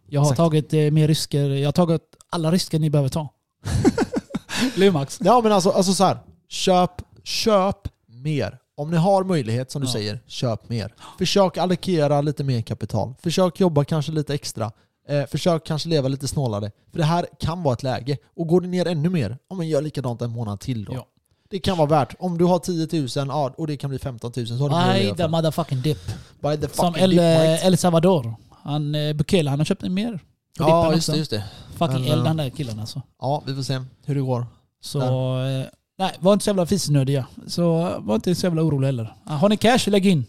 Jag 0.09 0.21
har 0.21 0.25
Exakt. 0.25 0.37
tagit 0.37 0.73
eh, 0.73 0.91
mer 0.91 1.07
risker. 1.07 1.49
Jag 1.49 1.67
har 1.67 1.71
tagit 1.71 2.01
alla 2.29 2.51
risker 2.51 2.79
ni 2.79 2.89
behöver 2.89 3.09
ta. 3.09 3.29
Eller 4.75 4.85
hur, 4.85 4.91
Max? 4.91 5.19
Ja 5.23 5.41
men 5.43 5.51
alltså, 5.51 5.69
alltså 5.69 5.93
så 5.93 6.03
här. 6.03 6.17
köp, 6.49 6.91
köp 7.23 7.87
mer. 8.07 8.57
Om 8.77 8.91
ni 8.91 8.97
har 8.97 9.23
möjlighet, 9.23 9.71
som 9.71 9.81
du 9.81 9.87
Ja. 9.87 9.93
säger, 9.93 10.19
köp 10.27 10.69
mer. 10.69 10.93
Försök 11.17 11.57
allokera 11.57 12.21
lite 12.21 12.43
mer 12.43 12.61
kapital. 12.61 13.13
Försök 13.21 13.59
jobba 13.59 13.83
kanske 13.83 14.11
lite 14.11 14.33
extra. 14.33 14.71
Eh, 15.09 15.25
försök 15.25 15.65
kanske 15.65 15.89
leva 15.89 16.07
lite 16.07 16.27
snålare. 16.27 16.71
För 16.91 16.97
det 16.97 17.05
här 17.05 17.25
kan 17.39 17.63
vara 17.63 17.73
ett 17.73 17.83
läge. 17.83 18.17
Och 18.37 18.47
går 18.47 18.61
det 18.61 18.67
ner 18.67 18.87
ännu 18.87 19.09
mer, 19.09 19.37
ja, 19.49 19.55
men 19.55 19.67
gör 19.67 19.81
likadant 19.81 20.21
en 20.21 20.29
månad 20.31 20.59
till 20.59 20.85
då. 20.85 20.93
Ja. 20.93 21.05
Det 21.49 21.59
kan 21.59 21.77
vara 21.77 21.87
värt. 21.87 22.15
Om 22.19 22.37
du 22.37 22.45
har 22.45 22.59
10 22.59 22.99
000 23.01 23.27
ja, 23.27 23.53
och 23.57 23.67
det 23.67 23.77
kan 23.77 23.89
bli 23.89 23.99
15 23.99 24.31
000 24.35 24.47
så 24.47 24.53
har 24.53 24.93
du 24.93 25.09
By 25.09 25.15
the 25.15 25.27
motherfucking 25.27 25.81
dip. 25.81 26.07
By 26.39 26.57
the 26.57 26.67
Som 26.67 26.95
El, 26.95 27.09
dip, 27.09 27.19
mate. 27.19 27.59
El 27.63 27.77
Salvador. 27.77 28.35
Han, 28.63 28.95
eh, 28.95 29.13
Bukele, 29.13 29.49
han 29.49 29.59
har 29.59 29.65
köpt 29.65 29.81
mer. 29.81 30.19
Ja, 30.59 30.93
just 30.93 31.11
det, 31.11 31.17
just 31.17 31.31
det. 31.31 31.43
Fucking 31.77 32.01
Men, 32.01 32.11
eld 32.11 32.19
eh, 32.19 32.23
den 32.23 32.37
där 32.37 32.49
killen 32.49 32.79
alltså. 32.79 33.01
Ja, 33.21 33.43
vi 33.45 33.55
får 33.55 33.63
se 33.63 33.81
hur 34.05 34.15
det 34.15 34.21
går. 34.21 34.45
Så, 34.81 34.99
eh, 34.99 35.65
nej, 35.97 36.11
var 36.19 36.33
inte 36.33 36.43
så 36.43 36.49
jävla 36.49 36.65
fisnödiga. 36.65 37.25
Så 37.47 37.87
eh, 37.87 37.99
var 37.99 38.15
inte 38.15 38.35
så 38.35 38.45
jävla 38.45 38.61
orolig 38.61 38.87
heller. 38.87 39.13
Har 39.25 39.49
ni 39.49 39.57
cash, 39.57 39.87
lägg 39.87 40.05
in. 40.05 40.25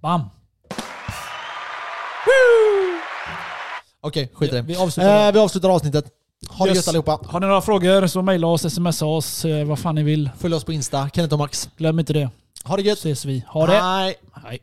Bam! 0.00 0.20
Okej, 4.00 4.30
skit 4.34 4.52
i 4.52 4.54
det. 4.54 4.62
Vi 4.62 4.76
avslutar. 4.76 5.26
Eh, 5.26 5.32
vi 5.32 5.38
avslutar 5.38 5.68
avsnittet. 5.68 6.04
Ha 6.50 6.64
det 6.64 6.70
Yes. 6.70 6.76
gött 6.78 6.88
allihopa. 6.88 7.18
Har 7.26 7.40
ni 7.40 7.46
några 7.46 7.60
frågor 7.60 8.06
så 8.06 8.22
mejla 8.22 8.46
oss, 8.46 8.74
smsa 8.74 9.06
oss, 9.06 9.44
eh, 9.44 9.64
vad 9.66 9.78
fan 9.78 9.94
ni 9.94 10.02
vill. 10.02 10.30
Följ 10.38 10.54
oss 10.54 10.64
på 10.64 10.72
Insta, 10.72 11.08
Kenneth 11.14 11.32
och 11.34 11.38
Max. 11.38 11.68
Glöm 11.76 11.98
inte 11.98 12.12
det. 12.12 12.30
Ha 12.64 12.76
det 12.76 12.82
gött. 12.82 12.98
Ses 12.98 13.24
vi. 13.24 13.44
Ha 13.48 13.66
det! 13.66 13.72
Hej. 13.80 14.14
Hej. 14.44 14.58